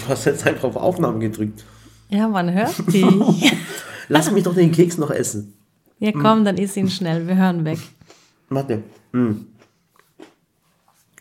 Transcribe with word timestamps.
Du 0.00 0.08
hast 0.08 0.24
jetzt 0.26 0.46
einfach 0.46 0.64
auf 0.64 0.76
Aufnahme 0.76 1.18
gedrückt. 1.18 1.64
Ja, 2.08 2.28
man 2.28 2.52
hört 2.52 2.74
dich. 2.92 3.04
Lass 4.08 4.30
mich 4.30 4.44
doch 4.44 4.54
den 4.54 4.70
Keks 4.72 4.98
noch 4.98 5.10
essen. 5.10 5.54
ja, 5.98 6.12
komm, 6.12 6.44
dann 6.44 6.58
iss 6.58 6.76
ihn 6.76 6.88
schnell. 6.90 7.26
Wir 7.26 7.36
hören 7.36 7.64
weg. 7.64 7.78
Warte. 8.48 8.82
Mm. 9.12 9.32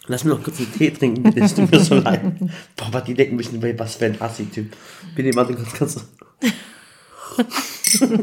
Lass 0.08 0.24
mir 0.24 0.36
noch 0.36 0.44
kurz 0.44 0.60
einen 0.60 0.72
Tee 0.72 0.92
trinken, 0.92 1.24
bitte. 1.24 1.40
Es 1.40 1.56
tut 1.56 1.72
mir 1.72 1.80
so 1.80 1.96
leid. 1.96 2.22
Papa, 2.76 3.02
die 3.02 3.16
denken 3.16 3.38
mich 3.38 3.52
nicht, 3.52 3.80
was 3.80 3.96
für 3.96 4.06
ein 4.06 4.22
Assi-Typ. 4.22 4.72
Bitte, 5.16 5.36
warte 5.36 5.56
kurz, 5.56 5.74
kannst 5.74 5.98
du. 8.00 8.16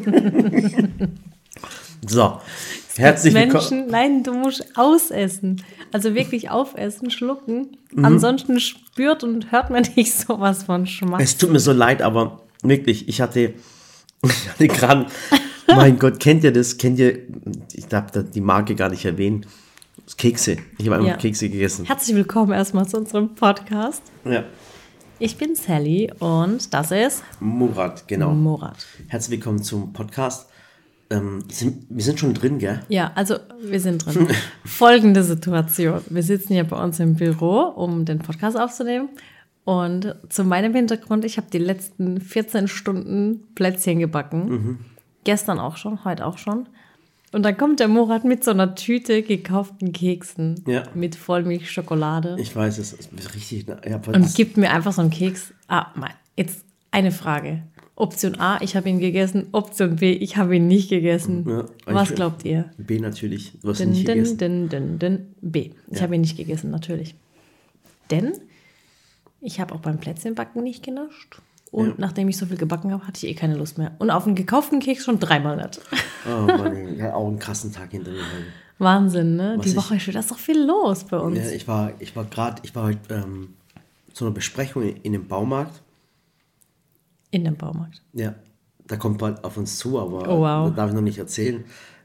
so. 2.06 2.40
Herzlich 2.96 3.34
willkommen. 3.34 3.52
Menschen, 3.52 3.86
nein, 3.90 4.22
du 4.22 4.34
musst 4.34 4.76
ausessen. 4.76 5.62
Also 5.92 6.14
wirklich 6.14 6.50
aufessen, 6.50 7.10
schlucken. 7.10 7.76
Mhm. 7.92 8.04
Ansonsten 8.04 8.60
spürt 8.60 9.24
und 9.24 9.50
hört 9.50 9.70
man 9.70 9.86
nicht 9.96 10.12
sowas 10.12 10.64
von 10.64 10.86
Schmack. 10.86 11.20
Es 11.20 11.36
tut 11.36 11.50
mir 11.50 11.60
so 11.60 11.72
leid, 11.72 12.02
aber 12.02 12.40
wirklich, 12.62 13.08
ich 13.08 13.20
hatte, 13.20 13.54
ich 14.22 14.48
hatte 14.48 14.68
gerade, 14.68 15.06
mein 15.68 15.98
Gott, 15.98 16.20
kennt 16.20 16.44
ihr 16.44 16.52
das? 16.52 16.76
Kennt 16.76 16.98
ihr, 16.98 17.18
ich 17.72 17.86
darf 17.86 18.10
da 18.10 18.22
die 18.22 18.40
Marke 18.40 18.74
gar 18.74 18.90
nicht 18.90 19.04
erwähnen. 19.04 19.46
Kekse. 20.18 20.56
Ich 20.78 20.86
habe 20.86 20.96
einfach 20.96 21.08
Ja. 21.08 21.16
Kekse 21.16 21.48
gegessen. 21.48 21.86
Herzlich 21.86 22.16
willkommen 22.16 22.52
erstmal 22.52 22.86
zu 22.86 22.98
unserem 22.98 23.34
Podcast. 23.34 24.02
Ja. 24.24 24.44
Ich 25.18 25.36
bin 25.36 25.54
Sally 25.54 26.10
und 26.18 26.74
das 26.74 26.90
ist 26.90 27.22
Murat, 27.38 28.08
genau. 28.08 28.32
Murat. 28.34 28.84
Herzlich 29.06 29.38
willkommen 29.38 29.62
zum 29.62 29.92
Podcast. 29.92 30.48
Ähm, 31.12 31.44
sind, 31.50 31.84
wir 31.88 32.02
sind 32.02 32.18
schon 32.18 32.34
drin, 32.34 32.58
gell? 32.58 32.80
Ja, 32.88 33.12
also 33.14 33.36
wir 33.62 33.80
sind 33.80 34.04
drin. 34.06 34.28
Folgende 34.64 35.22
Situation. 35.22 36.00
Wir 36.08 36.22
sitzen 36.22 36.54
hier 36.54 36.64
bei 36.64 36.82
uns 36.82 36.98
im 37.00 37.14
Büro, 37.16 37.60
um 37.60 38.04
den 38.04 38.18
Podcast 38.18 38.58
aufzunehmen. 38.58 39.08
Und 39.64 40.16
zu 40.28 40.42
meinem 40.44 40.74
Hintergrund, 40.74 41.24
ich 41.24 41.36
habe 41.36 41.46
die 41.52 41.58
letzten 41.58 42.20
14 42.20 42.66
Stunden 42.68 43.42
Plätzchen 43.54 43.98
gebacken. 44.00 44.48
Mhm. 44.48 44.78
Gestern 45.24 45.60
auch 45.60 45.76
schon, 45.76 46.04
heute 46.04 46.26
auch 46.26 46.38
schon. 46.38 46.66
Und 47.32 47.44
dann 47.44 47.56
kommt 47.56 47.80
der 47.80 47.88
Murat 47.88 48.24
mit 48.24 48.44
so 48.44 48.50
einer 48.50 48.74
Tüte 48.74 49.22
gekauften 49.22 49.92
Keksen 49.92 50.64
Ja. 50.66 50.82
mit 50.94 51.14
Vollmilchschokolade 51.14 52.36
Ich 52.38 52.54
weiß 52.54 52.78
es. 52.78 52.92
ist 52.92 53.34
richtig. 53.34 53.66
Ich 53.84 53.92
hab 53.92 54.08
und 54.08 54.34
gibt 54.34 54.56
mir 54.56 54.70
einfach 54.70 54.92
so 54.92 55.00
einen 55.00 55.10
Keks. 55.10 55.54
Ah, 55.68 55.86
mein, 55.94 56.12
jetzt 56.36 56.64
eine 56.90 57.10
Frage. 57.12 57.62
Option 57.94 58.40
A, 58.40 58.60
ich 58.62 58.74
habe 58.74 58.88
ihn 58.88 58.98
gegessen. 58.98 59.48
Option 59.52 59.96
B, 59.96 60.12
ich 60.12 60.36
habe 60.36 60.56
ihn 60.56 60.66
nicht 60.66 60.88
gegessen. 60.88 61.44
Ja, 61.48 61.64
Was 61.94 62.10
ich- 62.10 62.16
glaubt 62.16 62.44
ihr? 62.44 62.70
B 62.78 62.98
natürlich. 62.98 63.52
Du 63.60 63.68
hast 63.68 63.80
Din, 63.80 63.90
nicht 63.90 64.06
gegessen. 64.06 64.38
din, 64.38 64.68
din, 64.68 64.98
din, 64.98 65.26
B. 65.42 65.70
Ich 65.90 65.96
Ja. 65.98 66.02
habe 66.02 66.14
ihn 66.14 66.22
nicht 66.22 66.36
gegessen, 66.36 66.70
natürlich. 66.70 67.14
Denn 68.10 68.32
ich 69.40 69.60
habe 69.60 69.74
auch 69.74 69.80
beim 69.80 69.98
Plätzchenbacken 69.98 70.62
nicht 70.62 70.82
genascht. 70.82 71.40
Und 71.70 71.88
Ja. 71.88 71.94
nachdem 71.98 72.28
ich 72.28 72.36
so 72.36 72.46
viel 72.46 72.56
gebacken 72.56 72.92
habe, 72.92 73.06
hatte 73.06 73.24
ich 73.26 73.32
eh 73.32 73.34
keine 73.34 73.56
Lust 73.56 73.78
mehr. 73.78 73.92
Und 73.98 74.10
auf 74.10 74.26
einen 74.26 74.34
gekauften 74.34 74.80
Keks 74.80 75.04
schon 75.04 75.18
dreimal 75.18 75.56
nicht. 75.56 75.80
Oh 76.26 76.42
Mann, 76.46 76.76
ich 76.96 77.00
hatte 77.02 77.14
auch 77.14 77.28
einen 77.28 77.38
krassen 77.38 77.72
Tag 77.72 77.90
hinter 77.92 78.10
mir. 78.10 78.20
Wahnsinn, 78.78 79.36
ne? 79.36 79.54
Was 79.56 79.64
Die 79.64 79.70
ich- 79.70 79.76
Woche 79.76 79.96
ist 79.96 80.06
wieder 80.06 80.20
ist 80.20 80.30
doch 80.30 80.38
viel 80.38 80.60
los 80.64 81.04
bei 81.04 81.18
uns. 81.18 81.38
Ja, 81.38 81.50
ich 81.50 81.68
war, 81.68 81.92
ich 81.98 82.16
war 82.16 82.24
gerade, 82.24 82.60
ich 82.64 82.74
war 82.74 82.84
heute 82.84 83.14
ähm, 83.14 83.54
zu 84.12 84.24
einer 84.24 84.34
Besprechung 84.34 84.82
in, 84.82 84.96
in 85.02 85.14
einem 85.14 85.28
Baumarkt. 85.28 85.82
In 87.32 87.44
dem 87.44 87.56
Baumarkt. 87.56 88.00
Ja, 88.12 88.34
da 88.86 88.96
kommt 88.96 89.18
bald 89.18 89.42
auf 89.42 89.56
uns 89.56 89.78
zu, 89.78 89.98
aber 89.98 90.28
Oh, 90.28 90.40
wow. 90.40 90.70
da 90.70 90.76
darf 90.76 90.90
ich 90.90 90.94
noch 90.94 91.02
nicht 91.02 91.18
erzählen. 91.18 91.64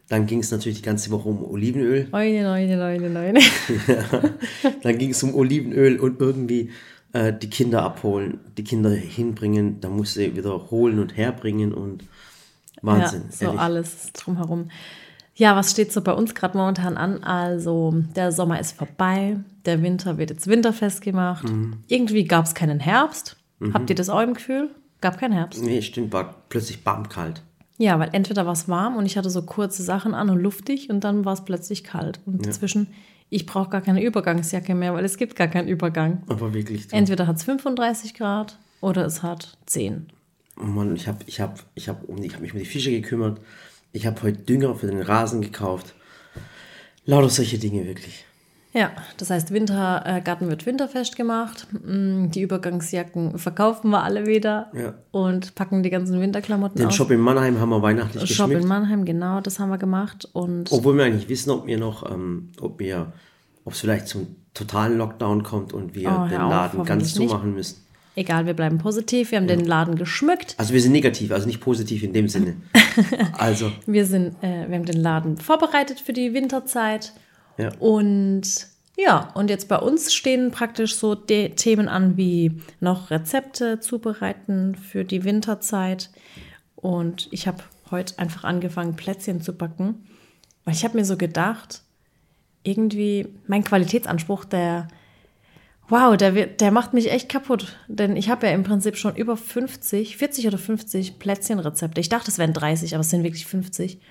Dann 0.09 0.25
ging 0.25 0.39
es 0.39 0.49
natürlich 0.51 0.77
die 0.79 0.85
ganze 0.85 1.11
Woche 1.11 1.27
um 1.29 1.43
Olivenöl. 1.43 2.07
Neune, 2.11 2.43
neune, 2.43 2.77
neune, 2.77 3.09
neune. 3.09 3.39
Dann 4.83 4.97
ging 4.97 5.11
es 5.11 5.21
um 5.23 5.35
Olivenöl 5.35 5.99
und 5.99 6.19
irgendwie 6.21 6.71
äh, 7.13 7.33
die 7.33 7.49
Kinder 7.49 7.83
abholen, 7.83 8.39
die 8.57 8.63
Kinder 8.63 8.89
hinbringen. 8.89 9.81
Da 9.81 9.89
musste 9.89 10.23
ich 10.23 10.35
wieder 10.35 10.71
holen 10.71 10.99
und 10.99 11.15
herbringen 11.17 11.73
und 11.73 12.03
Wahnsinn. 12.81 13.23
Ja, 13.29 13.35
so 13.35 13.45
ehrlich. 13.47 13.59
alles 13.59 14.13
drumherum. 14.13 14.69
Ja, 15.35 15.55
was 15.55 15.71
steht 15.71 15.91
so 15.91 16.01
bei 16.01 16.13
uns 16.13 16.33
gerade 16.33 16.57
momentan 16.57 16.97
an? 16.97 17.23
Also, 17.23 17.93
der 18.15 18.31
Sommer 18.31 18.59
ist 18.59 18.71
vorbei, 18.77 19.37
der 19.65 19.83
Winter 19.83 20.17
wird 20.17 20.29
jetzt 20.31 20.47
winterfest 20.47 21.01
gemacht. 21.01 21.47
Mhm. 21.47 21.77
Irgendwie 21.87 22.23
gab 22.23 22.45
es 22.45 22.55
keinen 22.55 22.79
Herbst. 22.79 23.35
Habt 23.73 23.89
ihr 23.89 23.95
das 23.95 24.07
auch 24.09 24.21
im 24.21 24.35
Gefühl? 24.35 24.69
Gab 25.01 25.19
keinen 25.19 25.33
Herbst. 25.33 25.61
Nee, 25.63 25.81
stimmt, 25.81 26.11
war 26.13 26.35
plötzlich 26.49 26.83
bam 26.83 27.07
kalt. 27.09 27.43
Ja, 27.77 27.99
weil 27.99 28.09
entweder 28.13 28.45
war 28.45 28.53
es 28.53 28.67
warm 28.67 28.95
und 28.95 29.05
ich 29.05 29.17
hatte 29.17 29.29
so 29.29 29.43
kurze 29.43 29.83
Sachen 29.83 30.15
an 30.15 30.29
und 30.31 30.39
luftig 30.39 30.89
und 30.89 31.03
dann 31.03 31.25
war 31.25 31.33
es 31.33 31.45
plötzlich 31.45 31.83
kalt. 31.83 32.19
Und 32.25 32.45
dazwischen, 32.45 32.87
ich 33.29 33.45
brauche 33.45 33.69
gar 33.69 33.81
keine 33.81 34.01
Übergangsjacke 34.01 34.73
mehr, 34.73 34.93
weil 34.95 35.05
es 35.05 35.17
gibt 35.17 35.35
gar 35.35 35.47
keinen 35.47 35.67
Übergang. 35.67 36.23
Aber 36.27 36.53
wirklich. 36.55 36.87
Entweder 36.91 37.27
hat 37.27 37.35
es 37.37 37.43
35 37.43 38.15
Grad 38.15 38.57
oder 38.81 39.05
es 39.05 39.21
hat 39.21 39.57
10. 39.67 40.07
Oh 40.59 40.63
Mann, 40.63 40.95
ich 40.95 41.07
habe 41.07 41.19
ich 41.27 41.39
hab, 41.39 41.63
ich 41.75 41.87
hab 41.87 42.03
um, 42.09 42.15
die- 42.19 42.25
ich 42.27 42.33
hab 42.33 42.41
mich 42.41 42.53
um 42.53 42.57
die 42.59 42.65
Fische 42.65 42.89
gekümmert. 42.89 43.39
Ich 43.91 44.07
habe 44.07 44.21
heute 44.23 44.39
Dünger 44.39 44.73
für 44.75 44.87
den 44.87 45.01
Rasen 45.01 45.41
gekauft. 45.41 45.93
Lauter 47.05 47.29
solche 47.29 47.57
Dinge, 47.59 47.85
wirklich. 47.85 48.25
Ja, 48.77 48.91
das 49.17 49.31
heißt, 49.31 49.51
Wintergarten 49.51 50.49
wird 50.49 50.65
winterfest 50.67 51.15
gemacht. 51.15 51.65
Mm, 51.71 52.29
Die 52.29 52.41
Übergangsjacken 52.41 53.39
verkaufen 53.39 53.89
wir 53.89 54.03
alle 54.03 54.27
wieder 54.27 54.69
Ja. 54.73 54.93
und 55.11 55.55
packen 55.55 55.81
die 55.81 55.89
ganzen 55.89 56.21
Winterklamotten 56.21 56.77
Den 56.77 56.87
aus. 56.87 56.95
Shop 56.95 57.09
in 57.09 57.19
Mannheim 57.19 57.59
haben 57.59 57.69
wir 57.69 57.81
weihnachtlich 57.81 58.21
Shop 58.35 58.45
geschmückt. 58.47 58.61
in 58.63 58.67
Mannheim, 58.67 59.03
genau, 59.05 59.41
das 59.41 59.59
haben 59.59 59.69
wir 59.69 59.79
gemacht. 59.79 60.27
Und 60.33 60.71
Obwohl 60.71 60.95
wir 60.97 61.05
eigentlich 61.05 61.27
wissen, 61.27 61.49
ob 61.49 61.65
wir 61.65 61.79
noch, 61.79 62.09
ähm, 62.11 62.49
ob 62.61 62.79
wir, 62.79 63.13
ob 63.65 63.73
es 63.73 63.79
vielleicht 63.79 64.07
zum 64.09 64.27
totalen 64.53 64.97
Lockdown 64.97 65.41
kommt 65.43 65.73
und 65.73 65.95
wir 65.95 66.09
Oh, 66.09 66.27
den 66.27 66.41
auf, 66.41 66.51
Laden 66.51 66.83
ganz 66.83 66.89
hoffentlich 66.89 67.19
nicht. 67.19 67.29
zumachen 67.29 67.53
müssen. 67.55 67.77
egal, 68.15 68.45
wir 68.45 68.53
bleiben 68.53 68.77
positiv. 68.77 69.31
Wir 69.31 69.39
haben 69.39 69.47
den 69.47 69.65
Laden 69.65 69.95
geschmückt. 69.95 70.53
Also 70.57 70.73
wir 70.73 70.81
sind 70.81 70.91
negativ, 70.91 71.31
also 71.31 71.47
nicht 71.47 71.61
positiv 71.61 72.03
in 72.03 72.13
dem 72.13 72.27
Sinne. 72.27 72.57
also, 73.37 73.71
Wir, 73.87 74.05
sind, 74.05 74.35
äh, 74.43 74.67
wir 74.69 74.75
haben 74.77 74.85
den 74.85 75.01
Laden 75.01 75.37
vorbereitet 75.37 75.99
für 75.99 76.13
die 76.13 76.33
Winterzeit. 76.33 77.13
Ja. 77.57 77.71
Und 77.79 78.67
ja, 78.99 79.29
und 79.35 79.51
jetzt 79.51 79.67
bei 79.67 79.77
uns 79.77 80.11
stehen 80.13 80.49
praktisch 80.49 80.95
so 80.95 81.13
de 81.13 81.49
Themen 81.49 81.87
an 81.87 82.17
wie 82.17 82.59
noch 82.79 83.11
Rezepte 83.11 83.79
zubereiten 83.79 84.75
für 84.75 85.05
die 85.05 85.23
Winterzeit. 85.23 86.09
Und 86.75 87.27
ich 87.31 87.47
habe 87.47 87.63
heute 87.91 88.17
einfach 88.17 88.43
angefangen, 88.43 88.95
Plätzchen 88.95 89.41
zu 89.41 89.53
backen, 89.53 90.07
weil 90.65 90.73
ich 90.73 90.83
habe 90.83 90.97
mir 90.97 91.05
so 91.05 91.15
gedacht, 91.15 91.83
irgendwie 92.63 93.27
mein 93.45 93.63
Qualitätsanspruch, 93.63 94.45
der, 94.45 94.87
wow, 95.89 96.17
der, 96.17 96.47
der 96.47 96.71
macht 96.71 96.93
mich 96.93 97.11
echt 97.11 97.29
kaputt. 97.29 97.77
Denn 97.87 98.15
ich 98.15 98.29
habe 98.29 98.47
ja 98.47 98.53
im 98.53 98.63
Prinzip 98.63 98.97
schon 98.97 99.15
über 99.15 99.37
50, 99.37 100.17
40 100.17 100.47
oder 100.47 100.57
50 100.57 101.19
Plätzchenrezepte. 101.19 102.01
Ich 102.01 102.09
dachte, 102.09 102.31
es 102.31 102.39
wären 102.39 102.53
30, 102.53 102.95
aber 102.95 103.01
es 103.01 103.11
sind 103.11 103.23
wirklich 103.23 103.45
50. 103.45 104.01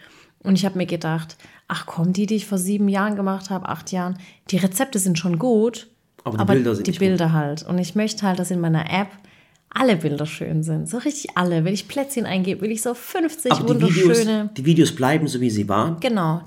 Und 0.43 0.55
ich 0.55 0.65
habe 0.65 0.79
mir 0.79 0.87
gedacht, 0.87 1.37
ach 1.69 1.87
komm, 1.87 2.13
die, 2.13 2.27
die 2.27 2.37
ich 2.37 2.47
vor 2.47 2.59
sieben 2.59 2.89
Jahren 2.89 3.17
gemacht 3.17 3.51
habe, 3.51 3.69
acht 3.69 3.91
Jahren, 3.93 4.19
die 4.51 4.57
Rezepte 4.59 4.99
sind 4.99 5.19
schon 5.19 5.39
gut, 5.39 5.89
Aber 6.25 6.39
die 6.39 6.45
Bilder 6.45 6.75
sind 6.75 6.87
die 6.87 6.91
nicht 6.93 7.01
gut. 7.01 7.09
Bilder 7.09 7.33
halt. 7.33 7.63
Und 7.65 7.79
ich 7.79 7.95
möchte 7.95 8.27
halt, 8.27 8.39
dass 8.39 8.51
in 8.51 8.61
meiner 8.61 8.91
App 8.93 9.09
alle 9.71 9.97
Bilder 9.97 10.27
schön 10.27 10.63
sind. 10.63 10.89
So 10.89 10.99
richtig 10.99 11.37
alle. 11.37 11.65
Wenn 11.65 11.75
ich 11.75 11.89
Plätzchen 11.89 12.25
eingebe, 12.27 12.61
will 12.63 12.71
ich 12.71 12.83
so 12.83 12.95
50 12.95 13.53
Aber 13.53 13.75
die 13.75 13.81
Videos, 13.83 14.03
wunderschöne. 14.05 14.51
die 14.57 14.65
Videos 14.65 14.95
bleiben 14.95 15.27
so, 15.29 15.41
wie 15.41 15.51
sie 15.51 15.69
waren. 15.69 15.99
Genau. 16.01 16.43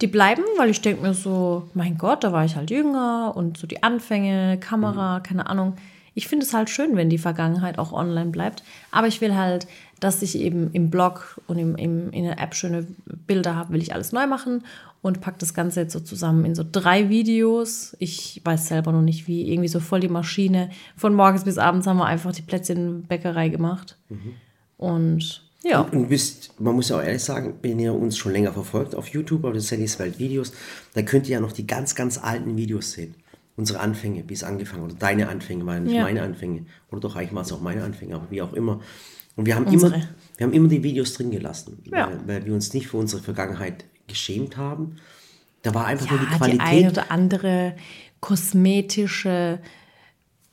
Die 0.00 0.06
bleiben, 0.06 0.42
weil 0.56 0.70
ich 0.70 0.80
denke 0.80 1.02
mir 1.02 1.12
so, 1.14 1.68
mein 1.74 1.98
Gott, 1.98 2.22
da 2.24 2.32
war 2.32 2.44
ich 2.44 2.56
halt 2.56 2.70
jünger 2.70 3.32
und 3.36 3.58
so 3.58 3.66
die 3.66 3.82
Anfänge, 3.82 4.58
Kamera, 4.58 5.20
keine 5.20 5.48
Ahnung. 5.48 5.74
Ich 6.18 6.26
finde 6.26 6.44
es 6.44 6.52
halt 6.52 6.68
schön, 6.68 6.96
wenn 6.96 7.10
die 7.10 7.16
Vergangenheit 7.16 7.78
auch 7.78 7.92
online 7.92 8.30
bleibt. 8.30 8.64
Aber 8.90 9.06
ich 9.06 9.20
will 9.20 9.36
halt, 9.36 9.68
dass 10.00 10.20
ich 10.20 10.36
eben 10.36 10.72
im 10.72 10.90
Blog 10.90 11.40
und 11.46 11.58
im, 11.58 11.76
im, 11.76 12.10
in 12.10 12.24
der 12.24 12.40
App 12.40 12.56
schöne 12.56 12.88
Bilder 13.28 13.54
habe, 13.54 13.72
will 13.72 13.80
ich 13.80 13.94
alles 13.94 14.10
neu 14.10 14.26
machen 14.26 14.64
und 15.00 15.20
packe 15.20 15.38
das 15.38 15.54
Ganze 15.54 15.82
jetzt 15.82 15.92
so 15.92 16.00
zusammen 16.00 16.44
in 16.44 16.56
so 16.56 16.64
drei 16.70 17.08
Videos. 17.08 17.96
Ich 18.00 18.40
weiß 18.42 18.66
selber 18.66 18.90
noch 18.90 19.02
nicht 19.02 19.28
wie, 19.28 19.48
irgendwie 19.48 19.68
so 19.68 19.78
voll 19.78 20.00
die 20.00 20.08
Maschine. 20.08 20.70
Von 20.96 21.14
morgens 21.14 21.44
bis 21.44 21.56
abends 21.56 21.86
haben 21.86 21.98
wir 21.98 22.06
einfach 22.06 22.32
die 22.32 22.42
Plätzchenbäckerei 22.42 23.48
gemacht. 23.48 23.96
Und 24.76 25.44
ja. 25.62 25.82
Und 25.82 26.10
wisst, 26.10 26.60
man 26.60 26.74
muss 26.74 26.88
ja 26.88 26.96
auch 26.96 27.02
ehrlich 27.02 27.22
sagen, 27.22 27.54
wenn 27.62 27.78
ihr 27.78 27.94
uns 27.94 28.18
schon 28.18 28.32
länger 28.32 28.52
verfolgt 28.52 28.96
auf 28.96 29.06
YouTube, 29.06 29.42
den 29.42 29.60
Sallys 29.60 30.00
Welt 30.00 30.18
Videos, 30.18 30.50
dann 30.94 31.04
könnt 31.04 31.28
ihr 31.28 31.34
ja 31.34 31.40
noch 31.40 31.52
die 31.52 31.66
ganz, 31.66 31.94
ganz 31.94 32.18
alten 32.18 32.56
Videos 32.56 32.90
sehen. 32.90 33.14
Unsere 33.58 33.80
Anfänge, 33.80 34.22
wie 34.28 34.34
es 34.34 34.44
angefangen 34.44 34.84
oder 34.84 34.94
deine 34.94 35.28
Anfänge, 35.28 35.66
waren 35.66 35.82
nicht 35.84 35.94
Ja. 35.96 36.04
meine 36.04 36.22
Anfänge. 36.22 36.64
Oder 36.90 37.00
doch, 37.00 37.16
eigentlich 37.16 37.34
waren 37.34 37.44
es 37.44 37.52
auch 37.52 37.60
meine 37.60 37.82
Anfänge, 37.84 38.14
aber 38.14 38.30
wie 38.30 38.40
auch 38.40 38.52
immer. 38.54 38.80
Und 39.36 39.46
wir 39.46 39.54
haben, 39.56 39.66
Unsere. 39.66 39.96
immer, 39.96 40.04
wir 40.36 40.46
haben 40.46 40.52
immer 40.54 40.68
die 40.68 40.82
Videos 40.82 41.12
drin 41.14 41.30
gelassen, 41.32 41.82
Ja. 41.92 42.08
weil, 42.08 42.20
weil 42.26 42.46
wir 42.46 42.54
uns 42.54 42.72
nicht 42.72 42.86
für 42.86 42.96
unsere 42.96 43.20
Vergangenheit 43.20 43.84
geschämt 44.06 44.56
haben. 44.56 44.96
Da 45.62 45.74
war 45.74 45.86
einfach 45.86 46.08
nur 46.08 46.18
die 46.20 46.24
Ja, 46.26 46.30
die 46.32 46.36
Qualität. 46.38 46.60
eine 46.66 46.90
oder 46.90 47.10
andere 47.10 47.74
kosmetische 48.20 49.58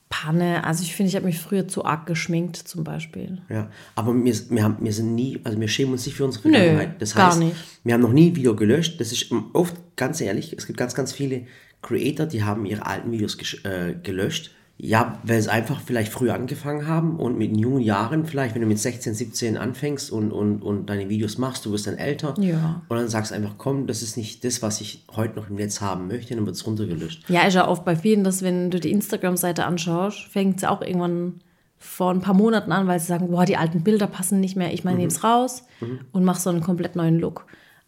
Panne. 0.09 0.63
Also 0.63 0.83
ich 0.83 0.95
finde, 0.95 1.09
ich 1.09 1.15
habe 1.15 1.25
mich 1.25 1.39
früher 1.39 1.67
zu 1.67 1.85
arg 1.85 2.05
geschminkt 2.05 2.55
zum 2.57 2.83
Beispiel. 2.83 3.41
Ja, 3.49 3.69
aber 3.95 4.13
wir, 4.15 4.33
wir, 4.49 4.63
haben, 4.63 4.77
wir 4.79 4.93
sind 4.93 5.15
nie, 5.15 5.39
also 5.43 5.59
wir 5.59 5.67
schämen 5.67 5.93
uns 5.93 6.05
nicht 6.05 6.15
für 6.15 6.25
unsere 6.25 6.47
Nö, 6.47 6.55
Vergangenheit. 6.57 7.01
das 7.01 7.15
gar 7.15 7.29
heißt, 7.31 7.39
nicht. 7.39 7.55
wir 7.83 7.93
haben 7.93 8.01
noch 8.01 8.13
nie 8.13 8.31
ein 8.31 8.35
Video 8.35 8.55
gelöscht. 8.55 8.99
Das 8.99 9.11
ist 9.11 9.31
oft, 9.53 9.75
ganz 9.95 10.21
ehrlich, 10.21 10.53
es 10.57 10.67
gibt 10.67 10.77
ganz, 10.77 10.93
ganz 10.95 11.11
viele 11.13 11.47
Creator, 11.85 12.25
die 12.25 12.43
haben 12.43 12.65
ihre 12.65 12.85
alten 12.85 13.11
Videos 13.11 13.37
äh, 13.63 13.93
gelöscht, 14.01 14.51
Ja, 14.77 15.19
weil 15.23 15.41
sie 15.41 15.49
einfach 15.51 15.79
vielleicht 15.79 16.11
früh 16.11 16.31
angefangen 16.31 16.85
haben 16.87 17.17
und 17.17 17.37
mit 17.37 17.55
jungen 17.55 17.79
Jahren 17.81 18.25
vielleicht, 18.25 18.55
wenn 18.55 18.61
du 18.61 18.67
mit 18.67 18.79
16, 18.79 19.13
17 19.13 19.55
anfängst 19.57 20.11
und, 20.11 20.31
und, 20.33 20.61
und 20.61 20.89
deine 20.89 21.07
Videos 21.07 21.37
machst, 21.37 21.65
du 21.65 21.71
wirst 21.71 21.87
dann 21.87 21.97
älter 21.97 22.33
Ja. 22.39 22.81
und 22.89 22.97
dann 22.97 23.07
sagst 23.07 23.31
einfach, 23.31 23.53
komm, 23.57 23.87
das 23.87 24.01
ist 24.01 24.17
nicht 24.17 24.43
das, 24.43 24.61
was 24.61 24.81
ich 24.81 25.05
heute 25.15 25.35
noch 25.37 25.49
im 25.49 25.55
Netz 25.55 25.79
haben 25.79 26.07
möchte, 26.07 26.35
dann 26.35 26.45
wird 26.45 26.55
es 26.57 26.65
runtergelöscht. 26.67 27.29
Ja, 27.29 27.43
ist 27.47 27.53
ja 27.53 27.67
oft 27.67 27.85
bei 27.85 27.95
vielen, 27.95 28.23
dass 28.25 28.41
wenn 28.41 28.69
du 28.71 28.79
die 28.81 28.91
Instagram-Seite 28.91 29.63
anschaust, 29.65 30.19
fängt 30.25 30.59
sie 30.59 30.69
auch 30.69 30.81
irgendwann 30.81 31.35
vor 31.77 32.09
ein 32.11 32.19
paar 32.21 32.33
Monaten 32.33 32.71
an, 32.71 32.87
weil 32.87 32.99
sie 32.99 33.05
sagen, 33.07 33.29
boah, 33.29 33.45
die 33.45 33.57
alten 33.57 33.81
Bilder 33.83 34.07
passen 34.07 34.39
nicht 34.39 34.55
mehr, 34.57 34.73
ich 34.73 34.83
meine, 34.83 34.97
nehme 34.97 35.09
es 35.11 35.23
raus 35.23 35.63
und 36.11 36.23
mache 36.25 36.41
so 36.41 36.49
einen 36.49 36.61
komplett 36.61 36.95
neuen 36.95 37.19
Look. 37.19 37.45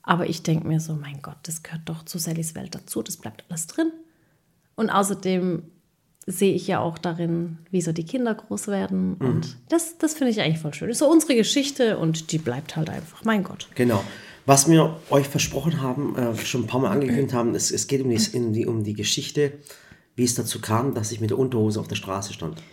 Aber 0.07 0.29
ich 0.29 0.41
denke 0.41 0.65
mir 0.65 0.79
so, 0.79 0.93
mein 0.93 1.21
Gott, 1.21 1.35
das 1.43 1.63
gehört 1.63 1.81
doch 1.83 2.05
zu 2.05 2.17
Sallys 2.17 2.55
Welt 2.55 2.73
dazu, 2.73 3.03
das 3.03 3.17
bleibt 3.17 3.43
alles 3.49 3.67
drin. 3.67 3.91
Und 4.75 4.89
außerdem 4.89 5.63
sehe 6.25 6.53
ich 6.53 6.65
ja 6.65 6.79
auch 6.79 6.97
darin, 6.97 7.57
wie 7.71 7.81
so 7.81 7.91
die 7.91 8.05
Kinder 8.05 8.33
groß 8.33 8.67
werden. 8.67 9.15
Und 9.15 9.57
das, 9.67 9.97
das 9.97 10.13
finde 10.13 10.31
ich 10.31 10.39
eigentlich 10.39 10.59
voll 10.59 10.73
schön. 10.73 10.87
Das 10.87 10.95
ist 10.95 10.99
so 10.99 11.11
unsere 11.11 11.35
Geschichte 11.35 11.97
und 11.97 12.31
die 12.31 12.37
bleibt 12.37 12.77
halt 12.77 12.89
einfach. 12.89 13.25
Mein 13.25 13.43
Gott. 13.43 13.67
Genau. 13.75 14.01
Was 14.45 14.69
wir 14.69 14.95
euch 15.09 15.27
versprochen 15.27 15.81
haben, 15.81 16.15
äh, 16.15 16.37
schon 16.37 16.61
ein 16.61 16.67
paar 16.67 16.79
Mal 16.79 16.91
angekündigt 16.91 17.33
haben, 17.33 17.53
es, 17.53 17.69
es 17.69 17.87
geht 17.87 18.01
um 18.01 18.53
die, 18.53 18.65
um 18.65 18.85
die 18.85 18.93
Geschichte, 18.93 19.53
wie 20.15 20.23
es 20.23 20.35
dazu 20.35 20.61
kam, 20.61 20.93
dass 20.93 21.11
ich 21.11 21.19
mit 21.19 21.31
der 21.31 21.37
Unterhose 21.37 21.81
auf 21.81 21.89
der 21.89 21.95
Straße 21.95 22.31
stand. 22.31 22.63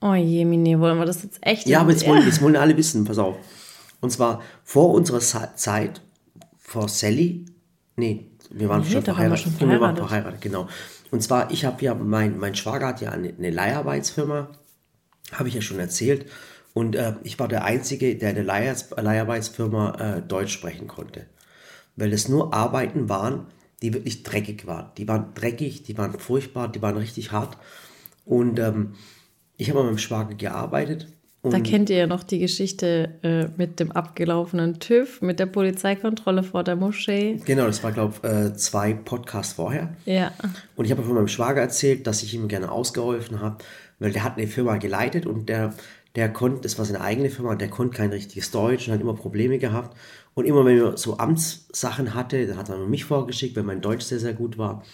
Oh 0.00 0.14
je, 0.14 0.44
Mine, 0.44 0.80
wollen 0.80 0.98
wir 0.98 1.06
das 1.06 1.22
jetzt 1.22 1.38
echt? 1.42 1.68
Ja, 1.68 1.80
aber 1.82 1.92
jetzt 1.92 2.08
wollen, 2.08 2.26
jetzt 2.26 2.42
wollen 2.42 2.56
alle 2.56 2.76
wissen, 2.76 3.04
pass 3.04 3.18
auf. 3.18 3.36
Und 4.00 4.10
zwar 4.10 4.42
vor 4.64 4.90
unserer 4.90 5.20
Zeit, 5.20 6.00
vor 6.62 6.88
Sally, 6.88 7.44
nee, 7.96 8.30
wir 8.50 8.68
waren 8.68 8.82
Nee, 8.82 8.90
schon 8.90 9.04
da 9.04 9.12
waren 9.16 9.30
wir 9.30 9.36
verheiratet. 9.36 9.58
schon 9.58 9.68
Wir 9.70 9.80
waren 9.80 9.96
verheiratet. 9.96 10.08
verheiratet, 10.08 10.40
genau. 10.40 10.68
Und 11.10 11.22
zwar, 11.22 11.50
ich 11.50 11.64
habe 11.66 11.82
ja, 11.84 11.94
mein, 11.94 12.38
mein 12.38 12.54
Schwager 12.54 12.86
hat 12.88 13.00
ja 13.02 13.10
eine, 13.10 13.34
eine 13.36 13.50
Leiharbeitsfirma, 13.50 14.48
habe 15.32 15.48
ich 15.48 15.54
ja 15.54 15.60
schon 15.60 15.78
erzählt. 15.78 16.26
Und 16.74 16.96
äh, 16.96 17.14
ich 17.22 17.38
war 17.38 17.48
der 17.48 17.64
Einzige, 17.64 18.16
der 18.16 18.34
Leihars- 18.42 18.98
Leiharbeitsfirma 18.98 20.16
äh, 20.16 20.22
Deutsch 20.22 20.52
sprechen 20.54 20.86
konnte. 20.88 21.26
Weil 21.96 22.12
es 22.14 22.28
nur 22.28 22.54
Arbeiten 22.54 23.10
waren, 23.10 23.46
die 23.82 23.92
wirklich 23.92 24.22
dreckig 24.22 24.66
waren. 24.66 24.90
Die 24.96 25.06
waren 25.06 25.34
dreckig, 25.34 25.82
die 25.82 25.98
waren 25.98 26.18
furchtbar, 26.18 26.68
die 26.68 26.80
waren 26.80 26.96
richtig 26.96 27.32
hart. 27.32 27.58
Und 28.24 28.58
ähm, 28.58 28.94
ich 29.58 29.68
habe 29.68 29.80
mit 29.80 29.88
meinem 29.88 29.98
Schwager 29.98 30.34
gearbeitet. 30.34 31.08
Und 31.44 31.52
Da 31.52 31.58
kennt 31.58 31.90
ihr 31.90 31.96
ja 31.96 32.06
noch 32.06 32.22
die 32.22 32.38
Geschichte 32.38 33.18
äh, 33.24 33.48
mit 33.56 33.80
dem 33.80 33.90
abgelaufenen 33.90 34.78
TÜV, 34.78 35.22
mit 35.22 35.40
der 35.40 35.46
Polizeikontrolle 35.46 36.44
vor 36.44 36.62
der 36.62 36.76
Moschee. 36.76 37.40
Genau, 37.44 37.66
das 37.66 37.82
war, 37.82 37.90
glaube 37.90 38.14
ich, 38.16 38.30
äh, 38.30 38.54
zwei 38.54 38.94
Podcasts 38.94 39.54
vorher. 39.54 39.92
Ja. 40.04 40.30
Und 40.76 40.84
ich 40.84 40.92
habe 40.92 41.02
von 41.02 41.14
meinem 41.14 41.26
Schwager 41.26 41.60
erzählt, 41.60 42.06
dass 42.06 42.22
ich 42.22 42.32
ihm 42.32 42.46
gerne 42.46 42.70
ausgeholfen 42.70 43.40
habe, 43.40 43.58
weil 43.98 44.12
der 44.12 44.22
hat 44.22 44.38
eine 44.38 44.46
Firma 44.46 44.76
geleitet 44.76 45.26
und 45.26 45.48
der, 45.48 45.74
der 46.14 46.32
konnte, 46.32 46.60
das 46.60 46.78
war 46.78 46.84
seine 46.84 47.00
eigene 47.00 47.28
Firma, 47.28 47.56
der 47.56 47.68
konnte 47.68 47.96
kein 47.96 48.10
richtiges 48.10 48.52
Deutsch 48.52 48.86
und 48.86 48.94
hat 48.94 49.00
immer 49.00 49.14
Probleme 49.14 49.58
gehabt. 49.58 49.96
Und 50.34 50.44
immer 50.44 50.64
wenn 50.64 50.78
er 50.78 50.96
so 50.96 51.18
Amtssachen 51.18 52.14
hatte, 52.14 52.46
dann 52.46 52.56
hat 52.56 52.68
er 52.68 52.78
mich 52.86 53.04
vorgeschickt, 53.04 53.56
weil 53.56 53.64
mein 53.64 53.80
Deutsch 53.80 54.04
sehr, 54.04 54.20
sehr 54.20 54.32
gut 54.32 54.58
war. 54.58 54.84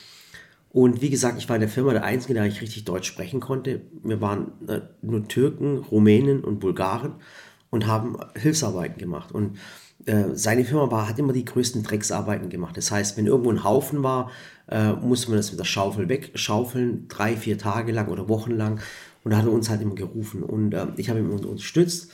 Und 0.70 1.00
wie 1.00 1.10
gesagt, 1.10 1.38
ich 1.38 1.48
war 1.48 1.56
in 1.56 1.60
der 1.60 1.68
Firma 1.68 1.92
der 1.92 2.04
Einzige, 2.04 2.34
der 2.34 2.42
eigentlich 2.42 2.60
richtig 2.60 2.84
Deutsch 2.84 3.08
sprechen 3.08 3.40
konnte. 3.40 3.82
Wir 4.02 4.20
waren 4.20 4.52
äh, 4.68 4.80
nur 5.02 5.26
Türken, 5.26 5.78
Rumänen 5.78 6.44
und 6.44 6.60
Bulgaren 6.60 7.14
und 7.70 7.86
haben 7.86 8.16
Hilfsarbeiten 8.36 8.98
gemacht. 8.98 9.32
Und 9.32 9.58
äh, 10.04 10.34
seine 10.34 10.64
Firma 10.64 10.90
war, 10.90 11.08
hat 11.08 11.18
immer 11.18 11.32
die 11.32 11.44
größten 11.44 11.82
Drecksarbeiten 11.82 12.50
gemacht. 12.50 12.76
Das 12.76 12.90
heißt, 12.90 13.16
wenn 13.16 13.26
irgendwo 13.26 13.50
ein 13.50 13.64
Haufen 13.64 14.02
war, 14.02 14.30
äh, 14.70 14.92
musste 14.92 15.30
man 15.30 15.38
das 15.38 15.50
mit 15.50 15.58
der 15.58 15.64
Schaufel 15.64 16.08
wegschaufeln, 16.08 17.08
drei, 17.08 17.36
vier 17.36 17.58
Tage 17.58 17.92
lang 17.92 18.08
oder 18.08 18.28
Wochen 18.28 18.52
lang. 18.52 18.80
Und 19.24 19.32
da 19.32 19.38
hat 19.38 19.46
er 19.46 19.52
uns 19.52 19.70
halt 19.70 19.80
immer 19.80 19.94
gerufen. 19.94 20.42
Und 20.42 20.74
äh, 20.74 20.86
ich 20.96 21.08
habe 21.08 21.18
ihn 21.20 21.30
unterstützt. 21.30 22.10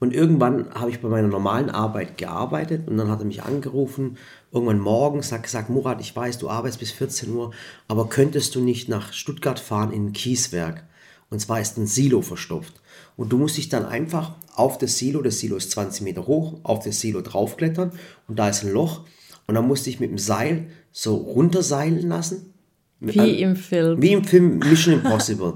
Und 0.00 0.14
irgendwann 0.14 0.72
habe 0.74 0.90
ich 0.90 1.00
bei 1.00 1.08
meiner 1.08 1.28
normalen 1.28 1.70
Arbeit 1.70 2.18
gearbeitet 2.18 2.86
und 2.86 2.96
dann 2.96 3.10
hat 3.10 3.18
er 3.18 3.24
mich 3.24 3.42
angerufen, 3.42 4.16
irgendwann 4.52 4.80
morgens, 4.80 5.32
hat 5.32 5.42
gesagt, 5.42 5.70
Murat, 5.70 6.00
ich 6.00 6.14
weiß, 6.14 6.38
du 6.38 6.48
arbeitest 6.48 6.80
bis 6.80 6.90
14 6.92 7.34
Uhr, 7.34 7.52
aber 7.86 8.08
könntest 8.08 8.54
du 8.54 8.60
nicht 8.60 8.88
nach 8.88 9.12
Stuttgart 9.12 9.60
fahren 9.60 9.92
in 9.92 10.06
ein 10.06 10.12
Kieswerk? 10.12 10.84
Und 11.30 11.40
zwar 11.40 11.60
ist 11.60 11.76
ein 11.76 11.86
Silo 11.86 12.22
verstopft. 12.22 12.80
Und 13.16 13.30
du 13.30 13.36
musst 13.36 13.56
dich 13.56 13.68
dann 13.68 13.84
einfach 13.84 14.32
auf 14.54 14.78
das 14.78 14.96
Silo, 14.98 15.22
das 15.22 15.38
Silo 15.38 15.56
ist 15.56 15.70
20 15.72 16.02
Meter 16.02 16.26
hoch, 16.26 16.58
auf 16.62 16.84
das 16.84 17.00
Silo 17.00 17.20
draufklettern 17.20 17.92
und 18.26 18.38
da 18.38 18.48
ist 18.48 18.64
ein 18.64 18.72
Loch. 18.72 19.02
Und 19.46 19.54
dann 19.54 19.66
musst 19.66 19.86
du 19.86 19.90
dich 19.90 20.00
mit 20.00 20.10
dem 20.10 20.18
Seil 20.18 20.66
so 20.92 21.16
runterseilen 21.16 22.08
lassen. 22.08 22.54
Wie 23.00 23.40
im 23.40 23.56
Film. 23.56 24.02
Wie 24.02 24.12
im 24.12 24.24
Film 24.24 24.58
Mission 24.58 24.94
Impossible. 24.94 25.54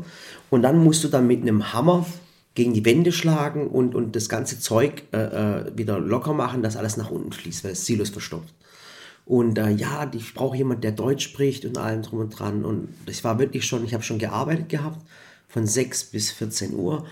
Und 0.50 0.62
dann 0.62 0.82
musst 0.82 1.02
du 1.04 1.08
dann 1.08 1.26
mit 1.26 1.42
einem 1.42 1.72
Hammer 1.72 2.06
gegen 2.54 2.74
die 2.74 2.84
Wände 2.84 3.12
schlagen 3.12 3.66
und, 3.66 3.94
und 3.94 4.14
das 4.14 4.28
ganze 4.28 4.60
Zeug 4.60 5.04
äh, 5.12 5.18
äh, 5.18 5.72
wieder 5.76 5.98
locker 5.98 6.34
machen, 6.34 6.62
dass 6.62 6.76
alles 6.76 6.96
nach 6.96 7.10
unten 7.10 7.32
fließt, 7.32 7.64
weil 7.64 7.72
das 7.72 7.86
Silo 7.86 8.02
ist 8.02 8.12
verstopft. 8.12 8.54
Und 9.24 9.58
äh, 9.58 9.70
ja, 9.70 10.10
ich 10.12 10.34
brauche 10.34 10.56
jemanden, 10.56 10.82
der 10.82 10.92
Deutsch 10.92 11.24
spricht 11.24 11.64
und 11.64 11.78
allem 11.78 12.02
drum 12.02 12.20
und 12.20 12.30
dran. 12.30 12.64
Und 12.64 12.88
das 13.06 13.22
war 13.24 13.38
wirklich 13.38 13.64
schon, 13.64 13.84
ich 13.84 13.94
habe 13.94 14.02
schon 14.02 14.18
gearbeitet 14.18 14.68
gehabt, 14.68 14.98
von 15.48 15.66
6 15.66 16.04
bis 16.04 16.30
14 16.32 16.74
Uhr. 16.74 17.06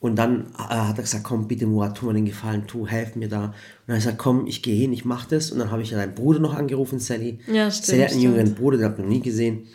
Und 0.00 0.16
dann 0.16 0.46
äh, 0.58 0.62
hat 0.74 0.96
er 0.96 1.02
gesagt, 1.02 1.24
komm, 1.24 1.46
bitte 1.46 1.66
Murat, 1.66 1.98
tu 1.98 2.06
mir 2.06 2.14
den 2.14 2.24
Gefallen, 2.24 2.66
tu, 2.66 2.86
helf 2.86 3.16
mir 3.16 3.28
da. 3.28 3.44
Und 3.44 3.52
dann 3.86 3.88
habe 3.88 3.98
ich 3.98 4.04
gesagt, 4.04 4.18
komm, 4.18 4.46
ich 4.46 4.62
gehe 4.62 4.74
hin, 4.74 4.92
ich 4.94 5.04
mache 5.04 5.28
das. 5.28 5.50
Und 5.50 5.58
dann 5.58 5.70
habe 5.70 5.82
ich 5.82 5.90
ja 5.90 5.98
deinen 5.98 6.14
Bruder 6.14 6.38
noch 6.40 6.54
angerufen, 6.54 6.98
Sally. 6.98 7.38
Ja, 7.46 7.70
stimmt, 7.70 7.86
Sally 7.86 8.02
hat 8.02 8.12
einen 8.12 8.22
jüngeren. 8.22 8.54
Bruder, 8.54 8.78
den 8.78 8.84
habe 8.84 8.94
ich 8.94 9.00
noch 9.02 9.08
nie 9.10 9.20
gesehen. 9.20 9.66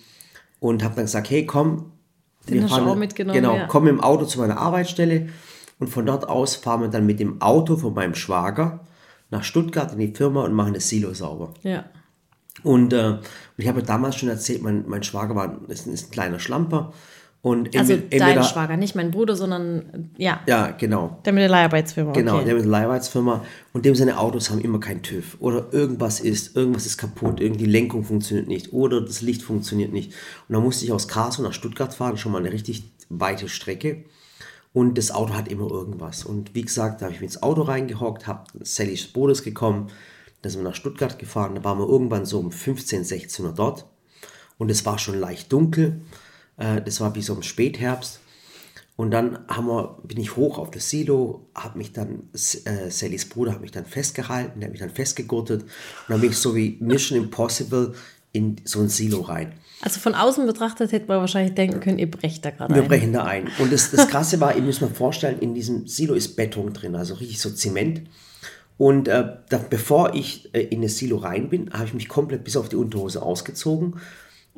Und 0.60 0.84
habe 0.84 0.96
dann 0.96 1.06
gesagt, 1.06 1.30
hey, 1.30 1.46
komm. 1.46 1.92
Den 2.50 2.64
hast 2.64 2.78
du 2.78 2.82
auch 2.82 2.96
mitgenommen, 2.96 3.36
Genau, 3.40 3.56
ja. 3.56 3.68
komm 3.68 3.88
im 3.88 4.00
Auto 4.02 4.26
zu 4.26 4.40
meiner 4.40 4.58
Arbeitsstelle. 4.58 5.30
Und 5.80 5.90
von 5.90 6.06
dort 6.06 6.28
aus 6.28 6.56
fahren 6.56 6.82
wir 6.82 6.88
dann 6.88 7.06
mit 7.06 7.20
dem 7.20 7.42
Auto 7.42 7.76
von 7.78 7.94
meinem 7.94 8.16
Schwager 8.16 8.80
nach 9.32 9.44
Stuttgart 9.44 9.92
in 9.94 10.00
die 10.00 10.14
Firma 10.16 10.44
und 10.44 10.54
machen 10.54 10.74
das 10.74 10.90
Silo 10.90 11.14
sauber. 11.14 11.54
Ja. 11.64 11.86
Und 12.64 12.94
äh, 12.94 13.18
ich 13.58 13.68
habe 13.68 13.84
damals 13.84 14.16
schon 14.16 14.30
erzählt, 14.30 14.62
mein, 14.62 14.86
mein 14.88 15.04
Schwager 15.04 15.36
war, 15.36 15.60
ist, 15.68 15.88
ist 15.88 16.08
ein 16.08 16.12
kleiner 16.12 16.40
Schlamper. 16.40 16.94
Und 17.42 17.78
Also 17.78 17.94
entweder- 17.94 18.26
dein 18.26 18.44
Schwager, 18.44 18.76
nicht 18.76 18.96
mein 18.96 19.12
Bruder, 19.12 19.36
sondern 19.36 20.10
ja, 20.18 20.40
Ja, 20.48 20.72
genau. 20.72 21.20
der 21.26 21.34
mit 21.34 21.42
der 21.44 21.50
Leiharbeitsfirma. 21.50 22.12
Genau, 22.14 22.38
okay. 22.38 22.46
der 22.46 22.54
mit 22.56 22.64
einer 22.64 22.72
Leiharbeitsfirma 22.72 23.44
und 23.72 23.86
dem 23.86 23.94
seine 23.94 24.18
Autos 24.18 24.50
haben 24.50 24.62
immer 24.62 24.80
keinen 24.80 25.04
TÜV 25.04 25.38
oder 25.40 25.68
irgendwas 25.72 26.20
ist, 26.20 26.56
irgendwas 26.56 26.88
ist 26.88 26.98
kaputt, 26.98 27.40
irgendwie 27.40 27.66
die 27.66 27.70
Lenkung 27.70 28.04
funktioniert 28.04 28.48
nicht 28.48 28.74
oder 28.74 29.00
das 29.00 29.22
Licht 29.22 29.44
funktioniert 29.44 29.94
nicht. 29.94 30.12
Und 30.48 30.54
dann 30.56 30.64
musste 30.64 30.86
ich 30.86 30.92
aus 30.92 31.08
Karlsruhe 31.08 31.46
nach 31.46 31.54
Stuttgart 31.54 31.94
fahren, 31.94 32.18
schon 32.18 32.32
mal 32.32 32.40
eine 32.40 32.52
richtig 32.52 32.84
weite 33.10 33.48
Strecke 33.48 34.06
und 34.76 34.98
das 34.98 35.10
Auto 35.10 35.34
hat 35.34 35.48
immer 35.48 35.72
irgendwas. 35.72 36.26
Und 36.26 36.54
wie 36.54 36.64
gesagt, 36.64 37.02
da 37.02 37.06
habe 37.06 37.16
ich 37.16 37.22
mich 37.22 37.30
ins 37.30 37.42
Auto 37.42 37.62
reingehockt, 37.62 38.28
habe 38.28 38.44
Sallys 38.60 39.08
Bodes 39.08 39.42
gekommen, 39.42 39.90
da 40.42 40.50
sind 40.50 40.60
wir 40.60 40.70
nach 40.70 40.76
Stuttgart 40.76 41.18
gefahren, 41.18 41.56
da 41.56 41.64
waren 41.64 41.80
wir 41.80 41.88
irgendwann 41.88 42.26
so 42.26 42.40
um 42.40 42.52
15, 42.52 43.06
16 43.06 43.46
Uhr 43.46 43.54
dort 43.54 43.86
und 44.58 44.70
es 44.70 44.86
war 44.86 45.00
schon 45.00 45.18
leicht 45.18 45.54
dunkel, 45.54 46.02
äh, 46.58 46.82
das 46.82 47.00
war 47.00 47.16
wie 47.16 47.22
so 47.22 47.34
im 47.34 47.42
Spätherbst. 47.42 48.20
Und 48.98 49.12
dann 49.12 49.40
wir, 49.48 49.98
bin 50.04 50.20
ich 50.20 50.36
hoch 50.36 50.58
auf 50.58 50.72
das 50.72 50.90
Silo, 50.90 51.48
habe 51.56 51.78
mich 51.78 51.94
dann, 51.94 52.30
äh, 52.34 52.90
Sallys 52.90 53.30
Bruder 53.30 53.54
hat 53.54 53.62
mich 53.62 53.72
dann 53.72 53.86
festgehalten, 53.86 54.60
der 54.60 54.68
hat 54.68 54.74
mich 54.74 54.82
dann 54.82 54.90
festgegurtet 54.90 55.64
und 55.64 55.70
dann 56.10 56.20
bin 56.20 56.32
ich 56.32 56.38
so 56.38 56.54
wie 56.54 56.78
Mission 56.82 57.18
Impossible 57.18 57.94
in 58.34 58.58
so 58.66 58.82
ein 58.82 58.90
Silo 58.90 59.22
rein. 59.22 59.54
Also 59.82 60.00
von 60.00 60.16
außen 60.16 60.46
betrachtet 60.46 60.92
hätte 60.92 61.08
man 61.08 61.20
wahrscheinlich 61.20 61.54
denken 61.54 61.80
können, 61.80 62.00
ihr 62.00 62.10
brecht 62.10 62.46
da 62.46 62.52
gerade 62.52 62.74
Wir 62.74 62.84
ein. 62.84 62.88
brechen 62.88 63.14
da 63.14 63.24
ein. 63.24 63.50
Und 63.60 63.72
das, 63.72 63.92
das 63.92 64.08
Krasse 64.08 64.40
war, 64.40 64.56
ihr 64.56 64.62
müsst 64.62 64.82
mal 64.82 64.90
vorstellen, 64.90 65.40
in 65.40 65.54
diesem 65.54 65.88
Silo 65.88 66.14
ist 66.14 66.36
Beton 66.36 66.74
drin, 66.74 66.96
also 66.96 67.16
richtig 67.16 67.40
so 67.40 67.50
Zement. 67.50 68.02
Und 68.78 69.08
äh, 69.08 69.26
da, 69.50 69.58
bevor 69.58 70.14
ich 70.16 70.54
äh, 70.54 70.62
in 70.62 70.82
das 70.82 70.98
Silo 70.98 71.18
rein 71.18 71.50
bin, 71.50 71.72
habe 71.72 71.86
ich 71.86 71.94
mich 71.94 72.08
komplett 72.08 72.44
bis 72.44 72.58
auf 72.58 72.70
die 72.70 72.76
Unterhose 72.76 73.22
ausgezogen, 73.22 73.96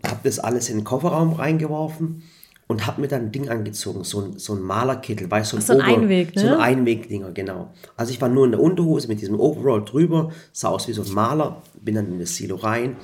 habe 0.05 0.19
das 0.23 0.39
alles 0.39 0.69
in 0.69 0.77
den 0.77 0.83
Kofferraum 0.83 1.33
reingeworfen 1.33 2.23
und 2.67 2.85
habe 2.85 3.01
mir 3.01 3.07
dann 3.07 3.23
ein 3.23 3.31
Ding 3.31 3.49
angezogen, 3.49 4.03
so 4.03 4.21
ein, 4.21 4.39
so 4.39 4.53
ein 4.53 4.61
Malerkittel, 4.61 5.29
weißt 5.29 5.53
du, 5.53 5.61
so 5.61 5.73
ein 5.73 5.81
Einweg, 5.81 6.35
ne? 6.35 6.41
So 6.41 6.47
ein 6.47 6.59
Einwegdinger, 6.59 7.31
genau. 7.31 7.73
Also 7.95 8.11
ich 8.11 8.21
war 8.21 8.29
nur 8.29 8.45
in 8.45 8.51
der 8.51 8.59
Unterhose 8.59 9.07
mit 9.07 9.21
diesem 9.21 9.39
Overall 9.39 9.83
drüber, 9.85 10.31
sah 10.51 10.69
aus 10.69 10.87
wie 10.87 10.93
so 10.93 11.03
ein 11.03 11.11
Maler, 11.11 11.61
bin 11.81 11.95
dann 11.95 12.11
in 12.11 12.19
das 12.19 12.35
Silo 12.35 12.55
rein 12.55 12.97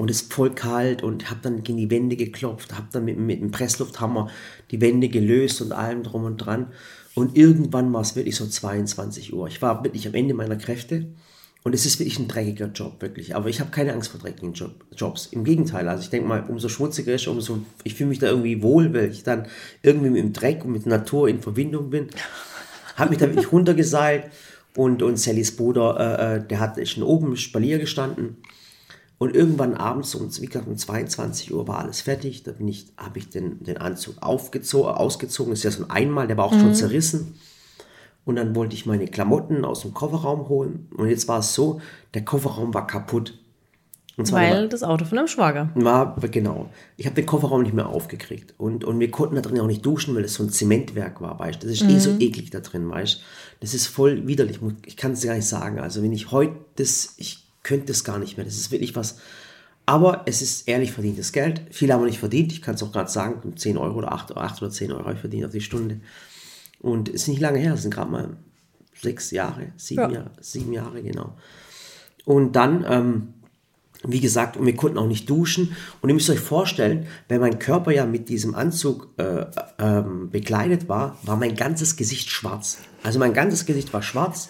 und 0.00 0.10
es 0.10 0.22
ist 0.22 0.32
voll 0.32 0.54
kalt 0.54 1.02
und 1.02 1.28
habe 1.28 1.40
dann 1.42 1.62
gegen 1.62 1.76
die 1.76 1.90
Wände 1.90 2.16
geklopft, 2.16 2.72
habe 2.72 2.86
dann 2.90 3.04
mit, 3.04 3.18
mit 3.18 3.42
dem 3.42 3.50
Presslufthammer 3.50 4.30
die 4.70 4.80
Wände 4.80 5.10
gelöst 5.10 5.60
und 5.60 5.72
allem 5.72 6.04
drum 6.04 6.24
und 6.24 6.38
dran. 6.38 6.68
Und 7.14 7.36
irgendwann 7.36 7.92
war 7.92 8.00
es 8.00 8.16
wirklich 8.16 8.34
so 8.34 8.46
22 8.46 9.34
Uhr. 9.34 9.46
Ich 9.48 9.60
war 9.60 9.84
wirklich 9.84 10.08
am 10.08 10.14
Ende 10.14 10.32
meiner 10.32 10.56
Kräfte 10.56 11.08
und 11.64 11.74
es 11.74 11.84
ist 11.84 11.98
wirklich 11.98 12.18
ein 12.18 12.28
dreckiger 12.28 12.68
Job, 12.68 13.02
wirklich. 13.02 13.36
Aber 13.36 13.50
ich 13.50 13.60
habe 13.60 13.72
keine 13.72 13.92
Angst 13.92 14.10
vor 14.10 14.18
dreckigen 14.18 14.54
Job, 14.54 14.72
Jobs. 14.96 15.26
Im 15.32 15.44
Gegenteil, 15.44 15.86
also 15.86 16.02
ich 16.02 16.08
denke 16.08 16.26
mal, 16.26 16.46
umso 16.48 16.70
schmutziger 16.70 17.12
ist, 17.12 17.26
umso, 17.26 17.58
ich 17.84 17.94
fühle 17.94 18.08
mich 18.08 18.20
da 18.20 18.28
irgendwie 18.28 18.62
wohl, 18.62 18.94
weil 18.94 19.10
ich 19.10 19.22
dann 19.22 19.48
irgendwie 19.82 20.08
mit 20.08 20.22
dem 20.22 20.32
Dreck 20.32 20.64
und 20.64 20.72
mit 20.72 20.86
der 20.86 20.96
Natur 20.96 21.28
in 21.28 21.42
Verbindung 21.42 21.90
bin. 21.90 22.08
Habe 22.96 23.10
mich 23.10 23.18
dann 23.18 23.28
wirklich 23.28 23.52
runtergeseilt 23.52 24.30
und, 24.74 25.02
und 25.02 25.18
Sallys 25.18 25.54
Bruder, 25.54 25.98
äh, 26.00 26.36
äh, 26.36 26.46
der 26.46 26.58
hat 26.58 26.88
schon 26.88 27.02
oben 27.02 27.26
im 27.26 27.36
Spalier 27.36 27.78
gestanden 27.78 28.38
Und 29.20 29.36
irgendwann 29.36 29.74
abends 29.74 30.14
um, 30.14 30.30
wie 30.40 30.46
gesagt, 30.46 30.66
um 30.66 30.78
22 30.78 31.52
Uhr 31.52 31.68
war 31.68 31.80
alles 31.80 32.00
fertig. 32.00 32.42
Da 32.42 32.52
bin 32.52 32.66
ich, 32.68 32.86
habe 32.96 33.18
ich 33.18 33.28
den, 33.28 33.62
den 33.62 33.76
Anzug 33.76 34.14
aufgezogen, 34.22 34.94
ausgezogen. 34.94 35.52
Das 35.52 35.58
ist 35.58 35.64
ja 35.64 35.70
so 35.72 35.84
ein 35.84 35.90
Einmal, 35.90 36.26
der 36.26 36.38
war 36.38 36.46
auch 36.46 36.54
schon 36.58 36.74
zerrissen. 36.74 37.34
Und 38.24 38.36
dann 38.36 38.54
wollte 38.54 38.74
ich 38.74 38.86
meine 38.86 39.06
Klamotten 39.08 39.66
aus 39.66 39.82
dem 39.82 39.92
Kofferraum 39.92 40.48
holen. 40.48 40.88
Und 40.96 41.10
jetzt 41.10 41.28
war 41.28 41.40
es 41.40 41.52
so, 41.52 41.82
der 42.14 42.24
Kofferraum 42.24 42.72
war 42.72 42.86
kaputt. 42.86 43.36
Und 44.16 44.24
zwar 44.24 44.40
Weil 44.40 44.70
das 44.70 44.82
Auto 44.82 45.04
von 45.04 45.18
einem 45.18 45.28
Schwager. 45.28 45.68
war, 45.74 46.16
genau. 46.30 46.70
Ich 46.96 47.04
habe 47.04 47.14
den 47.14 47.26
Kofferraum 47.26 47.62
nicht 47.62 47.74
mehr 47.74 47.90
aufgekriegt. 47.90 48.54
Und, 48.56 48.84
und 48.84 49.00
wir 49.00 49.10
konnten 49.10 49.34
da 49.34 49.42
drin 49.42 49.60
auch 49.60 49.66
nicht 49.66 49.84
duschen, 49.84 50.14
weil 50.14 50.22
das 50.22 50.32
so 50.32 50.44
ein 50.44 50.48
Zementwerk 50.48 51.20
war, 51.20 51.38
weißt. 51.38 51.62
Das 51.62 51.70
ist 51.70 51.82
eh 51.82 51.98
so 51.98 52.16
eklig 52.18 52.48
da 52.48 52.60
drin, 52.60 52.88
weißt 52.88 53.16
du. 53.16 53.20
Das 53.60 53.74
ist 53.74 53.86
voll 53.86 54.26
widerlich. 54.26 54.60
Ich 54.86 54.96
kann 54.96 55.12
es 55.12 55.22
gar 55.22 55.34
nicht 55.34 55.46
sagen. 55.46 55.78
Also 55.78 56.02
wenn 56.02 56.14
ich 56.14 56.30
heute 56.30 56.54
das, 56.76 57.16
ich 57.18 57.49
könnte 57.62 57.86
das 57.86 58.04
gar 58.04 58.18
nicht 58.18 58.36
mehr. 58.36 58.44
Das 58.44 58.56
ist 58.56 58.70
wirklich 58.70 58.96
was. 58.96 59.18
Aber 59.86 60.22
es 60.26 60.40
ist 60.40 60.68
ehrlich 60.68 60.92
verdientes 60.92 61.32
Geld. 61.32 61.62
Viele 61.70 61.94
haben 61.94 62.00
wir 62.02 62.06
nicht 62.06 62.20
verdient. 62.20 62.52
Ich 62.52 62.62
kann 62.62 62.74
es 62.74 62.82
auch 62.82 62.92
gerade 62.92 63.10
sagen. 63.10 63.56
10 63.56 63.76
Euro 63.76 63.98
oder 63.98 64.12
8, 64.12 64.36
8 64.36 64.62
oder 64.62 64.70
10 64.70 64.92
Euro 64.92 65.14
verdient 65.16 65.44
auf 65.46 65.50
die 65.50 65.60
Stunde. 65.60 66.00
Und 66.80 67.08
es 67.08 67.22
ist 67.22 67.28
nicht 67.28 67.40
lange 67.40 67.58
her. 67.58 67.74
Es 67.74 67.82
sind 67.82 67.92
gerade 67.92 68.10
mal 68.10 68.36
sechs 69.00 69.30
Jahre, 69.30 69.72
sieben, 69.76 70.02
Ja. 70.02 70.10
Jahre, 70.10 70.30
sieben 70.40 70.72
Jahre, 70.72 71.02
genau. 71.02 71.36
Und 72.24 72.54
dann, 72.54 72.84
ähm, 72.88 73.34
wie 74.04 74.20
gesagt, 74.20 74.56
und 74.56 74.66
wir 74.66 74.76
konnten 74.76 74.98
auch 74.98 75.06
nicht 75.06 75.28
duschen. 75.28 75.74
Und 76.00 76.08
ihr 76.08 76.14
müsst 76.14 76.30
euch 76.30 76.40
vorstellen, 76.40 77.06
wenn 77.28 77.40
mein 77.40 77.58
Körper 77.58 77.92
ja 77.92 78.06
mit 78.06 78.28
diesem 78.28 78.54
Anzug 78.54 79.08
äh, 79.18 79.46
ähm, 79.78 80.30
bekleidet 80.30 80.88
war, 80.88 81.18
war 81.22 81.36
mein 81.36 81.56
ganzes 81.56 81.96
Gesicht 81.96 82.30
schwarz. 82.30 82.78
Also 83.02 83.18
mein 83.18 83.34
ganzes 83.34 83.66
Gesicht 83.66 83.92
war 83.92 84.02
schwarz, 84.02 84.48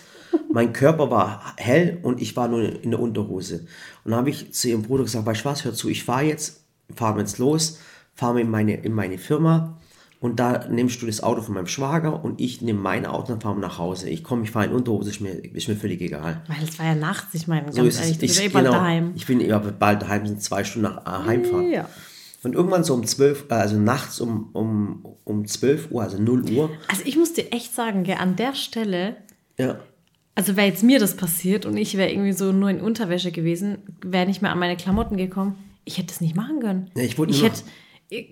mein 0.52 0.72
Körper 0.72 1.10
war 1.10 1.54
hell 1.56 1.98
und 2.02 2.20
ich 2.20 2.36
war 2.36 2.48
nur 2.48 2.82
in 2.82 2.90
der 2.90 3.00
Unterhose. 3.00 3.66
Und 4.04 4.10
dann 4.12 4.20
habe 4.20 4.30
ich 4.30 4.52
zu 4.52 4.68
ihrem 4.68 4.82
Bruder 4.82 5.04
gesagt, 5.04 5.26
weißt 5.26 5.44
du 5.44 5.48
was, 5.48 5.64
hör 5.64 5.74
zu, 5.74 5.88
ich 5.88 6.04
fahre 6.04 6.24
jetzt, 6.24 6.64
fahren 6.94 7.16
wir 7.16 7.20
jetzt 7.22 7.38
los, 7.38 7.78
fahren 8.14 8.36
wir 8.36 8.42
in 8.42 8.50
meine, 8.50 8.74
in 8.76 8.92
meine 8.92 9.18
Firma 9.18 9.78
und 10.20 10.38
da 10.38 10.66
nimmst 10.68 11.00
du 11.00 11.06
das 11.06 11.22
Auto 11.22 11.40
von 11.40 11.54
meinem 11.54 11.66
Schwager 11.66 12.22
und 12.22 12.40
ich 12.40 12.60
nehme 12.60 12.78
mein 12.78 13.06
Auto 13.06 13.32
und 13.32 13.42
fahren 13.42 13.56
wir 13.56 13.66
nach 13.66 13.78
Hause. 13.78 14.10
Ich 14.10 14.22
komme, 14.22 14.42
ich 14.44 14.50
fahre 14.50 14.66
in 14.66 14.72
Unterhose, 14.72 15.08
ist 15.10 15.20
mir, 15.20 15.32
ist 15.32 15.68
mir 15.68 15.76
völlig 15.76 16.00
egal. 16.02 16.42
Weil 16.46 16.62
es 16.62 16.78
war 16.78 16.86
ja 16.86 16.94
nachts, 16.94 17.32
ich 17.34 17.46
meine, 17.48 17.62
ganz 17.64 17.76
So 17.76 17.82
ehrlich, 17.82 18.18
du 18.18 18.20
bist 18.26 18.38
Ich, 18.38 18.44
eh 18.44 18.48
bald 18.48 18.66
genau, 18.66 18.76
daheim. 18.76 19.12
ich 19.14 19.26
bin 19.26 19.40
ja 19.40 19.58
bald 19.58 20.02
daheim, 20.02 20.26
sind 20.26 20.42
zwei 20.42 20.62
Stunden 20.64 20.88
nach 20.94 21.06
äh, 21.06 21.26
Heimfahrt. 21.26 21.64
Ja. 21.70 21.88
Und 22.42 22.54
irgendwann 22.54 22.84
so 22.84 22.94
um 22.94 23.04
12, 23.06 23.46
äh, 23.50 23.54
also 23.54 23.76
nachts 23.78 24.20
um, 24.20 24.50
um, 24.52 25.06
um 25.24 25.46
12 25.46 25.90
Uhr, 25.90 26.02
also 26.02 26.18
0 26.18 26.50
Uhr, 26.50 26.70
Also 26.88 27.02
ich 27.06 27.16
muss 27.16 27.32
dir 27.32 27.50
echt 27.52 27.74
sagen, 27.74 28.02
gell, 28.04 28.16
an 28.18 28.36
der 28.36 28.54
Stelle, 28.54 29.16
ja, 29.58 29.78
also 30.40 30.56
wäre 30.56 30.68
jetzt 30.68 30.82
mir 30.82 30.98
das 30.98 31.16
passiert 31.16 31.66
und 31.66 31.76
ich 31.76 31.98
wäre 31.98 32.10
irgendwie 32.10 32.32
so 32.32 32.50
nur 32.50 32.70
in 32.70 32.80
Unterwäsche 32.80 33.30
gewesen, 33.30 33.76
wäre 34.02 34.24
nicht 34.26 34.40
mehr 34.40 34.50
an 34.52 34.58
meine 34.58 34.76
Klamotten 34.78 35.18
gekommen, 35.18 35.56
ich 35.84 35.98
hätte 35.98 36.12
es 36.14 36.22
nicht 36.22 36.34
machen 36.34 36.60
können. 36.60 36.90
Ja, 36.96 37.02
ich 37.02 37.18
wollte 37.18 37.32
ich 37.34 37.42
hätte, 37.42 37.62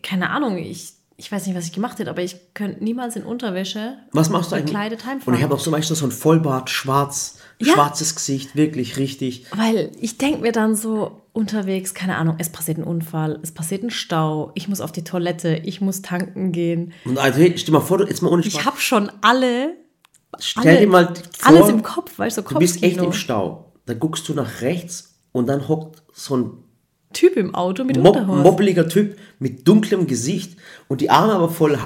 keine 0.02 0.30
Ahnung, 0.30 0.56
ich, 0.56 0.94
ich 1.18 1.30
weiß 1.30 1.46
nicht, 1.46 1.54
was 1.54 1.66
ich 1.66 1.72
gemacht 1.72 1.98
hätte, 1.98 2.08
aber 2.08 2.22
ich 2.22 2.36
könnte 2.54 2.82
niemals 2.82 3.14
in 3.16 3.24
Unterwäsche 3.24 3.98
was 4.12 4.30
machst 4.30 4.52
du 4.52 4.56
bekleidet 4.56 5.00
Und 5.02 5.06
heimfahren. 5.06 5.36
ich 5.38 5.42
habe 5.44 5.54
auch 5.54 5.60
zum 5.60 5.72
Beispiel 5.72 5.96
so 5.96 6.06
ein 6.06 6.10
Vollbart, 6.12 6.70
schwarz, 6.70 7.38
Ja. 7.60 7.74
schwarzes 7.74 8.14
Gesicht, 8.14 8.56
wirklich 8.56 8.96
richtig. 8.96 9.44
Weil 9.54 9.90
ich 10.00 10.16
denke 10.16 10.40
mir 10.40 10.52
dann 10.52 10.76
so 10.76 11.20
unterwegs, 11.34 11.92
keine 11.92 12.16
Ahnung, 12.16 12.36
es 12.38 12.48
passiert 12.50 12.78
ein 12.78 12.84
Unfall, 12.84 13.38
es 13.42 13.52
passiert 13.52 13.82
ein 13.82 13.90
Stau, 13.90 14.50
ich 14.54 14.66
muss 14.68 14.80
auf 14.80 14.92
die 14.92 15.04
Toilette, 15.04 15.60
ich 15.64 15.80
muss 15.82 16.00
tanken 16.00 16.52
gehen. 16.52 16.92
Und 17.04 17.18
also, 17.18 17.38
hey, 17.38 17.52
stell 17.58 17.72
mal 17.74 17.80
vor, 17.80 18.00
jetzt 18.08 18.22
mal 18.22 18.30
ohne 18.30 18.42
Spaß. 18.42 18.54
Ich 18.54 18.64
habe 18.64 18.78
schon 18.80 19.10
alle, 19.20 19.76
Stell 20.40 20.66
alle 20.66 20.80
dir 20.80 20.86
mal 20.88 21.14
vor, 21.14 21.48
alles 21.48 21.68
im 21.68 21.82
Kopf, 21.82 22.18
weißt 22.18 22.38
du, 22.38 22.42
so 22.42 22.48
du 22.48 22.58
bist 22.58 22.82
echt 22.82 22.98
im 22.98 23.12
Stau. 23.12 23.72
Dann 23.86 23.98
guckst 23.98 24.28
du 24.28 24.34
nach 24.34 24.60
rechts 24.60 25.14
und 25.32 25.46
dann 25.46 25.68
hockt 25.68 26.02
so 26.12 26.36
ein 26.36 26.50
Typ 27.12 27.36
im 27.36 27.54
Auto 27.54 27.84
mit 27.84 27.96
Mob 27.96 28.16
Unterhose. 28.16 28.42
mobbeliger 28.42 28.86
Typ 28.86 29.16
mit 29.38 29.66
dunklem 29.66 30.06
Gesicht 30.06 30.58
und 30.88 31.00
die 31.00 31.08
Arme 31.08 31.32
aber 31.32 31.48
voll 31.48 31.78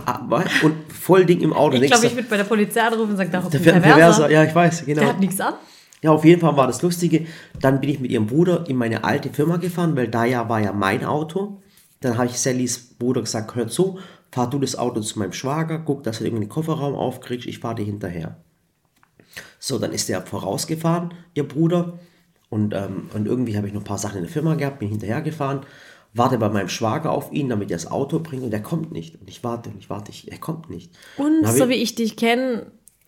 und 0.63 0.75
voll 0.93 1.25
Ding 1.27 1.41
im 1.41 1.53
Auto. 1.53 1.77
ich 1.77 1.91
glaube, 1.91 2.07
ich 2.07 2.15
würde 2.17 2.29
bei 2.29 2.37
der 2.37 2.45
Polizei 2.45 2.83
anrufen 2.83 3.13
und 3.13 3.17
sagen, 3.17 3.31
da 3.31 3.43
hockt 3.43 3.55
da 3.55 3.59
ein 3.59 3.63
Perverser. 3.63 3.95
Perverser. 3.95 4.31
Ja, 4.31 4.45
ich 4.45 4.55
weiß, 4.55 4.85
genau. 4.85 5.01
Der 5.01 5.09
hat 5.11 5.21
nichts 5.21 5.41
an. 5.41 5.55
Ja, 6.03 6.11
auf 6.11 6.25
jeden 6.25 6.41
Fall 6.41 6.57
war 6.57 6.67
das 6.67 6.83
Lustige. 6.83 7.27
Dann 7.61 7.81
bin 7.81 7.89
ich 7.89 8.01
mit 8.01 8.11
ihrem 8.11 8.27
Bruder 8.27 8.65
in 8.69 8.77
meine 8.77 9.05
alte 9.05 9.31
Firma 9.31 9.59
gefahren, 9.59 9.95
weil 9.95 10.09
da 10.09 10.25
ja 10.25 10.49
war 10.49 10.61
ja 10.61 10.73
mein 10.73 11.05
Auto. 11.05 11.63
Dann 12.01 12.19
habe 12.19 12.27
ich 12.27 12.41
Sallys 12.41 12.97
Bruder 12.99 13.21
gesagt, 13.21 13.55
hör 13.55 13.69
zu, 13.69 14.01
fahr 14.33 14.51
du 14.51 14.59
das 14.59 14.75
Auto 14.77 15.01
zu 15.03 15.19
meinem 15.19 15.33
Schwager, 15.33 15.79
guck, 15.79 16.03
dass 16.03 16.19
du 16.19 16.25
irgendwie 16.25 16.45
den 16.47 16.49
Kofferraum 16.49 16.95
aufkriegst, 16.95 17.47
ich 17.47 17.59
fahre 17.61 17.77
dir 17.77 17.85
hinterher. 17.85 18.39
So, 19.59 19.79
dann 19.79 19.93
ist 19.93 20.09
der 20.09 20.23
vorausgefahren, 20.23 21.15
ihr 21.35 21.47
Bruder. 21.47 21.99
Und, 22.51 22.75
ähm, 22.75 23.09
und 23.15 23.27
irgendwie 23.27 23.57
habe 23.57 23.67
ich 23.67 23.73
noch 23.73 23.81
ein 23.81 23.85
paar 23.85 23.99
Sachen 23.99 24.17
in 24.19 24.25
der 24.25 24.33
Firma 24.33 24.55
gehabt, 24.57 24.79
bin 24.81 24.89
hinterhergefahren, 24.89 25.61
warte 26.13 26.37
bei 26.37 26.49
meinem 26.51 26.69
Schwager 26.69 27.11
auf 27.13 27.33
ihn, 27.33 27.49
damit 27.49 27.71
er 27.71 27.77
das 27.77 27.91
Auto 27.91 28.19
bringt 28.19 28.43
und 28.43 28.53
er 28.53 28.61
kommt 28.63 28.93
nicht. 28.93 29.19
Und 29.21 29.29
ich 29.31 29.43
warte 29.45 29.71
und 29.71 29.79
ich 29.79 29.89
warte, 29.89 30.11
ich, 30.11 30.31
er 30.31 30.39
kommt 30.39 30.69
nicht. 30.69 30.93
Und 31.17 31.47
so 31.47 31.65
ich- 31.65 31.71
wie 31.71 31.75
ich 31.83 31.95
dich 31.95 32.17
kenne, 32.17 32.67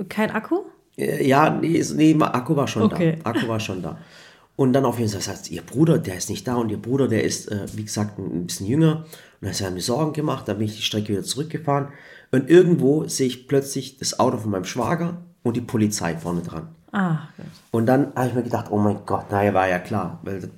kein 0.08 0.30
Akku? 0.30 0.60
äh, 0.96 1.26
Ja, 1.26 1.50
nee, 1.50 1.82
nee, 1.94 2.16
Akku 2.20 2.56
war 2.56 2.68
schon 2.68 2.82
Okay. 2.84 3.18
da. 3.22 3.30
Akku 3.30 3.48
war 3.48 3.60
schon 3.60 3.82
da. 3.82 3.98
Und 4.56 4.72
dann 4.72 4.84
auf 4.84 4.98
jeden 4.98 5.10
Fall 5.10 5.20
sagt 5.20 5.50
ihr 5.50 5.62
Bruder, 5.62 5.98
der 5.98 6.16
ist 6.16 6.30
nicht 6.30 6.46
da 6.46 6.54
und 6.54 6.70
ihr 6.70 6.80
Bruder, 6.80 7.08
der 7.08 7.24
ist, 7.24 7.50
äh, 7.50 7.66
wie 7.74 7.84
gesagt, 7.84 8.18
ein 8.18 8.46
bisschen 8.46 8.66
jünger. 8.66 9.04
Und 9.40 9.48
dann 9.48 9.52
hat 9.52 9.74
mir 9.74 9.80
Sorgen 9.80 10.12
gemacht, 10.12 10.46
dann 10.46 10.58
bin 10.58 10.68
ich 10.68 10.76
die 10.76 10.82
Strecke 10.82 11.08
wieder 11.08 11.24
zurückgefahren. 11.24 11.88
Und 12.30 12.48
irgendwo 12.48 13.06
sehe 13.08 13.26
ich 13.26 13.48
plötzlich 13.48 13.98
das 13.98 14.18
Auto 14.20 14.38
von 14.38 14.50
meinem 14.50 14.64
Schwager 14.64 15.18
und 15.42 15.56
die 15.56 15.60
Polizei 15.60 16.16
vorne 16.16 16.42
dran. 16.42 16.68
Ah, 16.92 17.28
gut. 17.36 17.46
Und 17.72 17.86
dann 17.86 18.12
habe 18.14 18.28
ich 18.28 18.34
mir 18.34 18.42
gedacht, 18.44 18.66
oh 18.70 18.78
mein 18.78 18.98
Gott, 19.04 19.30
naja, 19.30 19.52
war 19.54 19.68
ja 19.68 19.80
klar. 19.80 20.20
Weil 20.22 20.48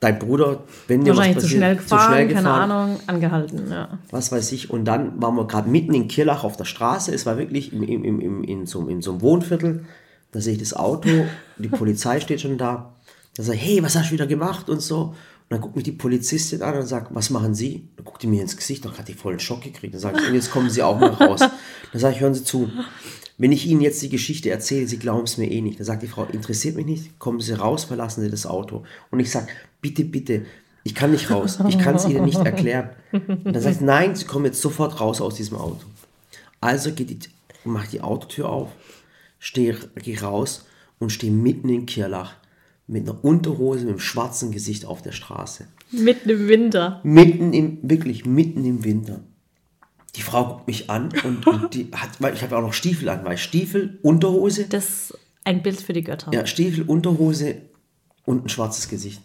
dein 0.00 0.18
Bruder, 0.18 0.60
wenn 0.88 1.04
dir 1.04 1.12
was 1.12 1.18
Wahrscheinlich 1.18 1.38
zu 1.38 1.42
passiert, 1.42 1.58
schnell 1.58 1.76
gefahren, 1.76 2.12
keine 2.12 2.26
gefahren, 2.28 2.70
Ahnung, 2.70 3.00
angehalten. 3.06 3.70
Ja. 3.70 3.98
was 4.10 4.30
weiß 4.30 4.52
ich. 4.52 4.70
Und 4.70 4.84
dann 4.84 5.20
waren 5.20 5.34
wir 5.34 5.46
gerade 5.46 5.68
mitten 5.68 5.94
in 5.94 6.08
Kirlach 6.08 6.44
auf 6.44 6.56
der 6.56 6.64
Straße. 6.64 7.14
Es 7.14 7.24
war 7.24 7.38
wirklich 7.38 7.72
im, 7.72 7.82
im, 7.82 8.20
im, 8.20 8.44
in, 8.44 8.66
so, 8.66 8.86
in 8.88 9.00
so 9.00 9.12
einem 9.12 9.22
Wohnviertel. 9.22 9.86
Da 10.32 10.40
sehe 10.40 10.54
ich 10.54 10.58
das 10.58 10.74
Auto, 10.74 11.08
die 11.56 11.68
Polizei 11.68 12.20
steht 12.20 12.42
schon 12.42 12.58
da. 12.58 12.95
Da 13.36 13.42
sage 13.42 13.58
ich, 13.58 13.64
hey, 13.64 13.82
was 13.82 13.96
hast 13.96 14.08
du 14.08 14.12
wieder 14.14 14.26
gemacht 14.26 14.70
und 14.70 14.80
so. 14.80 15.00
Und 15.04 15.14
dann 15.50 15.60
guckt 15.60 15.76
mich 15.76 15.84
die 15.84 15.92
Polizistin 15.92 16.62
an 16.62 16.76
und 16.76 16.86
sagt, 16.86 17.14
was 17.14 17.30
machen 17.30 17.54
Sie? 17.54 17.86
Dann 17.96 18.04
guckt 18.04 18.22
die 18.22 18.26
mir 18.26 18.42
ins 18.42 18.56
Gesicht, 18.56 18.84
dann 18.84 18.96
hat 18.96 19.08
die 19.08 19.14
voll 19.14 19.32
einen 19.32 19.40
Schock 19.40 19.62
gekriegt. 19.62 19.94
Dann 19.94 20.00
sage 20.00 20.18
ich, 20.20 20.28
und 20.28 20.34
jetzt 20.34 20.50
kommen 20.50 20.70
Sie 20.70 20.82
auch 20.82 20.98
mal 20.98 21.10
raus. 21.10 21.40
Dann 21.40 22.00
sage 22.00 22.14
ich, 22.14 22.20
hören 22.20 22.34
Sie 22.34 22.42
zu. 22.42 22.70
Wenn 23.38 23.52
ich 23.52 23.66
Ihnen 23.66 23.82
jetzt 23.82 24.00
die 24.02 24.08
Geschichte 24.08 24.50
erzähle, 24.50 24.88
Sie 24.88 24.98
glauben 24.98 25.24
es 25.24 25.36
mir 25.36 25.50
eh 25.50 25.60
nicht. 25.60 25.78
Dann 25.78 25.86
sagt 25.86 26.02
die 26.02 26.08
Frau, 26.08 26.24
interessiert 26.24 26.76
mich 26.76 26.86
nicht, 26.86 27.18
kommen 27.18 27.40
Sie 27.40 27.52
raus, 27.52 27.84
verlassen 27.84 28.22
Sie 28.22 28.30
das 28.30 28.46
Auto. 28.46 28.84
Und 29.10 29.20
ich 29.20 29.30
sage, 29.30 29.48
bitte, 29.82 30.04
bitte, 30.04 30.46
ich 30.82 30.94
kann 30.94 31.10
nicht 31.10 31.30
raus, 31.30 31.58
ich 31.68 31.78
kann 31.78 31.96
es 31.96 32.06
Ihnen 32.06 32.24
nicht 32.24 32.40
erklären. 32.40 32.90
Und 33.12 33.52
dann 33.52 33.60
sagt 33.60 33.78
sie, 33.78 33.84
nein, 33.84 34.16
Sie 34.16 34.24
kommen 34.24 34.46
jetzt 34.46 34.62
sofort 34.62 35.00
raus 35.00 35.20
aus 35.20 35.34
diesem 35.34 35.58
Auto. 35.58 35.84
Also 36.60 36.92
geht 36.92 37.10
die, 37.10 37.18
mache 37.64 37.90
die 37.90 38.00
Autotür 38.00 38.48
auf, 38.48 38.70
gehe 39.52 40.20
raus 40.22 40.64
und 40.98 41.10
stehe 41.10 41.32
mitten 41.32 41.68
in 41.68 41.86
Kirlach 41.86 42.34
mit 42.86 43.08
einer 43.08 43.24
Unterhose, 43.24 43.80
mit 43.80 43.90
einem 43.90 43.98
schwarzen 43.98 44.52
Gesicht 44.52 44.84
auf 44.84 45.02
der 45.02 45.12
Straße. 45.12 45.66
Mitten 45.90 46.30
im 46.30 46.48
Winter. 46.48 47.00
Mitten 47.02 47.52
im, 47.52 47.78
wirklich 47.82 48.24
mitten 48.26 48.64
im 48.64 48.84
Winter. 48.84 49.20
Die 50.14 50.22
Frau 50.22 50.44
guckt 50.46 50.66
mich 50.66 50.88
an 50.88 51.10
und, 51.24 51.46
und 51.46 51.74
die 51.74 51.88
hat, 51.92 52.10
weil 52.20 52.34
ich 52.34 52.42
habe 52.42 52.56
auch 52.56 52.62
noch 52.62 52.72
Stiefel 52.72 53.08
an, 53.08 53.24
weil 53.24 53.36
Stiefel, 53.36 53.98
Unterhose, 54.02 54.64
Das 54.68 54.84
ist 55.10 55.18
ein 55.44 55.62
Bild 55.62 55.80
für 55.80 55.92
die 55.92 56.02
Götter. 56.02 56.32
ja, 56.32 56.46
Stiefel, 56.46 56.84
Unterhose 56.84 57.56
und 58.24 58.46
ein 58.46 58.48
schwarzes 58.48 58.88
Gesicht. 58.88 59.20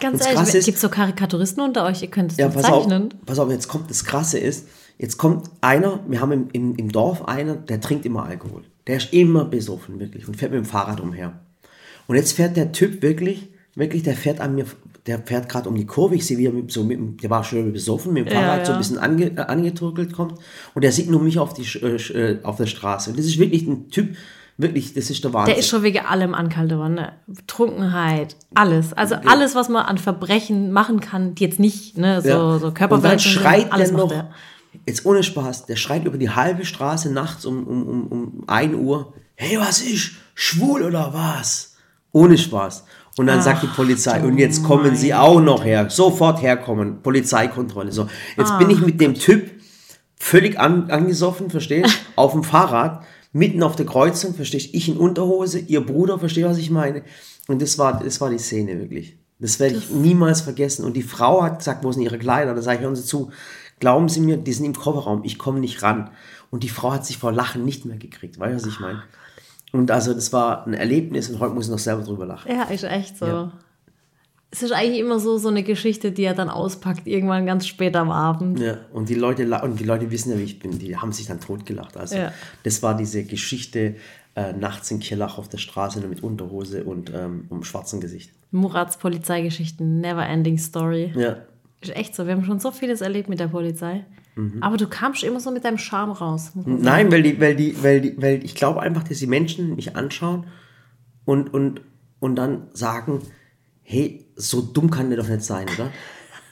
Ganz 0.00 0.20
Und 0.20 0.34
ehrlich, 0.34 0.52
gibt 0.64 0.76
es 0.76 0.80
so 0.80 0.88
Karikaturisten 0.88 1.62
unter 1.62 1.84
euch? 1.84 2.02
Ihr 2.02 2.08
könnt 2.10 2.32
es 2.32 2.38
Ja, 2.38 2.46
ja, 2.48 2.52
pass 2.52 2.64
auf, 2.66 2.82
zeichnen. 2.84 3.14
pass 3.24 3.38
auf, 3.38 3.50
jetzt 3.50 3.68
kommt 3.68 3.88
das 3.90 4.04
Krasse 4.04 4.38
ist, 4.38 4.66
jetzt 4.98 5.18
kommt 5.18 5.48
einer, 5.60 6.00
wir 6.08 6.20
haben 6.20 6.32
im, 6.32 6.48
im, 6.52 6.76
im 6.76 6.92
Dorf 6.92 7.26
einen, 7.26 7.64
der 7.66 7.80
trinkt 7.80 8.04
immer 8.04 8.24
Alkohol. 8.24 8.64
Der 8.86 8.96
ist 8.98 9.12
immer 9.14 9.44
besoffen, 9.46 9.98
wirklich, 9.98 10.28
und 10.28 10.36
fährt 10.36 10.52
mit 10.52 10.58
dem 10.58 10.66
Fahrrad 10.66 11.00
umher. 11.00 11.40
Und 12.06 12.16
jetzt 12.16 12.32
fährt 12.32 12.56
der 12.56 12.72
Typ 12.72 13.02
wirklich, 13.02 13.48
wirklich, 13.74 14.02
der 14.02 14.14
fährt 14.14 14.40
an 14.40 14.54
mir, 14.54 14.66
der 15.06 15.18
fährt 15.20 15.48
gerade 15.48 15.68
um 15.68 15.74
die 15.74 15.86
Kurve, 15.86 16.14
ich 16.14 16.26
sehe, 16.26 16.38
wie 16.38 16.46
er 16.46 16.52
mit, 16.52 16.70
so 16.70 16.84
mit, 16.84 17.22
der 17.22 17.30
war 17.30 17.44
schon 17.44 17.72
besoffen, 17.72 18.12
mit 18.12 18.26
dem 18.28 18.34
Ja, 18.34 18.40
Fahrrad 18.40 18.66
so 18.66 18.72
ein 18.72 18.76
ja. 18.76 18.78
bisschen 18.78 18.98
ange, 18.98 19.24
äh, 19.36 19.40
angetrökelt 19.40 20.12
kommt, 20.12 20.38
und 20.74 20.82
der 20.84 20.92
sieht 20.92 21.10
nur 21.10 21.20
mich 21.22 21.38
auf, 21.38 21.54
die, 21.54 21.62
äh, 21.78 21.96
äh, 21.96 22.38
auf 22.42 22.56
der 22.56 22.66
Straße. 22.66 23.10
Und 23.10 23.18
das 23.18 23.26
ist 23.26 23.38
wirklich 23.38 23.66
ein 23.66 23.90
Typ, 23.90 24.16
wirklich, 24.56 24.94
das 24.94 25.10
ist 25.10 25.24
der 25.24 25.32
Wahnsinn. 25.32 25.54
Der 25.54 25.60
ist 25.60 25.68
schon 25.68 25.82
wegen 25.82 25.98
allem 26.06 26.32
ankalte 26.34 26.78
Wanne. 26.78 27.12
Trunkenheit, 27.46 28.36
alles. 28.54 28.92
Also 28.92 29.16
alles, 29.26 29.54
was 29.54 29.68
man 29.68 29.84
an 29.84 29.98
Verbrechen 29.98 30.72
machen 30.72 31.00
kann, 31.00 31.34
die 31.34 31.44
jetzt 31.44 31.58
nicht, 31.60 31.98
ne, 31.98 32.20
so, 32.22 32.28
Ja. 32.28 32.36
so 32.36 32.52
Und 32.54 32.62
dann 32.64 32.74
Körperverletzungen, 32.74 33.38
schreit 33.38 33.72
alles 33.72 33.88
der 33.90 33.98
noch, 33.98 34.12
er. 34.12 34.30
jetzt 34.86 35.04
ohne 35.06 35.22
Spaß, 35.22 35.66
der 35.66 35.76
schreit 35.76 36.04
über 36.04 36.18
die 36.18 36.30
halbe 36.30 36.64
Straße 36.64 37.12
nachts 37.12 37.44
um, 37.44 37.64
um, 37.66 37.82
um, 37.88 38.06
um 38.08 38.44
1 38.46 38.74
Uhr, 38.74 39.12
hey, 39.34 39.58
was 39.58 39.80
ist, 39.82 40.12
schwul 40.34 40.82
oder 40.82 41.12
was? 41.12 41.73
Ohne 42.14 42.38
Spaß. 42.38 42.84
Und 43.16 43.26
dann 43.26 43.42
sagt 43.42 43.62
die 43.62 43.66
Polizei, 43.66 44.22
und 44.22 44.38
jetzt 44.38 44.62
kommen 44.62 44.96
sie 44.96 45.14
auch 45.14 45.40
noch 45.40 45.64
her, 45.64 45.90
sofort 45.90 46.40
herkommen, 46.42 47.02
Polizeikontrolle. 47.02 47.92
So, 47.92 48.08
jetzt 48.36 48.56
bin 48.58 48.70
ich 48.70 48.80
mit 48.80 49.00
dem 49.00 49.14
Typ 49.14 49.50
völlig 50.16 50.58
an, 50.58 50.90
angesoffen, 50.90 51.50
verstehst 51.50 51.98
auf 52.16 52.32
dem 52.32 52.44
Fahrrad, 52.44 53.04
mitten 53.32 53.62
auf 53.62 53.76
der 53.76 53.86
Kreuzung, 53.86 54.34
verstehst 54.34 54.70
ich 54.72 54.88
in 54.88 54.96
Unterhose, 54.96 55.58
ihr 55.58 55.84
Bruder, 55.84 56.18
versteht 56.18 56.44
was 56.44 56.58
ich 56.58 56.70
meine? 56.70 57.02
Und 57.48 57.60
das 57.60 57.78
war, 57.78 58.02
das 58.02 58.20
war 58.20 58.30
die 58.30 58.38
Szene 58.38 58.78
wirklich. 58.78 59.16
Das 59.40 59.58
werde 59.58 59.76
ich 59.76 59.90
niemals 59.90 60.40
vergessen. 60.40 60.84
Und 60.84 60.94
die 60.94 61.02
Frau 61.02 61.42
hat 61.42 61.58
gesagt, 61.58 61.84
wo 61.84 61.90
sind 61.92 62.02
ihre 62.02 62.18
Kleider? 62.18 62.54
Da 62.54 62.62
sage 62.62 62.78
ich, 62.78 62.84
hören 62.84 62.96
Sie 62.96 63.04
zu, 63.04 63.30
glauben 63.80 64.08
Sie 64.08 64.20
mir, 64.20 64.36
die 64.36 64.52
sind 64.52 64.64
im 64.66 64.74
Kofferraum, 64.74 65.22
ich 65.24 65.38
komme 65.38 65.60
nicht 65.60 65.82
ran. 65.82 66.10
Und 66.50 66.62
die 66.62 66.68
Frau 66.68 66.92
hat 66.92 67.04
sich 67.04 67.18
vor 67.18 67.32
Lachen 67.32 67.64
nicht 67.64 67.84
mehr 67.84 67.96
gekriegt, 67.96 68.38
weißt 68.38 68.52
du, 68.52 68.68
was 68.68 68.74
ich 68.74 68.80
meine? 68.80 69.02
Und 69.74 69.90
also 69.90 70.14
das 70.14 70.32
war 70.32 70.64
ein 70.68 70.72
Erlebnis 70.72 71.28
und 71.28 71.40
heute 71.40 71.52
muss 71.52 71.64
ich 71.64 71.70
noch 71.72 71.80
selber 71.80 72.04
drüber 72.04 72.26
lachen. 72.26 72.48
Ja, 72.48 72.62
ist 72.62 72.84
echt 72.84 73.18
so. 73.18 73.26
Ja. 73.26 73.52
Es 74.52 74.62
ist 74.62 74.70
eigentlich 74.70 75.00
immer 75.00 75.18
so, 75.18 75.36
so 75.36 75.48
eine 75.48 75.64
Geschichte, 75.64 76.12
die 76.12 76.22
er 76.22 76.34
dann 76.34 76.48
auspackt, 76.48 77.08
irgendwann 77.08 77.44
ganz 77.44 77.66
spät 77.66 77.96
am 77.96 78.12
Abend. 78.12 78.60
Ja, 78.60 78.78
und 78.92 79.08
die 79.08 79.16
Leute, 79.16 79.50
und 79.64 79.80
die 79.80 79.84
Leute 79.84 80.12
wissen 80.12 80.30
ja, 80.30 80.38
wie 80.38 80.44
ich 80.44 80.60
bin, 80.60 80.78
die 80.78 80.96
haben 80.96 81.10
sich 81.10 81.26
dann 81.26 81.40
totgelacht. 81.40 81.96
Also 81.96 82.14
ja. 82.14 82.32
das 82.62 82.84
war 82.84 82.96
diese 82.96 83.24
Geschichte 83.24 83.96
äh, 84.36 84.52
nachts 84.52 84.92
in 84.92 85.00
Kirlach 85.00 85.38
auf 85.38 85.48
der 85.48 85.58
Straße 85.58 86.00
mit 86.06 86.22
Unterhose 86.22 86.84
und 86.84 87.12
ähm, 87.12 87.46
um 87.48 87.64
schwarzem 87.64 88.00
Gesicht. 88.00 88.30
Murats 88.52 88.96
Polizeigeschichten, 88.96 90.00
never 90.00 90.24
ending 90.24 90.56
story. 90.56 91.12
Ja. 91.16 91.38
Ist 91.80 91.96
echt 91.96 92.14
so, 92.14 92.28
wir 92.28 92.34
haben 92.34 92.44
schon 92.44 92.60
so 92.60 92.70
vieles 92.70 93.00
erlebt 93.00 93.28
mit 93.28 93.40
der 93.40 93.48
Polizei. 93.48 94.04
Mhm. 94.36 94.62
Aber 94.62 94.76
du 94.76 94.88
kamst 94.88 95.22
immer 95.22 95.40
so 95.40 95.50
mit 95.50 95.64
deinem 95.64 95.78
Charme 95.78 96.12
raus. 96.12 96.52
Nein, 96.54 97.10
weil 97.12 97.22
die, 97.22 97.40
weil 97.40 97.54
die, 97.54 97.82
weil 97.82 98.00
die, 98.00 98.20
weil 98.20 98.44
ich 98.44 98.54
glaube 98.54 98.82
einfach, 98.82 99.04
dass 99.04 99.18
die 99.18 99.26
Menschen 99.26 99.76
mich 99.76 99.96
anschauen 99.96 100.46
und, 101.24 101.52
und, 101.52 101.80
und 102.20 102.36
dann 102.36 102.68
sagen, 102.72 103.20
hey, 103.82 104.26
so 104.36 104.60
dumm 104.60 104.90
kann 104.90 105.10
der 105.10 105.18
doch 105.18 105.28
nicht 105.28 105.42
sein, 105.42 105.66
oder? 105.74 105.90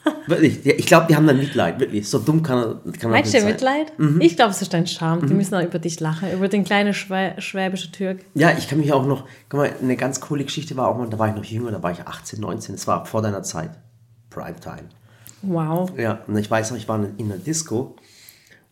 wirklich, 0.27 0.65
ich 0.65 0.85
glaube, 0.85 1.07
die 1.09 1.15
haben 1.15 1.27
dann 1.27 1.37
Mitleid, 1.37 1.79
wirklich. 1.79 2.09
So 2.09 2.19
dumm 2.19 2.43
kann 2.43 2.57
er, 2.57 2.91
kann 2.93 3.03
er 3.03 3.09
Meinst 3.09 3.33
du 3.33 3.41
Mitleid? 3.41 3.97
Mhm. 3.97 4.19
Ich 4.21 4.35
glaube, 4.35 4.51
es 4.51 4.61
ist 4.61 4.73
dein 4.73 4.85
Charme. 4.85 5.21
Mhm. 5.21 5.27
Die 5.27 5.33
müssen 5.33 5.55
auch 5.55 5.63
über 5.63 5.79
dich 5.79 5.99
lachen, 5.99 6.31
über 6.33 6.47
den 6.47 6.63
kleinen 6.63 6.93
Schwä 6.93 7.39
schwäbische 7.39 7.91
Türk. 7.91 8.19
Ja, 8.33 8.51
ich 8.57 8.67
kann 8.67 8.79
mich 8.79 8.91
auch 8.91 9.05
noch, 9.05 9.25
guck 9.49 9.59
mal, 9.59 9.73
eine 9.81 9.95
ganz 9.95 10.19
coole 10.19 10.43
Geschichte 10.43 10.75
war 10.75 10.89
auch 10.89 10.97
mal, 10.97 11.09
da 11.09 11.19
war 11.19 11.29
ich 11.29 11.35
noch 11.35 11.43
jünger, 11.43 11.71
da 11.71 11.81
war 11.81 11.91
ich 11.91 12.01
18, 12.01 12.39
19, 12.39 12.75
das 12.75 12.87
war 12.87 13.05
vor 13.05 13.21
deiner 13.21 13.43
Zeit. 13.43 13.71
Primetime. 14.29 14.89
Wow. 15.43 15.91
Ja, 15.97 16.23
und 16.27 16.37
ich 16.37 16.49
weiß 16.49 16.71
noch, 16.71 16.77
ich 16.77 16.87
war 16.87 17.03
in 17.17 17.31
einer 17.31 17.37
Disco 17.37 17.95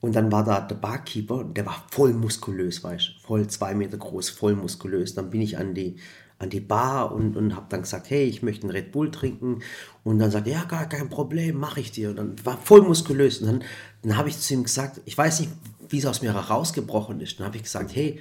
und 0.02 0.16
dann 0.16 0.32
war 0.32 0.44
da 0.44 0.62
der 0.62 0.76
Barkeeper, 0.76 1.44
der 1.44 1.66
war 1.66 1.86
voll 1.92 2.14
muskulös, 2.14 2.84
weißt 2.84 3.08
du, 3.08 3.28
voll 3.28 3.48
zwei 3.48 3.76
Meter 3.76 3.98
groß, 3.98 4.30
voll 4.30 4.56
muskulös. 4.56 5.14
Dann 5.14 5.30
bin 5.30 5.42
ich 5.42 5.60
an 5.60 5.76
die, 5.76 5.98
an 6.40 6.50
die 6.50 6.60
Bar 6.60 7.12
und, 7.12 7.38
und 7.38 7.56
habe 7.56 7.68
dann 7.70 7.84
gesagt, 7.84 8.10
hey, 8.10 8.24
ich 8.24 8.42
möchte 8.42 8.64
einen 8.64 8.72
Red 8.72 8.92
Bull 8.92 9.12
trinken. 9.12 9.60
Und 10.04 10.18
dann 10.18 10.32
sagt 10.32 10.48
er, 10.48 10.54
ja, 10.54 10.64
gar 10.64 10.90
kein 10.90 11.10
Problem, 11.10 11.60
mache 11.60 11.82
ich 11.82 11.92
dir. 11.92 12.10
Und 12.10 12.16
dann 12.16 12.46
war 12.46 12.58
voll 12.58 12.82
muskulös. 12.82 13.42
Und 13.42 13.48
dann, 13.48 13.64
dann 14.02 14.18
habe 14.18 14.30
ich 14.30 14.40
zu 14.40 14.56
ihm 14.56 14.64
gesagt, 14.64 15.02
ich 15.06 15.16
weiß 15.16 15.42
nicht, 15.42 15.52
wie 15.90 16.00
es 16.00 16.06
aus 16.08 16.24
mir 16.24 16.34
herausgebrochen 16.34 17.22
ist. 17.22 17.40
Dann 17.40 17.46
habe 17.46 17.58
ich 17.58 17.64
gesagt, 17.64 17.96
hey, 17.96 18.20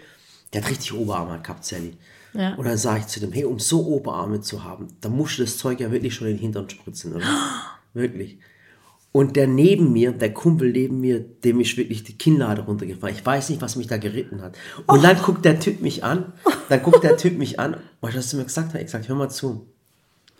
der 0.52 0.62
hat 0.62 0.70
richtig 0.70 0.92
Oberarme 0.92 1.40
gehabt, 1.40 1.64
Sally. 1.64 1.96
Ja. 2.34 2.54
Und 2.56 2.66
dann 2.66 2.76
sage 2.76 3.00
ich 3.00 3.06
zu 3.06 3.20
dem, 3.20 3.32
hey, 3.32 3.44
um 3.44 3.58
so 3.58 3.86
Oberarme 3.86 4.40
zu 4.42 4.64
haben, 4.64 4.88
dann 5.00 5.12
musst 5.12 5.38
du 5.38 5.44
das 5.44 5.56
Zeug 5.56 5.80
ja 5.80 5.90
wirklich 5.90 6.14
schon 6.14 6.28
in 6.28 6.34
den 6.34 6.40
Hintern 6.40 6.68
spritzen, 6.68 7.14
oder? 7.14 7.24
Wirklich. 7.94 8.38
Und 9.12 9.34
der 9.34 9.48
neben 9.48 9.92
mir, 9.92 10.12
der 10.12 10.32
Kumpel 10.32 10.70
neben 10.70 11.00
mir, 11.00 11.18
dem 11.20 11.60
ist 11.60 11.76
wirklich 11.76 12.04
die 12.04 12.16
Kinnlade 12.16 12.62
runtergefallen. 12.62 13.16
Ich 13.16 13.26
weiß 13.26 13.50
nicht, 13.50 13.60
was 13.60 13.74
mich 13.74 13.88
da 13.88 13.96
geritten 13.96 14.40
hat. 14.40 14.56
Und 14.86 15.00
oh. 15.00 15.02
dann 15.02 15.20
guckt 15.20 15.44
der 15.44 15.58
Typ 15.58 15.80
mich 15.80 16.04
an. 16.04 16.32
Dann 16.68 16.82
guckt 16.82 17.02
der 17.02 17.16
Typ 17.16 17.36
mich 17.36 17.58
an. 17.58 17.76
Weißt 18.00 18.14
du, 18.14 18.18
was 18.18 18.30
du 18.30 18.36
mir 18.36 18.44
gesagt 18.44 18.72
hast? 18.72 18.80
Ich 18.80 18.90
sag, 18.90 19.08
hör 19.08 19.16
mal 19.16 19.28
zu. 19.28 19.66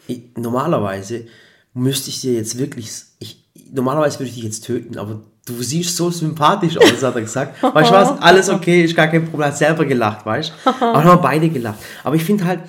Ich, 0.07 0.23
normalerweise 0.37 1.27
müsste 1.75 2.11
ich 2.11 2.21
dir 2.21 2.35
jetzt 2.35 2.59
wirklich, 2.59 2.91
ich, 3.19 3.45
normalerweise 3.73 4.21
würde 4.21 4.29
ich 4.29 4.35
dich 4.35 4.45
jetzt 4.45 4.65
töten, 4.65 4.99
aber 4.99 5.23
du 5.47 5.63
siehst 5.63 5.97
so 5.97 6.11
sympathisch 6.11 6.77
aus, 6.77 7.03
hat 7.03 7.15
er 7.17 7.21
gesagt. 7.21 7.63
Weißt 7.75 7.91
du 7.91 7.95
was? 7.95 8.21
Alles 8.21 8.49
okay, 8.49 8.85
ist 8.85 8.95
gar 8.95 9.09
kein 9.09 9.25
Problem. 9.25 9.49
Hat 9.49 9.59
selber 9.59 9.85
gelacht, 9.85 10.25
weißt 10.27 10.53
du? 10.65 10.71
Aber 10.81 11.05
haben 11.05 11.23
beide 11.23 11.49
gelacht. 11.49 11.79
Aber 12.05 12.15
ich 12.15 12.25
finde 12.25 12.45
halt, 12.45 12.61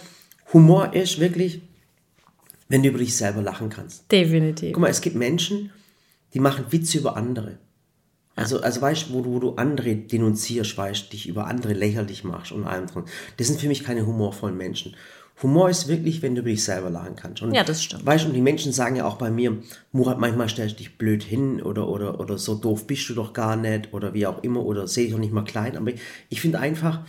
Humor 0.53 0.93
ist 0.93 1.19
wirklich, 1.19 1.61
wenn 2.71 2.83
du 2.83 2.89
über 2.89 2.99
dich 2.99 3.15
selber 3.15 3.41
lachen 3.41 3.69
kannst. 3.69 4.09
Definitiv. 4.11 4.71
Guck 4.73 4.81
mal, 4.81 4.89
es 4.89 5.01
gibt 5.01 5.15
Menschen, 5.15 5.71
die 6.33 6.39
machen 6.39 6.65
Witze 6.69 6.99
über 6.99 7.17
andere. 7.17 7.57
Also, 8.35 8.61
also 8.61 8.81
weißt 8.81 9.09
du, 9.09 9.13
wo 9.13 9.21
du, 9.21 9.33
wo 9.33 9.39
du 9.39 9.55
andere 9.55 9.93
denunzierst, 9.93 10.77
weißt 10.77 11.05
du, 11.05 11.09
dich 11.11 11.27
über 11.27 11.47
andere 11.47 11.73
lächerlich 11.73 12.23
machst 12.23 12.53
und 12.53 12.63
allem 12.63 12.87
drin. 12.87 13.03
Das 13.37 13.47
sind 13.47 13.59
für 13.59 13.67
mich 13.67 13.83
keine 13.83 14.05
humorvollen 14.05 14.55
Menschen. 14.55 14.95
Humor 15.43 15.69
ist 15.69 15.87
wirklich, 15.87 16.21
wenn 16.21 16.35
du 16.35 16.41
über 16.41 16.49
dich 16.49 16.63
selber 16.63 16.89
lachen 16.89 17.15
kannst. 17.15 17.41
Und, 17.41 17.53
ja, 17.53 17.63
das 17.63 17.83
stimmt. 17.83 18.05
Weißt 18.05 18.23
du, 18.23 18.29
und 18.29 18.35
die 18.35 18.41
Menschen 18.41 18.71
sagen 18.71 18.95
ja 18.95 19.05
auch 19.05 19.17
bei 19.17 19.31
mir, 19.31 19.57
Murat, 19.91 20.19
manchmal 20.19 20.47
stellst 20.47 20.75
du 20.75 20.77
dich 20.77 20.97
blöd 20.97 21.23
hin 21.23 21.61
oder, 21.61 21.89
oder, 21.89 22.19
oder 22.19 22.37
so 22.37 22.55
doof 22.55 22.87
bist 22.87 23.09
du 23.09 23.15
doch 23.15 23.33
gar 23.33 23.57
nicht 23.57 23.91
oder 23.91 24.13
wie 24.13 24.27
auch 24.27 24.43
immer 24.43 24.63
oder 24.63 24.87
sehe 24.87 25.07
ich 25.07 25.11
doch 25.11 25.19
nicht 25.19 25.33
mal 25.33 25.43
klein. 25.43 25.75
Aber 25.75 25.89
ich, 25.89 25.99
ich 26.29 26.39
finde 26.39 26.59
einfach, 26.59 27.01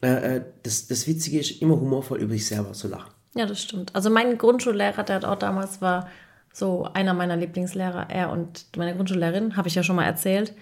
äh, 0.00 0.36
äh, 0.36 0.44
das, 0.62 0.86
das 0.86 1.06
Witzige 1.06 1.38
ist, 1.40 1.60
immer 1.60 1.78
humorvoll 1.78 2.20
über 2.20 2.32
dich 2.32 2.46
selber 2.46 2.72
zu 2.72 2.88
lachen. 2.88 3.12
Ja, 3.34 3.46
das 3.46 3.62
stimmt. 3.62 3.94
Also 3.94 4.10
mein 4.10 4.36
Grundschullehrer, 4.36 5.02
der 5.04 5.28
auch 5.28 5.38
damals 5.38 5.80
war 5.80 6.08
so 6.52 6.86
einer 6.92 7.14
meiner 7.14 7.36
Lieblingslehrer, 7.36 8.10
er 8.10 8.30
und 8.30 8.66
meine 8.76 8.94
Grundschullehrerin, 8.94 9.56
habe 9.56 9.68
ich 9.68 9.74
ja 9.74 9.82
schon 9.82 9.96
mal 9.96 10.04
erzählt. 10.04 10.54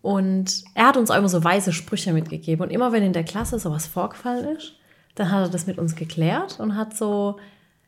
Und 0.00 0.64
er 0.74 0.88
hat 0.88 0.96
uns 0.96 1.10
auch 1.10 1.16
immer 1.16 1.28
so 1.28 1.44
weise 1.44 1.72
Sprüche 1.72 2.12
mitgegeben. 2.12 2.64
Und 2.64 2.70
immer 2.70 2.92
wenn 2.92 3.02
in 3.02 3.12
der 3.12 3.24
Klasse 3.24 3.58
sowas 3.58 3.86
vorgefallen 3.86 4.56
ist, 4.56 4.74
dann 5.14 5.30
hat 5.30 5.46
er 5.46 5.50
das 5.50 5.66
mit 5.66 5.78
uns 5.78 5.96
geklärt 5.96 6.60
und 6.60 6.76
hat 6.76 6.96
so, 6.96 7.38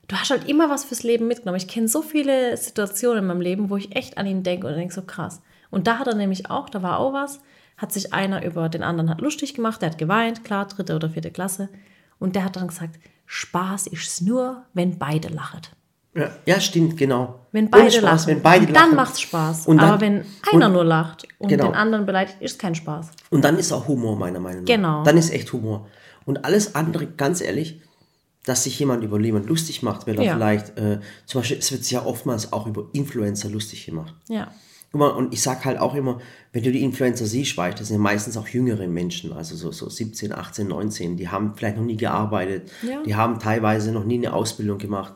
du 0.09 0.17
hast 0.17 0.31
halt 0.31 0.49
immer 0.49 0.71
was 0.71 0.85
fürs 0.85 1.03
Leben 1.03 1.29
mitgenommen. 1.29 1.59
Ich 1.59 1.69
kenne 1.69 1.89
so 1.89 2.03
viele 2.03 2.57
Situationen 2.57 3.19
in 3.19 3.27
meinem 3.27 3.41
Leben, 3.41 3.71
wo 3.71 3.77
ich 3.77 3.97
echt 3.97 4.19
an 4.19 4.27
ihn 4.27 4.43
denke 4.43 4.67
und 4.67 4.75
denke 4.75 4.95
so 4.95 5.03
krass. 5.03 5.43
Und 5.71 5.87
da 5.87 5.99
hat 5.99 6.07
er 6.07 6.15
nämlich 6.15 6.51
auch, 6.51 6.71
da 6.71 6.83
war 6.83 7.01
auch 7.01 7.13
was, 7.13 7.41
hat 7.77 7.93
sich 7.93 8.15
einer 8.15 8.45
über 8.45 8.69
den 8.69 8.83
anderen 8.83 9.11
hat 9.11 9.21
lustig 9.21 9.55
gemacht, 9.55 9.83
der 9.83 9.91
hat 9.91 9.99
geweint, 9.99 10.45
klar, 10.45 10.67
dritte 10.67 10.95
oder 10.95 11.11
vierte 11.11 11.31
Klasse. 11.31 11.69
Und 12.19 12.37
der 12.37 12.45
hat 12.45 12.57
dann 12.57 12.69
gesagt, 12.69 12.99
Spaß 13.27 13.89
ist 13.89 14.07
es 14.07 14.21
nur, 14.21 14.65
wenn 14.75 14.99
beide 14.99 15.29
lachen. 15.29 15.63
Ja, 16.15 16.31
ja, 16.47 16.61
stimmt, 16.61 16.97
genau. 16.97 17.41
Wenn 17.53 17.69
beide 17.69 17.91
Spaß, 17.91 18.03
lachen. 18.03 18.27
Wenn 18.29 18.43
beide 18.43 18.73
dann 18.73 18.95
macht 18.95 19.15
es 19.15 19.21
Spaß. 19.21 19.67
Und 19.67 19.79
dann, 19.79 19.91
Aber 19.91 20.01
wenn 20.01 20.25
einer 20.51 20.67
und, 20.67 20.73
nur 20.73 20.85
lacht 20.85 21.29
und 21.39 21.49
genau. 21.49 21.67
den 21.67 21.75
anderen 21.75 22.07
beleidigt, 22.07 22.39
ist 22.41 22.59
kein 22.59 22.75
Spaß. 22.75 23.11
Und 23.31 23.45
dann 23.45 23.59
ist 23.59 23.71
auch 23.73 23.87
Humor, 23.87 24.17
meiner 24.17 24.41
Meinung 24.41 24.63
nach. 24.63 24.67
Genau. 24.67 25.05
Dann 25.05 25.19
ist 25.19 25.31
echt 25.31 25.53
Humor. 25.53 25.87
Und 26.25 26.45
alles 26.45 26.75
andere, 26.75 27.07
ganz 27.07 27.43
ehrlich, 27.43 27.83
dass 28.47 28.65
sich 28.65 28.79
jemand 28.79 29.05
über 29.05 29.21
jemand 29.21 29.47
lustig 29.47 29.83
macht, 29.83 30.07
wenn 30.07 30.17
er 30.17 30.25
ja. 30.25 30.35
vielleicht, 30.35 30.79
äh, 30.79 31.01
zum 31.27 31.41
Beispiel, 31.41 31.59
es 31.59 31.71
wird 31.71 31.83
sich 31.83 31.93
ja 31.93 32.07
oftmals 32.07 32.53
auch 32.53 32.67
über 32.67 32.87
Influencer 32.93 33.51
lustig 33.51 33.85
gemacht. 33.85 34.15
Ja. 34.29 34.53
Guck 34.93 35.01
mal, 35.01 35.09
und 35.09 35.33
ich 35.33 35.43
sag 35.43 35.65
halt 35.65 35.79
auch 35.79 35.95
immer, 35.95 36.21
wenn 36.53 36.63
du 36.63 36.73
die 36.73 36.83
Influencer 36.83 37.27
siehst, 37.27 37.57
weißt 37.57 37.81
das 37.81 37.89
sind 37.89 37.97
ja 37.97 38.03
meistens 38.03 38.37
auch 38.37 38.49
jüngere 38.49 38.87
Menschen, 38.87 39.33
also 39.33 39.57
so, 39.57 39.73
so 39.73 39.89
17, 39.89 40.33
18, 40.33 40.69
19, 40.69 41.17
die 41.17 41.29
haben 41.29 41.55
vielleicht 41.57 41.77
noch 41.77 41.85
nie 41.85 41.97
gearbeitet, 41.97 42.71
ja. 42.83 43.03
die 43.03 43.15
haben 43.15 43.39
teilweise 43.39 43.93
noch 43.93 44.05
nie 44.05 44.19
eine 44.19 44.33
Ausbildung 44.33 44.79
gemacht. 44.79 45.15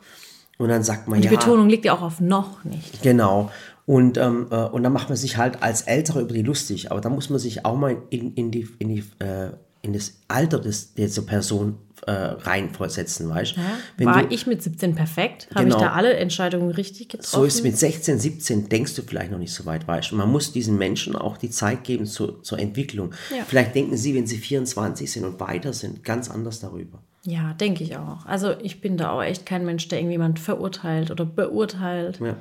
Und 0.59 0.69
dann 0.69 0.83
sagt 0.83 1.09
man 1.09 1.17
und 1.17 1.23
die 1.23 1.27
ja. 1.27 1.31
Die 1.31 1.37
Betonung 1.39 1.71
liegt 1.71 1.87
ja 1.87 1.95
auch 1.95 2.03
auf 2.03 2.21
noch 2.21 2.63
nicht. 2.65 3.03
Genau. 3.03 3.51
Und, 3.87 4.19
ähm, 4.19 4.47
äh, 4.51 4.65
und 4.67 4.83
dann 4.83 4.93
macht 4.93 5.09
man 5.09 5.17
sich 5.17 5.39
halt 5.39 5.63
als 5.63 5.83
Ältere 5.83 6.21
über 6.21 6.35
die 6.35 6.43
lustig. 6.43 6.91
Aber 6.91 7.01
da 7.01 7.09
muss 7.09 7.31
man 7.31 7.39
sich 7.39 7.65
auch 7.65 7.77
mal 7.77 7.97
in, 8.11 8.35
in, 8.35 8.51
die, 8.51 8.69
in, 8.79 8.89
die, 8.89 9.05
äh, 9.19 9.53
in 9.81 9.95
das 9.95 10.19
Alter 10.29 10.61
des, 10.61 10.93
dieser 10.95 11.23
Person 11.23 11.79
äh, 12.11 12.37
reinversetzen, 12.41 13.29
weißt 13.29 13.55
ja, 13.57 14.05
War 14.05 14.23
du, 14.25 14.35
ich 14.35 14.47
mit 14.47 14.63
17 14.63 14.97
perfekt? 14.97 15.49
Habe 15.55 15.67
genau, 15.67 15.77
ich 15.77 15.83
da 15.83 15.93
alle 15.93 16.15
Entscheidungen 16.15 16.71
richtig 16.73 17.09
getroffen? 17.09 17.31
So 17.31 17.45
ist 17.45 17.63
mit 17.63 17.79
16, 17.79 18.19
17 18.19 18.69
denkst 18.69 18.97
du 18.97 19.03
vielleicht 19.03 19.31
noch 19.31 19.39
nicht 19.39 19.55
so 19.55 19.65
weit, 19.65 19.87
weißt 19.87 20.11
du. 20.11 20.17
Man 20.17 20.29
muss 20.29 20.53
diesen 20.53 20.77
Menschen 20.77 21.15
auch 21.15 21.37
die 21.37 21.51
Zeit 21.51 21.85
geben 21.85 22.07
zu, 22.07 22.33
zur 22.43 22.59
Entwicklung. 22.59 23.13
Ja. 23.31 23.45
Vielleicht 23.47 23.77
denken 23.77 23.97
sie, 23.97 24.15
wenn 24.17 24.27
sie 24.27 24.39
24 24.39 25.11
sind 25.11 25.25
und 25.25 25.39
weiter 25.39 25.73
sind, 25.73 26.03
ganz 26.03 26.29
anders 26.29 26.59
darüber. 26.59 26.99
Ja, 27.25 27.53
denke 27.55 27.85
ich 27.85 27.97
auch. 27.97 28.27
Also 28.27 28.55
ich 28.61 28.81
bin 28.81 28.97
da 28.97 29.11
auch 29.11 29.23
echt 29.23 29.47
kein 29.47 29.65
Mensch, 29.65 29.87
der 29.87 29.99
irgendjemand 29.99 30.41
verurteilt 30.41 31.13
oder 31.13 31.25
beurteilt. 31.25 32.19
Ja. 32.21 32.37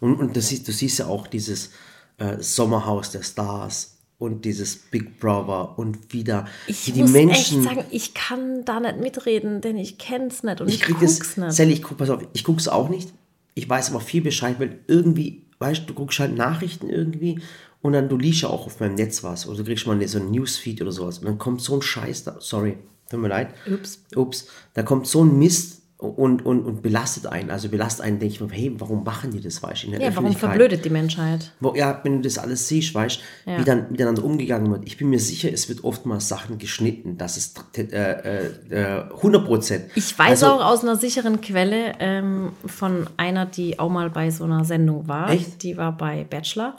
Und, 0.00 0.16
und 0.16 0.36
das, 0.36 0.48
du 0.48 0.72
siehst 0.72 0.98
ja 0.98 1.06
auch 1.06 1.28
dieses 1.28 1.70
äh, 2.18 2.38
Sommerhaus 2.40 3.12
der 3.12 3.22
Stars 3.22 3.95
und 4.18 4.44
dieses 4.44 4.76
Big 4.76 5.20
Brother 5.20 5.78
und 5.78 6.12
wieder 6.12 6.46
ich 6.66 6.84
die 6.84 7.02
muss 7.02 7.12
Menschen. 7.12 7.60
echt 7.60 7.68
sagen, 7.68 7.84
ich 7.90 8.14
kann 8.14 8.64
da 8.64 8.80
nicht 8.80 8.98
mitreden, 8.98 9.60
denn 9.60 9.76
ich 9.76 9.98
kenne 9.98 10.28
es 10.28 10.42
nicht 10.42 10.60
und 10.60 10.68
ich, 10.68 10.82
ich 10.82 10.86
guck's 10.86 11.02
es, 11.02 11.36
nicht. 11.36 11.52
Sally, 11.52 11.72
ich 11.74 11.82
guck, 11.82 11.98
pass 11.98 12.10
auf, 12.10 12.22
ich 12.32 12.44
guck's 12.44 12.68
auch 12.68 12.88
nicht. 12.88 13.12
Ich 13.54 13.68
weiß 13.68 13.90
aber 13.90 14.00
viel 14.00 14.22
Bescheid, 14.22 14.56
weil 14.58 14.80
irgendwie, 14.86 15.42
weißt 15.58 15.82
du, 15.82 15.86
du 15.86 15.94
guckst 15.94 16.18
halt 16.18 16.36
Nachrichten 16.36 16.88
irgendwie 16.88 17.40
und 17.82 17.92
dann 17.92 18.08
du 18.08 18.16
liest 18.16 18.42
ja 18.42 18.48
auch 18.48 18.66
auf 18.66 18.80
meinem 18.80 18.94
Netz 18.94 19.22
was 19.22 19.46
oder 19.46 19.58
du 19.58 19.64
kriegst 19.64 19.86
mal 19.86 20.06
so 20.08 20.18
ein 20.18 20.30
Newsfeed 20.30 20.80
oder 20.82 20.92
sowas 20.92 21.18
und 21.18 21.26
dann 21.26 21.38
kommt 21.38 21.60
so 21.60 21.74
ein 21.74 21.82
Scheiß 21.82 22.24
da. 22.24 22.36
Sorry, 22.40 22.78
tut 23.10 23.20
mir 23.20 23.28
leid. 23.28 23.54
Ups. 23.70 24.02
Ups. 24.14 24.48
Da 24.74 24.82
kommt 24.82 25.06
so 25.06 25.24
ein 25.24 25.38
Mist 25.38 25.82
und, 25.98 26.44
und, 26.44 26.66
und 26.66 26.82
belastet 26.82 27.26
einen. 27.26 27.50
Also 27.50 27.70
belastet 27.70 28.04
einen, 28.04 28.18
denke 28.18 28.34
ich 28.34 28.40
mir, 28.40 28.50
hey, 28.50 28.74
warum 28.78 29.02
machen 29.02 29.30
die 29.30 29.40
das, 29.40 29.62
weißt 29.62 29.84
du, 29.84 29.90
Ja, 29.92 30.14
warum 30.14 30.34
verblödet 30.34 30.84
die 30.84 30.90
Menschheit? 30.90 31.52
Wo, 31.58 31.74
ja, 31.74 32.00
wenn 32.02 32.16
du 32.16 32.20
das 32.20 32.36
alles 32.36 32.68
siehst, 32.68 32.94
weißt 32.94 33.18
du, 33.46 33.50
ja. 33.50 33.58
wie 33.58 33.64
dann 33.64 33.90
miteinander 33.90 34.22
umgegangen 34.22 34.70
wird. 34.70 34.82
Ich 34.84 34.98
bin 34.98 35.08
mir 35.08 35.18
sicher, 35.18 35.50
es 35.50 35.70
wird 35.70 35.84
oftmals 35.84 36.28
Sachen 36.28 36.58
geschnitten, 36.58 37.16
das 37.16 37.38
ist 37.38 37.58
äh, 37.78 37.82
äh, 37.82 39.04
100 39.10 39.42
äh, 39.42 39.46
Prozent. 39.46 39.84
Ich 39.94 40.18
weiß 40.18 40.42
also, 40.42 40.60
auch 40.60 40.66
aus 40.66 40.82
einer 40.82 40.96
sicheren 40.96 41.40
Quelle 41.40 41.94
ähm, 41.98 42.52
von 42.66 43.08
einer, 43.16 43.46
die 43.46 43.78
auch 43.78 43.90
mal 43.90 44.10
bei 44.10 44.30
so 44.30 44.44
einer 44.44 44.66
Sendung 44.66 45.08
war. 45.08 45.30
Echt? 45.30 45.62
Die 45.62 45.78
war 45.78 45.96
bei 45.96 46.24
Bachelor. 46.24 46.76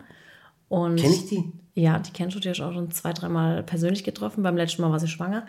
Kenn 0.70 0.98
ich 0.98 1.26
die? 1.28 1.52
Ja, 1.74 1.98
die 1.98 2.12
kennst 2.12 2.36
du, 2.36 2.40
die 2.40 2.50
hast 2.50 2.60
auch 2.62 2.74
schon 2.74 2.92
zwei, 2.92 3.14
dreimal 3.14 3.64
persönlich 3.64 4.04
getroffen. 4.04 4.44
Beim 4.44 4.58
letzten 4.58 4.82
Mal 4.82 4.92
war 4.92 5.00
sie 5.00 5.08
schwanger. 5.08 5.46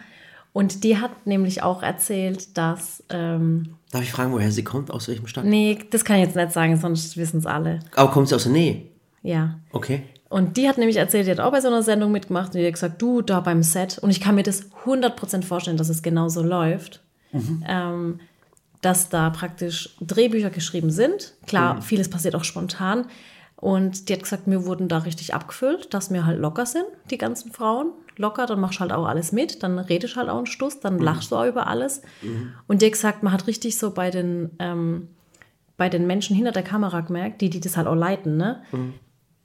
Und 0.52 0.82
die 0.84 0.98
hat 0.98 1.26
nämlich 1.26 1.62
auch 1.62 1.82
erzählt, 1.82 2.56
dass. 2.56 3.04
Ähm, 3.10 3.74
Darf 3.90 4.02
ich 4.02 4.12
fragen, 4.12 4.32
woher 4.32 4.50
sie 4.50 4.64
kommt? 4.64 4.90
Aus 4.90 5.08
welchem 5.08 5.26
Stadt? 5.26 5.44
nee, 5.44 5.78
das 5.90 6.04
kann 6.04 6.16
ich 6.16 6.26
jetzt 6.26 6.36
nicht 6.36 6.52
sagen, 6.52 6.76
sonst 6.76 7.16
wissen 7.16 7.38
es 7.38 7.46
alle. 7.46 7.80
Aber 7.94 8.10
kommt 8.10 8.28
sie 8.28 8.34
aus 8.34 8.42
der 8.44 8.52
Nähe? 8.52 8.82
Ja. 9.22 9.58
Okay. 9.72 10.02
Und 10.28 10.56
die 10.56 10.68
hat 10.68 10.76
nämlich 10.76 10.96
erzählt, 10.96 11.26
die 11.26 11.30
hat 11.30 11.40
auch 11.40 11.52
bei 11.52 11.60
so 11.60 11.68
einer 11.68 11.82
Sendung 11.82 12.12
mitgemacht 12.12 12.54
und 12.54 12.60
die 12.60 12.66
hat 12.66 12.74
gesagt, 12.74 13.00
du, 13.00 13.22
da 13.22 13.40
beim 13.40 13.62
Set. 13.62 13.98
Und 13.98 14.10
ich 14.10 14.20
kann 14.20 14.34
mir 14.34 14.42
das 14.42 14.70
100% 14.84 15.42
vorstellen, 15.42 15.78
dass 15.78 15.88
es 15.88 16.02
genauso 16.02 16.42
läuft. 16.42 17.02
Ähm, 17.66 18.20
dass 18.80 19.08
da 19.08 19.30
praktisch 19.30 19.96
Drehbücher 20.00 20.50
geschrieben 20.50 20.90
sind. 20.90 21.34
Klar, 21.46 21.82
vieles 21.82 22.08
passiert 22.08 22.34
auch 22.34 22.44
spontan. 22.44 23.06
Und 23.56 24.08
die 24.08 24.12
hat 24.12 24.22
gesagt, 24.22 24.46
mir 24.46 24.64
wurden 24.66 24.88
da 24.88 24.98
richtig 24.98 25.34
abgefüllt, 25.34 25.92
dass 25.92 26.12
wir 26.12 26.24
halt 26.26 26.38
locker 26.38 26.64
sind, 26.64 26.86
die 27.10 27.18
ganzen 27.18 27.50
Frauen. 27.52 27.90
Locker, 28.18 28.46
dann 28.46 28.60
machst 28.60 28.76
du 28.76 28.80
halt 28.80 28.92
auch 28.92 29.06
alles 29.06 29.32
mit, 29.32 29.62
dann 29.62 29.78
redest 29.78 30.16
halt 30.16 30.28
auch 30.28 30.36
einen 30.38 30.46
Stuss, 30.46 30.80
dann 30.80 30.98
lachst 30.98 31.30
du 31.32 31.36
auch 31.36 31.46
über 31.46 31.66
alles. 31.66 32.02
Und 32.66 32.82
die 32.82 32.86
hat 32.86 32.92
gesagt, 32.92 33.22
man 33.22 33.32
hat 33.32 33.46
richtig 33.46 33.78
so 33.78 33.92
bei 33.92 34.10
den, 34.10 34.50
ähm, 34.58 35.08
bei 35.76 35.88
den 35.88 36.06
Menschen 36.06 36.34
hinter 36.36 36.52
der 36.52 36.62
Kamera 36.64 37.00
gemerkt, 37.02 37.40
die, 37.40 37.50
die 37.50 37.60
das 37.60 37.76
halt 37.76 37.86
auch 37.86 37.94
leiten, 37.94 38.36
ne? 38.36 38.62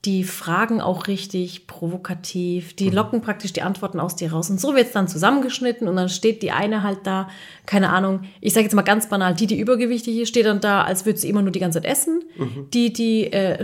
Die 0.06 0.26
fragen 0.26 0.82
auch 0.82 1.08
richtig 1.08 1.66
provokativ, 1.66 2.76
die 2.76 2.90
locken 2.90 3.22
praktisch 3.22 3.54
die 3.54 3.62
Antworten 3.62 4.02
aus 4.02 4.18
dir 4.18 4.34
raus. 4.34 4.50
Und 4.50 4.60
so 4.60 4.76
wird 4.76 4.88
es 4.88 4.92
dann 4.92 5.08
zusammengeschnitten 5.08 5.88
und 5.88 5.96
dann 5.96 6.10
steht 6.10 6.42
die 6.44 6.52
eine 6.52 6.84
halt 6.84 7.00
da, 7.06 7.30
keine 7.66 7.90
Ahnung, 7.90 8.24
ich 8.42 8.52
sage 8.54 8.66
jetzt 8.66 8.74
mal 8.74 8.82
ganz 8.82 9.08
banal, 9.08 9.34
die, 9.34 9.48
die 9.48 9.58
übergewichtig 9.58 10.18
ist, 10.18 10.28
steht 10.28 10.46
dann 10.46 10.60
da, 10.60 10.84
als 10.84 11.06
würde 11.06 11.20
sie 11.20 11.30
immer 11.30 11.42
nur 11.42 11.52
die 11.52 11.60
ganze 11.60 11.82
Zeit 11.82 11.90
essen. 11.90 12.22
Die, 12.74 12.92
die 12.92 13.32
äh, 13.32 13.64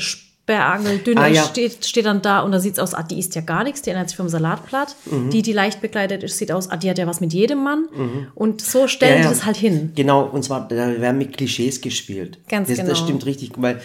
Sperrangel 0.49 0.97
dünn 0.99 1.17
Ah, 1.19 1.27
ja. 1.27 1.43
steht, 1.43 1.85
steht 1.85 2.05
dann 2.05 2.21
da 2.21 2.39
und 2.39 2.51
da 2.51 2.59
sieht 2.59 2.73
es 2.73 2.79
aus, 2.79 2.93
ah, 2.95 3.03
die 3.03 3.19
isst 3.19 3.35
ja 3.35 3.41
gar 3.41 3.63
nichts, 3.63 3.83
die 3.83 3.91
ernährt 3.91 4.09
sich 4.09 4.17
vom 4.17 4.29
Salatblatt. 4.29 4.95
Mhm. 5.05 5.29
Die, 5.29 5.41
die 5.43 5.53
leicht 5.53 5.79
bekleidet 5.79 6.23
ist, 6.23 6.37
sieht 6.37 6.51
aus, 6.51 6.69
ah, 6.71 6.77
die 6.77 6.89
hat 6.89 6.97
ja 6.97 7.05
was 7.05 7.21
mit 7.21 7.33
jedem 7.33 7.63
Mann. 7.63 7.85
Und 8.33 8.61
so 8.61 8.87
stellen 8.87 9.09
Mhm. 9.09 9.15
Ja, 9.17 9.21
die 9.21 9.23
ja. 9.25 9.29
das 9.29 9.45
halt 9.45 9.57
hin. 9.57 9.91
Genau, 9.95 10.23
und 10.25 10.43
zwar, 10.43 10.67
da 10.67 10.75
werden 10.75 11.17
mit 11.17 11.37
Klischees 11.37 11.81
gespielt. 11.81 12.39
Ganz 12.47 12.67
das, 12.67 12.77
genau. 12.77 12.89
Das 12.89 12.99
stimmt 12.99 13.25
richtig, 13.25 13.51
weil 13.57 13.79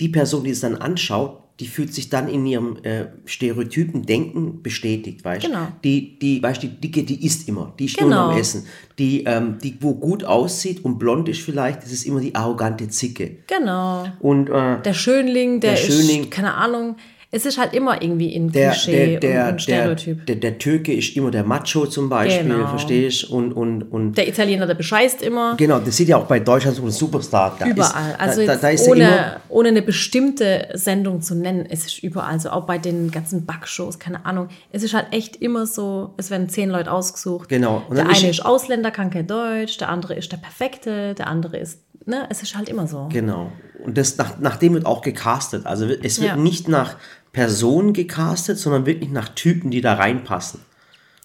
die 0.00 0.08
Person, 0.08 0.44
die 0.44 0.50
es 0.50 0.60
dann 0.60 0.76
anschaut, 0.76 1.38
die 1.60 1.66
fühlt 1.66 1.92
sich 1.94 2.08
dann 2.08 2.28
in 2.28 2.46
ihrem 2.46 2.78
äh, 2.82 3.06
stereotypen 3.26 4.06
Denken 4.06 4.62
bestätigt, 4.62 5.24
weißt 5.24 5.44
du? 5.44 5.48
Genau. 5.48 5.68
Die, 5.84 6.18
die, 6.18 6.42
weißt 6.42 6.62
du, 6.62 6.68
die 6.68 6.80
Dicke, 6.80 7.02
die 7.04 7.24
isst 7.24 7.48
immer, 7.48 7.74
die 7.78 7.84
ist 7.84 7.96
Genau. 7.98 8.08
nur 8.26 8.32
am 8.32 8.38
Essen. 8.38 8.64
Die, 8.98 9.24
ähm, 9.24 9.58
die, 9.62 9.76
wo 9.80 9.94
gut 9.94 10.24
aussieht 10.24 10.84
und 10.84 10.98
blond 10.98 11.28
ist 11.28 11.40
vielleicht, 11.42 11.82
das 11.82 11.92
ist 11.92 12.04
immer 12.04 12.20
die 12.20 12.34
arrogante 12.34 12.88
Zicke. 12.88 13.36
Genau. 13.46 14.06
Und 14.20 14.48
äh, 14.48 14.80
Der 14.82 14.94
Schönling, 14.94 15.60
der, 15.60 15.72
Der 15.72 15.76
Schönling. 15.78 16.22
ist, 16.22 16.30
keine 16.30 16.54
Ahnung, 16.54 16.96
es 17.32 17.46
ist 17.46 17.58
halt 17.58 17.74
immer 17.74 18.02
irgendwie 18.02 18.32
in 18.34 18.50
der, 18.50 18.70
Klischee 18.72 19.18
der, 19.18 19.20
der, 19.20 19.42
und 19.44 19.48
ein 19.52 19.58
Stereotyp. 19.60 20.26
der, 20.26 20.36
der 20.36 20.58
Türke 20.58 20.92
ist 20.92 21.16
immer 21.16 21.30
der 21.30 21.44
Macho 21.44 21.86
zum 21.86 22.08
Beispiel, 22.08 22.48
Genau. 22.48 22.66
verstehst 22.66 23.28
du? 23.28 23.36
Und, 23.36 23.52
und, 23.52 23.82
und 23.84 24.18
Der 24.18 24.26
Italiener, 24.28 24.66
der 24.66 24.74
bescheißt 24.74 25.22
immer. 25.22 25.54
genau, 25.56 25.78
das 25.78 25.96
sieht 25.96 26.08
ja 26.08 26.16
auch 26.16 26.26
bei 26.26 26.40
Deutschland 26.40 26.76
so 26.76 26.82
ein 26.82 26.90
Superstar. 26.90 27.54
Da 27.58 27.66
Überall. 27.66 28.10
Ist, 28.10 28.20
also 28.20 28.46
da, 28.46 28.56
da, 28.56 28.72
da 28.72 28.82
ohne, 28.90 29.36
ohne 29.48 29.68
eine 29.68 29.82
bestimmte 29.82 30.68
Sendung 30.74 31.22
zu 31.22 31.36
nennen, 31.36 31.66
es 31.70 31.86
ist 31.86 32.02
überall 32.02 32.40
so. 32.40 32.50
Auch 32.50 32.66
bei 32.66 32.78
den 32.78 33.12
ganzen 33.12 33.46
Backshows, 33.46 33.98
keine 34.00 34.26
Ahnung. 34.26 34.48
Es 34.72 34.82
ist 34.82 34.92
halt 34.94 35.06
echt 35.12 35.36
immer 35.36 35.66
so, 35.66 36.14
es 36.16 36.30
werden 36.30 36.48
zehn 36.48 36.68
Leute 36.68 36.90
ausgesucht. 36.90 37.48
Genau. 37.48 37.82
Der 37.94 38.08
eine 38.08 38.28
ist 38.30 38.44
Ausländer, 38.44 38.90
kann 38.90 39.10
kein 39.10 39.28
Deutsch, 39.28 39.78
der 39.78 39.88
andere 39.88 40.14
ist 40.14 40.32
der 40.32 40.38
Perfekte, 40.38 41.14
der 41.14 41.28
andere 41.28 41.58
ist, 41.58 41.78
ne, 42.06 42.26
es 42.28 42.42
ist 42.42 42.56
halt 42.56 42.68
immer 42.68 42.88
so. 42.88 43.08
Genau. 43.12 43.52
Und 43.84 43.96
das, 43.96 44.18
nach, 44.18 44.38
nach 44.40 44.56
dem 44.56 44.74
wird 44.74 44.84
auch 44.84 45.00
gecastet. 45.00 45.64
Also 45.64 45.86
es 45.86 46.20
wird 46.20 46.30
Ja. 46.32 46.36
nicht 46.36 46.68
nach 46.68 46.96
Personen 47.32 47.92
gecastet, 47.92 48.58
sondern 48.58 48.86
wirklich 48.86 49.10
nach 49.10 49.28
Typen, 49.30 49.70
die 49.70 49.80
da 49.80 49.94
reinpassen. 49.94 50.60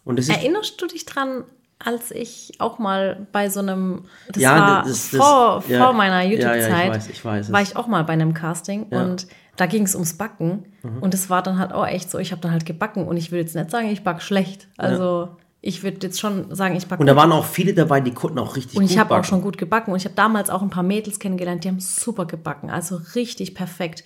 Und 0.03 0.17
das 0.19 0.27
ist, 0.29 0.35
Erinnerst 0.37 0.79
du 0.81 0.85
dich 0.87 1.05
dran, 1.05 1.43
als 1.79 2.11
ich 2.11 2.53
auch 2.59 2.79
mal 2.79 3.27
bei 3.31 3.49
so 3.49 3.59
einem, 3.59 4.05
das 4.31 4.41
Ja, 4.43 4.55
war 4.55 4.83
das- 4.83 5.09
das- 5.11 5.19
vor, 5.19 5.63
ja. 5.67 5.83
vor 5.83 5.93
meiner 5.93 6.21
Ja, 6.21 6.29
ja, 6.29 6.29
ich 6.29 6.39
YouTube-Zeit, 6.63 6.89
weiß, 6.91 7.09
ich 7.09 7.25
weiß 7.25 7.51
war 7.51 7.61
ich 7.61 7.75
auch 7.75 7.87
mal 7.87 8.03
bei 8.03 8.13
einem 8.13 8.33
Casting 8.33 8.85
Ja. 8.91 9.03
Mhm. 9.03 9.09
und 9.11 9.27
da 9.57 9.65
ging 9.65 9.83
es 9.83 9.95
ums 9.95 10.13
Backen 10.17 10.65
und 11.01 11.13
es 11.13 11.29
war 11.29 11.41
dann 11.41 11.57
halt 11.59 11.71
auch 11.71 11.87
echt 11.87 12.11
so, 12.11 12.19
ich 12.19 12.31
habe 12.31 12.41
dann 12.41 12.51
halt 12.51 12.65
gebacken 12.65 13.07
und 13.07 13.15
ich 13.17 13.31
will 13.31 13.39
jetzt 13.39 13.55
nicht 13.55 13.71
sagen, 13.71 13.89
ich 13.89 14.03
back 14.03 14.21
schlecht. 14.21 14.67
Also 14.77 15.29
ich 15.61 15.81
würde 15.81 16.05
jetzt 16.07 16.19
schon 16.19 16.53
sagen, 16.53 16.75
ich 16.75 16.87
backe 16.87 16.99
und 16.99 17.07
da 17.07 17.15
waren 17.15 17.31
auch 17.31 17.45
viele 17.45 17.73
dabei, 17.73 17.99
die 18.01 18.11
konnten 18.13 18.37
auch 18.37 18.55
richtig 18.55 18.77
und 18.77 18.83
gut 18.83 18.91
ich 18.91 18.99
habe 18.99 19.11
auch 19.13 19.17
backen. 19.17 19.27
schon 19.29 19.41
gut 19.41 19.57
gebacken 19.57 19.91
und 19.91 19.97
ich 19.97 20.05
habe 20.05 20.13
damals 20.15 20.49
auch 20.49 20.61
ein 20.61 20.69
paar 20.69 20.83
Mädels 20.83 21.19
kennengelernt, 21.19 21.63
die 21.63 21.69
haben 21.69 21.79
super 21.79 22.25
gebacken, 22.25 22.69
also 22.69 22.99
richtig 23.15 23.55
perfekt. 23.55 24.03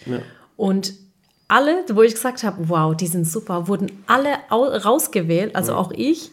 Und 0.56 0.94
alle, 1.50 1.84
wo 1.92 2.04
ich 2.04 2.14
gesagt 2.14 2.44
habe, 2.44 2.70
wow, 2.70 2.96
die 2.96 3.08
sind 3.08 3.28
super, 3.28 3.68
wurden 3.68 3.92
alle 4.08 4.30
au 4.50 4.64
rausgewählt, 4.64 5.56
also 5.56 5.76
auch 5.76 5.92
ich. 5.92 6.32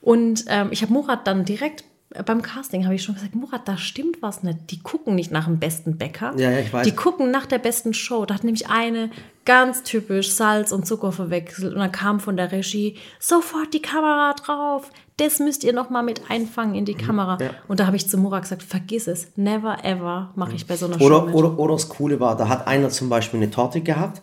Und 0.00 0.44
ähm, 0.48 0.68
ich 0.70 0.82
habe 0.82 0.92
Murat 0.92 1.26
dann 1.26 1.44
direkt 1.44 1.84
äh, 2.14 2.22
beim 2.22 2.42
Casting 2.42 2.84
habe 2.84 2.94
ich 2.94 3.02
schon 3.02 3.16
gesagt, 3.16 3.34
Murat, 3.34 3.66
da 3.66 3.76
stimmt 3.76 4.22
was 4.22 4.42
nicht. 4.42 4.70
Die 4.70 4.80
gucken 4.80 5.14
nicht 5.14 5.32
nach 5.32 5.46
dem 5.46 5.58
besten 5.58 5.98
Bäcker. 5.98 6.32
Ja, 6.36 6.50
ja, 6.50 6.60
ich 6.60 6.72
weiß. 6.72 6.86
Die 6.86 6.94
gucken 6.94 7.30
nach 7.30 7.46
der 7.46 7.58
besten 7.58 7.92
Show. 7.92 8.24
Da 8.24 8.34
hat 8.34 8.44
nämlich 8.44 8.68
eine 8.68 9.10
ganz 9.44 9.82
typisch 9.82 10.30
Salz 10.30 10.70
und 10.70 10.86
Zucker 10.86 11.10
verwechselt 11.10 11.74
und 11.74 11.80
dann 11.80 11.90
kam 11.90 12.20
von 12.20 12.36
der 12.36 12.52
Regie 12.52 12.96
sofort 13.18 13.74
die 13.74 13.82
Kamera 13.82 14.34
drauf. 14.34 14.90
Das 15.16 15.40
müsst 15.40 15.64
ihr 15.64 15.72
noch 15.72 15.90
mal 15.90 16.02
mit 16.02 16.30
einfangen 16.30 16.76
in 16.76 16.84
die 16.84 16.94
Kamera. 16.94 17.34
Mhm. 17.34 17.42
ja. 17.42 17.50
Und 17.66 17.80
da 17.80 17.86
habe 17.86 17.96
ich 17.96 18.08
zu 18.08 18.16
Murat 18.16 18.42
gesagt, 18.42 18.62
vergiss 18.62 19.08
es, 19.08 19.32
never 19.36 19.84
ever 19.84 20.30
mache 20.36 20.54
ich 20.54 20.66
bei 20.66 20.76
so 20.76 20.86
einer 20.86 20.98
Show 20.98 21.06
Oder, 21.06 21.22
mit. 21.26 21.34
oder, 21.34 21.58
oder 21.58 21.74
das 21.74 21.88
Coole 21.88 22.20
war, 22.20 22.36
da 22.36 22.48
hat 22.48 22.68
einer 22.68 22.90
zum 22.90 23.08
Beispiel 23.08 23.40
eine 23.40 23.50
Torte 23.50 23.80
gehabt 23.80 24.22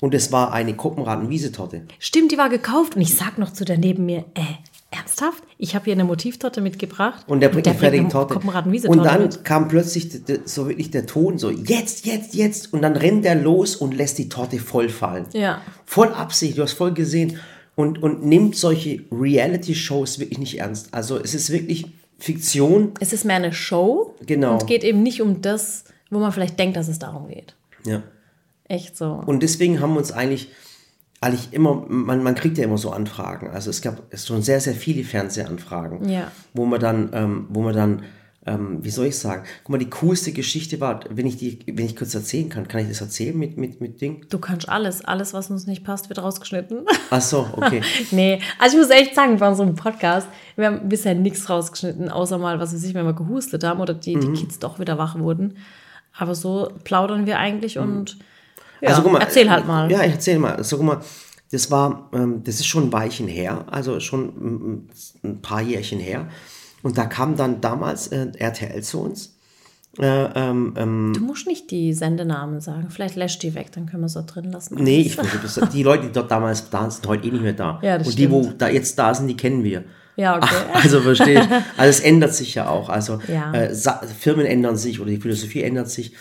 und 0.00 0.14
es 0.14 0.32
war 0.32 0.52
eine 0.52 0.74
Koppenraten-Wiesetorte. 0.74 1.82
Stimmt, 1.98 2.32
die 2.32 2.38
war 2.38 2.48
gekauft 2.48 2.96
und 2.96 3.02
ich 3.02 3.14
sag 3.14 3.38
noch 3.38 3.52
zu 3.52 3.64
der 3.64 3.78
neben 3.78 4.06
mir, 4.06 4.24
äh, 4.34 4.42
ernsthaft? 4.90 5.42
Ich 5.58 5.74
habe 5.74 5.84
hier 5.84 5.94
eine 5.94 6.04
Motivtorte 6.04 6.60
mitgebracht. 6.60 7.24
Und 7.26 7.40
der 7.40 7.48
bringt 7.48 7.68
eine 7.68 7.78
fertige 7.78 8.08
Torte. 8.08 8.38
Und 8.38 9.04
dann 9.04 9.22
mit. 9.22 9.44
kam 9.44 9.68
plötzlich 9.68 10.10
so 10.44 10.68
wirklich 10.68 10.90
der 10.90 11.06
Ton, 11.06 11.38
so 11.38 11.50
jetzt, 11.50 12.06
jetzt, 12.06 12.34
jetzt. 12.34 12.72
Und 12.72 12.82
dann 12.82 12.96
rennt 12.96 13.24
er 13.24 13.36
los 13.36 13.76
und 13.76 13.94
lässt 13.94 14.18
die 14.18 14.28
Torte 14.28 14.58
voll 14.58 14.88
fallen. 14.88 15.26
Ja. 15.32 15.60
Voll 15.86 16.08
Absicht, 16.08 16.58
du 16.58 16.62
hast 16.62 16.72
voll 16.72 16.92
gesehen. 16.92 17.38
Und, 17.76 18.02
und 18.02 18.26
nimmt 18.26 18.56
solche 18.56 19.04
Reality-Shows 19.10 20.18
wirklich 20.18 20.38
nicht 20.38 20.58
ernst. 20.58 20.92
Also 20.92 21.18
es 21.18 21.34
ist 21.34 21.50
wirklich 21.50 21.86
Fiktion. 22.18 22.92
Es 23.00 23.12
ist 23.12 23.24
mehr 23.24 23.36
eine 23.36 23.52
Show. 23.52 24.14
Genau. 24.26 24.54
Und 24.54 24.66
geht 24.66 24.84
eben 24.84 25.02
nicht 25.02 25.22
um 25.22 25.40
das, 25.40 25.84
wo 26.10 26.18
man 26.18 26.32
vielleicht 26.32 26.58
denkt, 26.58 26.76
dass 26.76 26.88
es 26.88 26.98
darum 26.98 27.28
geht. 27.28 27.54
Ja. 27.86 28.02
Echt 28.70 28.96
so. 28.96 29.20
Und 29.26 29.42
deswegen 29.42 29.80
haben 29.80 29.92
wir 29.94 29.98
uns 29.98 30.12
eigentlich, 30.12 30.48
eigentlich 31.20 31.52
immer, 31.52 31.84
man, 31.88 32.22
man 32.22 32.34
kriegt 32.36 32.56
ja 32.56 32.64
immer 32.64 32.78
so 32.78 32.90
Anfragen. 32.90 33.50
Also 33.50 33.68
es 33.68 33.82
gab 33.82 34.00
schon 34.16 34.42
sehr, 34.42 34.60
sehr 34.60 34.74
viele 34.74 35.02
Fernsehanfragen, 35.04 36.08
Ja. 36.08 36.30
wo 36.54 36.64
man 36.66 36.78
dann, 36.80 37.10
ähm, 37.12 37.46
wo 37.50 37.62
man 37.62 37.74
dann, 37.74 38.02
ähm, 38.46 38.78
wie 38.82 38.90
soll 38.90 39.06
ich 39.06 39.18
sagen, 39.18 39.42
guck 39.64 39.70
mal, 39.70 39.78
die 39.78 39.90
coolste 39.90 40.30
Geschichte 40.32 40.80
war, 40.80 41.00
wenn 41.10 41.26
ich 41.26 41.36
die, 41.36 41.58
wenn 41.66 41.84
ich 41.84 41.96
kurz 41.96 42.14
erzählen 42.14 42.48
kann, 42.48 42.68
kann 42.68 42.80
ich 42.80 42.88
das 42.88 43.00
erzählen 43.00 43.36
mit, 43.36 43.58
mit, 43.58 43.80
mit 43.80 44.00
Ding? 44.00 44.24
Du 44.30 44.38
kannst 44.38 44.68
alles. 44.68 45.04
Alles, 45.04 45.34
was 45.34 45.50
uns 45.50 45.66
nicht 45.66 45.82
passt, 45.84 46.08
wird 46.08 46.22
rausgeschnitten. 46.22 46.86
Ach 47.10 47.20
so, 47.20 47.48
okay. 47.56 47.82
nee, 48.12 48.40
also 48.60 48.76
ich 48.78 48.82
muss 48.82 48.90
echt 48.96 49.16
sagen, 49.16 49.36
bei 49.38 49.48
einem 49.48 49.74
Podcast, 49.74 50.28
wir 50.56 50.66
haben 50.68 50.88
bisher 50.88 51.14
nichts 51.16 51.50
rausgeschnitten, 51.50 52.08
außer 52.08 52.38
mal, 52.38 52.60
was 52.60 52.72
weiß 52.72 52.84
ich, 52.84 52.94
wenn 52.94 53.04
wir 53.04 53.14
gehustet 53.14 53.64
haben 53.64 53.80
oder 53.80 53.94
die, 53.94 54.14
Mhm. 54.16 54.20
die 54.34 54.40
Kids 54.40 54.58
doch 54.60 54.78
wieder 54.78 54.96
wach 54.96 55.18
wurden. 55.18 55.56
Aber 56.16 56.34
so 56.36 56.70
plaudern 56.84 57.26
wir 57.26 57.38
eigentlich 57.38 57.78
und 57.78 58.16
ja. 58.80 58.88
Also, 58.90 59.02
guck 59.02 59.12
mal, 59.12 59.20
erzähl 59.20 59.50
halt 59.50 59.66
mal. 59.66 59.90
Ja, 59.90 60.02
ich 60.04 60.12
erzähl 60.12 60.38
mal. 60.38 60.54
Also, 60.56 60.76
guck 60.76 60.86
mal, 60.86 61.00
das 61.52 61.70
war, 61.70 62.08
ähm, 62.12 62.42
das 62.44 62.56
ist 62.56 62.66
schon 62.66 62.84
ein 62.84 62.92
Weilchen 62.92 63.26
her, 63.28 63.64
also 63.70 63.98
schon 64.00 64.88
ein 65.24 65.40
paar 65.42 65.60
Jährchen 65.62 65.98
her. 65.98 66.28
Und 66.82 66.96
da 66.96 67.04
kam 67.06 67.36
dann 67.36 67.60
damals 67.60 68.08
äh, 68.08 68.28
RTL 68.38 68.82
zu 68.82 69.00
uns. 69.02 69.34
Äh, 69.98 70.06
ähm, 70.06 70.74
ähm, 70.78 71.12
Du 71.14 71.20
musst 71.20 71.46
nicht 71.48 71.70
die 71.72 71.92
Sendenamen 71.92 72.60
sagen. 72.60 72.88
Vielleicht 72.90 73.16
lässt 73.16 73.42
die 73.42 73.54
weg, 73.54 73.72
dann 73.72 73.86
können 73.86 74.02
wir 74.02 74.06
es 74.06 74.14
da 74.14 74.22
drin 74.22 74.50
lassen. 74.52 74.76
Nee, 74.76 75.00
ich 75.00 75.16
das, 75.16 75.60
die 75.72 75.82
Leute, 75.82 76.06
die 76.06 76.12
dort 76.12 76.30
damals 76.30 76.70
da 76.70 76.82
sind, 76.82 76.92
sind 76.92 77.06
heute 77.08 77.26
eh 77.26 77.32
nicht 77.32 77.42
mehr 77.42 77.52
da. 77.52 77.80
Ja, 77.82 77.98
das 77.98 78.06
Und 78.06 78.18
die, 78.18 78.30
wo 78.30 78.42
stimmt. 78.44 78.62
da 78.62 78.68
jetzt 78.68 78.98
da 78.98 79.12
sind, 79.12 79.26
die 79.26 79.36
kennen 79.36 79.64
wir. 79.64 79.84
Ja, 80.16 80.36
okay. 80.36 80.54
Also 80.74 81.00
verstehe 81.00 81.40
ich. 81.40 81.48
Also 81.76 81.90
es 81.90 82.00
ändert 82.00 82.34
sich 82.34 82.54
ja 82.54 82.68
auch. 82.68 82.88
Also 82.88 83.18
Ja. 83.26 83.52
äh, 83.52 83.74
Firmen 84.18 84.46
ändern 84.46 84.76
sich 84.76 85.00
oder 85.00 85.10
die 85.10 85.20
Philosophie 85.20 85.62
ändert 85.64 85.90
sich. 85.90 86.12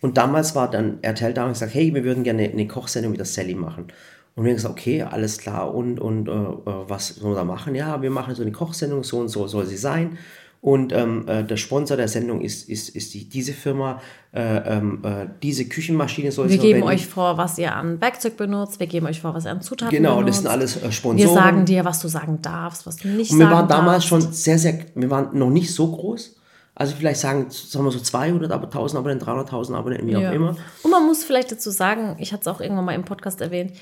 Und 0.00 0.16
damals 0.16 0.54
war 0.54 0.70
dann 0.70 0.98
RTL 1.02 1.34
da 1.34 1.44
und 1.46 1.52
gesagt, 1.54 1.74
hey, 1.74 1.92
wir 1.94 2.04
würden 2.04 2.22
gerne 2.24 2.44
eine 2.48 2.68
Kochsendung 2.68 3.10
mit 3.12 3.18
der 3.18 3.26
Sally 3.26 3.54
machen. 3.54 3.88
Und 4.36 4.44
wir 4.44 4.50
haben 4.52 4.56
gesagt, 4.56 4.78
okay, 4.78 5.02
alles 5.02 5.38
klar. 5.38 5.74
Und, 5.74 5.98
und 5.98 6.28
äh, 6.28 6.32
äh, 6.32 6.60
was 6.88 7.08
sollen 7.08 7.32
wir 7.32 7.36
da 7.38 7.44
machen? 7.44 7.74
Ja, 7.74 8.00
wir 8.00 8.10
machen 8.10 8.34
so 8.36 8.42
eine 8.42 8.52
Kochsendung, 8.52 9.02
so 9.02 9.18
und 9.18 9.28
so 9.28 9.48
soll 9.48 9.66
sie 9.66 9.76
sein. 9.76 10.16
Und 10.60 10.92
ähm, 10.92 11.24
äh, 11.28 11.44
der 11.44 11.56
Sponsor 11.56 11.96
der 11.96 12.08
Sendung 12.08 12.40
ist, 12.40 12.68
ist, 12.68 12.88
ist 12.90 13.14
die, 13.14 13.28
diese 13.28 13.52
Firma. 13.52 14.00
Äh, 14.32 14.42
ähm, 14.76 15.00
äh, 15.04 15.26
diese 15.42 15.64
Küchenmaschine 15.66 16.32
soll 16.32 16.46
Wir 16.48 16.52
sie 16.52 16.58
geben 16.58 16.80
verwenden. 16.80 16.88
euch 17.00 17.06
vor, 17.06 17.38
was 17.38 17.58
ihr 17.58 17.74
an 17.74 18.00
Werkzeug 18.00 18.36
benutzt. 18.36 18.78
Wir 18.80 18.88
geben 18.88 19.06
euch 19.06 19.20
vor, 19.20 19.34
was 19.34 19.44
ihr 19.44 19.52
an 19.52 19.62
Zutaten 19.62 19.94
Genau, 19.96 20.16
benutzt. 20.18 20.28
das 20.28 20.38
sind 20.42 20.50
alles 20.50 20.76
äh, 20.78 20.82
Wir 20.82 20.92
Sponsoren. 20.92 21.34
sagen 21.34 21.64
dir, 21.64 21.84
was 21.84 22.00
du 22.00 22.08
sagen 22.08 22.40
darfst, 22.42 22.86
was 22.86 22.96
du 22.96 23.08
nicht 23.08 23.30
Und 23.32 23.38
wir 23.38 23.46
sagen 23.46 23.56
waren 23.56 23.68
damals 23.68 24.08
darfst. 24.08 24.08
schon 24.08 24.32
sehr, 24.32 24.58
sehr, 24.58 24.78
wir 24.96 25.10
waren 25.10 25.36
noch 25.38 25.50
nicht 25.50 25.72
so 25.72 25.90
groß. 25.92 26.36
Also 26.78 26.94
vielleicht 26.94 27.18
sagen, 27.18 27.50
sagen 27.50 27.84
wir 27.84 27.90
so 27.90 27.98
200, 27.98 28.52
aber 28.52 28.66
1000 28.66 29.00
Abonnenten, 29.00 29.28
300.000 29.28 29.74
Abonnenten, 29.74 30.06
wie 30.06 30.12
Ja. 30.12 30.30
auch 30.30 30.32
immer. 30.32 30.56
Und 30.84 30.90
man 30.90 31.04
muss 31.04 31.24
vielleicht 31.24 31.50
dazu 31.50 31.70
sagen, 31.70 32.14
ich 32.20 32.32
hatte 32.32 32.42
es 32.42 32.46
auch 32.46 32.60
irgendwann 32.60 32.84
mal 32.84 32.94
im 32.94 33.04
Podcast 33.04 33.40
erwähnt, 33.40 33.72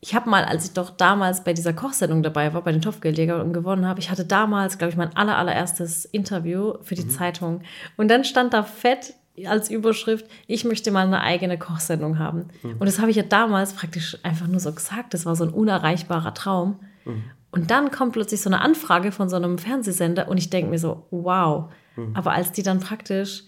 ich 0.00 0.14
habe 0.14 0.28
mal, 0.28 0.44
als 0.44 0.66
ich 0.66 0.72
doch 0.72 0.90
damals 0.90 1.44
bei 1.44 1.54
dieser 1.54 1.72
Kochsendung 1.72 2.22
dabei 2.22 2.52
war, 2.52 2.62
bei 2.62 2.72
den 2.72 2.82
Topfgeldjägern 2.82 3.40
und 3.40 3.52
gewonnen 3.54 3.86
habe, 3.86 4.00
ich 4.00 4.10
hatte 4.10 4.24
damals, 4.24 4.76
glaube 4.76 4.90
ich, 4.90 4.96
mein 4.96 5.16
aller, 5.16 5.38
allererstes 5.38 6.04
Interview 6.04 6.74
für 6.82 6.96
die 6.96 7.04
mhm. 7.04 7.10
Zeitung. 7.10 7.62
Und 7.96 8.10
dann 8.10 8.24
stand 8.24 8.52
da 8.52 8.64
fett 8.64 9.14
als 9.46 9.70
Überschrift, 9.70 10.26
ich 10.46 10.64
möchte 10.64 10.90
mal 10.90 11.06
eine 11.06 11.22
eigene 11.22 11.56
Kochsendung 11.56 12.18
haben. 12.18 12.48
Mhm. 12.62 12.76
Und 12.80 12.86
das 12.86 12.98
habe 12.98 13.10
ich 13.10 13.16
ja 13.16 13.22
damals 13.22 13.72
praktisch 13.72 14.18
einfach 14.24 14.46
nur 14.46 14.60
so 14.60 14.72
gesagt. 14.72 15.14
Das 15.14 15.24
war 15.24 15.36
so 15.36 15.44
ein 15.44 15.50
unerreichbarer 15.50 16.34
Traum. 16.34 16.80
Mhm. 17.06 17.24
Und 17.52 17.70
dann 17.70 17.90
kommt 17.90 18.14
plötzlich 18.14 18.40
so 18.40 18.48
eine 18.48 18.62
Anfrage 18.62 19.12
von 19.12 19.28
so 19.28 19.36
einem 19.36 19.58
Fernsehsender 19.58 20.28
und 20.28 20.38
ich 20.38 20.50
denke 20.50 20.70
mir 20.70 20.78
so, 20.78 21.06
wow. 21.10 21.70
Mhm. 21.96 22.16
Aber 22.16 22.32
als 22.32 22.50
die 22.52 22.62
dann 22.62 22.80
praktisch 22.80 23.44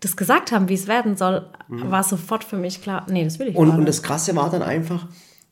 das 0.00 0.16
gesagt 0.16 0.50
haben, 0.50 0.68
wie 0.68 0.74
es 0.74 0.88
werden 0.88 1.16
soll, 1.16 1.46
mhm. 1.68 1.90
war 1.90 2.02
sofort 2.02 2.42
für 2.42 2.56
mich 2.56 2.82
klar, 2.82 3.06
nee, 3.08 3.22
das 3.22 3.38
will 3.38 3.48
ich 3.48 3.56
und, 3.56 3.70
Und 3.70 3.86
das 3.86 4.02
Krasse 4.02 4.34
war 4.34 4.50
dann 4.50 4.62
einfach, 4.62 5.06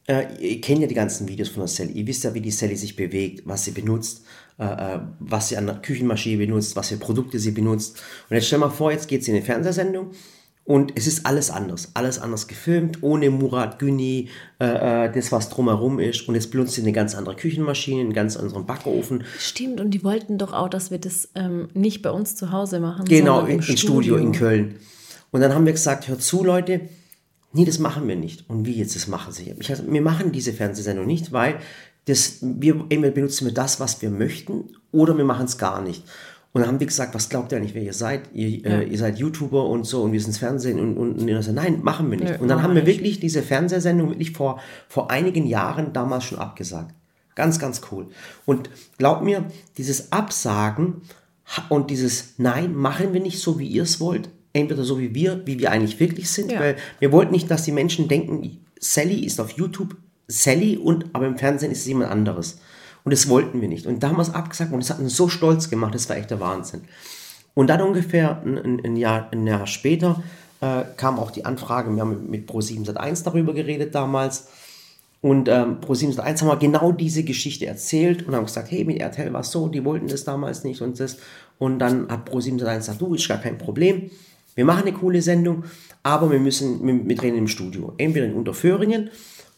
äh, 0.07 0.24
ihr 0.40 0.61
kennt 0.61 0.81
ja 0.81 0.87
die 0.87 0.94
ganzen 0.94 1.28
Videos 1.28 1.50
von 1.50 1.61
der 1.61 1.68
Sally, 1.68 1.92
ihr 1.92 2.07
wisst 2.07 2.24
ja, 2.24 2.33
wie 2.35 2.40
die 2.40 2.50
Sally 2.50 2.76
sich 2.76 2.96
bewegt, 2.96 3.42
was 3.44 3.64
sie 3.64 3.72
benutzt, 3.72 4.24
äh, 4.59 4.64
äh, 4.64 5.00
was 5.20 5.50
sie 5.50 5.59
an 5.59 5.66
der 5.66 5.76
Küchenmaschine 5.76 6.38
benutzt, 6.46 6.74
was 6.76 6.88
für 6.88 6.96
Produkte 6.96 7.38
sie 7.38 7.52
benutzt. 7.52 8.02
Und 8.28 8.37
jetzt 8.37 8.46
stell 8.46 8.59
mal 8.59 8.70
vor, 8.70 8.90
jetzt 8.90 9.07
geht 9.07 9.22
sie 9.22 9.31
in 9.31 9.37
eine 9.37 9.44
Fernsehsendung 9.44 10.12
und 10.64 10.92
es 10.94 11.09
ist 11.09 11.27
alles 11.27 11.51
anders, 11.51 11.90
alles 11.94 12.20
anders 12.20 12.46
gefilmt, 12.46 13.03
ohne 13.03 13.31
Murat 13.31 13.81
Güni, 13.81 14.29
äh, 14.61 15.07
äh, 15.07 15.12
das 15.12 15.33
was 15.33 15.48
drumherum 15.48 15.98
ist. 15.98 16.29
Und 16.29 16.37
jetzt 16.37 16.53
benutzt 16.53 16.75
sie 16.75 16.83
eine 16.83 16.92
ganz 16.92 17.16
andere 17.16 17.35
Küchenmaschine, 17.35 18.01
einen 18.01 18.12
ganz 18.12 18.37
anderen 18.37 18.64
Backofen. 18.64 19.25
Stimmt, 19.38 19.81
und 19.81 19.90
die 19.90 20.05
wollten 20.05 20.38
doch 20.38 20.53
auch, 20.53 20.68
dass 20.68 20.92
wir 20.92 20.98
das 20.98 21.31
ähm, 21.35 21.68
nicht 21.75 22.01
bei 22.03 22.11
uns 22.11 22.37
zu 22.37 22.53
Hause 22.53 22.79
machen. 22.79 23.07
Genau, 23.07 23.40
im, 23.40 23.57
im 23.57 23.62
Studio. 23.62 23.77
Studio 23.77 24.16
in 24.16 24.33
Köln. 24.33 24.77
Und 25.33 25.40
dann 25.40 25.53
haben 25.53 25.66
wir 25.66 25.72
gesagt, 25.72 26.07
hört 26.07 26.22
zu, 26.22 26.44
Leute, 26.44 26.83
nee, 27.53 27.64
das 27.64 27.81
machen 27.81 28.07
wir 28.07 28.16
nicht. 28.16 28.48
Und 28.48 28.64
wie 28.64 28.75
jetzt, 28.75 28.94
das 28.94 29.09
machen 29.09 29.33
sie? 29.33 29.55
Ich, 29.59 29.68
also, 29.68 29.83
wir 29.90 30.03
machen 30.03 30.31
diese 30.31 30.53
Fernsehsendung 30.53 31.07
nicht, 31.07 31.33
weil 31.33 31.59
das, 32.05 32.38
wir, 32.40 32.85
entweder 32.88 33.11
benutzen 33.11 33.46
wir 33.46 33.55
das, 33.55 33.81
was 33.81 34.01
wir 34.01 34.11
möchten, 34.11 34.77
oder 34.92 35.16
wir 35.16 35.25
machen 35.25 35.46
es 35.46 35.59
gar 35.59 35.83
nicht. 35.83 36.05
Und 36.53 36.61
dann 36.61 36.69
haben 36.69 36.79
die 36.79 36.87
gesagt, 36.87 37.15
was 37.15 37.31
glaubt 37.31 37.51
ihr 37.53 37.59
eigentlich, 37.59 37.75
wer 37.75 37.83
ihr 37.83 37.95
seid? 37.95 38.23
Ihr, 38.35 38.65
äh, 38.65 38.71
ja. 38.71 38.79
äh, 38.81 38.85
ihr 38.85 38.99
seid 38.99 39.19
YouTuber 39.19 39.67
und 39.67 39.85
so 39.85 40.03
und 40.03 40.12
wir 40.12 40.21
sind 40.21 40.31
ins 40.31 40.38
Fernsehen 40.38 40.79
und, 40.79 40.97
und, 40.99 41.19
und 41.19 41.27
gesagt, 41.27 41.57
nein, 41.57 41.81
machen 41.83 42.11
wir 42.11 42.19
nicht. 42.19 42.31
Ja, 42.31 42.38
und 42.38 42.49
dann 42.49 42.62
haben 42.62 42.75
wir 42.75 42.83
nicht. 42.83 42.99
wirklich 42.99 43.21
diese 43.21 43.43
Fernsehsendung 43.43 44.11
wirklich 44.11 44.33
vor, 44.33 44.61
vor 44.88 45.11
einigen 45.11 45.47
Jahren 45.47 45.95
damals 45.95 46.25
schon 46.25 46.38
abgesagt. 46.38 46.95
Ganz, 47.35 47.59
ganz 47.59 47.81
cool. 47.91 48.09
Und 48.45 48.69
glaubt 48.99 49.25
mir, 49.25 49.47
dieses 49.79 50.12
Absagen 50.12 51.01
und 51.71 51.91
dieses 51.91 52.35
Nein, 52.37 52.75
machen 52.75 53.15
wir 53.15 53.21
nicht 53.21 53.38
so, 53.38 53.59
wie 53.59 53.67
ihr 53.67 53.85
es 53.85 53.99
wollt, 54.01 54.29
entweder 54.53 54.85
so 54.85 54.99
wie 54.99 55.15
wir, 55.15 55.47
wie 55.47 55.59
wir 55.59 55.71
eigentlich 55.71 55.99
wirklich 56.01 56.31
sind, 56.31 56.53
ja. 56.53 56.61
weil 56.61 56.77
wir 56.99 57.12
wollten 57.12 57.33
nicht, 57.33 57.51
dass 57.51 57.65
die 57.65 57.73
Menschen 57.73 58.09
denken, 58.09 58.59
Sally 58.79 59.25
ist 59.25 59.41
auf 59.41 59.53
YouTube 59.53 59.97
Sally 60.29 60.77
und 60.77 61.07
aber 61.15 61.27
im 61.27 61.38
Fernsehen 61.38 61.73
ist 61.73 61.81
es 61.81 61.87
jemand 61.87 62.11
anderes. 62.11 62.59
Und 63.05 63.12
das 63.12 63.29
wollten 63.29 63.61
wir 63.61 63.69
nicht. 63.69 63.87
Und 63.87 64.03
da 64.03 64.09
haben 64.09 64.17
wir 64.17 64.23
es 64.23 64.35
abgesagt 64.35 64.73
und 64.73 64.81
das 64.81 64.91
hat 64.91 65.01
uns 65.01 65.17
so 65.17 65.29
stolz 65.29 65.71
gemacht, 65.71 65.95
das 65.95 66.09
war 66.09 66.17
echt 66.17 66.31
der 66.31 66.41
Wahnsinn. 66.41 66.83
Und 67.55 67.69
dann 67.69 67.83
ungefähr 67.83 68.43
ein, 68.45 68.81
ein, 68.85 68.97
Jahr, 68.97 69.29
ein 69.33 69.47
Jahr 69.47 69.67
später 69.67 70.23
äh, 70.61 70.83
kam 70.97 71.19
auch 71.19 71.31
die 71.31 71.45
Anfrage, 71.45 71.95
wir 71.95 72.01
haben 72.01 72.31
mit 72.31 72.49
Pro7 72.49 72.87
Sat1 72.87 73.25
darüber 73.25 73.53
geredet 73.53 73.95
damals. 73.95 74.49
Und 75.21 75.49
ähm, 75.49 75.79
Pro7 75.81 76.17
Sat1 76.17 76.41
haben 76.41 76.49
wir 76.49 76.57
genau 76.57 76.93
diese 76.93 77.23
Geschichte 77.23 77.67
erzählt 77.67 78.27
und 78.27 78.35
haben 78.35 78.47
gesagt, 78.47 78.71
hey, 78.71 78.85
mit 78.85 79.01
RTL 79.01 79.33
war 79.33 79.43
es 79.43 79.51
so, 79.51 79.69
die 79.69 79.85
wollten 79.85 80.09
das 80.09 80.25
damals 80.25 80.65
nicht 80.65 80.81
und 80.81 80.99
das. 80.99 81.19
Und 81.59 81.79
dann 81.79 82.09
hat 82.09 82.29
Pro7 82.29 82.61
Sat1 82.61 82.77
gesagt, 82.79 83.01
du, 83.01 83.15
ist 83.15 83.29
gar 83.29 83.38
kein 83.38 83.59
Problem. 83.59 84.11
Wir 84.55 84.65
machen 84.65 84.83
eine 84.83 84.93
coole 84.93 85.23
Sendung, 85.23 85.65
aber 86.03 86.31
wir 86.31 86.41
müssen, 86.41 86.85
wir, 86.87 87.09
wir 87.09 87.17
drehen 87.17 87.37
im 87.37 87.49
Studio. 87.49 87.93
Entweder 87.99 88.27
in 88.27 88.35
Unterföhringen 88.35 89.11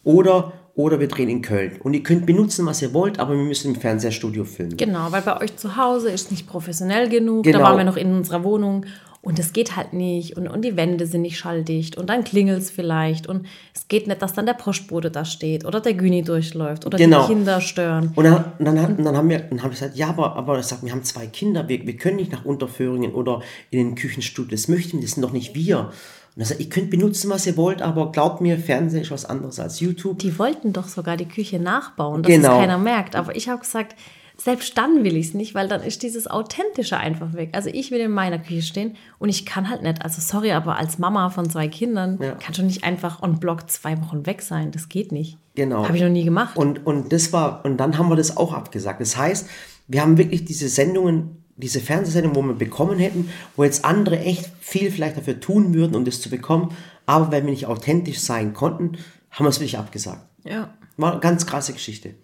oder 0.03 0.53
oder 0.75 0.99
wir 0.99 1.07
drehen 1.07 1.29
in 1.29 1.41
Köln. 1.41 1.79
Und 1.83 1.93
ihr 1.93 2.03
könnt 2.03 2.25
benutzen, 2.25 2.65
was 2.65 2.81
ihr 2.81 2.93
wollt, 2.93 3.19
aber 3.19 3.33
wir 3.33 3.43
müssen 3.43 3.73
im 3.73 3.79
Fernsehstudio 3.79 4.43
filmen. 4.43 4.77
Genau, 4.77 5.11
weil 5.11 5.21
bei 5.21 5.41
euch 5.41 5.55
zu 5.55 5.77
Hause 5.77 6.11
ist 6.11 6.31
nicht 6.31 6.47
professionell 6.47 7.09
genug. 7.09 7.43
Genau. 7.43 7.59
Da 7.59 7.63
waren 7.63 7.77
wir 7.77 7.85
noch 7.85 7.97
in 7.97 8.13
unserer 8.13 8.43
Wohnung 8.43 8.85
und 9.25 9.39
es 9.39 9.53
geht 9.53 9.75
halt 9.75 9.93
nicht 9.93 10.37
und, 10.37 10.47
und 10.47 10.63
die 10.63 10.77
Wände 10.77 11.07
sind 11.07 11.23
nicht 11.23 11.39
schalldicht 11.39 11.97
und 11.97 12.11
dann 12.11 12.23
klingelt 12.23 12.61
es 12.61 12.69
vielleicht 12.69 13.25
und 13.25 13.47
es 13.73 13.87
geht 13.87 14.07
nicht, 14.07 14.21
dass 14.21 14.33
dann 14.33 14.45
der 14.45 14.53
Postbote 14.53 15.09
da 15.09 15.25
steht 15.25 15.65
oder 15.65 15.81
der 15.81 15.95
Güni 15.95 16.21
durchläuft 16.21 16.85
oder 16.85 16.99
genau. 16.99 17.21
die 17.21 17.33
Kinder 17.33 17.59
stören. 17.59 18.11
Und 18.13 18.23
dann, 18.23 18.53
dann, 18.59 18.75
dann, 18.75 19.03
dann 19.03 19.17
haben 19.17 19.29
wir 19.29 19.39
dann 19.39 19.63
haben 19.63 19.71
wir 19.71 19.79
gesagt, 19.79 19.95
ja, 19.95 20.09
aber, 20.09 20.35
aber 20.35 20.59
ich 20.59 20.65
sag, 20.65 20.83
wir 20.83 20.91
haben 20.91 21.03
zwei 21.03 21.25
Kinder, 21.25 21.67
wir, 21.67 21.87
wir 21.87 21.97
können 21.97 22.17
nicht 22.17 22.33
nach 22.33 22.45
Unterführungen 22.45 23.13
oder 23.13 23.41
in 23.71 23.79
den 23.79 23.95
Küchenstudio, 23.95 24.51
das 24.51 24.67
möchten 24.67 24.97
wir, 24.97 25.01
das 25.01 25.13
sind 25.13 25.23
doch 25.23 25.33
nicht 25.33 25.55
wir. 25.55 25.91
Und 26.35 26.41
er 26.41 26.45
sagt, 26.47 26.59
ihr 26.59 26.69
könnt 26.69 26.89
benutzen, 26.89 27.29
was 27.29 27.47
ihr 27.47 27.55
wollt, 27.55 27.81
aber 27.81 28.11
glaubt 28.11 28.41
mir, 28.41 28.57
Fernsehen 28.59 29.01
ist 29.03 29.11
was 29.11 29.25
anderes 29.25 29.59
als 29.59 29.79
YouTube. 29.79 30.19
Die 30.19 30.37
wollten 30.37 30.73
doch 30.73 30.87
sogar 30.87 31.15
die 31.15 31.27
Küche 31.27 31.59
nachbauen, 31.59 32.23
dass 32.23 32.31
genau. 32.31 32.55
es 32.55 32.59
keiner 32.59 32.77
merkt. 32.77 33.15
Aber 33.15 33.35
ich 33.35 33.47
habe 33.47 33.61
gesagt, 33.61 33.95
selbst 34.37 34.77
dann 34.77 35.03
will 35.03 35.15
ich 35.15 35.27
es 35.27 35.33
nicht, 35.33 35.55
weil 35.55 35.67
dann 35.67 35.81
ist 35.81 36.03
dieses 36.03 36.27
Authentische 36.27 36.97
einfach 36.97 37.33
weg. 37.33 37.51
Also 37.53 37.69
ich 37.69 37.91
will 37.91 38.01
in 38.01 38.11
meiner 38.11 38.37
Küche 38.37 38.63
stehen 38.63 38.95
und 39.17 39.29
ich 39.29 39.45
kann 39.45 39.69
halt 39.69 39.81
nicht, 39.81 40.01
also 40.01 40.19
sorry, 40.19 40.51
aber 40.51 40.77
als 40.77 40.97
Mama 40.97 41.29
von 41.29 41.49
zwei 41.49 41.69
Kindern 41.69 42.19
ja. 42.21 42.31
kann 42.33 42.53
schon 42.53 42.67
nicht 42.67 42.83
einfach 42.83 43.21
on 43.21 43.39
Block 43.39 43.69
zwei 43.69 43.99
Wochen 44.01 44.25
weg 44.25 44.41
sein. 44.41 44.71
Das 44.71 44.89
geht 44.89 45.13
nicht. 45.13 45.37
Genau. 45.55 45.85
Habe 45.85 45.95
ich 45.95 46.03
noch 46.03 46.09
nie 46.09 46.25
gemacht. 46.25 46.57
Und, 46.57 46.85
und 46.85 47.13
das 47.13 47.31
war, 47.31 47.63
und 47.63 47.77
dann 47.77 47.97
haben 47.97 48.09
wir 48.09 48.17
das 48.17 48.35
auch 48.35 48.53
abgesagt. 48.53 48.99
Das 48.99 49.15
heißt, 49.15 49.47
wir 49.87 50.01
haben 50.01 50.17
wirklich 50.17 50.43
diese 50.43 50.67
Sendungen 50.67 51.44
diese 51.57 51.79
Fernsehsendung, 51.79 52.35
wo 52.35 52.41
wir 52.41 52.53
bekommen 52.53 52.99
hätten, 52.99 53.29
wo 53.55 53.63
jetzt 53.63 53.85
andere 53.85 54.19
echt 54.19 54.49
viel 54.59 54.91
vielleicht 54.91 55.17
dafür 55.17 55.39
tun 55.39 55.73
würden, 55.73 55.95
um 55.95 56.05
das 56.05 56.21
zu 56.21 56.29
bekommen, 56.29 56.75
aber 57.05 57.31
weil 57.31 57.43
wir 57.45 57.51
nicht 57.51 57.67
authentisch 57.67 58.19
sein 58.19 58.53
konnten, 58.53 58.97
haben 59.31 59.45
wir 59.45 59.49
es 59.49 59.59
wirklich 59.59 59.77
abgesagt. 59.77 60.21
Ja. 60.43 60.73
War 60.97 61.13
eine 61.13 61.21
ganz 61.21 61.45
krasse 61.45 61.73
Geschichte. 61.73 62.15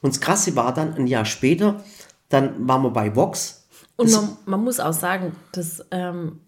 Und 0.00 0.14
das 0.14 0.20
Krasse 0.20 0.56
war 0.56 0.74
dann, 0.74 0.94
ein 0.94 1.06
Jahr 1.06 1.24
später, 1.24 1.82
dann 2.28 2.66
waren 2.66 2.82
wir 2.82 2.90
bei 2.90 3.14
Vox. 3.14 3.68
Und 3.96 4.10
man, 4.10 4.36
man, 4.46 4.64
muss 4.64 4.80
auch 4.80 4.92
sagen, 4.92 5.36
dass, 5.52 5.84
ähm, 5.90 6.40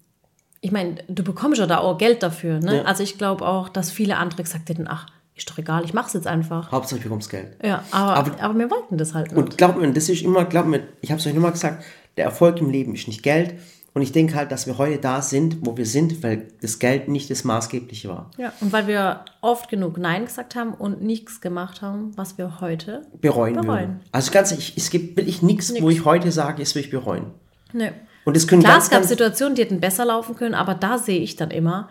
ich 0.61 0.71
meine, 0.71 0.95
du 1.07 1.23
bekommst 1.23 1.59
ja 1.59 1.67
da 1.67 1.77
auch 1.77 1.97
Geld 1.97 2.21
dafür. 2.21 2.59
Ne? 2.59 2.77
Ja. 2.77 2.83
Also 2.83 3.03
ich 3.03 3.17
glaube 3.17 3.47
auch, 3.47 3.69
dass 3.69 3.91
viele 3.91 4.17
andere 4.17 4.43
gesagt 4.43 4.67
hätten, 4.69 4.87
ach, 4.87 5.07
ist 5.35 5.49
doch 5.49 5.57
egal, 5.57 5.83
ich 5.83 5.93
mache 5.93 6.07
es 6.07 6.13
jetzt 6.13 6.27
einfach. 6.27 6.71
Hauptsache 6.71 6.97
ich 6.97 7.03
bekommst 7.03 7.29
Geld. 7.29 7.57
Ja, 7.63 7.83
aber, 7.91 8.15
aber, 8.15 8.43
aber 8.43 8.59
wir 8.59 8.71
wollten 8.71 8.97
das 8.97 9.13
halt 9.13 9.31
nicht. 9.31 9.37
Und 9.37 9.57
glaubt 9.57 9.77
mir, 9.77 9.91
das 9.91 10.09
ist 10.09 10.21
immer, 10.21 10.45
glaubt 10.45 10.67
mir, 10.67 10.87
ich 11.01 11.11
habe 11.11 11.19
es 11.19 11.27
euch 11.27 11.35
immer 11.35 11.51
gesagt, 11.51 11.83
der 12.17 12.25
Erfolg 12.25 12.59
im 12.59 12.69
Leben 12.69 12.93
ist 12.95 13.07
nicht 13.07 13.23
Geld. 13.23 13.55
Und 13.93 14.01
ich 14.01 14.11
denke 14.11 14.35
halt, 14.35 14.51
dass 14.51 14.67
wir 14.67 14.77
heute 14.77 14.97
da 14.97 15.21
sind, 15.21 15.65
wo 15.65 15.77
wir 15.77 15.85
sind, 15.85 16.21
weil 16.21 16.47
das 16.61 16.79
Geld 16.79 17.07
nicht 17.07 17.29
das 17.29 17.45
Maßgebliche 17.45 18.09
war. 18.09 18.29
Ja, 18.37 18.51
und 18.59 18.73
weil 18.73 18.87
wir 18.87 19.23
oft 19.39 19.69
genug 19.69 19.97
Nein 19.97 20.25
gesagt 20.25 20.55
haben 20.55 20.73
und 20.73 21.01
nichts 21.01 21.39
gemacht 21.39 21.81
haben, 21.81 22.11
was 22.17 22.37
wir 22.37 22.59
heute 22.59 23.03
bereuen. 23.21 23.53
bereuen. 23.53 23.67
Würden. 23.67 23.99
Also 24.11 24.33
ganz 24.33 24.51
ehrlich, 24.51 24.73
es 24.75 24.89
gibt 24.89 25.15
wirklich 25.15 25.41
nichts, 25.41 25.73
wo 25.81 25.89
ich 25.89 26.03
heute 26.03 26.33
sage, 26.33 26.61
es 26.61 26.75
will 26.75 26.83
ich 26.83 26.89
bereuen. 26.89 27.27
Nee. 27.71 27.93
Und 28.25 28.35
das 28.35 28.47
können 28.47 28.63
Klar, 28.63 28.73
ganz, 28.73 28.85
es 28.85 28.89
gab 28.89 29.03
Situationen, 29.05 29.55
die 29.55 29.61
hätten 29.61 29.79
besser 29.79 30.03
laufen 30.03 30.35
können, 30.35 30.55
aber 30.55 30.75
da 30.75 30.97
sehe 30.97 31.21
ich 31.21 31.37
dann 31.37 31.51
immer, 31.51 31.89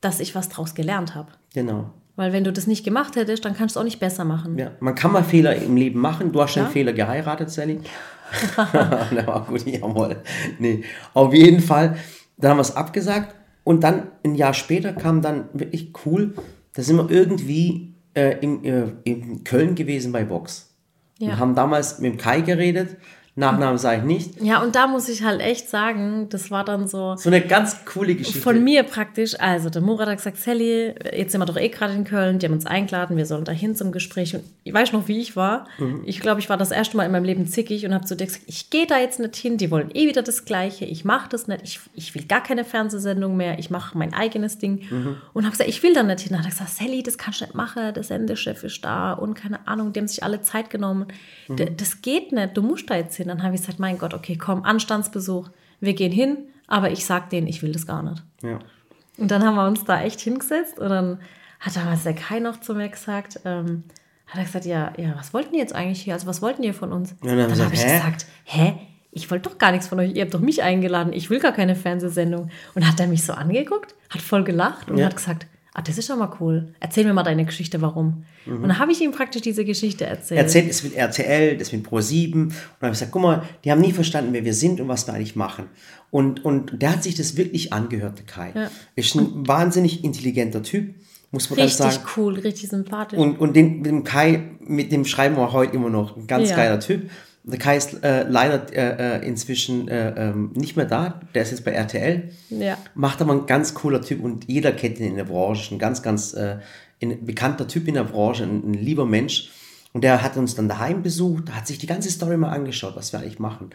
dass 0.00 0.20
ich 0.20 0.34
was 0.34 0.48
draus 0.48 0.74
gelernt 0.74 1.14
habe. 1.14 1.32
Genau. 1.52 1.92
Weil 2.14 2.32
wenn 2.32 2.44
du 2.44 2.52
das 2.52 2.66
nicht 2.66 2.82
gemacht 2.82 3.14
hättest, 3.16 3.44
dann 3.44 3.54
kannst 3.54 3.76
du 3.76 3.78
es 3.78 3.82
auch 3.82 3.84
nicht 3.84 4.00
besser 4.00 4.24
machen. 4.24 4.56
Ja, 4.56 4.70
man 4.80 4.94
kann 4.94 5.12
mal 5.12 5.22
Fehler 5.22 5.54
im 5.54 5.76
Leben 5.76 6.00
machen. 6.00 6.32
Du 6.32 6.40
hast 6.40 6.52
schon 6.52 6.62
ja? 6.62 6.66
einen 6.66 6.72
Fehler 6.72 6.94
geheiratet, 6.94 7.50
Sally. 7.50 7.80
Der 9.12 9.26
war 9.26 9.44
gut, 9.46 9.66
jawohl. 9.66 10.22
Nee, 10.58 10.84
auf 11.14 11.32
jeden 11.32 11.60
Fall, 11.60 11.96
dann 12.36 12.52
haben 12.52 12.58
wir 12.58 12.62
es 12.62 12.76
abgesagt. 12.76 13.34
Und 13.64 13.82
dann 13.82 14.08
ein 14.24 14.36
Jahr 14.36 14.54
später 14.54 14.92
kam 14.92 15.22
dann 15.22 15.48
wirklich 15.52 15.92
cool, 16.04 16.34
da 16.74 16.82
sind 16.82 16.96
wir 16.96 17.10
irgendwie 17.10 17.94
äh, 18.14 18.38
in, 18.40 18.64
äh, 18.64 18.92
in 19.02 19.42
Köln 19.42 19.74
gewesen 19.74 20.12
bei 20.12 20.28
Vox. 20.28 20.74
Ja. 21.18 21.30
Und 21.30 21.38
haben 21.38 21.54
damals 21.54 21.98
mit 21.98 22.12
dem 22.12 22.18
Kai 22.18 22.42
geredet 22.42 22.96
Nachnamen 23.38 23.76
sage 23.76 23.98
ich 23.98 24.04
nicht. 24.04 24.42
Ja, 24.42 24.62
und 24.62 24.74
da 24.74 24.86
muss 24.86 25.10
ich 25.10 25.22
halt 25.22 25.42
echt 25.42 25.68
sagen, 25.68 26.28
das 26.30 26.50
war 26.50 26.64
dann 26.64 26.88
so. 26.88 27.16
So 27.16 27.28
eine 27.28 27.42
ganz 27.42 27.84
coole 27.84 28.14
Geschichte. 28.14 28.40
Von 28.40 28.64
mir 28.64 28.82
praktisch. 28.82 29.38
Also, 29.38 29.68
der 29.68 29.82
Murat 29.82 30.08
hat 30.08 30.16
gesagt, 30.16 30.38
Sally, 30.38 30.94
jetzt 31.14 31.32
sind 31.32 31.42
wir 31.42 31.44
doch 31.44 31.58
eh 31.58 31.68
gerade 31.68 31.92
in 31.92 32.04
Köln, 32.04 32.38
die 32.38 32.46
haben 32.46 32.54
uns 32.54 32.64
eingeladen, 32.64 33.18
wir 33.18 33.26
sollen 33.26 33.44
da 33.44 33.52
hin 33.52 33.76
zum 33.76 33.92
Gespräch. 33.92 34.34
Und 34.34 34.42
ich 34.64 34.72
weiß 34.72 34.94
noch, 34.94 35.06
wie 35.06 35.20
ich 35.20 35.36
war. 35.36 35.66
Mhm. 35.78 36.00
Ich 36.06 36.20
glaube, 36.20 36.40
ich 36.40 36.48
war 36.48 36.56
das 36.56 36.70
erste 36.70 36.96
Mal 36.96 37.04
in 37.04 37.12
meinem 37.12 37.24
Leben 37.24 37.46
zickig 37.46 37.84
und 37.84 37.92
habe 37.92 38.06
zu 38.06 38.16
dir 38.16 38.24
gesagt, 38.24 38.44
ich 38.46 38.70
gehe 38.70 38.86
da 38.86 38.98
jetzt 38.98 39.20
nicht 39.20 39.36
hin, 39.36 39.58
die 39.58 39.70
wollen 39.70 39.90
eh 39.92 40.08
wieder 40.08 40.22
das 40.22 40.46
Gleiche, 40.46 40.86
ich 40.86 41.04
mache 41.04 41.28
das 41.28 41.46
nicht, 41.46 41.62
ich, 41.62 41.80
ich 41.94 42.14
will 42.14 42.24
gar 42.24 42.42
keine 42.42 42.64
Fernsehsendung 42.64 43.36
mehr, 43.36 43.58
ich 43.58 43.68
mache 43.68 43.98
mein 43.98 44.14
eigenes 44.14 44.56
Ding. 44.56 44.86
Mhm. 44.88 45.16
Und 45.34 45.44
habe 45.44 45.52
gesagt, 45.52 45.68
ich 45.68 45.82
will 45.82 45.92
da 45.92 46.02
nicht 46.02 46.20
hin. 46.20 46.32
Dann 46.32 46.38
hat 46.38 46.46
er 46.46 46.52
gesagt, 46.52 46.70
Sally, 46.70 47.02
das 47.02 47.18
kannst 47.18 47.42
du 47.42 47.44
nicht 47.44 47.54
machen, 47.54 47.92
der 47.92 48.02
Sendechef 48.02 48.64
ist 48.64 48.82
da 48.82 49.12
und 49.12 49.34
keine 49.34 49.68
Ahnung, 49.68 49.92
die 49.92 50.00
haben 50.00 50.08
sich 50.08 50.22
alle 50.22 50.40
Zeit 50.40 50.70
genommen. 50.70 51.08
Mhm. 51.48 51.76
Das 51.76 52.00
geht 52.00 52.32
nicht, 52.32 52.56
du 52.56 52.62
musst 52.62 52.88
da 52.88 52.96
jetzt 52.96 53.16
hin 53.16 53.25
hin. 53.26 53.36
Dann 53.36 53.42
habe 53.42 53.54
ich 53.54 53.60
gesagt, 53.60 53.78
mein 53.78 53.98
Gott, 53.98 54.14
okay, 54.14 54.36
komm, 54.36 54.64
Anstandsbesuch, 54.64 55.48
wir 55.80 55.94
gehen 55.94 56.12
hin, 56.12 56.38
aber 56.66 56.90
ich 56.90 57.04
sag 57.04 57.30
denen, 57.30 57.46
ich 57.46 57.62
will 57.62 57.72
das 57.72 57.86
gar 57.86 58.02
nicht. 58.02 58.22
Ja. 58.42 58.58
Und 59.18 59.30
dann 59.30 59.44
haben 59.44 59.56
wir 59.56 59.66
uns 59.66 59.84
da 59.84 60.02
echt 60.02 60.20
hingesetzt 60.20 60.78
und 60.78 60.90
dann 60.90 61.18
hat 61.60 61.76
damals 61.76 62.02
der 62.04 62.14
Kai 62.14 62.38
noch 62.38 62.60
zu 62.60 62.74
mir 62.74 62.88
gesagt, 62.88 63.40
ähm, 63.44 63.84
hat 64.26 64.38
er 64.38 64.44
gesagt, 64.44 64.66
ja, 64.66 64.92
ja, 64.96 65.14
was 65.16 65.32
wollten 65.32 65.52
die 65.52 65.58
jetzt 65.58 65.74
eigentlich 65.74 66.02
hier? 66.02 66.14
Also 66.14 66.26
was 66.26 66.42
wollten 66.42 66.62
die 66.62 66.72
von 66.72 66.92
uns? 66.92 67.14
Ja, 67.22 67.34
dann, 67.34 67.48
dann 67.48 67.64
habe 67.64 67.74
ich 67.74 67.84
hä? 67.84 67.96
gesagt, 67.96 68.26
hä? 68.44 68.74
Ich 69.12 69.30
wollte 69.30 69.48
doch 69.48 69.56
gar 69.56 69.72
nichts 69.72 69.88
von 69.88 69.98
euch, 69.98 70.14
ihr 70.14 70.22
habt 70.22 70.34
doch 70.34 70.40
mich 70.40 70.62
eingeladen, 70.62 71.14
ich 71.14 71.30
will 71.30 71.40
gar 71.40 71.52
keine 71.52 71.74
Fernsehsendung. 71.74 72.50
Und 72.74 72.86
hat 72.86 73.00
er 73.00 73.06
mich 73.06 73.24
so 73.24 73.32
angeguckt, 73.32 73.94
hat 74.10 74.20
voll 74.20 74.44
gelacht 74.44 74.90
und 74.90 74.98
ja. 74.98 75.06
hat 75.06 75.16
gesagt, 75.16 75.46
ah, 75.76 75.82
das 75.82 75.98
ist 75.98 76.08
doch 76.08 76.16
mal 76.16 76.32
cool. 76.40 76.74
Erzähl 76.80 77.04
mir 77.04 77.12
mal 77.12 77.22
deine 77.22 77.44
Geschichte, 77.44 77.80
warum. 77.82 78.24
Und 78.46 78.62
dann 78.62 78.78
habe 78.78 78.92
ich 78.92 79.00
ihm 79.02 79.12
praktisch 79.12 79.42
diese 79.42 79.64
Geschichte 79.64 80.06
erzählt. 80.06 80.40
erzählt 80.40 80.70
es 80.70 80.82
mit 80.82 80.94
RTL, 80.94 81.58
das 81.58 81.72
mit 81.72 81.86
Pro7 81.86 82.32
und 82.34 82.48
dann 82.48 82.52
habe 82.80 82.86
ich 82.86 82.90
gesagt, 82.92 83.12
guck 83.12 83.22
mal, 83.22 83.42
die 83.64 83.70
haben 83.70 83.80
nie 83.80 83.92
verstanden, 83.92 84.32
wer 84.32 84.44
wir 84.44 84.54
sind 84.54 84.80
und 84.80 84.88
was 84.88 85.06
wir 85.06 85.14
eigentlich 85.14 85.36
machen. 85.36 85.66
Und, 86.10 86.44
und 86.44 86.80
der 86.80 86.92
hat 86.92 87.02
sich 87.02 87.14
das 87.16 87.36
wirklich 87.36 87.72
angehört, 87.72 88.18
der 88.18 88.26
Kai. 88.26 88.52
Ja. 88.54 88.70
Ist 88.94 89.14
ein 89.16 89.46
wahnsinnig 89.46 90.02
intelligenter 90.04 90.62
Typ, 90.62 90.94
muss 91.30 91.50
man 91.50 91.58
richtig 91.58 91.76
sagen. 91.78 92.04
cool, 92.16 92.34
richtig 92.38 92.70
sympathisch. 92.70 93.18
Und, 93.18 93.38
und 93.38 93.54
den, 93.54 93.78
mit 93.78 93.86
dem 93.86 94.04
Kai, 94.04 94.44
mit 94.60 94.92
dem 94.92 95.04
schreiben 95.04 95.36
wir 95.36 95.52
heute 95.52 95.74
immer 95.74 95.90
noch. 95.90 96.16
Ein 96.16 96.26
ganz 96.26 96.50
Ja. 96.50 96.56
geiler 96.56 96.80
Typ. 96.80 97.10
Der 97.48 97.60
Kai 97.60 97.76
ist 97.76 98.02
äh, 98.02 98.24
leider 98.28 98.72
äh, 98.72 99.18
äh, 99.18 99.26
inzwischen 99.26 99.86
äh, 99.86 100.10
ähm, 100.16 100.50
nicht 100.54 100.76
mehr 100.76 100.84
da. 100.84 101.20
Der 101.32 101.42
ist 101.42 101.52
jetzt 101.52 101.64
bei 101.64 101.70
RTL. 101.70 102.30
Ja. 102.50 102.76
Macht 102.94 103.22
aber 103.22 103.32
ein 103.32 103.46
ganz 103.46 103.72
cooler 103.72 104.02
Typ 104.02 104.22
und 104.22 104.48
jeder 104.48 104.72
kennt 104.72 104.98
ihn 104.98 105.06
in 105.06 105.16
der 105.16 105.24
Branche. 105.24 105.72
Ein 105.72 105.78
ganz, 105.78 106.02
ganz 106.02 106.34
äh, 106.34 106.58
ein 107.00 107.24
bekannter 107.24 107.68
Typ 107.68 107.86
in 107.86 107.94
der 107.94 108.02
Branche, 108.02 108.42
ein, 108.42 108.70
ein 108.70 108.74
lieber 108.74 109.06
Mensch. 109.06 109.52
Und 109.92 110.02
der 110.02 110.22
hat 110.22 110.36
uns 110.36 110.56
dann 110.56 110.68
daheim 110.68 111.02
besucht, 111.02 111.52
hat 111.52 111.68
sich 111.68 111.78
die 111.78 111.86
ganze 111.86 112.10
Story 112.10 112.36
mal 112.36 112.50
angeschaut, 112.50 112.96
was 112.96 113.12
wir 113.12 113.20
eigentlich 113.20 113.38
machen. 113.38 113.70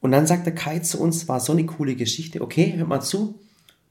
Und 0.00 0.12
dann 0.12 0.26
sagt 0.26 0.44
der 0.44 0.54
Kai 0.54 0.80
zu 0.80 1.00
uns, 1.00 1.26
war 1.26 1.40
so 1.40 1.52
eine 1.52 1.64
coole 1.64 1.96
Geschichte, 1.96 2.42
okay, 2.42 2.74
hört 2.76 2.88
mal 2.88 3.00
zu, 3.00 3.40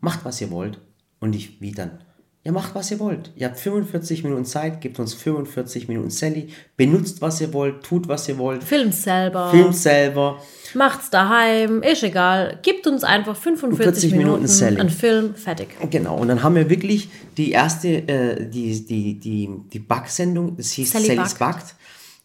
macht 0.02 0.24
was 0.24 0.40
ihr 0.40 0.52
wollt. 0.52 0.80
Und 1.20 1.36
ich, 1.36 1.60
wie 1.62 1.72
dann? 1.72 2.00
Ja, 2.46 2.52
macht 2.52 2.76
was 2.76 2.92
ihr 2.92 3.00
wollt. 3.00 3.32
Ihr 3.36 3.48
habt 3.48 3.60
45 3.60 4.24
Minuten 4.24 4.46
Zeit, 4.46 4.80
gebt 4.80 5.00
uns 5.00 5.16
45 5.16 5.88
Minuten 5.88 6.12
Sally, 6.12 6.50
benutzt 6.78 7.20
was 7.20 7.42
ihr 7.42 7.52
wollt, 7.54 7.82
tut 7.84 8.08
was 8.08 8.30
ihr 8.30 8.38
wollt, 8.38 8.64
Filmt 8.64 8.94
selber, 8.94 9.50
filmt 9.50 9.76
selber. 9.76 10.40
macht's 10.76 11.10
daheim, 11.10 11.82
ist 11.82 12.04
egal. 12.04 12.60
Gibt 12.62 12.86
uns 12.86 13.04
einfach 13.04 13.36
45 13.36 13.84
40 13.84 14.12
Minuten 14.12 14.28
Minuten, 14.28 14.48
Sally. 14.48 14.80
einen 14.80 14.92
Film, 14.92 15.34
fertig. 15.34 15.70
Genau, 15.90 16.18
und 16.18 16.28
dann 16.28 16.44
haben 16.44 16.54
wir 16.54 16.70
wirklich 16.70 17.10
die 17.36 17.50
erste, 17.50 18.08
äh, 18.08 18.48
die, 18.48 18.86
die, 18.86 19.20
die, 19.20 19.50
die 19.74 19.80
Backsendung, 19.80 20.56
das 20.56 20.70
hieß 20.70 20.92
Sally 20.92 21.06
Sally's 21.08 21.34
backt. 21.34 21.58
Backt. 21.58 21.76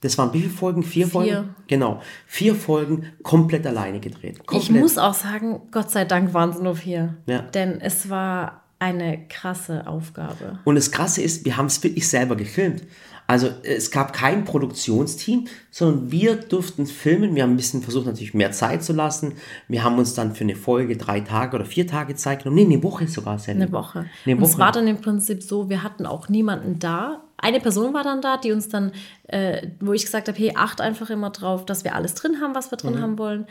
Das 0.03 0.19
waren 0.19 0.33
wie 0.35 0.41
viele 0.41 0.53
Folgen? 0.53 0.83
Vier, 0.83 1.07
Folgen? 1.07 1.55
Genau. 1.67 2.03
Vier 2.27 2.55
Folgen 2.55 3.07
komplett 3.23 3.67
alleine 3.67 4.01
gedreht. 4.01 4.47
Komplett. 4.47 4.63
Ich 4.63 4.71
muss 4.71 4.99
auch 4.99 5.15
sagen, 5.15 5.63
Gott 5.71 5.91
sei 5.91 6.05
Dank 6.05 6.35
waren 6.35 6.51
es 6.51 6.59
nur 6.59 6.77
vier. 6.77 7.17
Ja. 7.27 7.43
Denn 7.43 7.81
es 7.83 8.09
war 8.09 8.63
eine 8.81 9.27
krasse 9.29 9.87
Aufgabe. 9.87 10.59
Und 10.65 10.75
das 10.75 10.91
Krasse 10.91 11.23
ist, 11.23 11.45
wir 11.45 11.57
haben 11.57 11.67
es 11.67 11.81
wirklich 11.85 12.09
selber 12.09 12.35
gefilmt. 12.35 12.83
Also 13.27 13.49
es 13.63 13.93
gab 13.93 14.13
kein 14.13 14.45
Produktionsteam, 14.45 15.47
sondern 15.71 16.11
wir 16.11 16.35
durften 16.35 16.87
filmen. 16.87 17.37
Wir 17.37 17.45
haben 17.45 17.53
ein 17.53 17.57
bisschen 17.57 17.81
versucht, 17.83 18.07
natürlich 18.07 18.35
mehr 18.35 18.51
Zeit 18.51 18.83
zu 18.83 18.93
lassen. 18.93 19.35
Wir 19.69 19.85
haben 19.85 19.99
uns 19.99 20.15
dann 20.15 20.35
für 20.35 20.43
eine 20.43 20.57
Folge 20.57 20.97
drei 20.97 21.21
Tage 21.21 21.55
oder 21.55 21.65
vier 21.65 21.87
Tage 21.87 22.17
Zeit 22.17 22.43
genommen. 22.43 22.57
Nee, 22.67 22.75
eine 22.75 22.83
Woche 22.83 23.07
sogar. 23.07 23.39
Sally. 23.39 23.63
Eine 23.63 23.71
Woche. 23.71 24.07
Eine 24.27 24.35
Und 24.37 24.43
es 24.43 24.53
Woche. 24.55 24.59
war 24.59 24.73
dann 24.73 24.89
im 24.89 25.01
Prinzip 25.01 25.45
so, 25.45 25.69
wir 25.69 25.85
hatten 25.85 26.07
auch 26.07 26.29
niemanden 26.29 26.81
da. 26.81 27.23
Eine 27.37 27.61
Person 27.61 27.95
war 27.95 28.03
dann 28.03 28.21
da, 28.21 28.37
die 28.37 28.51
uns 28.51 28.69
dann, 28.69 28.91
äh, 29.29 29.69
wo 29.79 29.93
ich 29.93 30.05
gesagt 30.05 30.27
habe, 30.27 30.37
hey, 30.37 30.53
acht 30.57 30.81
einfach 30.81 31.09
immer 31.11 31.31
drauf, 31.31 31.65
dass 31.65 31.85
wir 31.85 31.95
alles 31.95 32.15
drin 32.15 32.41
haben, 32.41 32.55
was 32.57 32.73
wir 32.73 32.79
drin 32.79 32.95
Mhm. 32.97 33.01
haben 33.03 33.19
wollen. 33.19 33.47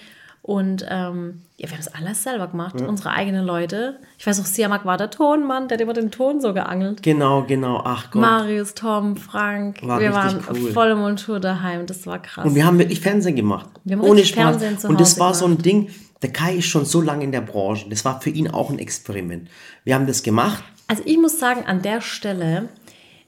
Und 0.50 0.84
ähm, 0.90 1.44
ja, 1.58 1.68
wir 1.70 1.74
haben 1.74 1.80
es 1.80 1.94
alles 1.94 2.24
selber 2.24 2.48
gemacht, 2.48 2.82
unsere 2.82 3.12
eigenen 3.12 3.46
Leute. 3.46 4.00
Ich 4.18 4.26
weiß 4.26 4.42
auch, 4.42 4.46
Siamak 4.46 4.84
war 4.84 4.98
der 4.98 5.12
Tonmann, 5.12 5.68
der 5.68 5.78
hat 5.78 5.82
immer 5.84 5.94
den 5.94 6.10
Ton 6.10 6.42
so 6.42 6.56
geangelt. 6.56 7.04
Genau, 7.04 7.44
genau. 7.44 7.84
Ach 7.86 8.10
Gott. 8.10 8.20
Marius, 8.20 8.74
Tom, 8.74 9.16
Frank, 9.16 9.88
War 9.88 10.00
wir 10.00 10.12
waren 10.12 10.44
cool. 10.50 10.72
voll 10.72 10.90
im 10.90 11.02
Montur 11.02 11.40
daheim, 11.40 11.86
das 11.86 12.08
war 12.08 12.20
krass. 12.20 12.48
Und 12.48 12.56
wir 12.56 12.66
haben 12.66 12.80
wirklich 12.80 13.00
Fernsehen 13.00 13.36
gemacht. 13.36 13.70
Wir 13.84 13.96
haben 13.96 14.04
Ohne 14.04 14.26
Spaß. 14.26 14.44
Fernsehen 14.44 14.80
zu 14.80 14.88
und 14.88 15.00
das 15.00 15.12
Hause 15.12 15.20
war 15.20 15.34
so 15.36 15.46
ein 15.46 15.60
Ding, 15.60 15.92
der 16.24 16.34
Kai 16.34 16.56
ist 16.56 16.66
schon 16.66 16.84
so 16.84 17.00
lange 17.00 17.26
in 17.26 17.32
der 17.32 17.42
Branche. 17.42 17.88
Das 17.88 18.04
war 18.04 18.20
für 18.20 18.32
ihn 18.32 18.50
auch 18.50 18.72
ein 18.72 18.80
Experiment. 18.80 19.50
Wir 19.84 19.94
haben 19.94 20.08
das 20.08 20.24
gemacht. 20.24 20.64
Also 20.88 21.04
ich 21.06 21.20
muss 21.20 21.38
sagen, 21.38 21.68
an 21.68 21.84
der 21.84 22.02
Stelle 22.02 22.70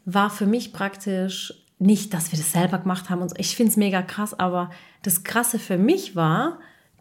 war 0.05 0.31
für 0.31 0.47
mich 0.47 0.73
praktisch 0.73 1.53
nicht, 1.77 2.15
dass 2.15 2.31
wir 2.31 2.39
das 2.39 2.51
selber 2.51 2.79
gemacht 2.79 3.11
haben. 3.11 3.21
Und. 3.21 3.39
Ich 3.39 3.55
finde 3.55 3.69
es 3.69 3.77
mega 3.77 4.01
krass, 4.01 4.33
aber 4.39 4.71
das 5.03 5.23
Krasse 5.23 5.59
für 5.59 5.77
mich 5.77 6.15
war 6.15 6.57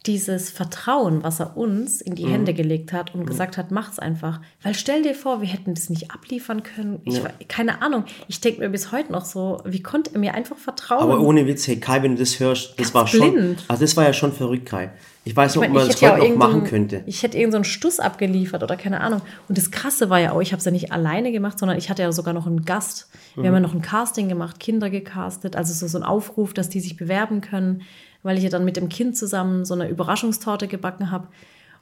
dieses 0.07 0.49
Vertrauen, 0.49 1.23
was 1.23 1.41
er 1.41 1.57
uns 1.59 2.01
in 2.01 2.15
die 2.15 2.25
Mhm. 2.25 2.31
Hände 2.31 2.55
gelegt 2.55 2.93
hat 2.95 3.15
und 3.15 3.27
gesagt 3.27 3.59
hat, 3.59 3.71
macht's 3.71 3.99
einfach. 3.99 4.41
Weil 4.63 4.75
stell 4.75 5.03
dir 5.03 5.15
vor, 5.15 5.43
wir 5.43 5.49
hätten 5.49 5.75
das 5.75 5.91
nicht 5.91 6.11
abliefern 6.11 6.63
können. 6.63 7.01
Ich, 7.05 7.23
war- 7.23 7.33
Keine 7.49 7.83
Ahnung. 7.83 8.05
Ich 8.27 8.41
denke 8.41 8.61
mir 8.61 8.71
bis 8.71 8.93
heute 8.93 9.13
noch 9.13 9.27
so, 9.27 9.61
wie 9.67 9.83
konnte 9.83 10.15
er 10.15 10.19
mir 10.21 10.33
einfach 10.35 10.57
vertrauen? 10.57 11.03
Aber 11.03 11.21
ohne 11.21 11.47
Witz, 11.47 11.67
hey 11.69 11.79
Kai, 11.79 12.03
wenn 12.03 12.13
du 12.15 12.21
das 12.21 12.41
hörst, 12.41 12.81
das 12.81 12.95
war 12.95 13.07
schon. 13.07 13.33
blind. 13.33 13.65
Also 13.69 13.83
das 13.83 13.95
war 13.97 14.05
ja 14.05 14.13
schon 14.15 14.33
verrückt, 14.33 14.67
Kai. 14.67 14.91
Ich 15.27 15.37
weiß 15.37 15.53
nicht, 15.55 15.59
ob 15.59 15.65
Ich 15.65 15.69
man 15.69 15.77
meine, 15.77 15.87
das 15.89 15.97
hätte 15.97 16.05
ja 16.07 16.13
heute 16.15 16.25
auch 16.25 16.29
noch 16.31 16.37
machen 16.49 16.65
könnte. 16.65 17.03
Ich 17.05 17.23
hätte 17.23 17.37
irgendeinen 17.37 17.53
so 17.65 17.69
einen 17.69 17.75
Stuss 17.75 18.01
abgeliefert 18.01 18.63
oder 18.63 18.77
keine 18.79 19.03
Ahnung. 19.03 19.21
Und 19.51 19.59
das 19.59 19.71
Krasse 19.71 20.09
war 20.09 20.19
ja 20.19 20.33
auch, 20.33 20.41
ich 20.41 20.53
habe 20.53 20.61
es 20.61 20.65
ja 20.65 20.71
nicht 20.71 20.93
alleine 20.93 21.31
gemacht, 21.31 21.59
sondern 21.59 21.77
ich 21.77 21.91
hatte 21.91 22.01
ja 22.01 22.11
sogar 22.11 22.33
noch 22.33 22.47
einen 22.47 22.65
Gast. 22.65 23.11
Wir 23.35 23.43
Mhm. 23.43 23.47
haben 23.49 23.55
ja 23.55 23.61
noch 23.61 23.75
ein 23.75 23.83
Casting 23.83 24.31
gemacht, 24.31 24.59
Kinder 24.61 24.89
gecastet, 24.89 25.57
also 25.57 25.75
so, 25.75 25.87
so 25.89 25.99
ein 25.99 26.05
Aufruf, 26.05 26.55
dass 26.55 26.71
die 26.71 26.81
sich 26.81 26.97
bewerben 26.97 27.43
können, 27.43 27.83
weil 28.23 28.39
ich 28.39 28.45
ja 28.45 28.51
dann 28.51 28.65
mit 28.65 28.77
dem 28.77 28.89
Kind 28.89 29.17
zusammen 29.17 29.65
so 29.65 29.75
eine 29.75 29.89
Überraschungstorte 29.89 30.69
gebacken 30.69 31.11
habe. 31.11 31.29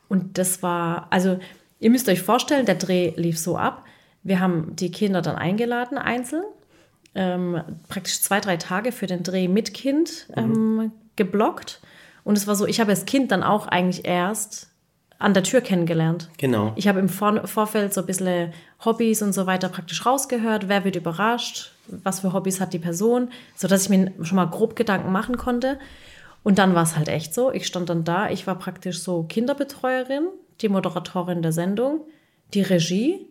Und 0.09 0.38
das 0.38 0.62
war, 0.62 1.07
also 1.11 1.38
ihr 1.81 1.90
müsst 1.90 2.09
euch 2.09 2.22
vorstellen, 2.22 2.66
der 2.66 2.77
Dreh 2.77 3.12
lief 3.16 3.38
so 3.38 3.57
ab. 3.57 3.85
Wir 4.22 4.40
haben 4.40 4.74
die 4.77 4.90
Kinder 4.90 5.22
dann 5.22 5.37
eingeladen, 5.37 5.98
einzeln 5.98 6.44
ähm, 7.14 7.61
praktisch 7.88 8.20
zwei, 8.20 8.40
drei 8.40 8.57
Tage 8.57 8.92
für 8.92 9.07
den 9.07 9.22
Dreh 9.22 9.48
mit 9.48 9.74
Kind 9.74 10.29
ähm, 10.37 10.92
geblockt. 11.16 11.81
Und 12.24 12.38
es 12.38 12.46
war 12.46 12.55
so, 12.55 12.66
ich 12.66 12.81
habe 12.81 12.90
das 12.90 13.07
Kind 13.07 13.33
dann 13.33 13.42
auch 13.42 13.66
eigentlich 13.66 14.07
erst 14.07 14.68
an 15.18 15.35
der 15.35 15.42
Tür 15.42 15.61
kennengelernt. 15.61 16.31
Genau. 16.38 16.72
Ich 16.77 16.87
habe 16.87 17.01
im 17.01 17.09
Vor 17.09 17.46
Vorfeld 17.48 17.92
so 17.92 18.03
ein 18.03 18.07
bisschen 18.07 18.53
Hobbys 18.85 19.20
und 19.22 19.33
so 19.33 19.46
weiter 19.46 19.68
praktisch 19.68 20.07
rausgehört, 20.07 20.68
wer 20.68 20.85
wird 20.85 20.94
überrascht, 20.94 21.72
was 21.88 22.20
für 22.20 22.33
Hobbys 22.33 22.61
hat 22.61 22.72
die 22.72 22.79
Person, 22.79 23.31
sodass 23.57 23.85
ich 23.85 23.88
mir 23.88 24.12
schon 24.22 24.37
mal 24.37 24.44
grob 24.44 24.77
Gedanken 24.77 25.11
machen 25.11 25.37
konnte. 25.37 25.79
Und 26.42 26.59
dann 26.59 26.74
war 26.74 26.83
es 26.83 26.96
halt 26.96 27.09
echt 27.09 27.35
so, 27.35 27.53
ich 27.53 27.66
stand 27.66 27.90
dann 27.90 28.05
da, 28.05 28.31
ich 28.31 28.46
war 28.46 28.59
praktisch 28.59 29.01
so 29.01 29.24
Kinderbetreuerin, 29.24 30.29
die 30.61 30.68
Moderatorin 30.68 31.42
der 31.42 31.53
Sendung, 31.53 32.07
die 32.55 32.62
Regie, 32.62 33.27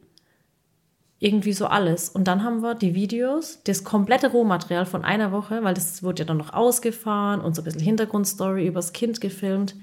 irgendwie 1.19 1.53
so 1.53 1.65
alles. 1.65 2.09
Und 2.09 2.27
dann 2.27 2.43
haben 2.43 2.61
wir 2.61 2.75
die 2.75 2.93
Videos, 2.93 3.61
das 3.63 3.83
komplette 3.83 4.31
Rohmaterial 4.31 4.85
von 4.85 5.03
einer 5.03 5.31
Woche, 5.31 5.63
weil 5.63 5.73
das 5.73 6.03
wurde 6.03 6.21
ja 6.21 6.25
dann 6.25 6.37
noch 6.37 6.53
ausgefahren 6.53 7.41
und 7.41 7.55
so 7.55 7.61
ein 7.61 7.65
bisschen 7.65 7.81
Hintergrundstory 7.81 8.67
übers 8.67 8.93
Kind 8.93 9.19
gefilmt 9.19 9.75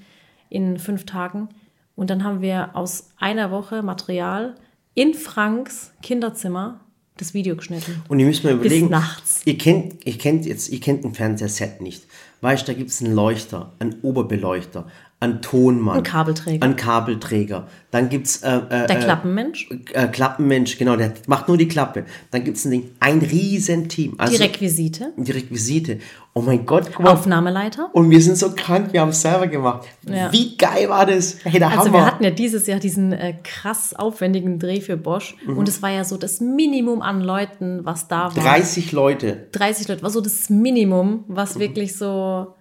in 0.49 0.77
fünf 0.77 1.05
Tagen. 1.05 1.49
Und 1.95 2.09
dann 2.09 2.23
haben 2.23 2.41
wir 2.41 2.75
aus 2.75 3.09
einer 3.17 3.51
Woche 3.51 3.81
Material 3.81 4.55
in 4.93 5.13
Franks 5.13 5.93
Kinderzimmer 6.01 6.79
das 7.17 7.33
Video 7.33 7.55
geschnitten. 7.55 8.03
Und 8.07 8.19
ihr 8.19 8.25
müsst 8.25 8.43
mal 8.43 8.53
überlegen, 8.53 8.89
nachts. 8.89 9.41
Ihr, 9.45 9.57
kennt, 9.57 10.05
ihr 10.05 10.17
kennt 10.17 10.45
jetzt, 10.45 10.69
ihr 10.69 10.79
kennt 10.79 11.05
ein 11.05 11.13
Fernsehset 11.13 11.81
nicht. 11.81 12.05
Weißt, 12.41 12.67
da 12.67 12.73
gibt 12.73 12.89
es 12.89 13.01
einen 13.01 13.15
Leuchter, 13.15 13.73
einen 13.79 14.01
Oberbeleuchter, 14.01 14.87
einen 15.25 15.41
Tonmann, 15.41 15.97
Ein 15.97 16.03
Kabelträger. 16.03 16.63
einen 16.63 16.75
Kabelträger. 16.77 17.67
Dann 17.91 18.09
gibt 18.09 18.27
es 18.27 18.43
äh, 18.43 18.55
äh, 18.57 18.87
Der 18.87 18.89
äh, 18.89 18.99
Klappenmensch, 19.03 19.69
äh, 19.93 20.07
Klappenmensch, 20.07 20.77
genau, 20.77 20.95
der 20.95 21.13
macht 21.27 21.47
nur 21.47 21.57
die 21.57 21.67
Klappe. 21.67 22.05
Dann 22.31 22.43
gibt 22.43 22.57
es 22.57 22.65
ein 22.65 22.71
Ding, 22.71 22.89
ein 22.99 23.19
Riesenteam. 23.19 24.15
Also 24.17 24.35
die 24.37 24.43
Requisite, 24.43 25.13
die 25.17 25.31
Requisite. 25.31 25.99
Oh 26.33 26.41
mein 26.41 26.65
Gott, 26.65 26.89
guck 26.93 27.05
mal. 27.05 27.11
Aufnahmeleiter. 27.13 27.89
Und 27.93 28.09
wir 28.09 28.21
sind 28.21 28.37
so 28.37 28.51
krank, 28.53 28.91
wir 28.91 28.99
haben 28.99 29.09
es 29.09 29.21
selber 29.21 29.47
gemacht. 29.47 29.87
Ja. 30.09 30.29
Wie 30.33 30.57
geil 30.57 30.89
war 30.89 31.05
das? 31.05 31.37
Hey, 31.45 31.59
der 31.59 31.69
Also 31.69 31.85
Hammer. 31.85 31.93
wir 31.93 32.05
hatten 32.05 32.23
ja 32.25 32.31
dieses 32.31 32.67
Jahr 32.67 32.79
diesen 32.79 33.13
äh, 33.13 33.35
krass 33.41 33.93
aufwendigen 33.93 34.59
Dreh 34.59 34.81
für 34.81 34.97
Bosch 34.97 35.35
Mhm. 35.45 35.57
und 35.57 35.69
es 35.69 35.81
war 35.81 35.91
ja 35.91 36.03
so 36.03 36.17
das 36.17 36.41
Minimum 36.41 37.01
an 37.01 37.21
Leuten, 37.21 37.81
was 37.85 38.09
da 38.09 38.35
war. 38.35 38.43
30 38.43 38.91
Leute. 38.91 39.47
30 39.53 39.87
Leute 39.87 40.03
war 40.03 40.09
so 40.09 40.19
das 40.19 40.49
Minimum, 40.49 41.23
was 41.29 41.57
wirklich 41.59 41.95
so 41.95 42.54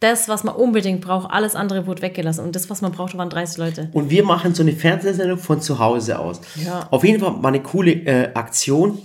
das, 0.00 0.28
was 0.28 0.44
man 0.44 0.54
unbedingt 0.54 1.00
braucht. 1.00 1.30
Alles 1.30 1.54
andere 1.54 1.86
wurde 1.86 2.02
weggelassen 2.02 2.44
und 2.44 2.54
das, 2.54 2.68
was 2.70 2.82
man 2.82 2.92
brauchte, 2.92 3.16
waren 3.16 3.30
30 3.30 3.58
Leute. 3.58 3.88
Und 3.92 4.10
wir 4.10 4.24
machen 4.24 4.54
so 4.54 4.62
eine 4.62 4.72
Fernsehsendung 4.72 5.38
von 5.38 5.60
zu 5.60 5.78
Hause 5.78 6.18
aus. 6.18 6.40
Ja. 6.56 6.86
Auf 6.90 7.04
jeden 7.04 7.20
Fall 7.20 7.42
war 7.42 7.48
eine 7.48 7.62
coole 7.62 7.92
äh, 7.92 8.34
Aktion. 8.34 8.98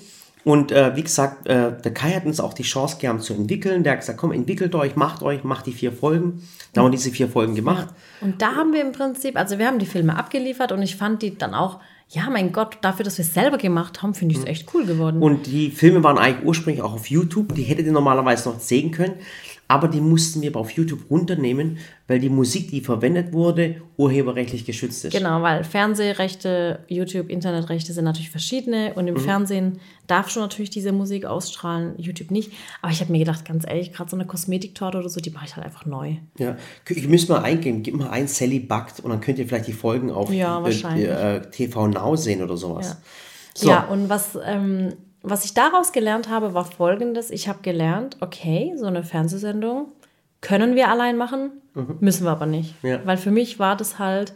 Und 0.46 0.72
äh, 0.72 0.96
wie 0.96 1.04
gesagt, 1.04 1.48
äh, 1.48 1.74
der 1.82 1.94
Kai 1.94 2.12
hat 2.12 2.26
uns 2.26 2.40
auch 2.40 2.54
die 2.54 2.64
Chance 2.64 2.96
gegeben 2.96 3.20
zu 3.20 3.34
entwickeln. 3.34 3.84
Der 3.84 3.94
hat 3.94 4.00
gesagt, 4.00 4.18
komm, 4.18 4.32
entwickelt 4.32 4.74
euch, 4.74 4.96
macht 4.96 5.22
euch, 5.22 5.44
macht 5.44 5.66
die 5.66 5.74
vier 5.74 5.92
Folgen. 5.92 6.42
Da 6.74 6.82
haben 6.82 6.88
wir 6.88 6.92
diese 6.92 7.12
vier 7.12 7.28
Folgen 7.28 7.56
gemacht. 7.56 7.90
Und 8.22 8.42
da 8.42 8.56
haben 8.56 8.74
wir 8.74 8.82
im 8.82 8.92
Prinzip, 8.92 9.38
also 9.38 9.58
wir 9.58 9.68
haben 9.68 9.80
die 9.80 9.86
Filme 9.86 10.18
abgeliefert 10.18 10.72
und 10.72 10.82
ich 10.82 10.96
fand 10.96 11.22
die 11.22 11.38
dann 11.38 11.54
auch, 11.54 11.80
ja, 12.12 12.28
mein 12.32 12.52
Gott, 12.52 12.78
dafür, 12.82 13.06
dass 13.06 13.20
wir 13.20 13.26
es 13.26 13.34
selber 13.36 13.58
gemacht 13.58 14.02
haben, 14.02 14.16
finde 14.16 14.34
ich 14.34 14.42
es 14.42 14.48
echt 14.48 14.74
cool 14.74 14.86
geworden. 14.86 15.22
Und 15.22 15.46
die 15.46 15.70
Filme 15.70 16.04
waren 16.04 16.18
eigentlich 16.18 16.48
ursprünglich 16.48 16.82
auch 16.82 16.94
auf 16.94 17.08
YouTube. 17.08 17.54
Die 17.54 17.62
hättet 17.62 17.86
ihr 17.86 17.92
normalerweise 17.92 18.50
noch 18.50 18.60
sehen 18.60 18.90
können. 18.90 19.14
Aber 19.72 19.88
die 19.88 20.02
mussten 20.02 20.42
wir 20.42 20.50
aber 20.50 20.62
auf 20.62 20.72
YouTube 20.72 21.12
runternehmen, 21.12 21.78
weil 22.08 22.18
die 22.20 22.30
Musik, 22.30 22.72
die 22.72 22.82
verwendet 22.82 23.34
wurde, 23.34 23.82
urheberrechtlich 23.98 24.66
geschützt 24.66 25.06
ist. 25.06 25.14
Genau, 25.16 25.44
weil 25.44 25.64
Fernsehrechte, 25.64 26.80
YouTube, 26.88 27.30
Internetrechte 27.30 27.94
sind 27.94 28.06
natürlich 28.06 28.32
verschiedene 28.32 28.94
und 28.96 29.08
im 29.08 29.14
Mhm. 29.14 29.20
Fernsehen 29.20 29.80
darfst 30.08 30.36
du 30.36 30.40
natürlich 30.40 30.72
diese 30.72 30.92
Musik 30.92 31.26
ausstrahlen, 31.26 31.94
YouTube 31.98 32.32
nicht. 32.32 32.52
Aber 32.82 32.92
ich 32.92 33.00
habe 33.00 33.12
mir 33.12 33.20
gedacht, 33.20 33.46
ganz 33.46 33.64
ehrlich, 33.68 33.94
gerade 33.94 34.10
so 34.10 34.16
eine 34.18 34.26
Kosmetiktorte 34.26 34.98
oder 34.98 35.08
so, 35.10 35.20
die 35.20 35.30
mache 35.30 35.46
ich 35.46 35.56
halt 35.56 35.66
einfach 35.68 35.86
neu. 35.86 36.16
Ja, 36.40 36.58
ich 36.88 37.08
müsste 37.08 37.34
mal 37.34 37.44
eingeben, 37.44 37.84
gib 37.84 37.96
mal 37.96 38.10
ein 38.10 38.28
Sally 38.28 38.60
backt 38.60 39.00
und 39.02 39.12
dann 39.12 39.22
könnt 39.22 39.38
ihr 39.38 39.48
vielleicht 39.48 39.68
die 39.68 39.74
Folgen 39.74 40.10
auf 40.10 40.34
Ja, 40.34 40.64
wahrscheinlich. 40.64 41.08
äh, 41.08 41.42
TV 41.52 41.88
Now 41.90 42.16
sehen 42.16 42.42
oder 42.42 42.58
sowas. 42.58 42.88
Ja. 42.90 42.98
So. 43.54 43.70
Ja, 43.70 43.84
und 43.88 44.10
was, 44.10 44.36
ähm, 44.44 44.94
was 45.22 45.46
ich 45.46 45.54
daraus 45.54 45.92
gelernt 45.92 46.30
habe, 46.30 46.54
war 46.54 46.66
folgendes. 46.66 47.30
Ich 47.32 47.48
habe 47.48 47.60
gelernt, 47.62 48.18
okay, 48.22 48.74
so 48.78 48.86
eine 48.86 49.04
Fernsehsendung 49.04 49.88
können 50.42 50.76
wir 50.76 50.90
allein 50.90 51.18
machen, 51.18 51.52
müssen 52.00 52.24
wir 52.26 52.32
aber 52.32 52.46
nicht. 52.46 52.82
Mhm. 52.84 52.90
Ja. 52.90 53.00
Weil 53.06 53.18
für 53.18 53.32
mich 53.32 53.60
war 53.60 53.76
das 53.76 54.00
halt, 54.00 54.34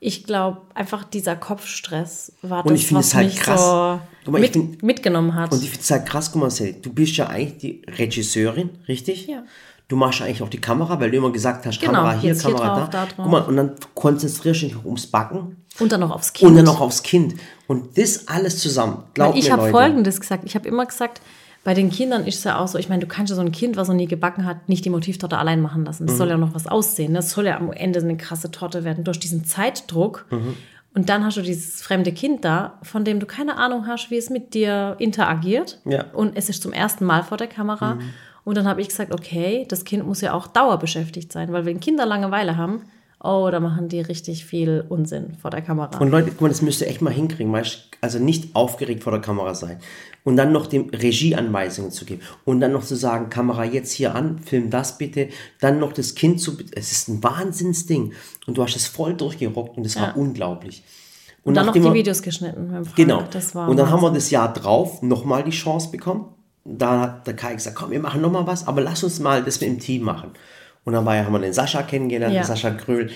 ich 0.00 0.24
glaube, 0.24 0.60
einfach 0.74 1.02
dieser 1.04 1.34
Kopfstress 1.34 2.32
war 2.42 2.64
Und 2.66 2.72
das, 2.78 2.92
was 2.92 3.14
halt 3.14 3.26
mich 3.28 3.36
krass. 3.40 3.60
so 3.60 4.30
mal, 4.30 4.40
mit, 4.40 4.52
find- 4.52 4.82
mitgenommen 4.82 5.34
hat. 5.34 5.50
Und 5.52 5.62
ich 5.62 5.70
finde 5.70 5.82
es 5.82 5.90
halt 5.90 6.06
krass, 6.06 6.30
guck 6.30 6.42
mal, 6.42 6.50
Sally, 6.50 6.80
du 6.80 6.92
bist 6.92 7.16
ja 7.16 7.28
eigentlich 7.28 7.58
die 7.58 7.82
Regisseurin, 7.98 8.70
richtig? 8.86 9.26
Ja. 9.26 9.42
Du 9.88 9.96
machst 9.96 10.22
eigentlich 10.22 10.42
auch 10.42 10.48
die 10.48 10.60
Kamera, 10.60 10.98
weil 11.00 11.10
du 11.10 11.16
immer 11.18 11.30
gesagt 11.32 11.66
hast, 11.66 11.80
Genau, 11.80 11.92
Kamera 11.92 12.12
hier, 12.18 12.30
jetzt 12.30 12.44
hier 12.46 12.54
Kamera 12.54 12.80
drauf, 12.80 12.90
da. 12.90 13.06
da. 13.06 13.12
Guck 13.16 13.26
mal, 13.26 13.42
und 13.42 13.56
dann 13.56 13.72
konzentrierst 13.94 14.62
du 14.62 14.66
dich 14.66 14.76
auch 14.76 14.84
ums 14.84 15.06
Backen 15.06 15.63
und 15.78 15.92
dann 15.92 16.00
noch 16.00 16.10
aufs 16.10 16.32
Kind. 16.32 16.50
und 16.50 16.56
dann 16.56 16.64
noch 16.64 16.80
aufs 16.80 17.02
Kind. 17.02 17.34
Und 17.66 17.98
das 17.98 18.28
alles 18.28 18.58
zusammen, 18.58 19.04
glaub 19.14 19.32
Weil 19.32 19.38
ich 19.38 19.50
habe. 19.50 19.70
Folgendes 19.70 20.20
gesagt. 20.20 20.44
Ich 20.44 20.54
habe 20.54 20.68
immer 20.68 20.86
gesagt, 20.86 21.20
bei 21.64 21.72
den 21.72 21.90
Kindern 21.90 22.26
ist 22.26 22.38
es 22.38 22.44
ja 22.44 22.58
auch 22.58 22.68
so, 22.68 22.78
ich 22.78 22.90
meine, 22.90 23.00
du 23.00 23.06
kannst 23.06 23.30
ja 23.30 23.36
so 23.36 23.40
ein 23.40 23.50
Kind, 23.50 23.76
was 23.76 23.88
noch 23.88 23.94
nie 23.94 24.06
gebacken 24.06 24.44
hat, 24.44 24.68
nicht 24.68 24.84
die 24.84 24.90
Motivtorte 24.90 25.38
allein 25.38 25.62
machen 25.62 25.84
lassen. 25.86 26.06
Das 26.06 26.18
soll 26.18 26.28
ja 26.28 26.36
noch 26.36 26.54
was 26.54 26.66
aussehen. 26.66 27.14
Das 27.14 27.30
soll 27.30 27.46
ja 27.46 27.56
am 27.56 27.72
Ende 27.72 28.00
eine 28.00 28.18
krasse 28.18 28.50
Torte 28.50 28.84
werden 28.84 29.02
durch 29.02 29.18
diesen 29.18 29.46
Zeitdruck. 29.46 30.26
Und 30.94 31.08
dann 31.08 31.24
hast 31.24 31.38
du 31.38 31.42
dieses 31.42 31.80
fremde 31.82 32.12
Kind 32.12 32.44
da, 32.44 32.78
von 32.82 33.04
dem 33.04 33.18
du 33.18 33.24
keine 33.24 33.56
Ahnung 33.56 33.86
hast, 33.86 34.10
wie 34.10 34.18
es 34.18 34.28
mit 34.28 34.52
dir 34.52 34.96
interagiert. 34.98 35.80
Ja. 35.86 36.04
Und 36.12 36.36
es 36.36 36.50
ist 36.50 36.62
zum 36.62 36.72
ersten 36.74 37.06
Mal 37.06 37.22
vor 37.22 37.38
der 37.38 37.48
Kamera. 37.48 37.98
Und 38.44 38.58
dann 38.58 38.68
habe 38.68 38.82
ich 38.82 38.88
gesagt, 38.88 39.12
okay, 39.12 39.64
das 39.68 39.84
Kind 39.84 40.06
muss 40.06 40.20
ja 40.20 40.34
auch 40.34 40.46
dauerbeschäftigt 40.46 41.32
sein, 41.32 41.50
weil 41.50 41.64
wenn 41.64 41.80
Kinder 41.80 42.04
Langeweile 42.04 42.58
haben, 42.58 42.82
oh, 43.24 43.48
da 43.50 43.58
machen 43.60 43.88
die 43.88 44.00
richtig 44.00 44.44
viel 44.44 44.84
Unsinn 44.88 45.34
vor 45.40 45.50
der 45.50 45.62
Kamera. 45.62 45.98
Und 45.98 46.10
Leute, 46.10 46.30
guck 46.30 46.42
mal, 46.42 46.48
das 46.48 46.62
müsst 46.62 46.80
ihr 46.80 46.88
echt 46.88 47.02
mal 47.02 47.12
hinkriegen. 47.12 47.54
Also 48.00 48.18
nicht 48.18 48.54
aufgeregt 48.54 49.02
vor 49.02 49.12
der 49.12 49.20
Kamera 49.22 49.54
sein. 49.54 49.78
Und 50.24 50.36
dann 50.36 50.52
noch 50.52 50.66
dem 50.66 50.90
Regieanweisungen 50.90 51.90
zu 51.90 52.04
geben. 52.04 52.20
Und 52.44 52.60
dann 52.60 52.72
noch 52.72 52.84
zu 52.84 52.94
sagen, 52.96 53.30
Kamera 53.30 53.64
jetzt 53.64 53.92
hier 53.92 54.14
an, 54.14 54.38
film 54.38 54.70
das 54.70 54.98
bitte. 54.98 55.28
Dann 55.60 55.78
noch 55.78 55.92
das 55.92 56.14
Kind 56.14 56.40
zu... 56.40 56.56
Es 56.74 56.92
ist 56.92 57.08
ein 57.08 57.22
Wahnsinnsding. 57.22 58.12
Und 58.46 58.58
du 58.58 58.62
hast 58.62 58.76
es 58.76 58.86
voll 58.86 59.14
durchgerockt 59.14 59.76
und 59.76 59.84
es 59.86 59.96
war 60.00 60.16
unglaublich. 60.16 60.84
und 61.44 61.54
dann 61.54 61.66
noch 61.66 61.72
die 61.72 61.82
wir- 61.82 61.92
Videos 61.92 62.22
geschnitten. 62.22 62.68
Frank. 62.70 62.96
Genau. 62.96 63.22
Das 63.30 63.54
war 63.54 63.68
und 63.68 63.76
dann 63.76 63.90
haben 63.90 64.00
wir 64.00 64.08
Wahnsinn. 64.08 64.14
das 64.20 64.30
Jahr 64.30 64.52
drauf 64.52 65.02
nochmal 65.02 65.44
die 65.44 65.50
Chance 65.50 65.90
bekommen. 65.90 66.26
Da 66.66 67.00
hat 67.00 67.26
der 67.26 67.36
Kai 67.36 67.54
gesagt, 67.54 67.76
komm, 67.76 67.90
wir 67.90 68.00
machen 68.00 68.22
nochmal 68.22 68.46
was, 68.46 68.66
aber 68.66 68.80
lass 68.80 69.04
uns 69.04 69.20
mal 69.20 69.42
das 69.42 69.60
mit 69.60 69.68
dem 69.68 69.78
Team 69.78 70.02
machen. 70.02 70.30
Und 70.84 70.92
dann 70.92 71.04
war 71.06 71.16
ja, 71.16 71.24
haben 71.24 71.32
wir 71.32 71.38
den 71.40 71.52
Sascha 71.52 71.82
kennengelernt, 71.82 72.34
Ja. 72.34 72.42
den 72.42 72.46
Sascha 72.46 72.70
Gröhl. 72.70 73.10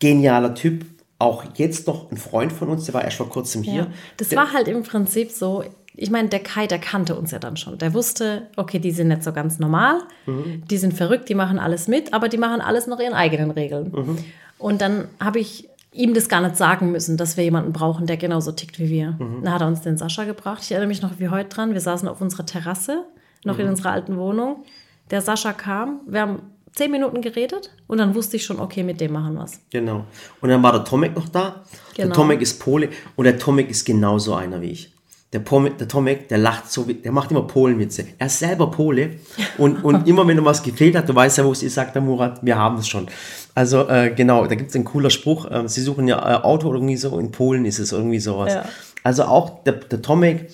Genialer 0.00 0.54
Typ. 0.54 0.84
Auch 1.20 1.44
jetzt 1.56 1.88
noch 1.88 2.12
ein 2.12 2.16
Freund 2.16 2.52
von 2.52 2.68
uns, 2.68 2.84
der 2.84 2.94
war 2.94 3.02
erst 3.04 3.16
vor 3.16 3.28
kurzem 3.28 3.64
hier. 3.64 3.74
Ja. 3.74 3.86
Das 4.18 4.28
der, 4.28 4.38
war 4.38 4.52
halt 4.52 4.68
im 4.68 4.84
Prinzip 4.84 5.32
so, 5.32 5.64
ich 5.96 6.10
meine, 6.12 6.28
der 6.28 6.38
Kai, 6.38 6.68
der 6.68 6.78
kannte 6.78 7.16
uns 7.16 7.32
ja 7.32 7.40
dann 7.40 7.56
schon. 7.56 7.76
Der 7.78 7.92
wusste, 7.92 8.46
okay, 8.56 8.78
die 8.78 8.92
sind 8.92 9.08
nicht 9.08 9.24
so 9.24 9.32
ganz 9.32 9.58
normal, 9.58 9.98
Mhm. 10.26 10.62
die 10.70 10.76
sind 10.76 10.94
verrückt, 10.94 11.28
die 11.28 11.34
machen 11.34 11.58
alles 11.58 11.88
mit, 11.88 12.12
aber 12.14 12.28
die 12.28 12.38
machen 12.38 12.60
alles 12.60 12.86
nach 12.86 13.00
ihren 13.00 13.14
eigenen 13.14 13.50
Regeln. 13.50 13.90
Mhm. 13.92 14.18
Und 14.58 14.80
dann 14.80 15.08
habe 15.18 15.40
ich 15.40 15.68
ihm 15.90 16.14
das 16.14 16.28
gar 16.28 16.40
nicht 16.40 16.56
sagen 16.56 16.92
müssen, 16.92 17.16
dass 17.16 17.36
wir 17.36 17.42
jemanden 17.42 17.72
brauchen, 17.72 18.06
der 18.06 18.16
genauso 18.16 18.52
tickt 18.52 18.78
wie 18.78 18.88
wir. 18.88 19.16
Mhm. 19.18 19.42
Dann 19.42 19.52
hat 19.54 19.62
er 19.62 19.66
uns 19.66 19.80
den 19.80 19.96
Sascha 19.96 20.22
gebracht. 20.22 20.62
Ich 20.62 20.70
erinnere 20.70 20.86
mich 20.88 21.02
noch 21.02 21.18
wie 21.18 21.30
heute 21.30 21.48
dran. 21.48 21.72
Wir 21.72 21.80
saßen 21.80 22.06
auf 22.06 22.20
unserer 22.20 22.46
Terrasse, 22.46 23.02
noch 23.44 23.54
Mhm. 23.56 23.60
in 23.62 23.68
unserer 23.70 23.90
alten 23.90 24.16
Wohnung. 24.18 24.62
Der 25.10 25.20
Sascha 25.20 25.52
kam, 25.52 26.00
wir 26.06 26.20
haben 26.20 26.42
zehn 26.74 26.90
Minuten 26.90 27.20
geredet 27.22 27.70
und 27.86 27.98
dann 27.98 28.14
wusste 28.14 28.36
ich 28.36 28.44
schon, 28.44 28.60
okay, 28.60 28.82
mit 28.82 29.00
dem 29.00 29.12
machen 29.12 29.34
wir 29.34 29.44
es. 29.44 29.60
Genau. 29.70 30.04
Und 30.40 30.48
dann 30.48 30.62
war 30.62 30.72
der 30.72 30.84
Tomek 30.84 31.14
noch 31.16 31.28
da. 31.28 31.64
Der 31.96 32.04
Genau. 32.04 32.14
Tomek 32.14 32.40
ist 32.40 32.60
Pole 32.60 32.90
und 33.16 33.24
der 33.24 33.38
Tomek 33.38 33.70
ist 33.70 33.84
genauso 33.84 34.34
einer 34.34 34.60
wie 34.60 34.70
ich. 34.70 34.92
Der, 35.34 35.40
Pome, 35.40 35.70
der 35.72 35.86
Tomek, 35.88 36.28
der 36.28 36.38
lacht 36.38 36.72
so, 36.72 36.88
wie, 36.88 36.94
der 36.94 37.12
macht 37.12 37.30
immer 37.30 37.42
Polenwitze. 37.42 38.06
Er 38.18 38.28
ist 38.28 38.38
selber 38.38 38.70
Pole 38.70 39.16
und, 39.58 39.84
und 39.84 40.08
immer 40.08 40.26
wenn 40.26 40.38
er 40.38 40.44
was 40.44 40.62
gefehlt 40.62 40.96
hat, 40.96 41.06
du 41.06 41.14
weißt 41.14 41.36
ja, 41.38 41.44
wo 41.44 41.52
es 41.52 41.62
ist, 41.62 41.74
sagt 41.74 41.94
der 41.94 42.00
Murat, 42.00 42.38
wir 42.42 42.56
haben 42.56 42.78
es 42.78 42.88
schon. 42.88 43.08
Also 43.54 43.86
äh, 43.88 44.10
genau, 44.16 44.46
da 44.46 44.54
gibt 44.54 44.70
es 44.70 44.76
einen 44.76 44.86
cooler 44.86 45.10
Spruch, 45.10 45.50
äh, 45.50 45.68
sie 45.68 45.82
suchen 45.82 46.08
ja 46.08 46.16
äh, 46.18 46.42
Auto 46.42 46.68
oder 46.68 46.78
irgendwie 46.78 46.96
so, 46.96 47.18
in 47.18 47.30
Polen 47.30 47.66
ist 47.66 47.78
es 47.78 47.92
irgendwie 47.92 48.20
sowas. 48.20 48.54
Ja. 48.54 48.64
Also 49.02 49.24
auch 49.24 49.64
der, 49.64 49.74
der 49.74 50.00
Tomek, 50.00 50.48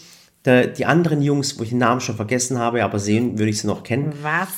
der, 0.44 0.66
die 0.66 0.86
anderen 0.86 1.22
Jungs, 1.22 1.56
wo 1.58 1.62
ich 1.62 1.68
den 1.68 1.78
Namen 1.78 2.00
schon 2.00 2.16
vergessen 2.16 2.58
habe, 2.58 2.82
aber 2.82 2.98
sehen 2.98 3.38
würde 3.38 3.50
ich 3.50 3.60
sie 3.60 3.68
noch 3.68 3.84
kennen. 3.84 4.12
Was? 4.22 4.48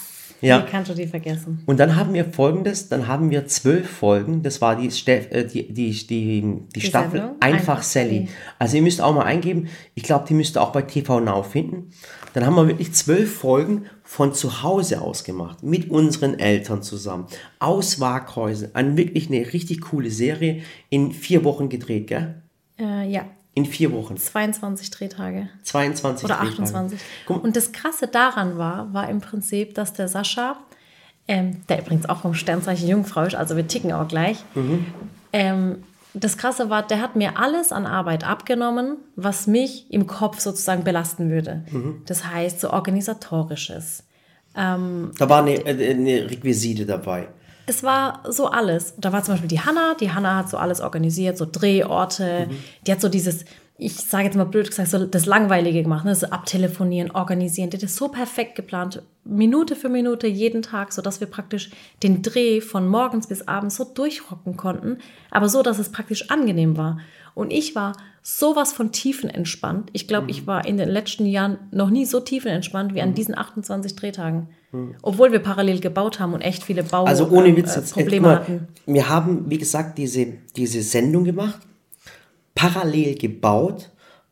Ja. 0.41 0.63
Wie 0.63 0.71
kannst 0.71 0.91
du 0.91 0.95
die 0.95 1.07
vergessen? 1.07 1.63
Und 1.67 1.81
dann 1.81 1.97
haben 1.97 2.13
wir 2.13 2.25
folgendes, 2.25 2.89
dann 2.89 3.09
haben 3.09 3.31
wir 3.31 3.47
zwölf 3.47 3.89
Folgen, 3.89 4.43
das 4.43 4.61
war 4.61 4.77
die, 4.77 4.89
äh, 5.07 5.47
die, 5.47 5.73
die, 5.73 6.07
die, 6.07 6.63
die, 6.75 6.81
Staffel 6.81 7.21
Sendung? 7.21 7.37
Einfach, 7.41 7.83
Sally. 7.83 8.29
Also 8.59 8.77
ihr 8.77 8.83
müsst 8.83 9.01
auch 9.01 9.15
mal 9.15 9.25
eingeben, 9.25 9.69
ich 9.95 10.03
glaube, 10.03 10.27
die 10.29 10.35
müsst 10.35 10.57
ihr 10.57 10.63
auch 10.63 10.73
bei 10.73 10.83
TV 10.83 11.21
Now 11.21 11.43
finden. 11.43 11.91
Dann 12.35 12.45
haben 12.45 12.55
wir 12.55 12.69
wirklich 12.69 12.93
zwölf 12.93 13.35
Folgen 13.35 13.87
von 14.03 14.35
zu 14.35 14.63
Hause 14.63 15.01
aus 15.01 15.25
gemacht, 15.25 15.63
mit 15.63 15.91
unseren 15.91 16.39
Eltern 16.39 16.83
zusammen, 16.83 17.27
aus 17.59 17.99
Waghäusel. 17.99 18.71
Eine 18.75 18.97
wirklich 18.97 19.29
eine 19.29 19.53
richtig 19.53 19.81
coole 19.81 20.11
Serie, 20.11 20.63
in 20.91 21.13
vier 21.13 21.45
Wochen 21.45 21.71
gedreht, 21.71 22.09
gell? 22.09 22.43
Äh, 22.79 23.09
ja, 23.11 23.25
In 23.57 23.65
vier 23.65 23.91
Wochen, 23.93 24.19
22 24.19 24.91
Drehtage. 24.91 25.49
22 25.63 26.27
Oder 26.27 26.35
Drehtage. 26.37 26.63
28. 26.63 27.01
Guck, 27.25 27.43
Und 27.43 27.57
das 27.57 27.73
Krasse 27.73 28.07
daran 28.07 28.59
war, 28.59 28.93
war 28.93 29.09
im 29.09 29.23
Prinzip, 29.23 29.75
dass 29.75 29.95
der 29.95 30.09
Sascha, 30.09 30.59
ähm, 31.27 31.63
der 31.71 31.81
übrigens 31.81 32.07
auch 32.07 32.19
vom 32.21 32.35
Sternzeichen 32.35 32.87
Jungfrau 32.87 33.23
ist, 33.23 33.35
also 33.35 33.57
wir 33.57 33.67
ticken 33.67 33.93
auch 33.93 34.09
gleich, 34.09 34.45
ähm, 35.33 35.85
das 36.13 36.37
Krasse 36.37 36.69
war, 36.69 36.87
der 36.87 37.01
hat 37.01 37.17
mir 37.17 37.39
alles 37.39 37.73
an 37.73 37.87
Arbeit 37.87 38.25
abgenommen, 38.25 38.99
was 39.17 39.47
mich 39.47 39.87
im 39.91 40.07
Kopf 40.07 40.39
sozusagen 40.41 40.85
belasten 40.85 41.31
würde. 41.31 41.65
Das 42.05 42.27
heißt, 42.27 42.61
so 42.61 42.71
organisatorisches. 42.71 44.05
da 45.19 45.29
war 45.31 45.43
eine, 45.43 45.55
äh, 45.67 45.91
eine 45.93 46.31
Requisite 46.31 46.85
dabei. 46.85 47.29
Es 47.67 47.83
war 47.83 48.23
so 48.29 48.47
alles. 48.49 48.95
Da 48.97 49.13
war 49.13 49.23
zum 49.25 49.35
Beispiel 49.35 49.49
die 49.49 49.61
Hanna. 49.61 49.95
Die 50.01 50.13
Hanna 50.13 50.37
hat 50.37 50.49
so 50.49 50.57
alles 50.57 50.81
organisiert, 50.81 51.37
so 51.37 51.47
Drehorte. 51.51 52.49
Die 52.87 52.93
hat 52.93 53.01
so 53.01 53.09
dieses, 53.09 53.45
ich 53.79 53.95
sage 53.95 54.25
jetzt 54.25 54.37
mal 54.37 54.45
blöd 54.45 54.69
gesagt, 54.69 54.89
so 54.89 55.05
das 55.05 55.27
Langweilige 55.27 55.83
gemacht. 55.83 56.05
Ne? 56.05 56.15
So 56.15 56.29
abtelefonieren, 56.29 57.11
organisieren. 57.11 57.69
Das 57.71 57.97
so 57.97 58.09
perfekt 58.09 58.55
geplant. 58.55 59.03
Minute 59.25 59.77
für 59.77 59.91
Minute, 59.91 60.27
jeden 60.27 60.63
Tag, 60.63 60.93
sodass 60.93 61.21
wir 61.21 61.27
praktisch 61.27 61.71
den 62.03 62.23
Dreh 62.23 62.61
von 62.61 62.89
morgens 62.89 63.27
bis 63.27 63.47
abends 63.47 63.77
so 63.77 63.85
durchrocken 63.85 64.57
konnten. 64.57 64.99
Aber 65.31 65.49
so, 65.49 65.63
dass 65.63 65.79
es 65.79 65.91
praktisch 65.91 66.31
angenehm 66.31 66.77
war. 66.77 67.01
Und 67.35 67.53
ich 67.53 67.75
war 67.75 67.93
sowas 68.23 68.73
von 68.73 68.93
tiefenentspannt. 68.93 69.91
Ich 69.93 70.09
glaube, 70.09 70.31
ich 70.31 70.47
war 70.47 70.67
in 70.67 70.79
den 70.79 70.89
letzten 70.89 71.27
Jahren 71.27 71.59
noch 71.71 71.91
nie 71.91 72.07
so 72.07 72.21
tiefenentspannt 72.21 72.95
wie 72.95 73.03
an 73.03 73.15
diesen 73.15 73.37
28 73.37 73.95
Drehtagen. 73.95 74.49
Obwohl 75.03 75.33
wir 75.33 75.39
parallel 75.39 75.81
gebaut 75.81 76.19
haben 76.19 76.35
und 76.35 76.41
echt 76.41 76.63
viele 76.63 76.83
Bau 76.83 77.05
Also 77.05 77.29
ohne 77.31 77.49
ähm, 77.49 77.57
Witz 77.57 77.77
äh, 77.77 77.81
jetzt. 77.81 77.93
Probleme 77.93 78.17
guck 78.17 78.23
mal, 78.23 78.41
hatten. 78.41 78.69
Wir 78.87 79.09
haben, 79.09 79.51
wie 79.51 79.59
gesagt, 79.59 79.99
diese, 79.99 80.27
diese 80.57 80.83
Sendung 80.83 81.25
gemacht, 81.25 81.61
parallel 82.57 83.15
gebaut, 83.15 83.91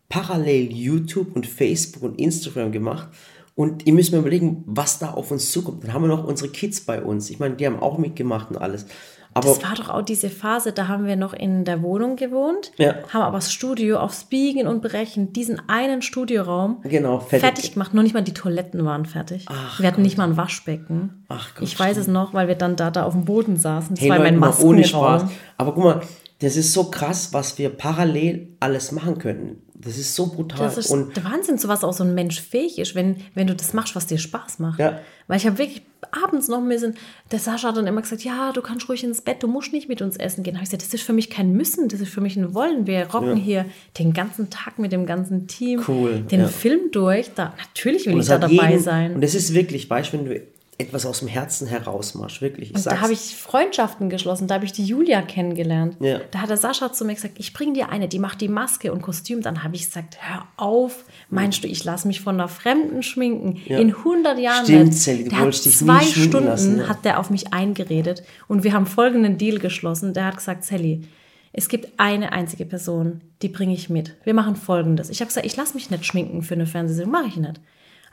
parallel 0.09 0.73
YouTube 0.73 1.37
und 1.37 1.47
Facebook 1.47 2.03
und 2.03 2.19
Instagram 2.19 2.73
gemacht. 2.73 3.07
Und 3.55 3.87
ihr 3.87 3.93
müsst 3.93 4.11
mal 4.11 4.19
überlegen, 4.19 4.65
was 4.67 4.99
da 4.99 5.13
auf 5.13 5.31
uns 5.31 5.53
zukommt. 5.53 5.85
Dann 5.85 5.93
haben 5.93 6.03
wir 6.03 6.09
noch 6.09 6.25
unsere 6.25 6.51
Kids 6.51 6.81
bei 6.81 7.01
uns. 7.01 7.31
Ich 7.31 7.39
meine, 7.39 7.55
die 7.55 7.65
haben 7.67 7.79
auch 7.79 7.99
mitgemacht 7.99 8.51
und 8.51 8.57
alles. 8.57 8.87
Aber 9.37 9.49
Das 9.49 9.63
war 9.65 9.75
doch 9.75 9.89
auch 9.91 10.03
diese 10.03 10.31
Phase, 10.31 10.73
da 10.73 10.87
haben 10.87 11.07
wir 11.07 11.17
noch 11.17 11.33
in 11.33 11.65
der 11.65 11.83
Wohnung 11.83 12.15
gewohnt, 12.15 12.71
Ja. 12.79 12.95
haben 13.13 13.23
aber 13.23 13.39
das 13.39 13.53
Studio 13.53 13.99
aufs 13.99 14.25
Biegen 14.25 14.69
und 14.69 14.81
Brechen, 14.81 15.33
diesen 15.33 15.61
einen 15.69 16.03
Studioraum 16.03 16.81
Genau, 16.85 17.19
fertig. 17.19 17.41
fertig, 17.41 17.73
gemacht. 17.73 17.95
Noch 17.95 18.05
nicht 18.05 18.15
mal 18.15 18.23
die 18.23 18.33
Toiletten 18.35 18.85
waren 18.85 19.07
fertig. 19.07 19.47
Ach 19.49 19.81
wir 19.81 19.89
hatten 19.89 20.03
nicht 20.03 20.17
mal 20.19 20.29
ein 20.29 20.37
Waschbecken. 20.37 21.25
Ach 21.29 21.53
Gott, 21.55 21.65
ich 21.65 21.77
weiß 21.79 21.97
es 21.97 22.07
noch, 22.07 22.33
weil 22.33 22.47
wir 22.47 22.55
dann 22.55 22.77
da, 22.77 22.93
da 22.93 23.05
auf 23.05 23.13
dem 23.15 23.25
Boden 23.25 23.57
saßen. 23.57 23.97
Das 23.97 24.03
hey, 24.05 24.11
war 24.11 24.19
Leute, 24.19 24.31
mein 24.31 24.39
mal 24.39 24.55
ohne 24.63 24.85
Spaß. 24.85 25.25
Aber 25.59 25.73
guck 25.75 25.83
mal, 25.85 26.01
das 26.41 26.57
ist 26.57 26.73
so 26.73 26.85
krass, 26.91 27.33
was 27.33 27.59
wir 27.59 27.71
parallel 27.71 28.49
alles 28.61 28.93
machen 28.93 29.19
können. 29.19 29.63
Das 29.75 29.99
ist 29.99 30.15
so 30.15 30.29
brutal. 30.29 30.59
Das 30.59 30.79
ist 30.79 30.91
und 30.91 31.17
der 31.17 31.25
Wahnsinn, 31.25 31.59
zu 31.59 31.69
was 31.69 31.85
auch 31.85 31.93
so 31.93 32.05
ein 32.05 32.15
Mensch 32.15 32.41
fähig 32.41 32.79
ist, 32.79 32.95
wenn, 32.95 33.17
wenn 33.35 33.47
du 33.47 33.55
das 33.55 33.73
machst, 33.73 33.95
was 33.95 34.07
dir 34.07 34.19
Spaß 34.19 34.59
macht. 34.59 34.81
Ja. 34.81 35.01
Weil 35.27 35.37
ich 35.37 35.47
habe 35.47 35.59
wirklich 35.59 35.83
abends 36.11 36.49
noch 36.49 36.59
ein 36.59 36.69
bisschen, 36.69 36.95
der 37.31 37.39
Sascha 37.39 37.69
hat 37.69 37.77
dann 37.77 37.87
immer 37.87 38.03
gesagt, 38.03 38.25
ja, 38.25 38.53
du 38.53 38.63
kannst 38.63 38.89
ruhig 38.89 39.05
ins 39.05 39.21
Bett, 39.21 39.43
du 39.43 39.49
musst 39.49 39.73
nicht 39.73 39.89
mit 39.89 40.01
uns 40.03 40.17
essen 40.17 40.43
gehen. 40.43 40.55
Da 40.55 40.59
habe 40.59 40.65
ich 40.65 40.71
gesagt, 40.71 40.83
das 40.83 40.95
ist 40.95 41.03
für 41.03 41.13
mich 41.13 41.31
kein 41.31 41.53
Müssen, 41.53 41.89
das 41.89 42.01
ist 42.01 42.11
für 42.11 42.21
mich 42.21 42.37
ein 42.37 42.55
Wollen. 42.55 42.87
Wir 42.87 43.07
rocken 43.07 43.37
hier 43.37 43.67
den 43.99 44.13
ganzen 44.13 44.51
Tag 44.51 44.79
mit 44.79 44.93
dem 44.93 45.07
ganzen 45.07 45.47
Team 45.47 45.83
Cool, 45.87 46.21
den 46.31 46.41
ja. 46.41 46.47
Film 46.47 46.91
durch. 46.93 47.31
Da, 47.35 47.55
natürlich 47.59 48.07
will 48.07 48.15
Und 48.15 48.21
ich 48.21 48.29
da 48.29 48.39
dabei 48.39 48.71
jeden, 48.71 48.83
sein. 48.83 49.15
Und 49.15 49.21
das 49.23 49.35
ist 49.35 49.55
wirklich, 49.55 49.89
weißt 49.89 50.13
du, 50.13 50.19
wenn 50.19 50.25
du 50.27 50.41
etwas 50.79 51.07
aus 51.07 51.21
dem 51.21 51.29
Herzen 51.29 51.69
heraus 51.69 52.15
machst, 52.15 52.41
wirklich. 52.41 52.71
Ich 52.71 52.77
Und 52.77 52.87
da 52.87 53.01
habe 53.01 53.13
ich 53.13 53.37
Freundschaften 53.37 54.11
geschlossen, 54.11 54.49
da 54.49 54.57
habe 54.57 54.65
ich 54.65 54.73
die 54.73 54.85
Julia 54.85 55.23
kennengelernt. 55.23 55.97
Ja. 56.01 56.21
Da 56.33 56.41
hat 56.41 56.51
der 56.51 56.57
Sascha 56.57 56.93
zu 56.93 57.05
mir 57.05 57.15
gesagt, 57.15 57.35
ich 57.39 57.53
bringe 57.53 57.75
dir 57.75 57.91
eine, 57.91 58.09
die 58.09 58.19
macht 58.19 58.41
die 58.41 58.49
Maske 58.49 58.93
und 58.93 59.01
Kostüm. 59.01 59.41
Dann 59.41 59.63
habe 59.63 59.77
ich 59.77 59.87
gesagt, 59.87 60.19
hör 60.21 60.47
auf, 60.57 61.05
meinst 61.31 61.63
du, 61.63 61.69
ich 61.69 61.85
lasse 61.85 62.09
mich 62.09 62.21
von 62.21 62.35
einer 62.35 62.49
Fremden 62.49 63.03
schminken? 63.03 63.61
Ja. 63.67 63.79
In 63.79 63.95
100 63.95 64.39
Jahren 64.39 64.65
Stimmt. 64.65 64.95
Sally, 64.95 65.25
der 65.29 65.39
hat 65.39 65.55
zwei 65.55 66.03
Stunden 66.03 66.47
lassen, 66.47 66.79
ja. 66.79 66.89
hat 66.89 67.05
der 67.05 67.21
auf 67.21 67.31
mich 67.31 67.53
eingeredet 67.53 68.25
und 68.49 68.65
wir 68.65 68.73
haben 68.73 68.87
folgenden 68.87 69.39
Deal 69.39 69.59
geschlossen. 69.59 70.13
Der 70.13 70.27
hat 70.27 70.39
gesagt, 70.39 70.65
Sally, 70.65 71.03
es 71.53 71.69
gibt 71.69 72.01
eine 72.01 72.33
einzige 72.33 72.65
Person, 72.65 73.21
die 73.43 73.49
bringe 73.49 73.75
ich 73.75 73.89
mit. 73.89 74.17
Wir 74.25 74.35
machen 74.35 74.57
folgendes. 74.57 75.09
Ich 75.09 75.21
habe 75.21 75.29
gesagt, 75.29 75.47
ich 75.47 75.57
lasse 75.57 75.75
mich 75.75 75.89
nicht 75.89 76.05
schminken 76.05 76.43
für 76.43 76.55
eine 76.55 76.67
Fernsehsendung, 76.67 77.13
mache 77.13 77.29
ich 77.29 77.37
nicht. 77.37 77.61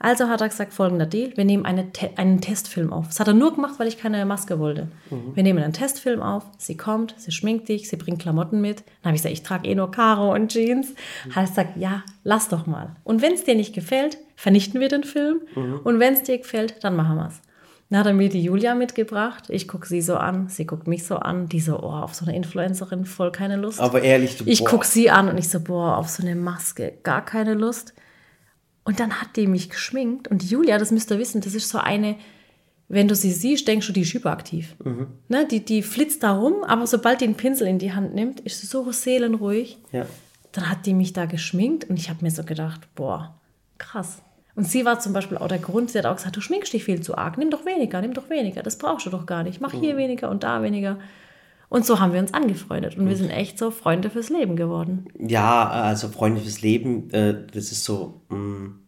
Also 0.02 0.30
hat 0.30 0.42
er 0.42 0.50
gesagt, 0.50 0.74
folgender 0.74 1.06
Deal, 1.06 1.32
wir 1.36 1.46
nehmen 1.46 1.64
eine 1.66 1.92
Te 1.92 2.10
einen 2.16 2.42
Testfilm 2.42 2.92
auf. 2.92 3.08
Das 3.08 3.20
hat 3.20 3.28
er 3.28 3.36
nur 3.36 3.54
gemacht, 3.54 3.76
weil 3.78 3.88
ich 3.88 4.00
keine 4.00 4.26
Maske 4.26 4.58
wollte. 4.58 4.88
Mhm. 5.12 5.36
Wir 5.36 5.44
nehmen 5.44 5.64
einen 5.64 5.74
Testfilm 5.74 6.24
auf, 6.24 6.44
sie 6.58 6.76
kommt, 6.76 7.14
sie 7.18 7.32
schminkt 7.32 7.70
dich, 7.70 7.88
sie 7.88 7.98
bringt 7.98 8.20
Klamotten 8.20 8.62
mit. 8.62 8.80
Dann 8.80 9.12
habe 9.12 9.16
ich 9.16 9.22
gesagt, 9.22 9.34
ich 9.34 9.44
trage 9.44 9.68
eh 9.68 9.76
nur 9.76 9.92
Karo 9.92 10.34
und 10.34 10.52
Jeans. 10.52 10.90
Mhm. 10.90 11.36
Hat 11.36 11.44
er 11.44 11.48
gesagt, 11.48 11.78
ja, 11.78 12.04
lass 12.24 12.50
doch 12.50 12.66
mal. 12.66 12.96
Und 13.04 13.22
wenn 13.22 13.34
es 13.34 13.44
dir 13.44 13.56
nicht 13.56 13.76
gefällt, 13.76 14.18
vernichten 14.36 14.80
wir 14.80 14.90
den 14.90 15.04
Film. 15.04 15.42
Mhm. 15.56 15.82
Und 15.84 16.00
wenn 16.00 16.16
es 16.16 16.24
dir 16.24 16.40
gefällt, 16.40 16.84
dann 16.84 16.96
machen 16.96 17.18
wir 17.18 17.28
es. 17.28 17.40
Dann 17.92 18.00
hat 18.00 18.08
er 18.08 18.14
mir 18.14 18.30
die 18.30 18.42
Julia 18.42 18.74
mitgebracht. 18.74 19.50
Ich 19.50 19.68
gucke 19.68 19.86
sie 19.86 20.02
so 20.02 20.16
an, 20.16 20.48
sie 20.48 20.66
guckt 20.66 20.88
mich 20.88 21.06
so 21.06 21.18
an. 21.18 21.50
Die 21.50 21.60
so, 21.60 21.78
oh, 21.78 21.92
auf 21.92 22.16
so 22.16 22.26
eine 22.26 22.36
Influencerin 22.36 23.06
voll 23.06 23.32
keine 23.34 23.58
Lust. 23.58 23.82
Aber 23.82 24.02
ehrlich, 24.02 24.38
du 24.38 24.46
Ich 24.48 24.64
gucke 24.64 24.88
sie 24.88 25.12
an 25.12 25.28
und 25.28 25.38
ich 25.38 25.50
so, 25.50 25.60
boah, 25.60 25.98
auf 25.98 26.10
so 26.10 26.24
eine 26.24 26.36
Maske 26.36 26.94
gar 27.04 27.24
keine 27.24 27.54
Lust. 27.54 27.94
Und 28.84 29.00
dann 29.00 29.22
hat 29.22 29.36
die 29.36 29.48
mich 29.48 29.70
geschminkt. 29.70 30.28
Und 30.28 30.44
Julia, 30.44 30.78
das 30.78 30.92
müsst 30.92 31.12
ihr 31.12 31.20
wissen, 31.20 31.42
das 31.42 31.54
ist 31.54 31.70
so 31.70 31.78
eine, 31.78 32.16
wenn 32.88 33.08
du 33.08 33.16
sie 33.16 33.32
siehst, 33.32 33.68
denkst 33.68 33.88
du, 33.88 33.94
die 33.94 34.02
ist 34.02 34.14
hyperaktiv. 34.14 34.76
Mhm. 34.84 35.08
Ne, 35.30 35.48
die, 35.48 35.64
die 35.64 35.82
flitzt 35.82 36.24
da 36.24 36.34
rum, 36.34 36.64
aber 36.64 36.88
sobald 36.88 37.22
die 37.22 37.26
einen 37.26 37.36
Pinsel 37.36 37.68
in 37.68 37.80
die 37.80 37.94
Hand 37.94 38.14
nimmt, 38.16 38.40
ist 38.42 38.62
sie 38.62 38.68
so 38.68 38.92
seelenruhig. 38.92 39.78
Ja. 39.92 40.06
Dann 40.52 40.70
hat 40.70 40.86
die 40.86 40.94
mich 40.94 41.14
da 41.14 41.26
geschminkt 41.26 41.90
und 41.90 41.98
ich 41.98 42.10
habe 42.10 42.24
mir 42.24 42.32
so 42.32 42.44
gedacht, 42.44 42.82
boah, 42.96 43.40
krass. 43.78 44.22
Und 44.56 44.68
sie 44.68 44.84
war 44.84 45.00
zum 45.00 45.14
Beispiel 45.14 45.38
auch 45.38 45.48
der 45.48 45.60
Grund, 45.60 45.92
sie 45.92 46.00
hat 46.00 46.06
auch 46.06 46.18
gesagt, 46.18 46.36
du 46.36 46.42
schminkst 46.42 46.74
dich 46.74 46.84
viel 46.84 47.02
zu 47.02 47.18
arg, 47.18 47.38
nimm 47.38 47.50
doch 47.50 47.66
weniger, 47.66 48.02
nimm 48.02 48.14
doch 48.14 48.30
weniger, 48.30 48.62
das 48.64 48.78
brauchst 48.78 49.06
du 49.06 49.10
doch 49.10 49.26
gar 49.26 49.44
nicht. 49.44 49.62
Mach 49.62 49.72
hier 49.72 49.94
mhm. 49.94 50.00
weniger 50.00 50.30
und 50.30 50.44
da 50.44 50.62
weniger. 50.62 51.00
Und 51.72 51.86
so 51.86 52.02
haben 52.02 52.12
wir 52.12 52.20
uns 52.20 52.34
angefreundet 52.34 52.98
und 52.98 53.08
wir 53.08 53.16
sind 53.16 53.30
echt 53.30 53.58
so 53.58 53.72
Freunde 53.72 54.10
fürs 54.10 54.28
Leben 54.28 54.58
geworden. 54.58 55.06
Ja, 55.18 55.70
also 55.70 56.10
Freunde 56.10 56.42
fürs 56.42 56.62
Leben, 56.62 57.10
äh, 57.12 57.34
das 57.54 57.72
ist 57.72 57.86
so, 57.86 58.20
mh, 58.28 58.38
mm, 58.38 58.80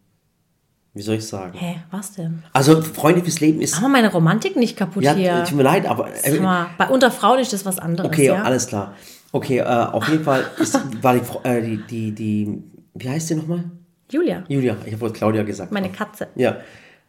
wie 0.92 1.00
soll 1.00 1.14
ich 1.14 1.26
sagen? 1.26 1.56
Hä, 1.58 1.76
was 1.90 2.12
denn? 2.12 2.42
Also 2.52 2.82
Freunde 2.82 3.22
fürs 3.22 3.40
Leben 3.40 3.62
ist. 3.62 3.76
Haben 3.76 3.84
wir 3.84 3.88
meine 3.88 4.12
Romantik 4.12 4.56
nicht 4.56 4.76
kaputt 4.76 5.02
ja, 5.02 5.14
hier? 5.14 5.44
Tut 5.44 5.56
mir 5.56 5.62
leid, 5.62 5.86
aber. 5.86 6.10
Äh, 6.26 6.38
mal, 6.40 6.66
bei 6.76 6.86
unter 6.88 7.10
Frauen 7.10 7.38
ist 7.38 7.54
das 7.54 7.64
was 7.64 7.78
anderes. 7.78 8.10
Okay, 8.10 8.26
ja? 8.26 8.42
alles 8.42 8.66
klar. 8.66 8.94
Okay, 9.32 9.60
äh, 9.60 9.64
auf 9.64 10.06
jeden 10.10 10.24
Fall 10.24 10.44
ist, 10.58 10.78
war 11.02 11.14
die, 11.14 11.48
äh, 11.48 11.62
die, 11.62 11.78
die, 11.86 12.12
die, 12.12 12.62
wie 12.92 13.08
heißt 13.08 13.28
sie 13.28 13.36
nochmal? 13.36 13.64
Julia. 14.12 14.44
Julia, 14.46 14.76
ich 14.84 14.92
habe 14.92 15.00
wohl 15.00 15.12
Claudia 15.14 15.42
gesagt. 15.42 15.72
Meine 15.72 15.90
Katze. 15.90 16.28
Ja. 16.34 16.58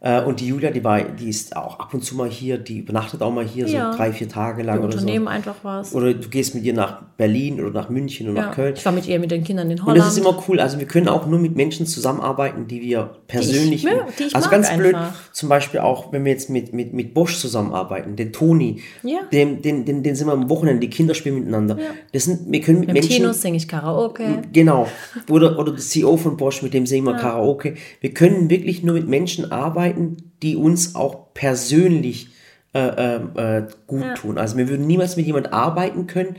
Äh, 0.06 0.22
und 0.22 0.38
die 0.38 0.46
Julia, 0.46 0.70
die 0.70 0.84
war, 0.84 1.02
die 1.02 1.28
ist 1.28 1.56
auch 1.56 1.80
ab 1.80 1.92
und 1.92 2.04
zu 2.04 2.14
mal 2.14 2.28
hier, 2.28 2.58
die 2.58 2.78
übernachtet 2.78 3.22
auch 3.22 3.32
mal 3.32 3.44
hier, 3.44 3.66
ja. 3.66 3.90
so 3.90 3.98
drei, 3.98 4.12
vier 4.12 4.28
Tage 4.28 4.62
lang. 4.62 4.76
Wir 4.78 4.84
oder 4.84 4.94
unternehmen 4.94 5.24
so. 5.24 5.30
einfach 5.30 5.56
was. 5.62 5.94
Oder 5.96 6.14
du 6.14 6.28
gehst 6.28 6.54
mit 6.54 6.62
ihr 6.62 6.74
nach 6.74 7.02
Berlin 7.16 7.60
oder 7.60 7.70
nach 7.70 7.88
München 7.88 8.28
oder 8.30 8.40
ja. 8.40 8.46
nach 8.46 8.54
Köln. 8.54 8.74
Ich 8.76 8.84
war 8.84 8.92
mit 8.92 9.08
ihr 9.08 9.18
mit 9.18 9.32
den 9.32 9.42
Kindern 9.42 9.68
in 9.68 9.82
Holland. 9.82 9.98
Und 9.98 10.06
das 10.06 10.12
ist 10.12 10.18
immer 10.18 10.40
cool. 10.46 10.60
Also 10.60 10.78
wir 10.78 10.86
können 10.86 11.08
auch 11.08 11.26
nur 11.26 11.40
mit 11.40 11.56
Menschen 11.56 11.86
zusammenarbeiten, 11.86 12.68
die 12.68 12.82
wir 12.82 13.16
persönlich. 13.26 13.82
Die 13.82 13.88
ich, 13.88 14.16
die 14.16 14.24
ich 14.24 14.36
also 14.36 14.48
ganz 14.48 14.70
blöd, 14.76 14.94
einfach. 14.94 15.32
zum 15.32 15.48
Beispiel 15.48 15.80
auch, 15.80 16.12
wenn 16.12 16.24
wir 16.24 16.30
jetzt 16.30 16.50
mit, 16.50 16.72
mit, 16.72 16.92
mit 16.92 17.12
Bosch 17.12 17.38
zusammenarbeiten, 17.38 18.14
den 18.14 18.32
Toni, 18.32 18.82
ja. 19.02 19.20
den, 19.32 19.60
den, 19.60 19.84
den, 19.86 20.04
den 20.04 20.14
sind 20.14 20.28
wir 20.28 20.34
am 20.34 20.48
Wochenende, 20.48 20.80
die 20.86 20.90
Kinder 20.90 21.14
spielen 21.14 21.40
miteinander. 21.40 21.78
Ja. 21.80 21.86
Das 22.12 22.26
sind, 22.26 22.52
wir 22.52 22.60
können 22.60 22.80
mit, 22.80 22.88
mit 22.88 22.94
Menschen. 22.94 23.16
Tino 23.16 23.32
singe 23.32 23.56
ich 23.56 23.66
Karaoke. 23.66 24.42
Genau. 24.52 24.86
Oder, 25.28 25.58
oder 25.58 25.72
der 25.72 25.80
CEO 25.80 26.16
von 26.16 26.36
Bosch, 26.36 26.62
mit 26.62 26.74
dem 26.74 26.86
singen 26.86 27.06
wir. 27.06 27.16
Karaoke. 27.16 27.74
Wir 28.00 28.14
können 28.14 28.50
wirklich 28.50 28.84
nur 28.84 28.94
mit 28.94 29.08
Menschen 29.08 29.50
arbeiten, 29.50 29.95
die 30.42 30.56
uns 30.56 30.94
auch 30.94 31.32
persönlich 31.34 32.28
äh, 32.74 32.78
äh, 32.78 33.58
äh, 33.58 33.68
gut 33.86 34.02
ja. 34.02 34.14
tun. 34.14 34.38
Also 34.38 34.56
wir 34.56 34.68
würden 34.68 34.86
niemals 34.86 35.16
mit 35.16 35.26
jemand 35.26 35.52
arbeiten 35.52 36.06
können, 36.06 36.36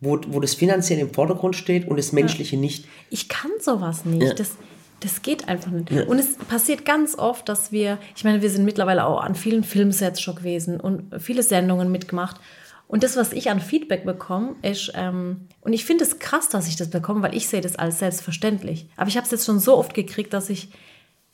wo, 0.00 0.20
wo 0.28 0.38
das 0.38 0.54
finanziell 0.54 1.00
im 1.00 1.12
Vordergrund 1.12 1.56
steht 1.56 1.88
und 1.88 1.96
das 1.96 2.12
Menschliche 2.12 2.56
ja. 2.56 2.60
nicht. 2.60 2.86
Ich 3.10 3.28
kann 3.28 3.50
sowas 3.60 4.04
nicht. 4.04 4.22
Ja. 4.22 4.34
Das, 4.34 4.52
das 5.00 5.22
geht 5.22 5.48
einfach 5.48 5.70
nicht. 5.70 5.90
Und 5.90 6.18
es 6.18 6.36
passiert 6.36 6.84
ganz 6.84 7.18
oft, 7.18 7.48
dass 7.48 7.72
wir, 7.72 7.98
ich 8.14 8.22
meine, 8.22 8.40
wir 8.40 8.50
sind 8.50 8.64
mittlerweile 8.64 9.04
auch 9.04 9.20
an 9.20 9.34
vielen 9.34 9.64
Filmsets 9.64 10.20
schon 10.20 10.36
gewesen 10.36 10.78
und 10.78 11.20
viele 11.20 11.42
Sendungen 11.42 11.90
mitgemacht. 11.90 12.40
Und 12.86 13.02
das, 13.02 13.16
was 13.16 13.32
ich 13.32 13.50
an 13.50 13.60
Feedback 13.60 14.04
bekomme, 14.04 14.56
ist, 14.62 14.92
ähm, 14.94 15.48
und 15.60 15.72
ich 15.72 15.84
finde 15.84 16.04
es 16.04 16.18
krass, 16.18 16.48
dass 16.48 16.68
ich 16.68 16.76
das 16.76 16.90
bekomme, 16.90 17.22
weil 17.22 17.36
ich 17.36 17.48
sehe 17.48 17.60
das 17.60 17.76
als 17.76 18.00
selbstverständlich. 18.00 18.88
Aber 18.96 19.08
ich 19.08 19.16
habe 19.16 19.24
es 19.24 19.30
jetzt 19.30 19.46
schon 19.46 19.60
so 19.60 19.76
oft 19.76 19.94
gekriegt, 19.94 20.32
dass 20.32 20.50
ich 20.50 20.70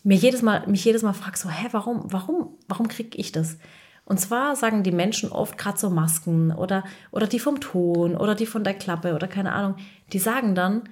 mir 0.06 0.16
jedes 0.16 0.40
Mal, 0.40 0.64
mich 0.68 0.84
jedes 0.84 1.02
Mal 1.02 1.14
frage, 1.14 1.36
so, 1.36 1.50
hä, 1.50 1.66
warum, 1.72 2.04
warum, 2.12 2.56
warum 2.68 2.86
kriege 2.86 3.18
ich 3.18 3.32
das? 3.32 3.58
Und 4.04 4.20
zwar 4.20 4.54
sagen 4.54 4.84
die 4.84 4.92
Menschen 4.92 5.32
oft 5.32 5.58
gerade 5.58 5.78
so 5.78 5.90
Masken 5.90 6.52
oder, 6.52 6.84
oder 7.10 7.26
die 7.26 7.40
vom 7.40 7.58
Ton 7.58 8.16
oder 8.16 8.36
die 8.36 8.46
von 8.46 8.62
der 8.62 8.74
Klappe 8.74 9.16
oder 9.16 9.26
keine 9.26 9.52
Ahnung, 9.52 9.74
die 10.12 10.20
sagen 10.20 10.54
dann, 10.54 10.88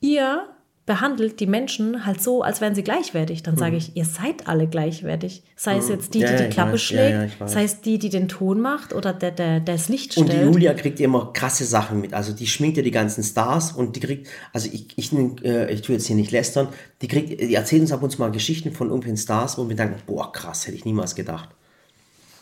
ihr 0.00 0.46
behandelt 0.84 1.38
die 1.38 1.46
Menschen 1.46 2.04
halt 2.04 2.20
so, 2.20 2.42
als 2.42 2.60
wären 2.60 2.74
sie 2.74 2.82
gleichwertig. 2.82 3.44
Dann 3.44 3.56
sage 3.56 3.72
mhm. 3.72 3.78
ich, 3.78 3.96
ihr 3.96 4.04
seid 4.04 4.48
alle 4.48 4.66
gleichwertig. 4.66 5.44
Sei 5.54 5.76
es 5.76 5.86
mhm. 5.86 5.92
jetzt 5.92 6.14
die, 6.14 6.18
die 6.18 6.24
ja, 6.24 6.36
die 6.36 6.48
Klappe 6.48 6.72
weiß, 6.72 6.82
schlägt, 6.82 7.40
ja, 7.40 7.48
sei 7.48 7.62
es 7.62 7.80
die, 7.82 7.98
die 7.98 8.08
den 8.08 8.26
Ton 8.26 8.60
macht 8.60 8.92
oder 8.92 9.12
der, 9.12 9.30
der, 9.30 9.60
der 9.60 9.76
das 9.76 9.88
Licht 9.88 10.12
stellt. 10.12 10.30
Und 10.30 10.36
die 10.36 10.44
Julia 10.44 10.74
kriegt 10.74 10.98
immer 10.98 11.32
krasse 11.32 11.64
Sachen 11.64 12.00
mit. 12.00 12.14
Also 12.14 12.32
die 12.32 12.48
schminkt 12.48 12.78
ja 12.78 12.82
die 12.82 12.90
ganzen 12.90 13.22
Stars 13.22 13.72
und 13.72 13.94
die 13.94 14.00
kriegt, 14.00 14.28
also 14.52 14.68
ich, 14.72 14.86
ich, 14.96 15.12
äh, 15.44 15.72
ich 15.72 15.82
tue 15.82 15.94
jetzt 15.94 16.06
hier 16.06 16.16
nicht 16.16 16.32
lästern, 16.32 16.68
die 17.00 17.06
kriegt, 17.06 17.40
die 17.40 17.54
erzählt 17.54 17.82
uns 17.82 17.92
ab 17.92 18.02
und 18.02 18.10
zu 18.10 18.20
mal 18.20 18.32
Geschichten 18.32 18.72
von 18.72 18.88
irgendwelchen 18.88 19.18
Stars, 19.18 19.58
wo 19.58 19.68
wir 19.68 19.76
denken, 19.76 20.02
boah, 20.06 20.32
krass, 20.32 20.66
hätte 20.66 20.76
ich 20.76 20.84
niemals 20.84 21.14
gedacht. 21.14 21.48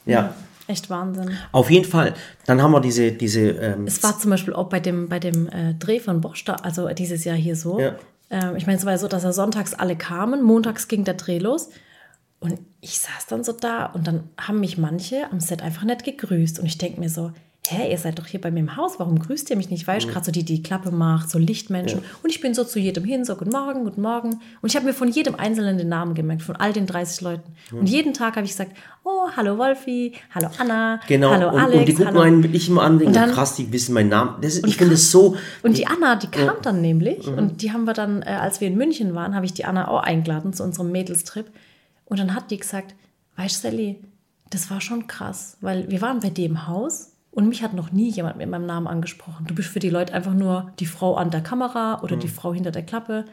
Ja. 0.07 0.12
ja. 0.12 0.34
Echt 0.66 0.88
Wahnsinn. 0.88 1.36
Auf 1.51 1.68
jeden 1.68 1.84
Fall. 1.84 2.14
Dann 2.47 2.62
haben 2.62 2.70
wir 2.70 2.80
diese. 2.80 3.11
diese 3.11 3.41
ähm, 3.41 3.86
es 3.86 4.03
war 4.05 4.16
zum 4.18 4.30
Beispiel 4.30 4.55
auch 4.55 4.68
bei 4.68 4.78
dem, 4.78 5.09
bei 5.09 5.18
dem 5.18 5.49
äh, 5.49 5.74
Dreh 5.74 5.99
von 5.99 6.20
Bosch, 6.20 6.45
da, 6.45 6.55
also 6.55 6.88
dieses 6.91 7.24
Jahr 7.24 7.36
hier 7.36 7.57
so. 7.57 7.80
Ja. 7.80 7.97
Ähm, 8.31 8.57
ich 8.57 8.66
meine, 8.66 8.78
es 8.78 8.87
war 8.87 8.97
so, 8.99 9.09
dass 9.09 9.24
er 9.24 9.33
sonntags 9.33 9.74
alle 9.74 9.97
kamen, 9.97 10.43
montags 10.43 10.89
ging 10.89 11.05
der 11.05 11.14
Dreh 11.14 11.39
los. 11.39 11.70
Und 12.39 12.59
ich 12.81 12.99
saß 13.01 13.26
dann 13.26 13.45
so 13.45 13.53
da 13.53 13.87
und 13.87 14.07
dann 14.07 14.31
haben 14.39 14.61
mich 14.61 14.78
manche 14.78 15.31
am 15.31 15.41
Set 15.41 15.62
einfach 15.62 15.85
nicht 15.85 16.05
gegrüßt. 16.05 16.59
Und 16.59 16.66
ich 16.66 16.78
denke 16.78 17.01
mir 17.01 17.11
so, 17.11 17.33
hä, 17.69 17.91
ihr 17.91 17.99
seid 17.99 18.19
doch 18.19 18.27
hier 18.27 18.41
bei 18.41 18.51
mir 18.51 18.61
im 18.61 18.77
Haus, 18.77 18.99
warum 18.99 19.19
grüßt 19.19 19.51
ihr 19.51 19.57
mich 19.57 19.71
nicht? 19.71 19.87
Weil 19.87 19.99
ich 19.99 20.07
mhm. 20.07 20.13
gerade 20.13 20.27
so 20.27 20.33
die, 20.33 20.45
die 20.45 20.63
Klappe 20.63 20.91
macht, 20.91 21.31
so 21.31 21.39
Lichtmenschen. 21.39 22.01
Ja. 22.01 22.07
Und 22.23 22.31
ich 22.31 22.41
bin 22.41 22.55
so 22.55 22.65
zu 22.65 22.79
jedem 22.79 23.05
hin, 23.05 23.25
so 23.25 23.37
guten 23.37 23.51
Morgen, 23.51 23.85
guten 23.85 24.03
Morgen. 24.03 24.41
Und 24.61 24.69
ich 24.69 24.77
habe 24.77 24.87
mir 24.87 24.95
von 24.95 25.09
jedem 25.09 25.35
Einzelnen 25.35 25.79
den 25.79 25.89
Namen 25.89 26.15
gemerkt, 26.15 26.43
von 26.43 26.57
all 26.57 26.73
den 26.73 26.87
30 26.87 27.21
Leuten. 27.21 27.53
Mhm. 27.71 27.79
Und 27.79 27.87
jeden 27.89 28.15
Tag 28.15 28.37
habe 28.37 28.45
ich 28.45 28.53
gesagt, 28.53 28.73
oh, 29.05 29.29
hallo 29.37 29.59
Wolfi, 29.59 30.15
hallo 30.35 30.49
Anna, 30.59 31.01
genau. 31.07 31.31
hallo 31.31 31.51
und, 31.51 31.61
Alex. 31.61 31.79
Und 31.79 31.89
die 31.89 31.95
gucken 31.95 32.15
hallo. 32.15 32.21
einen 32.21 32.43
wirklich 32.43 32.69
immer 32.69 32.83
an, 32.83 32.99
denken, 32.99 33.15
dann, 33.15 33.31
krass, 33.31 33.57
die 33.57 33.71
wissen 33.73 33.93
meinen 33.95 34.09
Namen. 34.09 34.41
Das, 34.41 34.57
ich 34.57 34.77
finde 34.77 34.95
es 34.95 35.11
so... 35.11 35.37
Und 35.63 35.77
die 35.77 35.87
Anna, 35.87 36.17
die 36.17 36.29
kam 36.29 36.47
ja. 36.47 36.57
dann 36.63 36.81
nämlich, 36.81 37.27
mhm. 37.27 37.39
und 37.39 37.63
die 37.63 37.73
haben 37.73 37.85
wir 37.85 37.95
dann, 37.95 38.23
äh, 38.23 38.31
als 38.31 38.61
wir 38.61 38.69
in 38.69 38.77
München 38.77 39.15
waren, 39.15 39.35
habe 39.35 39.45
ich 39.45 39.53
die 39.53 39.65
Anna 39.65 39.89
auch 39.89 40.03
eingeladen 40.03 40.53
zu 40.53 40.65
unserem 40.65 40.91
Mädelstrip. 40.91 41.47
Und 42.07 42.19
dann 42.19 42.35
hat 42.35 42.51
die 42.51 42.59
gesagt, 42.59 42.95
weißt 43.37 43.65
du, 43.65 43.69
Sally, 43.69 44.01
das 44.51 44.71
war 44.71 44.81
schon 44.81 45.07
krass, 45.07 45.57
weil 45.61 45.89
wir 45.91 46.01
waren 46.01 46.19
bei 46.19 46.31
dem 46.31 46.67
Haus 46.67 47.10
und 47.33 47.49
mich 47.49 47.62
hat 47.62 47.74
noch 47.74 47.93
nie 47.93 48.11
jemand 48.11 48.37
mit 48.39 48.49
meinem 48.49 48.66
Namen 48.66 48.87
angesprochen. 48.87 49.47
Du 49.47 49.55
bist 49.55 49.68
für 49.68 49.78
die 49.78 49.91
Leute 49.91 50.12
einfach 50.12 50.35
nur 50.35 50.72
die 50.81 50.87
Frau 50.87 51.14
an 51.14 51.31
der 51.31 51.43
Kamera 51.43 52.01
oder 52.03 52.16
mhm. 52.16 52.20
die 52.20 52.28
Frau 52.28 52.53
hinter 52.53 52.72
der 52.72 52.83
Klappe. 52.83 53.24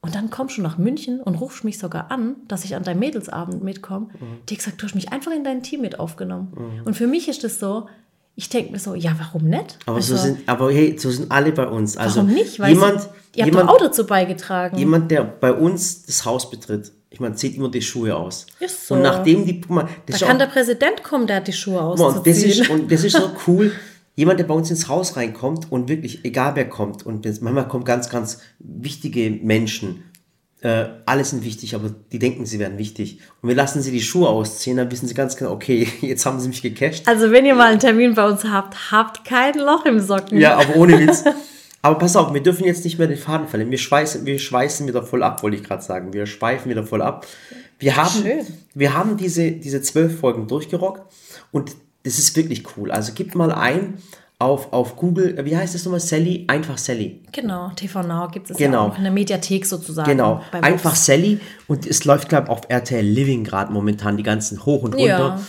Und 0.00 0.14
dann 0.14 0.30
kommst 0.30 0.58
du 0.58 0.62
nach 0.62 0.78
München 0.78 1.20
und 1.20 1.36
rufst 1.36 1.64
mich 1.64 1.78
sogar 1.78 2.10
an, 2.10 2.36
dass 2.46 2.64
ich 2.64 2.76
an 2.76 2.84
deinem 2.84 3.00
Mädelsabend 3.00 3.64
mitkomme. 3.64 4.06
Mhm. 4.06 4.38
Die 4.48 4.56
gesagt, 4.56 4.80
du 4.80 4.86
hast 4.86 4.94
mich 4.94 5.12
einfach 5.12 5.32
in 5.32 5.44
dein 5.44 5.62
Team 5.62 5.80
mit 5.80 5.98
aufgenommen. 5.98 6.52
Mhm. 6.54 6.86
Und 6.86 6.94
für 6.94 7.06
mich 7.06 7.28
ist 7.28 7.42
das 7.42 7.58
so, 7.58 7.88
ich 8.36 8.48
denke 8.48 8.72
mir 8.72 8.78
so, 8.78 8.94
ja, 8.94 9.16
warum 9.18 9.44
nicht? 9.48 9.78
Aber, 9.86 9.96
also, 9.96 10.16
so 10.16 10.22
sind, 10.22 10.48
aber 10.48 10.72
hey, 10.72 10.96
so 10.98 11.10
sind 11.10 11.30
alle 11.30 11.52
bei 11.52 11.66
uns. 11.66 11.96
Also 11.96 12.16
warum 12.16 12.34
nicht? 12.34 12.60
Weil 12.60 12.74
jemand, 12.74 13.08
ihr 13.34 13.46
jemand, 13.46 13.68
habt 13.68 13.74
auch 13.74 13.84
dazu 13.84 14.06
beigetragen. 14.06 14.76
Jemand, 14.76 15.10
der 15.10 15.24
bei 15.24 15.52
uns 15.52 16.04
das 16.04 16.24
Haus 16.24 16.50
betritt, 16.50 16.92
ich 17.14 17.20
meine, 17.20 17.36
zieht 17.36 17.56
immer 17.56 17.70
die 17.70 17.80
Schuhe 17.80 18.16
aus. 18.16 18.44
Ist 18.58 18.88
so. 18.88 18.96
Und 18.96 19.02
nachdem 19.02 19.46
die. 19.46 19.60
Mal, 19.68 19.88
da 20.06 20.18
kann 20.18 20.32
auch, 20.34 20.38
der 20.38 20.46
Präsident 20.46 21.04
kommen, 21.04 21.28
der 21.28 21.36
hat 21.36 21.46
die 21.46 21.52
Schuhe 21.52 21.80
aus. 21.80 22.00
Und 22.00 22.26
das 22.26 22.42
ist, 22.42 22.68
und 22.68 22.90
das 22.90 23.04
ist 23.04 23.16
so 23.16 23.30
cool. 23.46 23.70
Jemand, 24.16 24.40
der 24.40 24.46
bei 24.46 24.54
uns 24.54 24.68
ins 24.68 24.88
Haus 24.88 25.16
reinkommt 25.16 25.70
und 25.70 25.88
wirklich, 25.88 26.24
egal 26.24 26.56
wer 26.56 26.68
kommt, 26.68 27.06
und 27.06 27.24
manchmal 27.40 27.68
kommen 27.68 27.84
ganz, 27.84 28.10
ganz 28.10 28.40
wichtige 28.58 29.30
Menschen. 29.30 30.02
Äh, 30.60 30.86
alle 31.06 31.24
sind 31.24 31.44
wichtig, 31.44 31.76
aber 31.76 31.94
die 32.10 32.18
denken, 32.18 32.46
sie 32.46 32.58
wären 32.58 32.78
wichtig. 32.78 33.20
Und 33.42 33.48
wir 33.48 33.54
lassen 33.54 33.80
sie 33.80 33.92
die 33.92 34.02
Schuhe 34.02 34.28
ausziehen, 34.28 34.76
dann 34.76 34.90
wissen 34.90 35.06
sie 35.06 35.14
ganz 35.14 35.36
genau, 35.36 35.52
okay, 35.52 35.86
jetzt 36.00 36.26
haben 36.26 36.40
sie 36.40 36.48
mich 36.48 36.62
gecasht. 36.62 37.06
Also, 37.06 37.30
wenn 37.30 37.46
ihr 37.46 37.54
mal 37.54 37.70
einen 37.70 37.80
Termin 37.80 38.14
bei 38.14 38.26
uns 38.26 38.42
habt, 38.42 38.90
habt 38.90 39.24
kein 39.24 39.54
Loch 39.54 39.84
im 39.84 40.00
Socken. 40.00 40.40
Ja, 40.40 40.56
aber 40.56 40.74
ohne 40.74 40.98
Witz. 40.98 41.22
Aber 41.84 41.98
pass 41.98 42.16
auf, 42.16 42.32
wir 42.32 42.42
dürfen 42.42 42.64
jetzt 42.64 42.82
nicht 42.84 42.98
mehr 42.98 43.08
den 43.08 43.18
Faden 43.18 43.46
verlieren. 43.46 43.70
Wir 43.70 43.76
schweißen, 43.76 44.24
wir 44.24 44.38
schweißen 44.38 44.88
wieder 44.88 45.02
voll 45.02 45.22
ab, 45.22 45.42
wollte 45.42 45.58
ich 45.58 45.62
gerade 45.62 45.82
sagen. 45.82 46.14
Wir 46.14 46.24
schweifen 46.24 46.70
wieder 46.70 46.82
voll 46.82 47.02
ab. 47.02 47.26
Wir 47.78 47.96
haben, 47.96 48.22
Schön. 48.22 48.46
wir 48.72 48.94
haben 48.94 49.18
diese, 49.18 49.52
diese 49.52 49.82
zwölf 49.82 50.18
Folgen 50.18 50.48
durchgerockt 50.48 51.02
und 51.52 51.76
das 52.02 52.18
ist 52.18 52.34
wirklich 52.36 52.62
cool. 52.74 52.90
Also 52.90 53.12
gib 53.14 53.34
mal 53.34 53.52
ein 53.52 53.98
auf, 54.38 54.72
auf 54.72 54.96
Google, 54.96 55.38
wie 55.44 55.54
heißt 55.54 55.74
das 55.74 55.84
nochmal? 55.84 56.00
Sally? 56.00 56.46
Einfach 56.48 56.78
Sally. 56.78 57.20
Genau, 57.32 57.70
TV 57.76 58.02
Now 58.02 58.28
gibt 58.28 58.50
es 58.50 58.56
genau. 58.56 58.86
ja 58.86 58.92
auch 58.92 58.96
in 58.96 59.04
der 59.04 59.12
Mediathek 59.12 59.66
sozusagen. 59.66 60.08
Genau, 60.08 60.40
einfach 60.52 60.94
Sally 60.94 61.38
und 61.66 61.86
es 61.86 62.06
läuft, 62.06 62.30
glaube 62.30 62.44
ich, 62.44 62.50
auf 62.50 62.62
RTL 62.66 63.04
Living 63.04 63.44
gerade 63.44 63.70
momentan, 63.70 64.16
die 64.16 64.22
ganzen 64.22 64.64
hoch 64.64 64.84
und 64.84 64.94
runter. 64.94 65.06
Ja. 65.06 65.40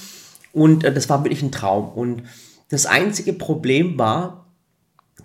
Und 0.51 0.83
äh, 0.83 0.93
das 0.93 1.07
war 1.07 1.23
wirklich 1.23 1.43
ein 1.43 1.53
Traum. 1.53 1.87
Und 1.87 2.23
das 2.67 2.85
einzige 2.85 3.31
Problem 3.31 3.97
war, 3.97 4.44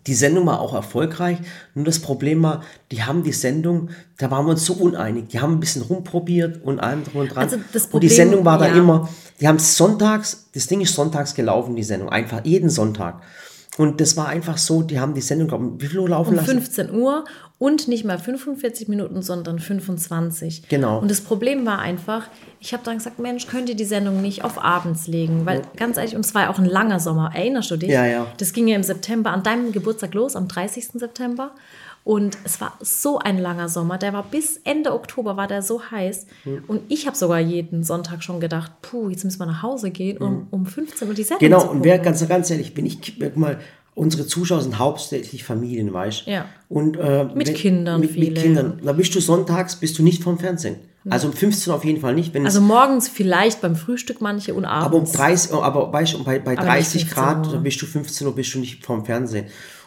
Die 0.06 0.14
Sendung 0.14 0.46
war 0.46 0.60
auch 0.60 0.72
erfolgreich, 0.72 1.38
nur 1.74 1.84
das 1.84 1.98
Problem 1.98 2.42
war, 2.42 2.62
die 2.90 3.02
haben 3.02 3.22
die 3.22 3.32
Sendung, 3.32 3.90
da 4.18 4.30
waren 4.30 4.46
wir 4.46 4.52
uns 4.52 4.64
so 4.64 4.72
uneinig, 4.74 5.28
die 5.28 5.40
haben 5.40 5.54
ein 5.54 5.60
bisschen 5.60 5.82
rumprobiert 5.82 6.64
und 6.64 6.78
allem 6.78 7.04
drum 7.04 7.22
und 7.22 7.34
dran. 7.34 7.44
Also 7.44 7.56
das 7.72 7.86
und 7.86 8.02
die 8.02 8.08
Problem- 8.08 8.10
Sendung 8.10 8.44
war 8.44 8.58
da 8.58 8.68
ja. 8.68 8.76
immer, 8.76 9.08
die 9.40 9.48
haben 9.48 9.58
sonntags, 9.58 10.48
das 10.54 10.68
Ding 10.68 10.80
ist 10.80 10.94
sonntags 10.94 11.34
gelaufen, 11.34 11.76
die 11.76 11.82
Sendung, 11.82 12.08
einfach 12.08 12.44
jeden 12.44 12.70
Sonntag. 12.70 13.20
Und 13.76 14.00
das 14.00 14.16
war 14.16 14.28
einfach 14.28 14.58
so, 14.58 14.82
die 14.82 15.00
haben 15.00 15.14
die 15.14 15.20
Sendung, 15.20 15.48
glaub, 15.48 15.62
wie 15.80 15.86
viel 15.86 16.00
Uhr 16.00 16.08
laufen 16.08 16.30
um 16.30 16.36
lassen? 16.36 16.50
15 16.50 16.90
Uhr 16.92 17.24
und 17.60 17.88
nicht 17.88 18.06
mal 18.06 18.18
45 18.18 18.88
Minuten, 18.88 19.20
sondern 19.20 19.58
25. 19.58 20.70
Genau. 20.70 20.98
Und 20.98 21.10
das 21.10 21.20
Problem 21.20 21.66
war 21.66 21.78
einfach, 21.78 22.26
ich 22.58 22.72
habe 22.72 22.82
dann 22.84 22.96
gesagt, 22.96 23.18
Mensch, 23.18 23.46
könnt 23.48 23.68
ihr 23.68 23.74
die 23.74 23.84
Sendung 23.84 24.22
nicht 24.22 24.44
auf 24.44 24.64
abends 24.64 25.06
legen? 25.06 25.44
Weil 25.44 25.60
ganz 25.76 25.98
ehrlich, 25.98 26.16
und 26.16 26.24
es 26.24 26.34
war 26.34 26.44
ja 26.44 26.50
auch 26.50 26.58
ein 26.58 26.64
langer 26.64 27.00
Sommer. 27.00 27.32
Erinnerst 27.34 27.70
du 27.70 27.76
dich? 27.76 27.90
Ja, 27.90 28.06
ja. 28.06 28.26
Das 28.38 28.54
ging 28.54 28.66
ja 28.66 28.76
im 28.76 28.82
September, 28.82 29.30
an 29.30 29.42
deinem 29.42 29.72
Geburtstag 29.72 30.14
los, 30.14 30.36
am 30.36 30.48
30. 30.48 30.92
September. 30.94 31.50
Und 32.02 32.38
es 32.44 32.62
war 32.62 32.78
so 32.80 33.18
ein 33.18 33.36
langer 33.36 33.68
Sommer. 33.68 33.98
Der 33.98 34.14
war 34.14 34.22
bis 34.22 34.56
Ende 34.64 34.94
Oktober 34.94 35.36
war 35.36 35.46
der 35.46 35.60
so 35.60 35.82
heiß. 35.90 36.26
Hm. 36.44 36.64
Und 36.66 36.80
ich 36.88 37.06
habe 37.06 37.14
sogar 37.14 37.40
jeden 37.40 37.84
Sonntag 37.84 38.22
schon 38.22 38.40
gedacht, 38.40 38.72
puh, 38.80 39.10
jetzt 39.10 39.24
müssen 39.24 39.38
wir 39.38 39.44
nach 39.44 39.62
Hause 39.62 39.90
gehen, 39.90 40.16
um, 40.16 40.46
um 40.50 40.64
15 40.64 41.08
Uhr 41.08 41.12
die 41.14 41.24
Sendung 41.24 41.42
Hm. 41.42 41.50
Genau, 41.50 41.60
zu 41.60 41.70
und 41.72 41.84
wer 41.84 41.98
ganz, 41.98 42.26
ganz 42.26 42.50
ehrlich, 42.50 42.74
wenn 42.74 42.86
ich 42.86 43.18
guck 43.20 43.36
mal, 43.36 43.60
unsere 44.00 44.26
Zuschauer 44.26 44.62
sind 44.62 44.78
hauptsächlich 44.78 45.44
Familien, 45.44 45.92
weißt 45.92 46.26
du? 46.26 46.30
Ja. 46.30 46.46
Und, 46.68 46.96
äh, 46.96 47.24
Mit 47.34 47.48
wenn- 47.48 47.54
Kindern 47.54 48.00
Mit, 48.00 48.10
viele. 48.12 48.30
mit 48.30 48.42
Kindern. 48.42 48.80
Da 48.82 48.92
bist 48.92 49.14
du 49.14 49.20
sonntags, 49.20 49.76
bist 49.76 49.98
du 49.98 50.02
nicht 50.02 50.22
vom 50.22 50.38
Fernsehen. 50.38 50.76
Also 51.08 51.28
um 51.28 51.32
15 51.32 51.70
Uhr 51.70 51.76
auf 51.76 51.84
jeden 51.84 52.00
Fall 52.00 52.14
nicht. 52.14 52.36
Also 52.36 52.60
morgens 52.60 53.08
vielleicht 53.08 53.60
beim 53.62 53.74
Frühstück 53.74 54.20
manche 54.20 54.52
und 54.54 54.64
abends. 54.66 54.86
Aber 54.86 54.96
um 54.98 55.04
30, 55.10 55.52
Uhr- 55.52 55.64
aber 55.64 55.90
weißt 55.92 56.14
du, 56.14 56.24
bei, 56.24 56.38
bei 56.38 56.52
Aber 56.58 56.66
30 56.66 56.94
nicht 57.04 57.14
15 57.14 57.14
Grad, 57.14 57.46
Uhr. 57.46 57.52
dann 57.54 57.62
bist 57.62 57.80
du 57.80 57.86
15 57.86 58.26
Uhr, 58.26 58.34
bist 58.34 58.54
du 58.54 58.58
nicht 58.58 58.84
vorm 58.84 59.04
Fernsehen. 59.06 59.46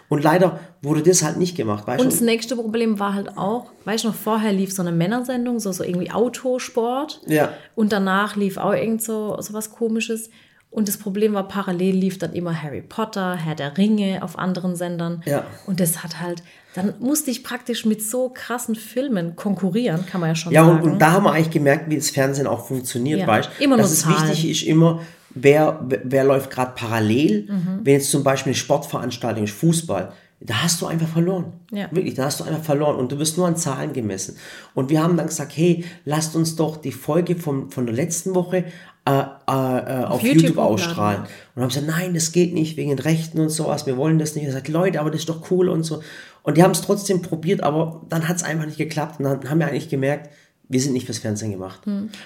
Und 0.09 0.23
leider 0.23 0.59
wurde 0.81 1.01
das 1.01 1.23
halt 1.23 1.37
nicht 1.37 1.55
gemacht, 1.55 1.87
weißt 1.87 2.03
Und 2.03 2.11
das 2.11 2.21
nächste 2.21 2.55
Problem 2.55 2.99
war 2.99 3.13
halt 3.15 3.35
auch, 3.37 3.71
weißt 3.85 4.03
du 4.03 4.09
noch, 4.09 4.15
vorher 4.15 4.53
lief 4.53 4.71
so 4.73 4.81
eine 4.83 4.91
Männersendung, 4.91 5.59
so, 5.59 5.71
so 5.71 5.83
irgendwie 5.83 6.11
Autosport. 6.11 7.21
Ja. 7.27 7.53
Und 7.75 7.91
danach 7.91 8.35
lief 8.35 8.57
auch 8.57 8.73
irgend 8.73 9.01
so, 9.01 9.37
so 9.39 9.53
was 9.53 9.71
komisches. 9.71 10.29
Und 10.73 10.87
das 10.87 10.97
Problem 10.97 11.33
war, 11.33 11.47
parallel 11.47 11.95
lief 11.95 12.17
dann 12.17 12.33
immer 12.33 12.63
Harry 12.63 12.81
Potter, 12.81 13.35
Herr 13.35 13.53
der 13.53 13.77
Ringe 13.77 14.23
auf 14.23 14.39
anderen 14.39 14.75
Sendern. 14.75 15.21
Ja. 15.23 15.45
Und 15.67 15.79
das 15.79 16.03
hat 16.03 16.19
halt, 16.19 16.41
dann 16.73 16.95
musste 16.99 17.29
ich 17.29 17.43
praktisch 17.43 17.85
mit 17.85 18.01
so 18.01 18.29
krassen 18.29 18.73
Filmen 18.73 19.35
konkurrieren, 19.35 20.03
kann 20.07 20.19
man 20.19 20.31
ja 20.31 20.35
schon 20.35 20.51
Ja, 20.51 20.63
und, 20.63 20.77
sagen. 20.77 20.91
und 20.93 20.99
da 20.99 21.11
haben 21.11 21.25
wir 21.25 21.31
eigentlich 21.31 21.51
gemerkt, 21.51 21.91
wie 21.91 21.95
das 21.95 22.09
Fernsehen 22.09 22.47
auch 22.47 22.65
funktioniert, 22.65 23.19
Ja, 23.19 23.27
weißt 23.27 23.51
du? 23.59 23.77
Dass 23.77 23.91
es 23.91 24.07
wichtig 24.07 24.49
ist 24.49 24.63
immer, 24.63 25.01
wer, 25.29 25.79
wer, 25.87 26.23
läuft 26.23 26.49
gerade 26.49 26.73
parallel. 26.75 27.49
Mhm. 27.49 27.79
Wenn 27.83 27.93
jetzt 27.93 28.09
zum 28.09 28.23
Beispiel 28.23 28.49
eine 28.49 28.57
Sportveranstaltung 28.57 29.43
ist, 29.43 29.53
Fußball, 29.53 30.11
da 30.39 30.63
hast 30.63 30.81
du 30.81 30.87
einfach 30.87 31.07
verloren. 31.07 31.53
Ja. 31.71 31.87
Wirklich, 31.91 32.15
da 32.15 32.25
hast 32.25 32.39
du 32.39 32.45
einfach 32.45 32.63
verloren 32.63 32.95
und 32.95 33.11
du 33.11 33.19
wirst 33.19 33.37
nur 33.37 33.45
an 33.45 33.57
Zahlen 33.57 33.93
gemessen. 33.93 34.37
Und 34.73 34.89
wir 34.89 35.03
haben 35.03 35.17
dann 35.17 35.27
gesagt, 35.27 35.51
hey, 35.55 35.85
lasst 36.03 36.35
uns 36.35 36.55
doch 36.55 36.77
die 36.77 36.91
Folge 36.91 37.35
von, 37.35 37.69
von 37.69 37.85
der 37.85 37.93
letzten 37.93 38.33
Woche 38.33 38.65
äh, 39.05 39.23
äh, 39.49 40.01
äh, 40.01 40.05
auf, 40.05 40.21
YouTube 40.21 40.41
YouTube, 40.43 40.57
hochladen, 40.57 40.73
ausstrahlen. 40.73 41.21
ja. 41.23 41.27
Und 41.55 41.61
haben 41.61 41.69
gesagt, 41.69 41.87
nein, 41.87 42.13
das 42.13 42.31
geht 42.31 42.53
nicht, 42.53 42.77
wegen 42.77 42.89
den 42.89 42.99
Rechten 42.99 43.39
und 43.39 43.49
sowas, 43.49 43.85
wir 43.85 43.97
wollen 43.97 44.19
das 44.19 44.35
nicht. 44.35 44.43
Und 44.43 44.49
er 44.49 44.53
sagt, 44.53 44.67
Leute, 44.69 44.99
aber 44.99 45.11
das 45.11 45.21
ist 45.21 45.29
doch 45.29 45.51
cool 45.51 45.69
und 45.69 45.83
so. 45.83 46.01
Und 46.43 46.57
die 46.57 46.63
haben 46.63 46.71
es 46.71 46.81
trotzdem 46.81 47.21
probiert, 47.21 47.63
aber 47.63 48.01
dann 48.09 48.27
hat 48.27 48.37
es 48.37 48.43
einfach 48.43 48.65
nicht 48.65 48.77
geklappt. 48.77 49.19
Und 49.19 49.25
dann 49.25 49.49
haben 49.49 49.59
wir 49.59 49.67
eigentlich 49.67 49.89
gemerkt, 49.89 50.29
wir 50.69 50.79
sind 50.81 50.93
nicht 50.93 51.05
fürs 51.05 51.19
Fernsehen 51.19 51.51
gemacht. 51.51 51.81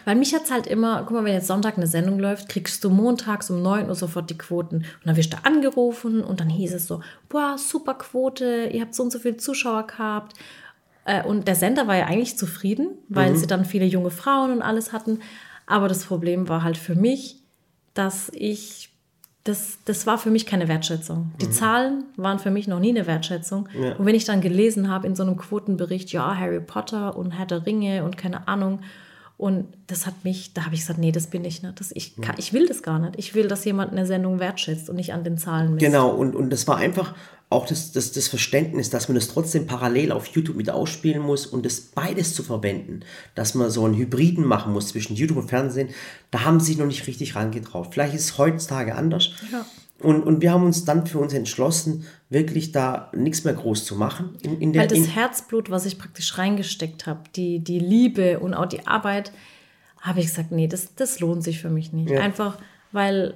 Weil 0.06 0.16
mich 0.16 0.34
hat 0.34 0.44
es 0.46 0.52
halt 0.52 0.68
immer, 0.68 1.04
guck 1.04 1.12
mal, 1.12 1.26
wenn 1.26 1.34
jetzt 1.34 1.48
Sonntag 1.48 1.76
eine 1.78 1.88
Sendung 1.88 2.20
läuft, 2.20 2.48
kriegst 2.50 2.84
du 2.84 2.90
montags 2.90 3.50
um 3.50 3.62
9 3.62 3.90
Uhr 3.90 3.96
sofort 3.96 4.30
die 4.30 4.38
Quoten. 4.38 4.78
Und 4.78 4.86
dann 5.06 5.16
wirst 5.18 5.34
du 5.34 5.38
angerufen 5.44 6.24
und 6.24 6.40
dann 6.40 6.50
hieß 6.50 6.74
es 6.74 6.88
so, 6.88 7.02
boah, 7.30 7.58
super 7.58 7.96
Quote, 7.96 8.70
ihr 8.72 8.82
habt 8.82 8.96
so 8.96 9.04
und 9.04 9.12
so 9.12 9.20
viele 9.20 9.38
Zuschauer 9.38 9.88
gehabt. 9.88 10.34
Äh, 11.06 11.24
Und 11.24 11.48
der 11.48 11.56
Sender 11.56 11.88
war 11.88 11.98
ja 11.98 12.06
eigentlich 12.06 12.38
zufrieden, 12.38 12.90
weil 13.10 13.36
sie 13.36 13.48
dann 13.48 13.66
viele 13.66 13.86
junge 13.86 14.12
Frauen 14.12 14.52
und 14.52 14.62
alles 14.62 14.94
hatten. 14.94 15.20
Aber 15.68 15.88
das 15.88 16.06
Problem 16.06 16.50
war 16.50 16.64
halt 16.64 16.78
für 16.78 16.96
mich, 16.96 17.44
dass 17.94 18.30
ich, 18.34 18.90
das, 19.44 19.78
das 19.86 20.08
war 20.08 20.18
für 20.18 20.32
mich 20.32 20.46
keine 20.46 20.68
Wertschätzung. 20.68 21.32
Die 21.42 21.50
Zahlen 21.50 22.06
waren 22.16 22.40
für 22.40 22.52
mich 22.52 22.68
noch 22.68 22.80
nie 22.80 22.90
eine 22.90 23.06
Wertschätzung. 23.06 23.70
Und 23.98 24.06
wenn 24.06 24.16
ich 24.16 24.26
dann 24.26 24.42
gelesen 24.42 24.90
habe 24.90 25.06
in 25.06 25.16
so 25.16 25.24
einem 25.24 25.38
Quotenbericht, 25.38 26.12
ja, 26.12 26.36
Harry 26.36 26.62
Potter 26.62 27.16
und 27.16 27.32
Herr 27.32 27.46
der 27.46 27.66
Ringe 27.66 28.04
und 28.04 28.18
keine 28.18 28.48
Ahnung, 28.48 28.80
und 29.38 29.68
das 29.86 30.08
hat 30.08 30.24
mich, 30.24 30.54
da 30.54 30.66
habe 30.66 30.74
ich 30.74 30.82
gesagt, 30.82 30.98
nee, 30.98 31.12
das 31.12 31.28
bin 31.28 31.46
ich 31.46 31.62
nicht. 31.62 31.80
Das, 31.80 31.92
ich, 31.94 32.16
kann, 32.16 32.36
ich 32.40 32.54
will 32.54 32.66
das 32.66 32.82
gar 32.82 32.98
nicht. 32.98 33.14
Ich 33.18 33.36
will, 33.36 33.48
dass 33.48 33.64
jemand 33.66 33.92
eine 33.92 34.08
Sendung 34.08 34.40
wertschätzt 34.40 34.90
und 34.90 34.96
nicht 34.96 35.14
an 35.14 35.24
den 35.24 35.38
Zahlen 35.38 35.76
misst. 35.76 35.86
Genau, 35.86 36.10
und, 36.10 36.36
und 36.36 36.50
das 36.50 36.68
war 36.68 36.78
einfach 36.78 37.14
auch 37.50 37.68
das, 37.68 37.92
das, 37.92 38.12
das 38.12 38.28
Verständnis, 38.28 38.90
dass 38.90 39.08
man 39.08 39.16
das 39.16 39.28
trotzdem 39.28 39.68
parallel 39.68 40.12
auf 40.12 40.26
YouTube 40.28 40.58
mit 40.58 40.70
ausspielen 40.72 41.22
muss 41.22 41.46
und 41.46 41.66
das 41.66 41.80
beides 41.80 42.34
zu 42.34 42.42
verwenden, 42.44 43.02
dass 43.36 43.54
man 43.54 43.70
so 43.70 43.86
einen 43.86 43.96
Hybriden 43.96 44.44
machen 44.44 44.74
muss 44.74 44.90
zwischen 44.90 45.16
YouTube 45.16 45.38
und 45.38 45.50
Fernsehen, 45.50 45.90
da 46.32 46.44
haben 46.44 46.60
sie 46.60 46.68
sich 46.68 46.78
noch 46.78 46.88
nicht 46.88 47.06
richtig 47.06 47.36
rangetraut. 47.36 47.90
Vielleicht 47.92 48.16
ist 48.16 48.26
es 48.26 48.38
heutzutage 48.40 48.96
anders. 48.96 49.32
Ja. 49.52 49.66
Und, 50.02 50.24
und 50.24 50.42
wir 50.42 50.52
haben 50.52 50.64
uns 50.64 50.86
dann 50.86 51.08
für 51.08 51.18
uns 51.20 51.34
entschlossen, 51.34 52.06
wirklich 52.30 52.72
da 52.72 53.12
nichts 53.16 53.44
mehr 53.44 53.54
groß 53.54 53.86
zu 53.86 53.96
machen. 53.96 54.36
In, 54.44 54.62
in 54.62 54.74
der, 54.74 54.84
Weil 54.84 54.88
das 54.90 55.16
Herzblut, 55.16 55.72
was 55.72 55.86
ich 55.86 55.98
praktisch 55.98 56.38
reingesteckt 56.38 57.08
habe, 57.08 57.22
die, 57.36 57.60
die 57.60 57.80
Liebe 57.80 58.40
und 58.40 58.54
auch 58.54 58.68
die 58.68 58.86
Arbeit, 58.86 59.32
habe 60.02 60.20
ich 60.20 60.28
gesagt, 60.28 60.52
nee, 60.52 60.68
das, 60.68 60.94
das 60.96 61.20
lohnt 61.20 61.44
sich 61.44 61.60
für 61.60 61.70
mich 61.70 61.94
nicht. 61.94 62.12
Ja. 62.12 62.22
Einfach, 62.22 62.58
weil 62.92 63.36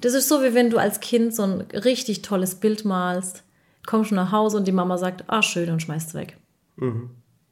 das 0.00 0.14
ist 0.14 0.28
so, 0.28 0.42
wie 0.42 0.54
wenn 0.54 0.70
du 0.70 0.78
als 0.78 1.00
Kind 1.00 1.34
so 1.34 1.42
ein 1.42 1.60
richtig 1.60 2.22
tolles 2.22 2.54
Bild 2.54 2.84
malst, 2.84 3.42
kommst 3.86 4.12
nach 4.12 4.32
Hause 4.32 4.56
und 4.56 4.66
die 4.66 4.72
Mama 4.72 4.96
sagt, 4.98 5.24
ah, 5.28 5.42
schön, 5.42 5.70
und 5.70 5.82
schmeißt 5.82 6.08
es 6.08 6.14
weg. 6.14 6.36
Mhm. 6.76 7.10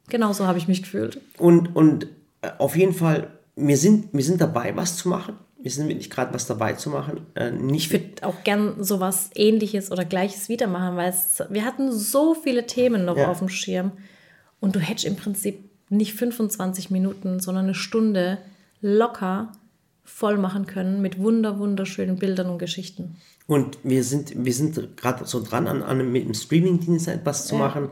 Genau 0.08 0.32
so 0.32 0.46
habe 0.46 0.58
ich 0.58 0.68
mich 0.68 0.82
gefühlt. 0.82 1.20
Und, 1.38 1.74
und 1.74 2.06
äh, 2.42 2.50
auf 2.58 2.76
jeden 2.76 2.92
Fall, 2.92 3.32
wir 3.56 3.76
sind, 3.76 4.12
wir 4.12 4.22
sind 4.24 4.40
dabei, 4.40 4.76
was 4.76 4.96
zu 4.96 5.08
machen. 5.08 5.36
Wir 5.66 5.72
sind 5.72 5.88
wirklich 5.88 6.10
gerade 6.10 6.32
was 6.32 6.46
dabei 6.46 6.74
zu 6.74 6.90
machen. 6.90 7.22
Äh, 7.34 7.50
nicht 7.50 7.86
Ich 7.86 7.92
würde 7.92 8.22
auch 8.24 8.44
gern 8.44 8.84
sowas 8.84 9.30
ähnliches 9.34 9.90
oder 9.90 10.04
gleiches 10.04 10.48
wieder 10.48 10.68
machen, 10.68 10.96
weil 10.96 11.08
es, 11.10 11.42
wir 11.50 11.64
hatten 11.64 11.90
so 11.90 12.34
viele 12.34 12.66
Themen 12.68 13.04
noch 13.04 13.16
Ja. 13.16 13.28
auf 13.28 13.40
dem 13.40 13.48
Schirm 13.48 13.90
und 14.60 14.76
du 14.76 14.78
hättest 14.78 15.06
im 15.06 15.16
Prinzip 15.16 15.68
nicht 15.88 16.14
25 16.14 16.92
Minuten, 16.92 17.40
sondern 17.40 17.64
eine 17.64 17.74
Stunde 17.74 18.38
locker 18.80 19.50
voll 20.04 20.36
machen 20.38 20.66
können 20.66 21.02
mit 21.02 21.18
wunder, 21.18 21.58
wunderschönen 21.58 22.16
Bildern 22.16 22.48
und 22.48 22.58
Geschichten. 22.58 23.16
Und 23.48 23.78
wir 23.82 24.04
sind, 24.04 24.44
wir 24.44 24.54
sind 24.54 24.96
gerade 24.96 25.24
so 25.26 25.42
dran, 25.42 25.66
an, 25.66 25.82
an 25.82 26.12
mit 26.12 26.26
dem 26.26 26.34
Streaming-Dienst 26.34 27.08
etwas 27.08 27.48
zu 27.48 27.56
Ja. 27.56 27.62
machen. 27.62 27.88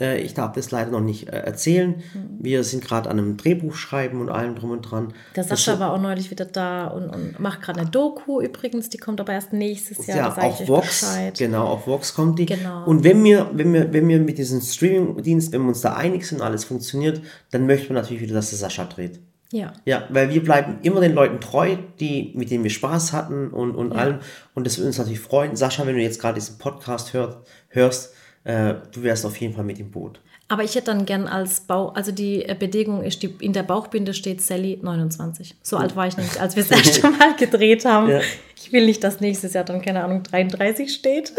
Äh, 0.00 0.20
ich 0.20 0.34
darf 0.34 0.52
das 0.52 0.70
leider 0.70 0.90
noch 0.90 1.00
nicht 1.00 1.28
äh, 1.28 1.32
erzählen. 1.38 1.96
Mhm. 2.14 2.36
Wir 2.38 2.64
sind 2.64 2.84
gerade 2.84 3.08
an 3.08 3.18
einem 3.18 3.36
Drehbuch 3.36 3.74
schreiben 3.74 4.20
und 4.20 4.28
allem 4.28 4.54
drum 4.54 4.70
und 4.72 4.82
dran. 4.82 5.14
Der 5.34 5.44
Das 5.44 5.48
Sascha 5.48 5.74
so- 5.74 5.80
war 5.80 5.92
auch 5.92 6.00
neulich 6.00 6.30
wieder 6.30 6.44
da 6.44 6.86
und, 6.88 7.08
und 7.08 7.40
macht 7.40 7.62
gerade 7.62 7.80
eine 7.80 7.88
Doku 7.90 8.40
übrigens, 8.40 8.90
die 8.90 8.98
kommt 8.98 9.20
aber 9.20 9.32
erst 9.32 9.52
nächstes 9.52 10.06
Jahr. 10.06 10.16
ja, 10.18 10.36
auf 10.36 10.68
Vox, 10.68 11.00
Bescheid. 11.00 11.38
genau, 11.38 11.66
auf 11.66 11.86
Vox 11.86 12.14
kommt 12.14 12.38
die. 12.38 12.46
Genau. 12.46 12.84
Und 12.84 13.04
wenn 13.04 13.22
wir, 13.24 13.50
wenn 13.54 13.72
wir, 13.72 13.92
wenn 13.92 14.06
wir 14.08 14.18
mit 14.20 14.38
diesem 14.38 14.60
Streaming-Dienst, 14.60 15.52
wenn 15.52 15.62
wir 15.62 15.68
uns 15.68 15.80
da 15.80 15.94
einig 15.94 16.26
sind, 16.26 16.42
alles 16.42 16.64
funktioniert, 16.64 17.20
dann 17.50 17.66
möchten 17.66 17.88
wir 17.94 17.94
natürlich 18.00 18.22
wieder, 18.22 18.34
dass 18.34 18.50
der 18.50 18.58
Sascha 18.58 18.84
dreht. 18.84 19.20
Ja. 19.52 19.72
Ja, 19.84 20.02
weil 20.10 20.28
wir 20.30 20.42
bleiben 20.42 20.78
immer 20.82 21.00
den 21.00 21.14
Leuten 21.14 21.40
treu, 21.40 21.76
die, 22.00 22.32
mit 22.36 22.50
denen 22.50 22.64
wir 22.64 22.70
Spaß 22.70 23.12
hatten 23.12 23.48
und, 23.50 23.76
und 23.76 23.92
Ja. 23.94 23.98
allem. 24.00 24.18
Und 24.54 24.66
das 24.66 24.76
würde 24.76 24.88
uns 24.88 24.98
natürlich 24.98 25.20
freuen. 25.20 25.54
Sascha, 25.54 25.86
wenn 25.86 25.94
du 25.94 26.02
jetzt 26.02 26.20
gerade 26.20 26.34
diesen 26.34 26.58
Podcast 26.58 27.12
hört, 27.12 27.46
hörst, 27.68 28.12
äh, 28.46 28.76
du 28.92 29.02
wärst 29.02 29.26
auf 29.26 29.36
jeden 29.38 29.54
Fall 29.54 29.64
mit 29.64 29.80
im 29.80 29.90
Boot. 29.90 30.20
Aber 30.48 30.62
ich 30.62 30.76
hätte 30.76 30.86
dann 30.86 31.04
gern 31.04 31.26
als 31.26 31.60
Bau, 31.60 31.88
also 31.88 32.12
die 32.12 32.44
äh, 32.44 32.54
Bedingung 32.56 33.02
ist, 33.02 33.20
die, 33.24 33.34
in 33.40 33.52
der 33.52 33.64
Bauchbinde 33.64 34.14
steht 34.14 34.40
Sally 34.40 34.78
29. 34.80 35.56
So 35.62 35.76
alt 35.76 35.96
war 35.96 36.06
ich 36.06 36.16
nicht, 36.16 36.40
als 36.40 36.54
wir 36.54 36.62
das 36.62 36.86
erste 36.86 37.10
Mal 37.18 37.34
gedreht 37.34 37.84
haben. 37.84 38.08
Ja. 38.08 38.20
Ich 38.56 38.72
will 38.72 38.86
nicht, 38.86 39.02
dass 39.02 39.20
nächstes 39.20 39.54
Jahr 39.54 39.64
dann, 39.64 39.82
keine 39.82 40.04
Ahnung, 40.04 40.22
33 40.22 40.94
steht. 40.94 41.32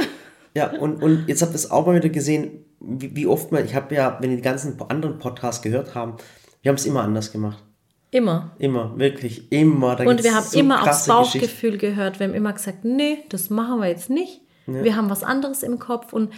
Ja, 0.54 0.72
und, 0.72 1.02
und 1.02 1.30
jetzt 1.30 1.42
habt 1.42 1.54
ihr 1.54 1.56
es 1.56 1.72
auch 1.72 1.86
mal 1.86 1.96
wieder 1.96 2.10
gesehen, 2.10 2.66
wie, 2.82 3.16
wie 3.16 3.26
oft 3.26 3.54
man, 3.54 3.64
ich 3.64 3.74
habe 3.74 3.96
ja, 3.96 4.18
wenn 4.20 4.36
die 4.36 4.42
ganzen 4.42 4.78
anderen 4.90 5.18
Podcasts 5.18 5.62
gehört 5.62 5.96
haben, 5.96 6.18
wir 6.62 6.70
haben 6.70 6.78
es 6.78 6.86
immer 6.86 7.04
anders 7.04 7.32
gemacht. 7.32 7.64
Immer. 8.12 8.52
Immer, 8.60 8.98
wirklich, 8.98 9.50
immer. 9.52 9.96
Da 9.96 10.04
Und 10.04 10.24
wir 10.24 10.36
haben 10.36 10.46
so 10.46 10.60
immer 10.60 10.84
aufs. 10.84 11.08
Bauchgefühl 11.08 11.78
gehört. 11.78 12.20
Wir 12.20 12.28
haben 12.28 12.34
immer 12.34 12.52
gesagt, 12.52 12.84
nee, 12.84 13.20
das 13.30 13.50
machen 13.50 13.80
wir 13.80 13.88
jetzt 13.88 14.10
nicht. 14.10 14.42
Wir 14.66 14.98
haben 14.98 15.10
was 15.10 15.24
anderes 15.24 15.64
im 15.64 15.80
Kopf. 15.80 16.12
Und 16.12 16.34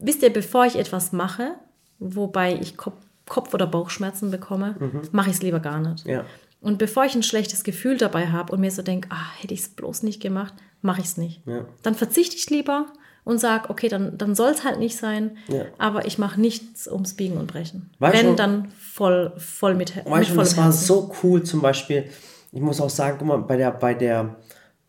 wisst 0.00 0.22
ihr, 0.22 0.32
bevor 0.32 0.66
ich 0.66 0.76
etwas 0.76 1.12
mache, 1.12 1.52
wobei 1.98 2.54
ich 2.60 2.76
Kopf, 2.76 2.96
Kopf- 3.28 3.54
oder 3.54 3.66
Bauchschmerzen 3.66 4.30
bekomme, 4.30 4.74
mache 5.12 5.30
ich 5.30 5.36
es 5.36 5.42
lieber 5.42 5.60
gar 5.60 5.80
nicht. 5.80 6.04
Mhm. 6.06 6.10
Ja. 6.12 6.24
Und 6.60 6.78
bevor 6.78 7.04
ich 7.06 7.14
ein 7.14 7.22
schlechtes 7.22 7.64
Gefühl 7.64 7.96
dabei 7.96 8.28
habe 8.28 8.52
und 8.52 8.60
mir 8.60 8.70
so 8.70 8.82
denke, 8.82 9.08
ah, 9.10 9.32
hätte 9.40 9.54
ich 9.54 9.60
es 9.60 9.68
bloß 9.68 10.02
nicht 10.02 10.20
gemacht, 10.20 10.52
mache 10.82 11.00
ich 11.00 11.06
es 11.06 11.16
nicht. 11.16 11.46
Ja. 11.46 11.64
Dann 11.82 11.94
verzichte 11.94 12.36
ich 12.36 12.50
lieber 12.50 12.86
und 13.24 13.38
sage, 13.38 13.70
okay, 13.70 13.88
dann, 13.88 14.18
dann 14.18 14.34
soll 14.34 14.50
es 14.50 14.64
halt 14.64 14.78
nicht 14.78 14.96
sein, 14.96 15.36
Ja. 15.48 15.64
aber 15.78 16.06
ich 16.06 16.18
mache 16.18 16.40
nichts 16.40 16.86
ums 16.90 17.14
Biegen 17.14 17.36
und 17.38 17.46
Brechen. 17.46 17.90
Weißt 17.98 18.18
Wenn, 18.18 18.26
du- 18.30 18.34
dann 18.36 18.68
voll, 18.78 19.32
voll 19.38 19.74
mit, 19.74 19.94
mit 19.96 20.04
Weißt 20.06 20.30
du, 20.30 20.34
vollem 20.34 20.38
das 20.48 20.56
war 20.56 20.64
Herzen. 20.64 20.84
so 20.86 21.12
cool 21.22 21.42
zum 21.42 21.60
Beispiel. 21.62 22.10
Ich 22.52 22.60
muss 22.60 22.80
auch 22.80 22.90
sagen, 22.90 23.16
guck 23.18 23.28
mal, 23.28 23.38
bei 23.38 23.56
der, 23.56 23.70
bei 23.70 23.94
der, 23.94 24.36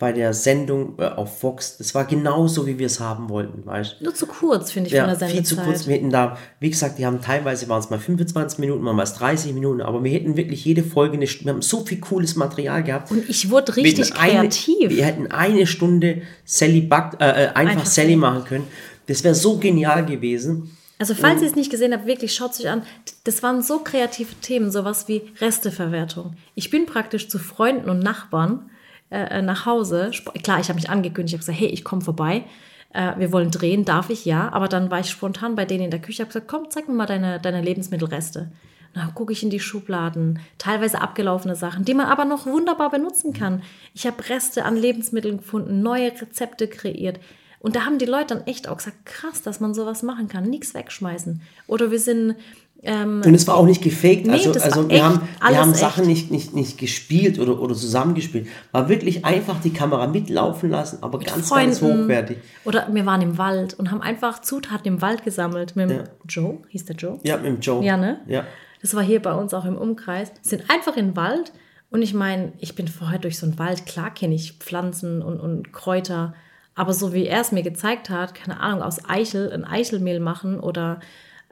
bei 0.02 0.12
der 0.12 0.34
Sendung 0.34 0.96
äh, 0.98 1.04
auf 1.06 1.40
Fox. 1.40 1.78
Das 1.78 1.94
war 1.94 2.06
genauso, 2.06 2.66
wie 2.66 2.80
wir 2.80 2.88
es 2.88 3.00
haben 3.00 3.30
wollten, 3.30 3.64
weißt 3.66 4.02
Nur 4.02 4.16
zu 4.16 4.26
kurz, 4.26 4.72
finde 4.72 4.88
ich, 4.88 4.94
ja, 4.96 5.08
von 5.08 5.18
der 5.18 5.30
viel 5.30 5.44
zu 5.44 5.54
Sendezeit. 5.56 5.66
kurz. 5.76 5.88
Wir 5.88 5.96
hätten 5.96 6.10
da, 6.10 6.38
wie 6.60 6.72
gesagt, 6.72 6.98
die 6.98 7.06
haben 7.06 7.22
teilweise 7.22 7.70
waren 7.70 7.80
es 7.80 7.92
mal 7.92 8.00
25 8.00 8.58
Minuten, 8.58 8.84
mal 8.84 9.00
es 9.02 9.14
30 9.14 9.54
Minuten, 9.54 9.80
aber 9.82 10.04
wir 10.04 10.12
hätten 10.12 10.36
wirklich 10.36 10.66
jede 10.66 10.84
Folge 10.84 11.18
eine 11.18 11.28
Stunde, 11.28 11.46
wir 11.46 11.54
haben 11.54 11.62
so 11.62 11.86
viel 11.86 12.00
cooles 12.00 12.36
Material 12.36 12.82
gehabt. 12.84 13.12
Und 13.12 13.30
ich 13.30 13.52
wurde 13.52 13.76
Wir 13.76 13.84
richtig 13.84 14.16
eine- 14.16 14.32
kreativ. 14.50 14.90
Wir 14.90 15.06
hätten 15.06 15.32
eine 15.32 15.68
Stunde 15.68 16.24
Sally 16.46 16.82
Buck, 16.82 17.18
äh, 17.20 17.26
äh, 17.26 17.48
einfach, 17.50 17.56
Einfach 17.56 17.86
Sally 17.86 18.08
Sally. 18.08 18.16
machen 18.16 18.44
können. 18.46 18.68
Das 19.06 19.24
wäre 19.24 19.36
so 19.36 19.58
genial 19.60 20.04
gewesen. 20.04 20.76
Also 20.98 21.14
falls 21.16 21.42
ihr 21.44 21.48
es 21.48 21.56
nicht 21.56 21.70
gesehen 21.70 21.94
habt, 21.94 22.06
wirklich 22.08 22.34
schaut 22.34 22.52
es 22.54 22.60
euch 22.62 22.70
an. 22.70 22.82
Das 23.24 23.44
waren 23.44 23.62
so 23.62 23.80
kreative 23.80 24.34
Themen, 24.42 24.72
sowas 24.72 25.08
wie 25.08 25.22
Resteverwertung. 25.40 26.34
Ich 26.56 26.72
bin 26.72 26.88
praktisch 26.88 27.28
zu 27.30 27.38
Freunden 27.38 27.88
und 27.90 28.00
Nachbarn 28.00 28.70
äh, 29.12 29.40
äh, 29.40 29.42
nach 29.42 29.66
Hause. 29.66 30.12
Klar, 30.42 30.62
ich 30.62 30.70
habe 30.70 30.76
mich 30.76 30.90
angekündigt, 30.90 31.34
ich 31.34 31.38
habe 31.38 31.46
gesagt, 31.46 31.60
hey, 31.60 31.68
ich 31.68 31.84
komme 31.84 32.02
vorbei. 32.02 32.46
Äh, 32.94 33.14
wir 33.18 33.32
wollen 33.32 33.52
drehen, 33.52 33.86
darf 33.86 34.10
ich? 34.10 34.26
Ja. 34.26 34.52
Aber 34.54 34.68
dann 34.68 34.90
war 34.90 35.02
ich 35.02 35.10
spontan 35.10 35.56
bei 35.56 35.66
denen 35.66 35.86
in 35.86 35.92
der 35.92 36.02
Küche, 36.02 36.24
habe 36.24 36.30
gesagt, 36.30 36.48
komm, 36.48 36.70
zeig 36.70 36.88
mir 36.88 36.96
mal 36.96 37.06
deine, 37.06 37.40
deine 37.40 37.62
Lebensmittelreste. 37.62 38.52
Dann 38.94 39.14
gucke 39.14 39.34
ich 39.34 39.44
in 39.44 39.50
die 39.50 39.60
Schubladen, 39.60 40.40
teilweise 40.58 41.02
abgelaufene 41.02 41.56
Sachen, 41.56 41.86
die 41.86 41.94
man 41.94 42.08
aber 42.08 42.26
noch 42.26 42.46
wunderbar 42.46 42.90
benutzen 42.90 43.34
kann. 43.34 43.64
Ich 43.94 44.08
habe 44.08 44.28
Reste 44.30 44.66
an 44.66 44.76
Lebensmitteln 44.76 45.38
gefunden, 45.38 45.82
neue 45.82 46.12
Rezepte 46.12 46.68
kreiert. 46.68 47.20
Und 47.60 47.76
da 47.76 47.86
haben 47.86 48.00
die 48.00 48.06
Leute 48.06 48.36
dann 48.36 48.48
echt 48.48 48.68
auch 48.68 48.78
gesagt, 48.78 49.06
krass, 49.06 49.42
dass 49.42 49.60
man 49.60 49.74
sowas 49.74 50.04
machen 50.04 50.28
kann, 50.28 50.50
nichts 50.50 50.74
wegschmeißen. 50.74 51.42
Oder 51.68 51.92
wir 51.92 52.00
sind, 52.00 52.36
ähm, 52.84 53.22
Und 53.24 53.34
es 53.36 53.48
war 53.48 53.56
auch 53.56 53.66
nicht 53.66 53.84
gefaked. 53.84 54.26
Nee, 54.26 54.34
also 54.34 54.54
also 54.54 54.90
wir 54.90 54.96
echt, 54.96 55.04
haben, 55.04 55.22
wir 55.48 55.58
haben 55.60 55.72
echt. 55.72 55.80
Sachen 55.80 56.08
nicht, 56.08 56.32
nicht, 56.32 56.54
nicht 56.54 56.78
gespielt 56.80 57.38
oder, 57.38 57.60
oder 57.60 57.76
zusammengespielt. 57.76 58.48
War 58.72 58.90
wirklich 58.90 59.24
einfach 59.24 59.62
die 59.62 59.72
Kamera 59.72 60.08
mitlaufen 60.08 60.72
lassen, 60.72 61.00
aber 61.02 61.20
ganz, 61.20 61.50
ganz 61.50 61.80
Freunden. 61.80 62.04
hochwertig. 62.04 62.38
Oder 62.66 62.88
wir 62.92 63.06
waren 63.06 63.22
im 63.22 63.38
Wald 63.38 63.78
und 63.78 63.92
haben 63.92 64.02
einfach 64.02 64.42
Zutaten 64.42 64.88
im 64.88 65.02
Wald 65.02 65.24
gesammelt 65.24 65.76
mit 65.76 65.90
dem 65.92 65.98
Ja. 65.98 66.04
Joe, 66.28 66.58
hieß 66.70 66.86
der 66.86 66.96
Joe? 66.96 67.20
Ja, 67.24 67.38
mit 67.38 67.46
dem 67.46 67.60
Joe. 67.60 67.84
Ja, 67.86 67.98
ne? 67.98 68.22
Ja. 68.28 68.46
Das 68.82 68.96
war 68.96 69.04
hier 69.04 69.22
bei 69.22 69.34
uns 69.34 69.54
auch 69.54 69.66
im 69.66 69.78
Umkreis. 69.78 70.32
Sind 70.42 70.64
einfach 70.70 70.98
in 70.98 71.10
den 71.10 71.16
Wald 71.16 71.52
und 71.92 72.02
ich 72.02 72.16
meine, 72.16 72.54
ich 72.58 72.74
bin 72.74 72.88
vorher 72.88 73.20
durch 73.20 73.38
so 73.38 73.46
einen 73.46 73.60
Wald, 73.60 73.86
klar 73.86 74.12
kenne 74.12 74.34
ich 74.34 74.54
Pflanzen 74.54 75.22
und, 75.22 75.40
und 75.40 75.72
Kräuter, 75.72 76.34
aber 76.74 76.94
so 76.94 77.14
wie 77.14 77.28
er 77.28 77.42
es 77.42 77.52
mir 77.52 77.64
gezeigt 77.64 78.10
hat, 78.10 78.34
keine 78.34 78.60
Ahnung, 78.60 78.82
aus 78.82 79.08
Eichel 79.08 79.52
ein 79.52 79.66
Eichelmehl 79.66 80.20
machen 80.20 80.60
oder 80.60 81.00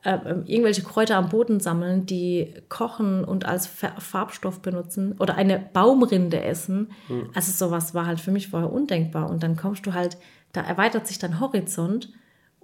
äh, 0.03 0.17
irgendwelche 0.45 0.83
Kräuter 0.83 1.17
am 1.17 1.29
Boden 1.29 1.59
sammeln, 1.59 2.05
die 2.05 2.53
kochen 2.69 3.23
und 3.23 3.45
als 3.45 3.67
Fa- 3.67 3.99
Farbstoff 3.99 4.61
benutzen 4.61 5.15
oder 5.19 5.35
eine 5.35 5.59
Baumrinde 5.59 6.41
essen. 6.41 6.91
Also 7.33 7.51
sowas 7.51 7.93
war 7.93 8.05
halt 8.05 8.19
für 8.19 8.31
mich 8.31 8.47
vorher 8.49 8.71
undenkbar. 8.71 9.29
Und 9.29 9.43
dann 9.43 9.55
kommst 9.55 9.85
du 9.85 9.93
halt, 9.93 10.17
da 10.53 10.61
erweitert 10.61 11.07
sich 11.07 11.19
dein 11.19 11.39
Horizont 11.39 12.09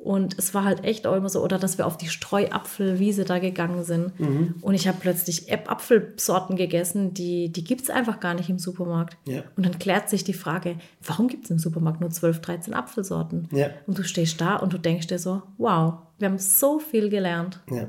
und 0.06 0.38
es 0.38 0.54
war 0.54 0.64
halt 0.64 0.84
echt 0.84 1.08
auch 1.08 1.16
immer 1.16 1.30
so, 1.30 1.44
oder 1.44 1.58
dass 1.58 1.78
wir 1.78 1.88
auf 1.88 1.98
die 1.98 2.08
Streuapfelwiese 2.08 3.26
da 3.26 3.40
gegangen 3.40 3.84
sind. 3.84 4.18
Mhm. 4.20 4.56
Und 4.62 4.74
ich 4.76 4.88
habe 4.88 4.98
plötzlich 5.02 5.52
Apfelsorten 5.52 6.56
gegessen, 6.56 7.14
die, 7.14 7.50
die 7.52 7.64
gibt 7.64 7.82
es 7.82 7.90
einfach 7.90 8.20
gar 8.20 8.34
nicht 8.36 8.50
im 8.50 8.60
Supermarkt. 8.60 9.18
Ja. 9.28 9.42
Und 9.58 9.66
dann 9.66 9.80
klärt 9.80 10.10
sich 10.10 10.24
die 10.24 10.34
Frage, 10.34 10.78
warum 11.04 11.28
gibt 11.28 11.46
es 11.46 11.52
im 11.52 11.60
Supermarkt 11.60 12.02
nur 12.02 12.10
12, 12.12 12.40
13 12.42 12.74
Apfelsorten? 12.74 13.50
Ja. 13.52 13.70
Und 13.88 13.98
du 13.98 14.04
stehst 14.04 14.40
da 14.40 14.58
und 14.58 14.74
du 14.74 14.78
denkst 14.78 15.08
dir 15.08 15.20
so, 15.20 15.42
wow, 15.58 15.96
wir 16.20 16.30
haben 16.30 16.38
so 16.38 16.80
viel 16.80 17.10
gelernt. 17.10 17.60
Ja. 17.72 17.88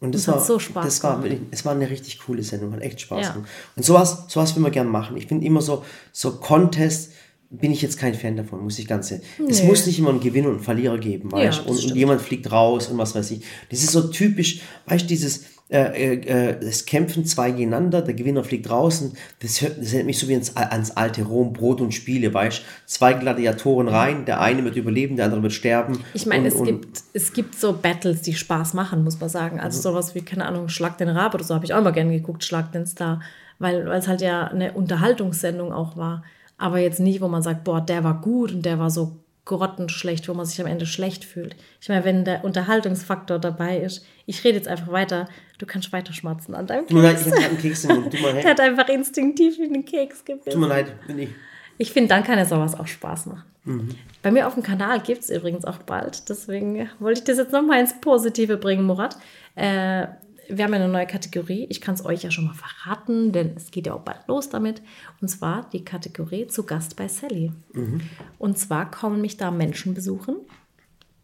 Und 0.00 0.14
das, 0.14 0.26
Das 0.26 0.28
hat 0.28 0.40
war, 0.40 0.44
so 0.46 0.58
Spaß 0.60 0.84
das 0.84 1.02
war, 1.02 1.22
wirklich- 1.24 1.40
es 1.50 1.64
war 1.64 1.72
eine 1.72 1.90
richtig 1.90 2.20
coole 2.20 2.42
Sendung, 2.44 2.72
hat 2.72 2.82
echt 2.82 3.00
Spaß 3.00 3.26
Ja. 3.26 3.32
gemacht. 3.32 3.50
Und 3.74 3.84
sowas, 3.84 4.26
sowas 4.28 4.54
will 4.54 4.62
man 4.62 4.70
gerne 4.70 4.90
machen. 4.90 5.16
Ich 5.16 5.26
bin 5.26 5.42
immer 5.42 5.60
so, 5.60 5.84
so 6.12 6.32
Contest 6.36 7.12
bin 7.50 7.72
ich 7.72 7.80
jetzt 7.80 7.98
kein 7.98 8.14
Fan 8.14 8.36
davon, 8.36 8.62
muss 8.62 8.78
ich 8.78 8.86
ganz 8.86 9.10
ehrlich. 9.10 9.26
Es 9.48 9.62
Nee. 9.62 9.68
muss 9.68 9.86
nicht 9.86 9.98
immer 9.98 10.10
einen 10.10 10.20
Gewinner 10.20 10.48
und 10.48 10.56
einen 10.56 10.64
Verlierer 10.64 10.98
geben, 10.98 11.32
weißt 11.32 11.60
du? 11.64 11.70
Und, 11.70 11.82
und 11.84 11.94
jemand 11.96 12.20
fliegt 12.20 12.50
raus 12.52 12.88
und 12.88 12.98
was 12.98 13.14
weiß 13.14 13.30
ich. 13.30 13.40
Das 13.70 13.80
ist 13.82 13.92
so 13.92 14.02
typisch, 14.08 14.60
weißt 14.86 15.04
du, 15.04 15.08
dieses, 15.08 15.44
äh, 15.70 16.14
äh, 16.14 16.14
äh, 16.50 16.58
es 16.64 16.84
kämpfen 16.86 17.24
zwei 17.24 17.50
gegeneinander, 17.50 18.02
der 18.02 18.12
Gewinner 18.14 18.44
fliegt 18.44 18.68
raus 18.70 19.00
und 19.00 19.14
das, 19.40 19.60
hört, 19.62 19.78
das 19.78 19.88
erinnert 19.88 20.06
mich 20.06 20.18
so 20.18 20.28
wie 20.28 20.32
ans, 20.34 20.54
ans 20.56 20.90
alte 20.92 21.22
Rom, 21.22 21.52
Brot 21.54 21.80
und 21.80 21.92
Spiele, 21.92 22.32
weißt 22.34 22.58
du? 22.58 22.62
Zwei 22.86 23.14
Gladiatoren 23.14 23.88
rein, 23.88 24.24
der 24.26 24.40
eine 24.42 24.62
wird 24.64 24.76
überleben, 24.76 25.16
der 25.16 25.26
andere 25.26 25.42
wird 25.42 25.52
sterben. 25.54 26.00
Ich 26.14 26.26
meine, 26.26 26.42
Und- 26.44 26.48
es, 26.48 26.54
und- 26.54 26.66
gibt, 26.66 27.02
es 27.14 27.32
gibt 27.32 27.54
so 27.58 27.72
Battles, 27.72 28.20
die 28.22 28.34
Spaß 28.34 28.74
machen, 28.74 29.04
muss 29.04 29.20
man 29.20 29.28
sagen. 29.30 29.58
Also 29.58 29.80
sowas 29.80 30.14
wie, 30.14 30.20
keine 30.20 30.44
Ahnung, 30.46 30.68
Schlag 30.68 30.98
den 30.98 31.08
Rab 31.08 31.34
oder 31.34 31.44
so 31.44 31.54
habe 31.54 31.64
ich 31.64 31.72
auch 31.72 31.78
immer 31.78 31.92
gerne 31.92 32.12
geguckt, 32.12 32.44
Schlag 32.44 32.72
den 32.72 32.86
Star, 32.86 33.20
weil 33.58 33.86
weil 33.86 33.98
es 33.98 34.06
halt 34.08 34.20
ja 34.20 34.44
eine 34.48 34.72
Unterhaltungssendung 34.72 35.72
auch 35.72 35.96
war. 35.96 36.24
Aber 36.58 36.78
jetzt 36.78 37.00
nicht, 37.00 37.20
wo 37.20 37.28
man 37.28 37.42
sagt, 37.42 37.64
boah, 37.64 37.80
der 37.80 38.04
war 38.04 38.20
gut 38.20 38.52
und 38.52 38.62
der 38.62 38.78
war 38.78 38.90
so 38.90 39.16
grottenschlecht, 39.44 40.28
wo 40.28 40.34
man 40.34 40.44
sich 40.44 40.60
am 40.60 40.66
Ende 40.66 40.84
schlecht 40.84 41.24
fühlt. 41.24 41.56
Ich 41.80 41.88
meine, 41.88 42.04
wenn 42.04 42.24
der 42.24 42.44
Unterhaltungsfaktor 42.44 43.38
dabei 43.38 43.78
ist, 43.78 44.04
ich 44.26 44.44
rede 44.44 44.56
jetzt 44.58 44.68
einfach 44.68 44.92
weiter, 44.92 45.26
du 45.56 45.64
kannst 45.64 45.90
weiter 45.92 46.12
schmatzen 46.12 46.54
an 46.54 46.66
deinem 46.66 46.86
Tut 46.86 46.96
mir 46.96 47.02
leid, 47.02 47.16
Keks. 47.16 47.26
ich 47.26 47.32
gerade 47.32 47.46
einen 47.46 47.58
Keks 47.58 47.84
im 47.84 47.96
Mund. 47.96 48.12
Tut 48.12 48.20
mir 48.20 48.26
Der 48.26 48.34
leid, 48.34 48.46
hat 48.46 48.60
einfach 48.60 48.88
instinktiv 48.88 49.58
in 49.58 49.72
den 49.72 49.84
Keks 49.86 50.18
tut 50.18 50.26
gebissen. 50.26 50.60
mir 50.60 50.66
leid 50.68 51.06
bin 51.06 51.18
ich. 51.20 51.30
Ich 51.78 51.92
finde, 51.92 52.08
dann 52.08 52.24
kann 52.24 52.38
ja 52.38 52.44
sowas 52.44 52.78
auch 52.78 52.86
Spaß 52.86 53.26
machen. 53.26 53.44
Mhm. 53.64 53.88
Bei 54.22 54.30
mir 54.32 54.46
auf 54.48 54.54
dem 54.54 54.62
Kanal 54.62 55.00
gibt 55.00 55.22
es 55.22 55.30
übrigens 55.30 55.64
auch 55.64 55.78
bald. 55.78 56.28
Deswegen 56.28 56.88
wollte 56.98 57.20
ich 57.20 57.24
das 57.24 57.38
jetzt 57.38 57.52
nochmal 57.52 57.80
ins 57.80 57.98
Positive 58.00 58.56
bringen, 58.56 58.84
Murat. 58.84 59.16
Äh, 59.54 60.08
wir 60.48 60.64
haben 60.64 60.72
ja 60.72 60.80
eine 60.80 60.88
neue 60.88 61.06
Kategorie. 61.06 61.66
Ich 61.70 61.80
kann 61.80 61.94
es 61.94 62.04
euch 62.04 62.22
ja 62.22 62.30
schon 62.30 62.46
mal 62.46 62.54
verraten, 62.54 63.32
denn 63.32 63.52
es 63.56 63.70
geht 63.70 63.86
ja 63.86 63.94
auch 63.94 64.00
bald 64.00 64.26
los 64.26 64.48
damit. 64.48 64.82
Und 65.20 65.28
zwar 65.28 65.68
die 65.72 65.84
Kategorie 65.84 66.46
zu 66.46 66.64
Gast 66.64 66.96
bei 66.96 67.06
Sally. 67.08 67.52
Mhm. 67.74 68.00
Und 68.38 68.58
zwar 68.58 68.90
kommen 68.90 69.20
mich 69.20 69.36
da 69.36 69.50
Menschen 69.50 69.94
besuchen. 69.94 70.36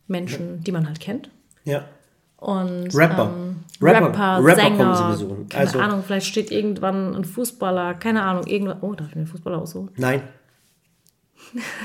Menschen, 0.07 0.63
die 0.63 0.73
man 0.73 0.87
halt 0.87 1.01
kennt. 1.01 1.31
Ja. 1.65 1.85
Und 2.37 2.95
Rapper. 2.95 3.33
ähm, 3.35 3.57
Rapper- 3.81 4.07
Rapper, 4.09 4.45
Rapper 4.45 4.55
Sänger, 4.57 4.77
kommen 4.77 4.97
sie 4.97 5.25
besuchen. 5.25 5.49
keine 5.49 5.67
Also- 5.67 5.79
Ahnung, 5.79 6.03
vielleicht 6.05 6.27
steht 6.27 6.51
irgendwann 6.51 7.15
ein 7.17 7.25
Fußballer, 7.25 7.95
keine 7.95 8.23
Ahnung, 8.23 8.47
irgendwann, 8.47 8.81
oh, 8.83 8.95
darf 8.95 9.09
ich 9.09 9.17
mir 9.17 9.27
Fußballer 9.27 9.59
aussuchen? 9.63 9.91
Nein. 9.97 10.23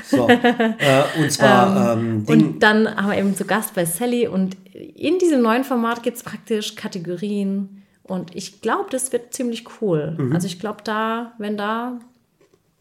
So. 0.04 0.28
äh, 0.28 1.04
und 1.20 1.30
zwar 1.32 1.92
ähm, 1.96 2.24
Ding. 2.26 2.46
Und 2.54 2.60
dann 2.60 2.96
haben 2.96 3.10
wir 3.10 3.18
eben 3.18 3.34
zu 3.36 3.44
Gast 3.44 3.74
bei 3.74 3.84
Sally 3.84 4.26
und 4.28 4.56
in 4.74 5.18
diesem 5.18 5.42
neuen 5.42 5.64
Format 5.64 6.02
gibt 6.02 6.16
es 6.16 6.22
praktisch 6.22 6.74
Kategorien 6.76 7.82
und 8.02 8.34
ich 8.34 8.60
glaube, 8.60 8.86
das 8.90 9.12
wird 9.12 9.32
ziemlich 9.34 9.64
cool. 9.80 10.16
Mhm. 10.18 10.32
Also 10.34 10.46
ich 10.46 10.58
glaube 10.58 10.78
da, 10.84 11.32
wenn 11.38 11.56
da, 11.56 11.98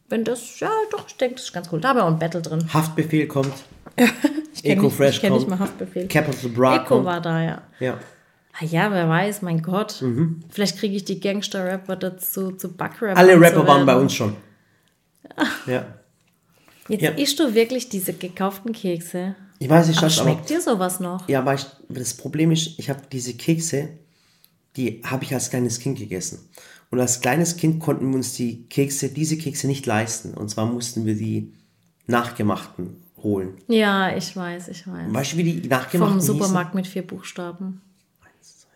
wenn 0.09 0.23
das, 0.23 0.59
ja 0.59 0.71
doch, 0.91 1.05
ich 1.07 1.15
denke, 1.17 1.35
das 1.35 1.45
ist 1.45 1.53
ganz 1.53 1.69
cool. 1.71 1.79
Da 1.79 1.89
haben 1.89 1.97
wir 1.97 2.03
auch 2.05 2.11
ein 2.11 2.19
Battle 2.19 2.41
drin. 2.41 2.67
Haftbefehl 2.73 3.27
kommt. 3.27 3.53
Ich 4.51 4.63
kenn 4.63 4.73
Eco 4.73 4.87
nicht- 4.87 4.97
Fresh 4.97 5.15
Ich 5.15 5.21
kenne 5.21 5.35
nicht 5.35 5.47
kommt. 5.47 5.57
mal 5.59 5.65
Haftbefehl. 5.65 6.07
Capital 6.09 6.49
Bra 6.49 6.75
Eco 6.77 6.85
kommt. 6.95 7.05
war 7.05 7.21
da, 7.21 7.41
ja. 7.41 7.61
Ja. 7.79 7.97
Ah 8.59 8.65
ja, 8.65 8.91
wer 8.91 9.07
weiß, 9.07 9.41
mein 9.41 9.61
Gott. 9.61 10.03
Vielleicht 10.49 10.77
kriege 10.79 10.95
ich 10.97 11.05
die 11.05 11.21
Gangster-Rapper 11.21 11.95
dazu 11.95 12.51
zu 12.51 12.73
Backrap. 12.75 13.17
Alle 13.17 13.39
Rapper 13.39 13.65
waren 13.65 13.85
bei 13.85 13.95
uns 13.95 14.13
schon. 14.13 14.35
Ja. 15.65 15.85
Jetzt 16.89 17.01
Ja. 17.01 17.11
isst 17.11 17.39
du 17.39 17.53
wirklich 17.53 17.87
diese 17.89 18.13
gekauften 18.13 18.73
Kekse. 18.73 19.35
Ich 19.59 19.69
weiß 19.69 19.87
nicht, 19.87 19.97
Ach, 19.97 20.01
Schatz, 20.03 20.19
aber. 20.19 20.31
schmeckt 20.31 20.49
dir 20.49 20.61
sowas 20.61 20.99
noch? 20.99 21.27
Ja, 21.29 21.39
aber 21.39 21.53
ich, 21.53 21.65
das 21.89 22.13
Problem 22.15 22.51
ist, 22.51 22.77
ich 22.79 22.89
habe 22.89 23.01
diese 23.11 23.33
Kekse, 23.35 23.89
die 24.75 25.01
habe 25.05 25.23
ich 25.23 25.33
als 25.33 25.49
kleines 25.49 25.79
Kind 25.79 25.99
gegessen. 25.99 26.39
Und 26.91 26.99
als 26.99 27.21
kleines 27.21 27.57
Kind 27.57 27.79
konnten 27.79 28.07
wir 28.09 28.15
uns 28.15 28.33
die 28.33 28.63
Kekse, 28.67 29.09
diese 29.09 29.37
Kekse 29.37 29.67
nicht 29.67 29.85
leisten. 29.85 30.33
Und 30.33 30.49
zwar 30.49 30.65
mussten 30.65 31.05
wir 31.05 31.15
die 31.15 31.53
nachgemachten 32.07 33.03
holen. 33.21 33.57
Ja, 33.67 34.15
ich 34.15 34.35
weiß, 34.35 34.69
ich 34.69 34.87
weiß. 34.87 35.13
Weißt 35.13 35.33
du, 35.33 35.37
wie 35.37 35.43
die 35.59 35.67
nachgemachten 35.67 36.19
Vom 36.19 36.25
Supermarkt 36.25 36.73
mit 36.73 36.87
vier 36.87 37.05
Buchstaben. 37.05 37.81
Hießen? 38.39 38.69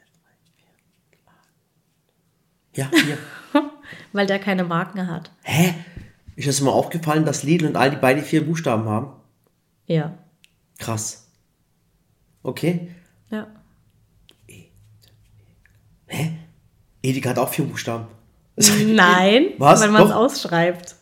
Ja, 2.76 2.90
hier. 2.92 3.18
Weil 4.14 4.28
der 4.28 4.40
keine 4.40 4.64
Marken 4.64 5.08
hat. 5.08 5.32
Hä? 5.44 5.74
Ist 6.36 6.48
das 6.48 6.62
mal 6.62 6.72
aufgefallen, 6.72 7.26
dass 7.26 7.44
Lidl 7.44 7.68
und 7.68 7.76
Aldi 7.76 7.98
beide 8.02 8.22
vier 8.22 8.46
Buchstaben 8.46 8.86
haben? 8.86 9.14
Ja. 9.86 10.18
Krass. 10.80 11.28
Okay. 12.42 12.92
Ja. 13.30 13.48
Edeka 17.02 17.30
hat 17.32 17.38
auch 17.40 17.50
vier 17.50 17.66
Buchstaben. 17.66 18.08
Nein, 18.56 19.54
Was? 19.58 19.82
weil 19.82 19.90
man 19.90 20.06
es 20.06 20.12
ausschreibt. 20.12 20.96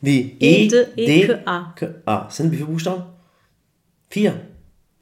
Wie? 0.00 0.36
E, 0.40 0.68
D, 0.68 0.86
D, 0.96 1.22
E, 1.22 1.26
K, 1.26 1.40
A. 1.44 1.72
K, 1.76 1.94
A. 2.06 2.30
Sind 2.30 2.50
wie 2.50 2.56
viele 2.56 2.68
Buchstaben? 2.68 3.04
Vier. 4.08 4.40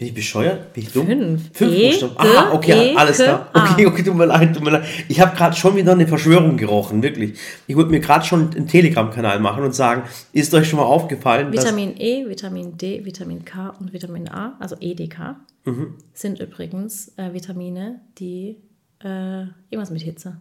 Bin 0.00 0.08
ich 0.08 0.14
bescheuert? 0.14 0.72
Bin 0.72 0.82
ich 0.82 0.92
dumm? 0.94 1.06
Fünf. 1.06 1.50
Fünf 1.52 1.74
E, 1.74 1.90
Buchstaben. 1.90 2.14
G, 2.16 2.28
Ah, 2.38 2.52
okay, 2.54 2.92
E, 2.92 2.96
alles 2.96 3.18
klar. 3.18 3.50
Okay, 3.52 3.84
okay, 3.86 4.02
tut 4.02 4.14
mir 4.16 4.24
leid, 4.24 4.54
tut 4.54 4.64
mir 4.64 4.70
leid. 4.70 4.84
Ich 5.08 5.20
habe 5.20 5.36
gerade 5.36 5.54
schon 5.54 5.76
wieder 5.76 5.92
eine 5.92 6.06
Verschwörung 6.08 6.56
gerochen, 6.56 7.02
wirklich. 7.02 7.38
Ich 7.66 7.76
wollte 7.76 7.90
mir 7.90 8.00
gerade 8.00 8.24
schon 8.24 8.50
einen 8.56 8.66
Telegram-Kanal 8.66 9.40
machen 9.40 9.62
und 9.62 9.74
sagen, 9.74 10.04
ist 10.32 10.54
euch 10.54 10.70
schon 10.70 10.78
mal 10.78 10.86
aufgefallen, 10.86 11.52
dass... 11.52 11.64
Vitamin 11.66 11.94
E, 11.98 12.26
Vitamin 12.26 12.78
D, 12.78 13.04
Vitamin 13.04 13.44
K 13.44 13.74
und 13.78 13.92
Vitamin 13.92 14.26
A, 14.30 14.56
also 14.58 14.74
EDK, 14.80 15.36
Mhm. 15.66 15.96
sind 16.14 16.40
übrigens 16.40 17.12
äh, 17.18 17.34
Vitamine, 17.34 18.00
die 18.18 18.56
äh, 19.04 19.40
irgendwas 19.68 19.90
mit 19.90 20.00
Hitze. 20.00 20.40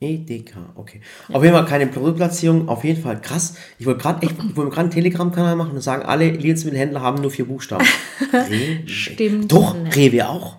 EDK, 0.00 0.54
okay. 0.76 1.00
Auf 1.32 1.42
jeden 1.42 1.54
Fall 1.56 1.64
keine 1.66 1.86
Produktplatzierung, 1.88 2.68
auf 2.68 2.84
jeden 2.84 3.02
Fall 3.02 3.20
krass. 3.20 3.56
Ich 3.78 3.86
wollte 3.86 4.00
gerade 4.00 4.22
echt, 4.26 4.36
ich 4.48 4.56
wollte 4.56 4.70
gerade 4.70 4.80
einen 4.82 4.90
Telegram-Kanal 4.90 5.56
machen 5.56 5.72
und 5.72 5.80
sagen, 5.80 6.02
alle 6.04 6.30
Lebensmittelhändler 6.30 7.00
haben 7.00 7.20
nur 7.20 7.30
vier 7.30 7.46
Buchstaben. 7.46 7.84
Rewe. 8.32 8.88
Stimmt 8.88 9.50
Doch, 9.50 9.74
nicht. 9.74 9.96
Rewe 9.96 10.28
auch. 10.28 10.56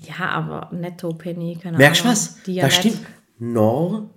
Ja, 0.00 0.28
aber 0.30 0.70
Netto, 0.72 1.12
Penny, 1.12 1.58
keine 1.62 1.76
Merkst 1.76 2.00
du 2.00 2.04
Ahnung. 2.04 2.12
was? 2.16 2.42
Die 2.44 2.54
ja 2.54 2.62
da 2.62 2.68
nicht. 2.68 2.78
stimmt. 2.78 3.00
Nor, 3.40 4.08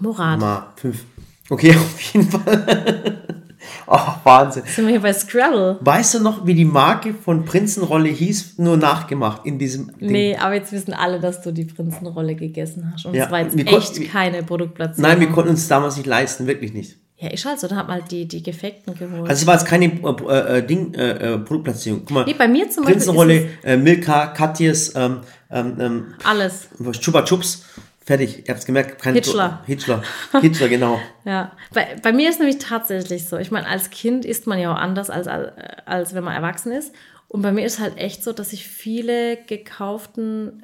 Murat. 0.00 0.38
mal 0.40 0.72
fünf. 0.76 1.04
Okay, 1.50 1.70
auf 1.76 2.00
jeden 2.00 2.30
Fall. 2.30 3.37
oh, 3.86 3.98
Wahnsinn. 4.24 4.62
Sind 4.66 4.84
wir 4.86 4.92
hier 4.92 5.00
bei 5.00 5.12
Scrabble? 5.12 5.78
Weißt 5.80 6.14
du 6.14 6.20
noch, 6.20 6.46
wie 6.46 6.54
die 6.54 6.64
Marke 6.64 7.14
von 7.14 7.44
Prinzenrolle 7.44 8.08
hieß? 8.08 8.58
Nur 8.58 8.76
nachgemacht 8.76 9.44
in 9.46 9.58
diesem 9.58 9.96
Ding. 9.98 10.10
Nee, 10.12 10.36
aber 10.36 10.54
jetzt 10.54 10.72
wissen 10.72 10.94
alle, 10.94 11.20
dass 11.20 11.42
du 11.42 11.52
die 11.52 11.64
Prinzenrolle 11.64 12.34
gegessen 12.34 12.90
hast. 12.92 13.06
Und 13.06 13.14
Ja, 13.14 13.26
es 13.26 13.30
war 13.30 13.40
jetzt 13.40 13.56
echt 13.56 13.68
konnten- 13.70 14.08
keine 14.08 14.42
Produktplatzierung. 14.42 15.10
Nein, 15.10 15.20
wir 15.20 15.28
konnten 15.28 15.50
uns 15.50 15.68
damals 15.68 15.96
nicht 15.96 16.06
leisten, 16.06 16.46
wirklich 16.46 16.72
nicht. 16.72 16.96
Ja, 17.20 17.30
ist 17.30 17.44
halt 17.44 17.58
so, 17.58 17.66
dann 17.66 17.78
hat 17.78 17.88
man 17.88 18.00
halt 18.00 18.12
die, 18.12 18.28
die 18.28 18.44
Gefekten 18.44 18.94
geholt. 18.94 19.28
Also 19.28 19.42
es 19.42 19.46
war 19.46 19.54
jetzt 19.54 19.66
keine 19.66 19.86
äh, 19.86 20.58
äh, 20.58 20.62
Ding, 20.64 20.94
äh, 20.94 21.34
äh, 21.34 21.38
Produktplatzierung. 21.38 22.02
Guck 22.04 22.10
mal, 22.12 22.24
nee, 22.24 22.34
bei 22.38 22.46
mir 22.46 22.70
zum 22.70 22.84
Beispiel 22.84 22.94
Prinzenrolle, 22.94 23.48
äh, 23.64 23.76
Milka, 23.76 24.28
Katjes, 24.28 24.94
ähm, 24.94 25.18
ähm, 25.50 25.76
ähm, 25.80 26.06
es 26.20 26.24
alles. 26.24 26.68
Chupa 27.00 27.22
Chups, 27.24 27.64
fertig. 28.08 28.38
Ihr 28.38 28.48
habt 28.48 28.60
es 28.60 28.66
gemerkt. 28.66 29.02
Kein 29.02 29.14
Hitchler. 29.14 29.62
Hitchler. 29.66 30.02
Hitchler, 30.40 30.68
genau. 30.68 30.98
Ja, 31.26 31.52
bei, 31.74 31.96
bei 32.02 32.10
mir 32.12 32.30
ist 32.30 32.40
nämlich 32.40 32.56
tatsächlich 32.56 33.28
so. 33.28 33.36
Ich 33.36 33.50
meine, 33.50 33.68
als 33.68 33.90
Kind 33.90 34.24
isst 34.24 34.46
man 34.46 34.58
ja 34.58 34.72
auch 34.72 34.78
anders, 34.78 35.10
als, 35.10 35.28
als, 35.28 35.52
als 35.84 36.14
wenn 36.14 36.24
man 36.24 36.34
erwachsen 36.34 36.72
ist. 36.72 36.94
Und 37.28 37.42
bei 37.42 37.52
mir 37.52 37.66
ist 37.66 37.78
halt 37.78 37.98
echt 37.98 38.24
so, 38.24 38.32
dass 38.32 38.54
ich 38.54 38.66
viele 38.66 39.36
gekauften 39.46 40.62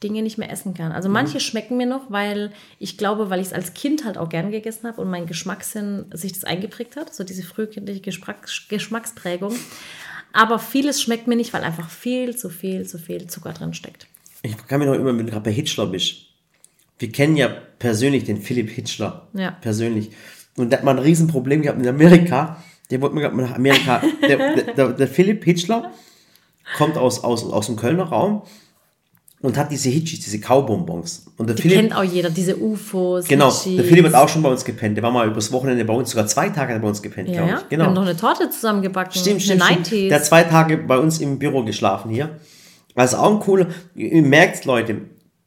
Dinge 0.00 0.22
nicht 0.22 0.38
mehr 0.38 0.52
essen 0.52 0.74
kann. 0.74 0.90
Mhm. 0.90 0.94
Also 0.94 1.08
manche 1.08 1.40
schmecken 1.40 1.76
mir 1.76 1.86
noch, 1.86 2.08
weil 2.08 2.52
ich 2.78 2.96
glaube, 2.96 3.30
weil 3.30 3.40
ich 3.40 3.48
es 3.48 3.52
als 3.52 3.74
Kind 3.74 4.04
halt 4.04 4.16
auch 4.16 4.28
gern 4.28 4.52
gegessen 4.52 4.86
habe 4.86 5.00
und 5.00 5.10
mein 5.10 5.26
Geschmackssinn 5.26 6.06
sich 6.12 6.34
das 6.34 6.44
eingeprägt 6.44 6.94
hat, 6.94 7.12
so 7.12 7.24
diese 7.24 7.42
frühkindliche 7.42 8.00
Geschmacks 8.00 8.68
Geschmacksprägung. 8.68 9.56
Aber 10.32 10.60
vieles 10.60 11.02
schmeckt 11.02 11.26
mir 11.26 11.34
nicht, 11.34 11.52
weil 11.52 11.64
einfach 11.64 11.90
viel 11.90 12.36
zu 12.36 12.48
viel 12.48 12.86
zu 12.86 12.98
viel 12.98 13.26
Zucker 13.26 13.54
drin 13.54 13.74
steckt. 13.74 14.06
Ich 14.42 14.56
kann 14.68 14.78
mich 14.78 14.88
noch 14.88 14.94
immer, 14.94 15.06
wenn 15.06 15.26
du 15.26 15.32
gerade 15.32 15.42
bei 15.42 15.52
Hitchler 15.52 15.86
bist. 15.86 16.25
Wir 16.98 17.12
kennen 17.12 17.36
ja 17.36 17.48
persönlich 17.78 18.24
den 18.24 18.40
Philipp 18.40 18.70
Hitchler. 18.70 19.28
Ja. 19.34 19.50
Persönlich. 19.60 20.10
Und 20.56 20.70
der 20.70 20.78
hat 20.78 20.84
mal 20.84 20.92
ein 20.92 20.98
Riesenproblem 21.02 21.62
gehabt 21.62 21.80
in 21.80 21.86
Amerika. 21.88 22.56
Der 22.90 23.00
wollte 23.02 23.14
mir 23.14 23.22
gerade 23.22 23.36
mal 23.36 23.42
nach 23.46 23.56
Amerika. 23.56 24.00
Der, 24.28 24.56
der, 24.74 24.88
der, 24.92 25.08
Philipp 25.08 25.44
Hitchler 25.44 25.92
kommt 26.78 26.96
aus, 26.96 27.22
aus, 27.24 27.44
aus 27.44 27.66
dem 27.66 27.76
Kölner 27.76 28.04
Raum 28.04 28.42
und 29.42 29.56
hat 29.58 29.70
diese 29.70 29.88
Hitchis, 29.90 30.20
diese 30.20 30.40
Kaubonbons. 30.40 31.26
Und 31.36 31.48
der 31.48 31.56
Die 31.56 31.62
Philipp, 31.62 31.78
kennt 31.80 31.96
auch 31.96 32.02
jeder, 32.02 32.30
diese 32.30 32.56
UFOs. 32.56 33.26
Genau, 33.28 33.48
Litchis. 33.48 33.76
der 33.76 33.84
Philipp 33.84 34.06
hat 34.06 34.14
auch 34.14 34.28
schon 34.28 34.42
bei 34.42 34.48
uns 34.48 34.64
gepennt. 34.64 34.96
Der 34.96 35.02
war 35.04 35.10
mal 35.10 35.26
übers 35.28 35.52
Wochenende 35.52 35.84
bei 35.84 35.92
uns, 35.94 36.10
sogar 36.10 36.26
zwei 36.26 36.48
Tage 36.48 36.72
hat 36.72 36.78
er 36.78 36.80
bei 36.80 36.88
uns 36.88 37.02
gepennt, 37.02 37.28
Ja, 37.28 37.34
glaube 37.44 37.50
ich. 37.50 37.70
Wir 37.70 37.76
Genau. 37.76 37.84
haben 37.86 37.94
noch 37.94 38.02
eine 38.02 38.16
Torte 38.16 38.48
zusammengebacken. 38.50 39.12
Stimmt, 39.20 39.42
stimmt, 39.42 39.62
eine 39.62 39.82
stimmt. 39.82 39.88
90s. 39.88 40.08
Der 40.08 40.18
hat 40.18 40.24
zwei 40.26 40.44
Tage 40.44 40.78
bei 40.78 40.96
uns 40.98 41.20
im 41.20 41.38
Büro 41.38 41.62
geschlafen 41.64 42.10
hier. 42.10 42.38
Also 42.94 43.18
auch 43.18 43.30
ein 43.32 43.40
cooler, 43.40 43.66
ihr 43.94 44.22
merkt 44.22 44.64
Leute, 44.64 45.02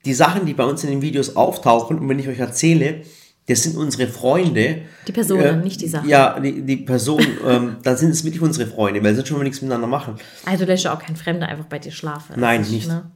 die 0.05 0.13
Sachen, 0.13 0.45
die 0.45 0.53
bei 0.53 0.63
uns 0.63 0.83
in 0.83 0.89
den 0.89 1.01
Videos 1.01 1.35
auftauchen 1.35 1.99
und 1.99 2.09
wenn 2.09 2.19
ich 2.19 2.27
euch 2.27 2.39
erzähle, 2.39 3.03
das 3.47 3.63
sind 3.63 3.75
unsere 3.77 4.07
Freunde. 4.07 4.83
Die 5.07 5.11
Personen, 5.11 5.61
nicht 5.61 5.81
die 5.81 5.87
Sachen. 5.87 6.07
Ja, 6.07 6.39
die, 6.39 6.61
die 6.61 6.77
Person, 6.77 7.25
ähm, 7.47 7.77
dann 7.83 7.97
sind 7.97 8.11
es 8.11 8.23
wirklich 8.23 8.41
unsere 8.41 8.69
Freunde, 8.69 9.03
weil 9.03 9.15
sonst 9.15 9.27
schon 9.27 9.37
wir 9.37 9.43
nichts 9.43 9.61
miteinander 9.61 9.87
machen. 9.87 10.15
Also 10.45 10.65
du 10.65 10.71
lässt 10.71 10.83
ja 10.83 10.93
auch 10.93 10.99
kein 10.99 11.15
Fremder 11.15 11.47
einfach 11.47 11.65
bei 11.65 11.79
dir 11.79 11.91
schlafen. 11.91 12.39
Nein, 12.39 12.61
nicht. 12.61 12.87
ne? 12.87 13.09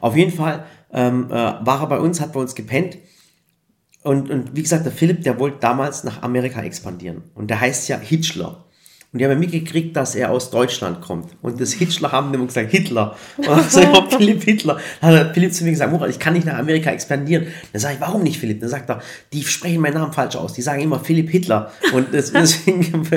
Auf 0.00 0.14
jeden 0.14 0.32
Fall 0.32 0.64
ähm, 0.92 1.26
äh, 1.30 1.34
war 1.34 1.80
er 1.80 1.86
bei 1.86 1.98
uns, 1.98 2.20
hat 2.20 2.34
bei 2.34 2.40
uns 2.40 2.54
gepennt. 2.54 2.98
Und, 4.02 4.30
und 4.30 4.54
wie 4.54 4.62
gesagt, 4.62 4.84
der 4.84 4.92
Philipp, 4.92 5.22
der 5.22 5.38
wollte 5.40 5.58
damals 5.60 6.04
nach 6.04 6.22
Amerika 6.22 6.62
expandieren. 6.62 7.22
Und 7.34 7.48
der 7.48 7.60
heißt 7.60 7.88
ja 7.88 7.98
Hitchler. 7.98 8.64
Und 9.10 9.20
die 9.20 9.24
haben 9.24 9.32
ja 9.32 9.38
mitgekriegt, 9.38 9.96
dass 9.96 10.14
er 10.14 10.30
aus 10.30 10.50
Deutschland 10.50 11.00
kommt. 11.00 11.30
Und 11.40 11.58
das 11.58 11.72
Hitchler 11.72 12.12
haben 12.12 12.32
immer 12.34 12.44
gesagt, 12.44 12.70
Hitler. 12.70 13.16
Und 13.38 13.46
dann 13.48 13.62
sagt 13.68 14.12
er, 14.12 14.18
Philipp 14.18 14.44
Hitler. 14.44 14.78
Dann 15.00 15.18
hat 15.18 15.32
Philipp 15.32 15.54
zu 15.54 15.64
mir 15.64 15.70
gesagt, 15.70 15.90
Murat, 15.90 16.10
ich 16.10 16.18
kann 16.18 16.34
nicht 16.34 16.44
nach 16.44 16.58
Amerika 16.58 16.90
expandieren. 16.90 17.46
Dann 17.72 17.80
sage 17.80 17.94
ich, 17.94 18.00
warum 18.02 18.22
nicht, 18.22 18.38
Philipp? 18.38 18.60
Dann 18.60 18.68
sagt 18.68 18.90
er, 18.90 19.00
die 19.32 19.42
sprechen 19.44 19.80
meinen 19.80 19.94
Namen 19.94 20.12
falsch 20.12 20.36
aus. 20.36 20.52
Die 20.52 20.60
sagen 20.60 20.82
immer 20.82 21.00
Philipp 21.00 21.30
Hitler. 21.30 21.72
Und 21.94 22.12
das, 22.12 22.32
deswegen 22.32 23.10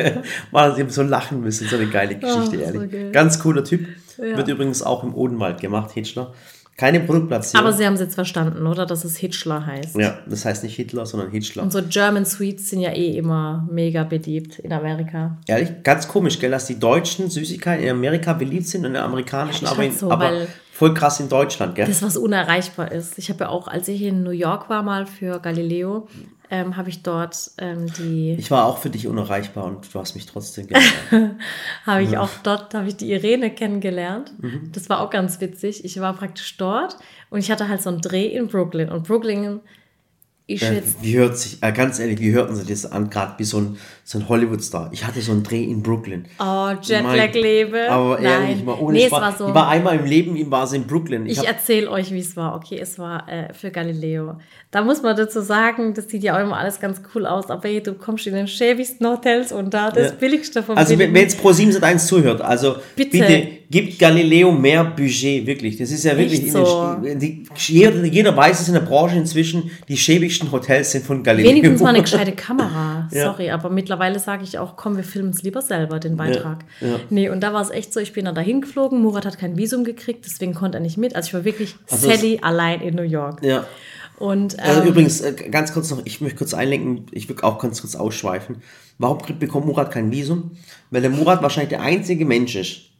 war 0.52 0.70
das 0.70 0.78
eben 0.78 0.90
so 0.90 1.04
lachen 1.04 1.42
müssen. 1.42 1.68
So 1.68 1.76
eine 1.76 1.88
geile 1.88 2.16
Geschichte, 2.16 2.40
Ach, 2.64 2.72
so 2.72 2.78
ehrlich. 2.78 2.92
geil. 2.92 3.12
Ganz 3.12 3.40
cooler 3.40 3.66
Typ. 3.66 3.86
Ja. 4.18 4.38
Wird 4.38 4.48
übrigens 4.48 4.84
auch 4.84 5.04
im 5.04 5.14
Odenwald 5.14 5.60
gemacht, 5.60 5.92
Hitchler. 5.92 6.34
Keine 6.82 7.00
Produktplatzierung. 7.02 7.64
Aber 7.64 7.78
sie 7.78 7.86
haben 7.86 7.94
es 7.94 8.00
jetzt 8.00 8.16
verstanden, 8.16 8.66
oder? 8.66 8.88
Dass 8.88 9.04
es 9.04 9.16
Hitchler 9.16 9.68
heißt. 9.68 9.96
ja, 10.00 10.18
das 10.26 10.46
heißt 10.46 10.64
nicht 10.64 10.76
Hitler, 10.76 11.06
sondern 11.06 11.30
Hitchler. 11.30 11.62
Und 11.62 11.72
so 11.72 11.80
German 11.88 12.26
Sweets 12.26 12.72
sind 12.72 12.80
ja 12.80 12.90
eh 12.92 13.16
immer 13.18 13.68
mega 13.72 14.04
beliebt 14.04 14.58
in 14.58 14.74
Amerika. 14.74 15.38
Ehrlich, 15.46 15.84
ganz 15.84 16.08
komisch, 16.08 16.40
gell, 16.40 16.50
dass 16.50 16.66
die 16.66 16.80
deutschen 16.80 17.30
Süßigkeiten 17.30 17.84
in 17.84 17.92
Amerika 17.92 18.34
beliebt 18.34 18.66
sind 18.66 18.82
und 18.82 18.88
in 18.88 18.94
der 18.94 19.04
amerikanischen, 19.04 19.66
Ja, 19.66 19.74
aber, 19.74 19.84
in, 19.84 19.92
so, 19.92 20.10
aber 20.10 20.32
voll 20.74 20.96
krass 20.96 21.20
in 21.20 21.30
Deutschland, 21.30 21.76
gell? 21.76 21.86
Das, 21.86 22.02
was 22.02 22.18
unerreichbar 22.18 22.92
ist. 22.92 23.20
Ich 23.20 23.30
habe 23.30 23.44
ja 23.44 23.50
auch, 23.50 23.68
als 23.68 23.88
ich 23.88 24.02
in 24.02 24.24
New 24.24 24.32
York 24.32 24.68
war 24.68 24.82
mal 24.82 25.06
für 25.06 25.40
Galileo, 25.40 26.08
ähm, 26.52 26.76
habe 26.76 26.90
ich 26.90 27.02
dort 27.02 27.52
ähm, 27.58 27.92
die, 27.94 28.34
Ich 28.38 28.52
war 28.52 28.66
auch 28.66 28.78
für 28.78 28.90
dich 28.90 29.08
unerreichbar 29.08 29.64
und 29.64 29.92
du 29.92 30.00
hast 30.00 30.16
mich 30.16 30.26
trotzdem 30.26 30.68
gelernt. 30.68 30.94
habe 31.86 32.04
ich 32.04 32.18
auch 32.18 32.30
dort, 32.44 32.74
habe 32.74 32.90
ich 32.90 32.98
die 32.98 33.12
Irene 33.12 33.50
kennengelernt. 33.50 34.34
Mhm. 34.38 34.70
Das 34.74 34.90
war 34.90 35.00
auch 35.00 35.10
ganz 35.10 35.40
witzig. 35.40 35.86
Ich 35.86 36.00
war 36.02 36.14
praktisch 36.14 36.58
dort 36.58 36.98
und 37.30 37.40
ich 37.40 37.50
hatte 37.50 37.70
halt 37.70 37.82
so 37.82 37.90
einen 37.90 38.02
Dreh 38.02 38.28
in 38.28 38.48
Brooklyn. 38.50 38.90
Und 38.90 39.08
Brooklyn 39.08 39.62
ist 40.54 40.64
äh, 40.64 40.76
jetzt 40.76 40.98
wie 41.02 41.18
hört 41.18 41.38
sich, 41.38 41.58
äh, 41.62 41.72
ganz 41.72 42.00
ehrlich, 42.00 42.20
wie 42.20 42.32
hörten 42.32 42.56
sie 42.56 42.66
das 42.66 42.92
an, 42.92 43.10
gerade 43.10 43.34
wie 43.38 43.44
so 43.44 43.58
ein, 43.58 43.78
so 44.04 44.18
ein 44.20 44.28
Hollywood-Star. 44.30 44.90
Ich 44.92 45.06
hatte 45.06 45.22
so 45.22 45.32
einen 45.32 45.44
Dreh 45.44 45.64
in 45.64 45.82
Brooklyn. 45.84 46.26
Oh, 46.40 46.70
Jetlag 46.82 47.04
Mein- 47.04 47.34
lebe. 47.34 47.90
Aber 47.90 48.20
ehrlich, 48.20 48.58
Nein. 48.58 48.66
mal 48.66 48.78
ohne 48.80 48.98
nee, 48.98 49.06
es 49.06 49.12
war 49.12 49.36
so. 49.38 49.48
Ich 49.50 49.54
war 49.54 49.70
einmal 49.70 49.98
im 49.98 50.06
Leben, 50.06 50.36
ihm 50.36 50.52
war 50.52 50.64
es 50.66 50.74
in 50.74 50.86
Brooklyn. 50.88 51.26
Ich 51.26 51.40
Ich 51.40 51.48
erzähle 51.48 51.90
euch, 51.90 52.12
wie 52.12 52.20
es 52.20 52.36
war. 52.36 52.56
Okay, 52.56 52.80
es 52.80 52.98
war 53.00 53.28
äh, 53.30 53.54
für 53.54 53.72
Galileo. 53.72 54.38
Da 54.72 54.82
muss 54.84 55.02
man 55.02 55.16
dazu 55.18 55.42
sagen, 55.42 55.94
das 55.94 56.10
sieht 56.10 56.24
ja 56.24 56.36
auch 56.38 56.42
immer 56.42 56.58
alles 56.58 56.80
ganz 56.80 57.02
cool 57.14 57.26
aus, 57.26 57.50
aber 57.50 57.68
hey, 57.68 57.82
du 57.84 57.94
kommst 57.94 58.26
in 58.28 58.34
den 58.34 58.48
schäbigsten 58.48 59.06
Hotels 59.08 59.52
und 59.52 59.74
da 59.74 59.92
das 59.92 60.10
Ja. 60.12 60.16
Billigste 60.20 60.64
vom 60.64 60.78
Also 60.78 60.92
wenn, 60.92 60.98
Billigen. 61.00 61.16
wenn 61.16 61.22
jetzt 61.24 61.42
Pro 61.42 61.52
7 61.52 61.84
1 61.84 62.08
zuhört, 62.08 62.42
also 62.42 62.76
Bitte. 62.96 63.12
bitte. 63.12 63.48
Gibt 63.72 63.98
Galileo 63.98 64.52
mehr 64.52 64.84
Budget, 64.84 65.48
wirklich. 65.48 65.78
Das 65.78 65.90
ist 65.92 66.04
ja 66.04 66.18
wirklich 66.18 66.46
in 66.46 66.54
den, 66.54 66.66
so? 66.66 66.98
die, 67.02 67.46
jeder, 67.56 68.04
jeder 68.04 68.36
weiß 68.36 68.60
es 68.60 68.68
in 68.68 68.74
der 68.74 68.82
Branche 68.82 69.16
inzwischen, 69.16 69.72
die 69.88 69.96
schäbigsten 69.96 70.52
Hotels 70.52 70.92
sind 70.92 71.06
von 71.06 71.24
Galileo. 71.24 71.50
Wenigstens 71.50 71.82
mal 71.82 71.90
eine 71.90 72.02
gescheite 72.04 72.34
Kamera. 72.34 73.10
Ja. 73.12 73.26
Sorry, 73.26 73.50
aber 73.50 73.70
mittlerweile 73.70 74.20
sage 74.20 74.44
ich 74.44 74.60
auch, 74.60 74.76
komm, 74.76 74.98
wir 74.98 75.06
filmen 75.06 75.30
es 75.30 75.42
lieber 75.42 75.62
selber, 75.62 76.00
den 76.00 76.18
Beitrag. 76.18 76.66
Ja, 76.82 76.88
ja. 76.88 76.96
Nee, 77.10 77.30
und 77.30 77.42
da 77.42 77.54
war 77.54 77.62
es 77.62 77.70
echt 77.70 77.94
so, 77.94 78.00
ich 78.02 78.14
bin 78.14 78.26
dann 78.26 78.36
dahin 78.36 78.62
geflogen, 78.62 79.02
Murat 79.02 79.26
hat 79.26 79.40
kein 79.40 79.58
Visum 79.58 79.86
gekriegt, 79.86 80.26
deswegen 80.26 80.54
konnte 80.54 80.78
er 80.78 80.82
nicht 80.82 80.98
mit. 80.98 81.16
Also 81.16 81.28
ich 81.28 81.34
war 81.34 81.46
wirklich 81.46 81.76
Also 81.90 82.10
Sally 82.10 82.40
allein 82.42 82.82
in 82.82 82.96
New 82.96 83.04
York. 83.04 83.44
ja. 83.44 83.66
Und 84.18 84.60
Also 84.60 84.82
ähm, 84.82 84.88
übrigens, 84.88 85.22
äh, 85.22 85.34
ganz 85.50 85.74
kurz 85.74 85.90
noch, 85.90 86.06
ich 86.06 86.22
möchte 86.22 86.38
kurz 86.38 86.54
einlenken, 86.54 87.08
ich 87.12 87.28
will 87.28 87.38
auch 87.42 87.58
ganz 87.58 87.82
kurz 87.82 87.96
ausschweifen. 87.96 88.58
Warum 89.00 89.18
bekommt 89.40 89.66
Murat 89.66 89.90
kein 89.90 90.12
Visum? 90.12 90.52
Weil 90.92 91.02
der 91.02 91.10
Murat 91.10 91.42
wahrscheinlich 91.42 91.70
der 91.70 91.82
einzige 91.82 92.24
Mensch 92.24 92.56
ist. 92.56 92.91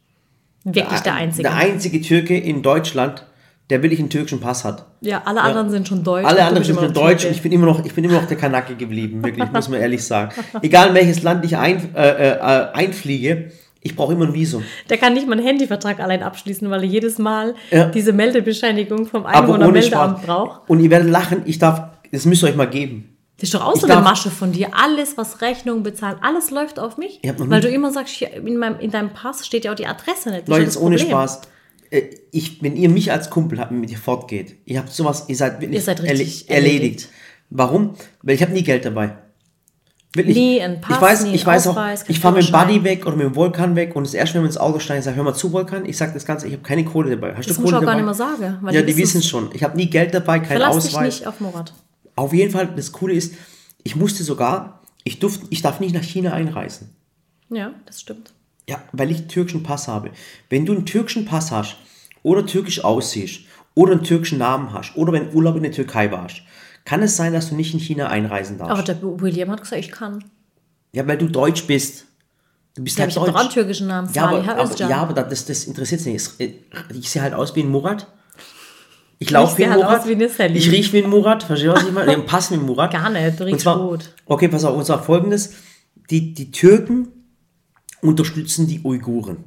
Wirklich 0.64 1.00
der 1.00 1.14
Einzige. 1.14 1.42
Der 1.44 1.54
einzige 1.56 2.00
Türke 2.00 2.36
in 2.36 2.62
Deutschland, 2.62 3.26
der 3.70 3.82
wirklich 3.82 4.00
einen 4.00 4.10
türkischen 4.10 4.40
Pass 4.40 4.64
hat. 4.64 4.86
ja, 5.00 5.22
alle 5.24 5.40
anderen 5.40 5.70
sind 5.70 5.88
schon 5.88 6.04
deutsch. 6.04 6.26
Alle 6.26 6.44
anderen 6.44 6.64
sind 6.64 6.78
schon 6.78 6.92
deutsch 6.92 7.24
und 7.24 7.30
ich 7.30 7.42
bin 7.42 7.52
immer 7.52 7.66
noch, 7.66 7.84
ich 7.84 7.94
bin 7.94 8.04
immer 8.04 8.14
noch 8.20 8.26
der 8.26 8.36
Kanake 8.36 8.74
geblieben, 8.74 9.24
wirklich, 9.24 9.50
muss 9.50 9.68
man 9.68 9.80
ehrlich 9.80 10.04
sagen. 10.04 10.32
Egal 10.62 10.88
in 10.88 10.94
welches 10.94 11.22
Land 11.22 11.44
ich 11.44 11.56
ein, 11.56 11.94
äh, 11.94 12.32
äh, 12.32 12.38
einfliege, 12.74 13.50
ich 13.80 13.96
brauche 13.96 14.12
immer 14.12 14.26
ein 14.26 14.34
Visum. 14.34 14.62
Der 14.90 14.98
kann 14.98 15.14
nicht 15.14 15.26
mal 15.26 15.36
einen 15.38 15.46
Handyvertrag 15.46 16.00
allein 16.00 16.22
abschließen, 16.22 16.68
weil 16.70 16.80
er 16.82 16.88
jedes 16.88 17.18
Mal 17.18 17.54
Ja. 17.70 17.86
diese 17.86 18.12
Meldebescheinigung 18.12 19.06
vom 19.06 19.26
Einwohnermeldeamt 19.26 20.22
braucht. 20.22 20.68
Und 20.68 20.80
ihr 20.80 20.90
werdet 20.90 21.10
lachen, 21.10 21.42
ich 21.46 21.58
darf, 21.58 21.82
das 22.12 22.24
müsst 22.26 22.42
ihr 22.44 22.48
euch 22.50 22.56
mal 22.56 22.68
geben. 22.68 23.11
Das 23.42 23.48
ist 23.48 23.54
doch 23.54 23.66
auch 23.66 23.74
Ich 23.74 23.80
so 23.80 23.88
eine 23.88 24.00
Masche 24.02 24.30
von 24.30 24.52
dir. 24.52 24.68
Alles, 24.72 25.16
was 25.16 25.40
Rechnungen 25.42 25.82
bezahlen, 25.82 26.16
alles 26.22 26.52
läuft 26.52 26.78
auf 26.78 26.96
mich. 26.96 27.18
Ich 27.22 27.32
Weil 27.36 27.60
du 27.60 27.68
immer 27.68 27.90
sagst, 27.90 28.14
hier 28.14 28.32
in, 28.34 28.56
meinem, 28.56 28.78
in 28.78 28.92
deinem 28.92 29.12
Pass 29.12 29.44
steht 29.44 29.64
ja 29.64 29.72
auch 29.72 29.76
die 29.76 29.86
Adresse 29.88 30.30
nicht. 30.30 30.42
Das 30.42 30.48
Leute, 30.48 30.64
ist 30.68 30.76
ohne 30.76 30.96
das. 30.96 31.04
Spaß. 31.06 31.40
Äh, 31.90 32.02
Ich, 32.30 32.62
wenn 32.62 32.76
ihr 32.76 32.88
mich 32.88 33.10
als 33.10 33.30
Kumpel 33.30 33.58
habt, 33.58 33.72
mit 33.72 33.90
ihr 33.90 33.98
fortgeht, 33.98 34.54
ihr 34.64 34.78
habt 34.78 34.92
sowas, 34.92 35.24
ihr 35.26 35.34
seid 35.36 35.60
wirklich 35.60 35.74
Ihr 35.74 35.82
seid 35.82 35.98
erledigt. 35.98 36.48
erledigt. 36.48 37.08
Warum? 37.50 37.94
Weil 38.22 38.36
ich 38.36 38.42
habe 38.42 38.52
nie 38.52 38.62
Geld 38.62 38.84
dabei. 38.84 39.16
Wirklich. 40.14 40.36
Nie 40.36 40.60
ein 40.62 40.80
Pass, 40.80 40.94
ich 40.96 41.02
weiß, 41.02 41.24
nie 41.24 41.34
ich 41.34 41.44
weiß 41.46 41.66
auch, 41.66 41.70
Ausweis, 41.72 42.04
kein 42.04 42.10
ich 42.12 42.20
fahre 42.20 42.34
mit 42.36 42.46
dem. 42.48 42.52
Buddy 42.52 42.84
weg 42.84 43.06
oder 43.06 43.16
mit 43.16 43.26
dem 43.26 43.34
Vulkan 43.34 43.74
weg 43.74 43.96
und 43.96 44.06
das 44.06 44.14
erste, 44.14 44.34
wenn 44.36 44.42
wir 44.42 44.46
ins 44.50 44.58
Auto 44.58 44.78
steigen, 44.78 45.00
ich 45.00 45.04
sage, 45.04 45.16
hör 45.16 45.24
mal 45.24 45.34
zu, 45.34 45.52
Vulkan, 45.52 45.84
ich 45.84 45.96
sage 45.96 46.12
das 46.14 46.24
Ganze, 46.26 46.46
ich 46.46 46.52
habe 46.52 46.62
keine 46.62 46.84
Kohle 46.84 47.10
dabei. 47.16 47.34
Hast 47.34 47.48
Das 47.48 47.56
du 47.56 47.62
musst 47.62 47.72
du 47.72 47.76
Kohle 47.76 47.78
auch 47.78 47.80
gar 47.80 48.00
dabei? 48.00 48.12
nicht 48.12 48.38
mehr 48.38 48.54
sagen. 48.54 48.68
Ja, 48.70 48.82
die 48.82 48.96
wissen 48.96 49.18
es 49.18 49.26
schon. 49.26 49.50
Ich 49.52 49.64
habe 49.64 49.76
nie 49.76 49.90
Geld 49.90 50.14
dabei, 50.14 50.38
kein 50.38 50.58
Verlass 50.58 50.84
dich 50.84 50.94
Ausweis. 50.94 51.16
nicht 51.20 51.26
auf 51.26 51.40
Murat. 51.40 51.72
Auf 52.16 52.32
jeden 52.32 52.50
Fall, 52.50 52.66
das 52.74 52.92
Coole 52.92 53.14
ist, 53.14 53.34
ich 53.82 53.96
musste 53.96 54.22
sogar, 54.24 54.82
ich, 55.04 55.18
durf, 55.18 55.40
ich 55.50 55.62
darf 55.62 55.80
nicht 55.80 55.94
nach 55.94 56.02
China 56.02 56.32
einreisen. 56.32 56.90
Ja, 57.48 57.72
das 57.86 58.00
stimmt. 58.00 58.32
Ja, 58.68 58.82
weil 58.92 59.10
ich 59.10 59.18
einen 59.18 59.28
türkischen 59.28 59.62
Pass 59.62 59.88
habe. 59.88 60.10
Wenn 60.48 60.64
du 60.66 60.72
einen 60.72 60.86
türkischen 60.86 61.24
Pass 61.24 61.50
hast 61.50 61.76
oder 62.22 62.46
türkisch 62.46 62.84
aussiehst 62.84 63.40
oder 63.74 63.92
einen 63.92 64.04
türkischen 64.04 64.38
Namen 64.38 64.72
hast 64.72 64.96
oder 64.96 65.12
wenn 65.12 65.34
Urlaub 65.34 65.56
in 65.56 65.64
der 65.64 65.72
Türkei 65.72 66.10
warst, 66.12 66.42
kann 66.84 67.02
es 67.02 67.16
sein, 67.16 67.32
dass 67.32 67.48
du 67.48 67.54
nicht 67.56 67.74
in 67.74 67.80
China 67.80 68.08
einreisen 68.08 68.58
darfst. 68.58 68.72
Aber 68.72 68.82
der 68.82 69.20
William 69.20 69.50
hat 69.50 69.60
gesagt, 69.60 69.80
ich 69.80 69.90
kann. 69.90 70.24
Ja, 70.92 71.06
weil 71.06 71.18
du 71.18 71.28
Deutsch 71.28 71.66
bist. 71.66 72.06
Du 72.74 72.82
bist 72.82 72.96
Ja, 72.98 73.02
halt 73.04 73.10
ich 73.10 73.22
Deutsch. 73.22 73.34
einen 73.34 73.50
türkischen 73.50 73.86
Namen. 73.88 74.08
Ja, 74.14 74.28
aber, 74.28 74.48
aber, 74.48 74.76
ja, 74.76 74.96
aber 74.98 75.12
das, 75.22 75.44
das 75.44 75.64
interessiert 75.64 76.04
nicht. 76.06 76.30
Ich 76.38 77.10
sehe 77.10 77.22
halt 77.22 77.34
aus 77.34 77.54
wie 77.56 77.62
ein 77.62 77.68
Murat. 77.70 78.06
Ich 79.22 79.30
laufe 79.30 79.58
wie 79.58 79.64
ein 79.64 79.70
halt 79.70 79.82
Murat. 79.82 80.06
wie 80.06 80.58
ich 80.58 80.70
rieche 80.70 80.92
wie 80.92 81.04
ein 81.04 81.10
Murat. 81.10 81.44
Verstehst 81.44 81.70
du, 81.70 81.76
was 81.76 81.86
ich 81.86 81.92
meine? 81.92 82.16
Ich 82.16 82.26
passe 82.26 82.54
wie 82.54 82.58
ein 82.58 82.66
Murat. 82.66 82.92
Gar 82.92 83.10
nicht, 83.10 83.38
du 83.38 83.44
riechst 83.44 83.60
zwar, 83.60 83.78
gut. 83.78 84.10
Okay, 84.26 84.48
pass 84.48 84.64
auf, 84.64 84.76
und 84.76 84.84
zwar 84.84 85.02
folgendes. 85.02 85.54
Die, 86.10 86.34
die 86.34 86.50
Türken 86.50 87.08
unterstützen 88.00 88.66
die 88.66 88.80
Uiguren. 88.84 89.44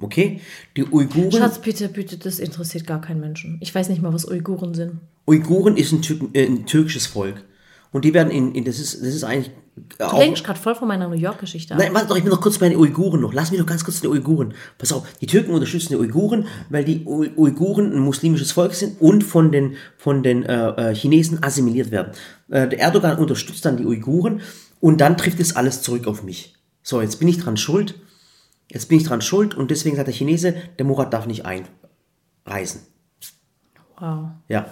Okay? 0.00 0.40
Die 0.76 0.84
Uiguren, 0.84 1.32
Schatz, 1.32 1.58
bitte, 1.58 1.88
bitte, 1.88 2.18
das 2.18 2.38
interessiert 2.38 2.86
gar 2.86 3.00
keinen 3.00 3.20
Menschen. 3.20 3.58
Ich 3.60 3.74
weiß 3.74 3.88
nicht 3.88 4.02
mal, 4.02 4.12
was 4.12 4.28
Uiguren 4.28 4.74
sind. 4.74 4.98
Uiguren 5.26 5.76
ist 5.76 5.92
ein, 5.92 6.02
Türken, 6.02 6.30
äh, 6.34 6.44
ein 6.44 6.66
türkisches 6.66 7.06
Volk. 7.06 7.44
Und 7.90 8.04
die 8.04 8.12
werden 8.12 8.30
in, 8.30 8.54
in 8.54 8.64
das 8.64 8.78
ist, 8.78 9.00
das 9.00 9.14
ist 9.14 9.24
eigentlich 9.24 9.50
Du 9.98 10.04
auch, 10.04 10.18
denkst 10.18 10.42
gerade 10.42 10.58
voll 10.58 10.74
von 10.74 10.88
meiner 10.88 11.08
New 11.08 11.14
York-Geschichte 11.16 11.74
ab. 11.74 11.80
Nein, 11.80 11.92
warte 11.94 12.08
doch, 12.08 12.16
ich 12.16 12.22
bin 12.22 12.32
noch 12.32 12.40
kurz 12.40 12.58
bei 12.58 12.68
den 12.68 12.78
Uiguren 12.78 13.20
noch. 13.20 13.32
Lass 13.32 13.50
mich 13.50 13.60
doch 13.60 13.66
ganz 13.66 13.84
kurz 13.84 14.00
die 14.00 14.08
Uiguren. 14.08 14.54
Pass 14.78 14.92
auf, 14.92 15.06
die 15.20 15.26
Türken 15.26 15.52
unterstützen 15.52 15.88
die 15.90 15.96
Uiguren, 15.96 16.46
weil 16.70 16.84
die 16.84 17.04
Uiguren 17.06 17.92
ein 17.92 18.00
muslimisches 18.00 18.52
Volk 18.52 18.74
sind 18.74 19.00
und 19.00 19.22
von 19.24 19.52
den, 19.52 19.76
von 19.96 20.22
den 20.22 20.42
äh, 20.44 20.90
äh, 20.90 20.94
Chinesen 20.94 21.42
assimiliert 21.42 21.90
werden. 21.90 22.12
Äh, 22.48 22.68
der 22.68 22.80
Erdogan 22.80 23.18
unterstützt 23.18 23.64
dann 23.64 23.76
die 23.76 23.86
Uiguren 23.86 24.40
und 24.80 25.00
dann 25.00 25.16
trifft 25.16 25.40
es 25.40 25.56
alles 25.56 25.82
zurück 25.82 26.06
auf 26.06 26.22
mich. 26.22 26.54
So, 26.82 27.00
jetzt 27.02 27.18
bin 27.18 27.28
ich 27.28 27.38
dran 27.38 27.56
schuld. 27.56 27.94
Jetzt 28.70 28.88
bin 28.88 28.98
ich 28.98 29.04
dran 29.04 29.22
schuld 29.22 29.54
und 29.54 29.70
deswegen 29.70 29.96
sagt 29.96 30.08
der 30.08 30.14
Chinese, 30.14 30.54
der 30.78 30.84
Murat 30.86 31.12
darf 31.12 31.26
nicht 31.26 31.44
einreisen. 31.46 32.82
Wow. 33.98 34.28
Ja. 34.48 34.66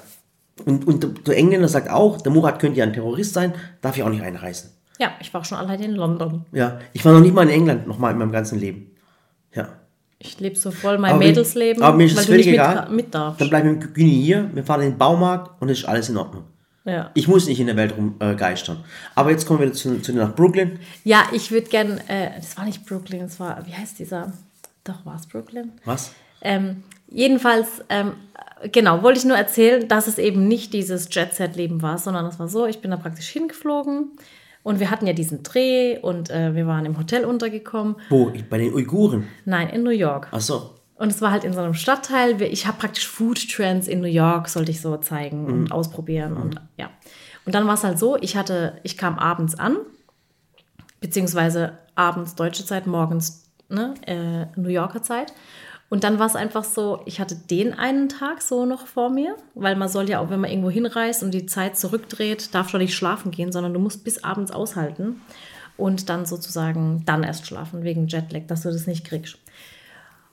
Und, 0.64 0.86
und 0.86 1.02
der- 1.02 1.10
der 1.10 1.36
Engländer 1.36 1.68
sagt 1.68 1.90
auch, 1.90 2.20
der 2.20 2.32
Murat 2.32 2.58
könnte 2.60 2.78
ja 2.78 2.84
ein 2.84 2.92
Terrorist 2.92 3.34
sein, 3.34 3.54
darf 3.82 3.96
ja 3.96 4.04
auch 4.06 4.10
nicht 4.10 4.22
einreisen. 4.22 4.70
Ja, 4.98 5.12
ich 5.20 5.32
war 5.32 5.40
auch 5.40 5.44
schon 5.44 5.58
alleine 5.58 5.84
in 5.84 5.94
London. 5.94 6.44
Ja. 6.52 6.78
Ich 6.92 7.04
war 7.04 7.12
noch 7.12 7.20
nicht 7.20 7.34
mal 7.34 7.42
in 7.42 7.50
England, 7.50 7.86
noch 7.86 7.98
mal 7.98 8.10
in 8.10 8.18
meinem 8.18 8.32
ganzen 8.32 8.58
Leben. 8.58 8.90
Ja. 9.54 9.68
Ich 10.18 10.40
lebe 10.40 10.56
so 10.56 10.70
voll 10.70 10.98
mein 10.98 11.12
Aber 11.12 11.18
Mädelsleben, 11.18 11.82
aber 11.82 11.96
mir 11.96 12.06
ist 12.06 12.16
weil 12.16 12.22
es 12.22 12.28
völlig 12.28 12.46
mit, 12.46 12.54
egal. 12.54 12.88
mit 12.90 13.14
darfst. 13.14 13.40
Dann 13.40 13.50
bleiben 13.50 13.68
wir 13.68 13.76
mit 13.76 13.94
Güni 13.94 14.22
hier, 14.22 14.50
wir 14.54 14.64
fahren 14.64 14.82
in 14.82 14.92
den 14.92 14.98
Baumarkt 14.98 15.60
und 15.60 15.68
es 15.68 15.80
ist 15.80 15.84
alles 15.84 16.08
in 16.08 16.16
Ordnung. 16.16 16.44
Ja. 16.86 17.10
Ich 17.14 17.28
muss 17.28 17.46
nicht 17.46 17.60
in 17.60 17.66
der 17.66 17.76
Welt 17.76 17.94
rumgeistern. 17.96 18.76
Äh. 18.76 19.10
Aber 19.16 19.30
jetzt 19.30 19.46
kommen 19.46 19.60
wir 19.60 19.72
zu, 19.72 20.00
zu 20.00 20.12
nach 20.14 20.34
Brooklyn. 20.34 20.78
ja, 21.04 21.24
ich 21.32 21.50
würde 21.50 21.68
gern, 21.68 21.98
äh, 22.08 22.30
das 22.36 22.56
war 22.56 22.64
nicht 22.64 22.86
Brooklyn, 22.86 23.20
das 23.20 23.38
war, 23.40 23.66
wie 23.66 23.74
heißt 23.74 23.98
dieser? 23.98 24.32
Doch, 24.84 25.04
war 25.04 25.16
es 25.16 25.26
Brooklyn? 25.26 25.72
Was? 25.84 26.12
Ähm, 26.40 26.84
jedenfalls, 27.08 27.82
ähm, 27.88 28.12
genau, 28.70 29.02
wollte 29.02 29.18
ich 29.18 29.24
nur 29.24 29.36
erzählen, 29.36 29.86
dass 29.88 30.06
es 30.06 30.16
eben 30.16 30.46
nicht 30.46 30.72
dieses 30.72 31.08
Jet-Set-Leben 31.12 31.82
war, 31.82 31.98
sondern 31.98 32.24
es 32.26 32.38
war 32.38 32.48
so, 32.48 32.66
ich 32.66 32.80
bin 32.80 32.92
da 32.92 32.96
praktisch 32.96 33.28
hingeflogen 33.28 34.12
und 34.66 34.80
wir 34.80 34.90
hatten 34.90 35.06
ja 35.06 35.12
diesen 35.12 35.44
Dreh 35.44 35.96
und 35.96 36.28
äh, 36.28 36.56
wir 36.56 36.66
waren 36.66 36.84
im 36.86 36.98
Hotel 36.98 37.24
untergekommen. 37.24 37.94
Wo? 38.08 38.32
Bei 38.50 38.58
den 38.58 38.74
Uiguren. 38.74 39.28
Nein, 39.44 39.68
in 39.68 39.84
New 39.84 39.90
York. 39.90 40.26
Ach 40.32 40.40
so. 40.40 40.74
Und 40.96 41.12
es 41.12 41.22
war 41.22 41.30
halt 41.30 41.44
in 41.44 41.52
so 41.52 41.60
einem 41.60 41.74
Stadtteil. 41.74 42.42
Ich 42.42 42.66
habe 42.66 42.76
praktisch 42.76 43.06
Food 43.06 43.48
Trends 43.48 43.86
in 43.86 44.00
New 44.00 44.08
York, 44.08 44.48
sollte 44.48 44.72
ich 44.72 44.80
so 44.80 44.96
zeigen 44.96 45.46
und 45.46 45.70
ausprobieren. 45.70 46.36
Und 46.36 46.60
ja. 46.76 46.90
Und 47.44 47.54
dann 47.54 47.68
war 47.68 47.74
es 47.74 47.84
halt 47.84 48.00
so, 48.00 48.16
ich 48.16 48.36
hatte, 48.36 48.80
ich 48.82 48.96
kam 48.96 49.20
abends 49.20 49.56
an, 49.56 49.76
beziehungsweise 51.00 51.78
abends 51.94 52.34
deutsche 52.34 52.64
Zeit, 52.64 52.88
morgens 52.88 53.48
ne, 53.68 53.94
äh, 54.04 54.60
New 54.60 54.70
Yorker 54.70 55.00
Zeit. 55.00 55.32
Und 55.88 56.02
dann 56.02 56.18
war 56.18 56.26
es 56.26 56.34
einfach 56.34 56.64
so, 56.64 57.00
ich 57.04 57.20
hatte 57.20 57.36
den 57.36 57.72
einen 57.72 58.08
Tag 58.08 58.42
so 58.42 58.66
noch 58.66 58.86
vor 58.86 59.08
mir, 59.08 59.36
weil 59.54 59.76
man 59.76 59.88
soll 59.88 60.10
ja 60.10 60.18
auch, 60.18 60.30
wenn 60.30 60.40
man 60.40 60.50
irgendwo 60.50 60.70
hinreist 60.70 61.22
und 61.22 61.32
die 61.32 61.46
Zeit 61.46 61.78
zurückdreht, 61.78 62.54
darf 62.54 62.70
schon 62.70 62.80
nicht 62.80 62.94
schlafen 62.94 63.30
gehen, 63.30 63.52
sondern 63.52 63.72
du 63.72 63.78
musst 63.78 64.02
bis 64.02 64.24
abends 64.24 64.50
aushalten 64.50 65.20
und 65.76 66.08
dann 66.08 66.26
sozusagen 66.26 67.04
dann 67.06 67.22
erst 67.22 67.46
schlafen, 67.46 67.84
wegen 67.84 68.08
Jetlag, 68.08 68.46
dass 68.48 68.62
du 68.62 68.70
das 68.70 68.88
nicht 68.88 69.04
kriegst. 69.04 69.38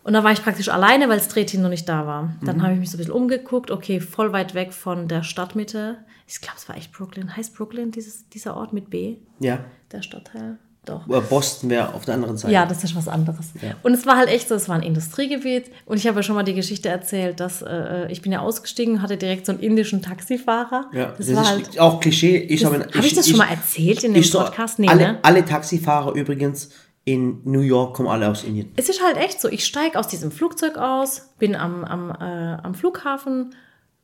Und 0.04 0.14
da 0.14 0.24
war 0.24 0.32
ich 0.32 0.44
praktisch 0.44 0.70
alleine, 0.70 1.08
weil 1.08 1.18
das 1.18 1.30
Drehteam 1.30 1.62
noch 1.62 1.70
nicht 1.70 1.88
da 1.88 2.06
war. 2.06 2.36
Dann 2.42 2.62
habe 2.62 2.74
ich 2.74 2.80
mich 2.80 2.92
so 2.92 2.98
ein 2.98 3.00
bisschen 3.00 3.14
umgeguckt. 3.14 3.72
Okay, 3.72 4.02
voll 4.02 4.34
weit 4.34 4.54
weg 4.54 4.74
von 4.74 5.08
der 5.08 5.24
Stadtmitte. 5.24 5.98
Ich 6.28 6.42
glaube, 6.42 6.58
es 6.58 6.68
war 6.68 6.76
echt 6.76 6.92
Brooklyn. 6.92 7.38
Heißt 7.38 7.56
Brooklyn 7.56 7.92
dieses, 7.92 8.28
dieser 8.28 8.58
Ort 8.58 8.74
mit 8.74 8.90
B? 8.90 9.18
Ja. 9.40 9.64
Der 9.94 10.02
Stadtteil? 10.02 10.58
Doch. 10.86 11.08
Äh, 11.08 11.22
Boston 11.22 11.70
wäre 11.70 11.94
auf 11.94 12.04
der 12.04 12.16
anderen 12.16 12.36
Seite. 12.36 12.54
Ja, 12.54 12.66
das 12.66 12.84
ist 12.84 12.96
was 12.96 13.08
anderes. 13.08 13.54
Und 13.84 13.94
es 13.94 14.06
war 14.06 14.18
halt 14.18 14.30
echt 14.30 14.50
so, 14.50 14.56
es 14.56 14.68
war 14.68 14.76
ein 14.76 14.84
Industriegebiet. 14.84 15.72
Und 15.86 15.98
ich 15.98 16.08
habe 16.08 16.18
ja 16.18 16.24
schon 16.24 16.36
mal 16.36 16.44
die 16.44 16.54
Geschichte 16.54 16.90
erzählt, 16.90 17.40
dass 17.40 17.62
äh, 17.62 18.12
ich 18.12 18.22
bin 18.22 18.32
ja 18.32 18.40
ausgestiegen, 18.40 19.02
hatte 19.02 19.16
direkt 19.16 19.46
so 19.46 19.54
einen 19.54 19.62
indischen 19.62 20.02
Taxifahrer. 20.02 20.90
Ja, 20.94 21.14
das, 21.18 21.28
das, 21.28 21.36
war 21.36 21.44
ist 21.44 21.50
halt. 21.50 21.80
auch 21.80 22.00
Klischee. 22.02 22.38
Ich 22.38 22.66
habe 22.66 22.80
Habe 22.80 23.08
ich 23.08 23.14
das 23.14 23.30
schon 23.30 23.38
mal 23.38 23.50
erzählt 23.50 24.04
in 24.04 24.14
dem 24.14 24.22
ich 24.22 24.30
so, 24.30 24.40
Podcast? 24.40 24.80
Nee, 24.80 24.90
alle, 24.90 25.14
ne? 25.14 25.20
alle 25.22 25.46
Taxifahrer 25.46 26.14
übrigens 26.14 26.70
in 27.06 27.42
New 27.44 27.62
York 27.62 27.96
kommen 27.96 28.10
alle 28.10 28.30
aus 28.30 28.44
Indien. 28.44 28.72
Es 28.76 28.90
ist 28.90 29.04
halt 29.04 29.18
echt 29.18 29.42
so, 29.42 29.50
ich 29.50 29.66
steige 29.66 30.00
aus 30.00 30.08
diesem 30.08 30.32
Flugzeug 30.32 30.78
aus, 30.78 31.30
bin 31.38 31.56
am, 31.56 31.84
am, 31.84 32.12
äh, 32.12 32.58
am 32.64 32.76
Flughafen, 32.76 33.56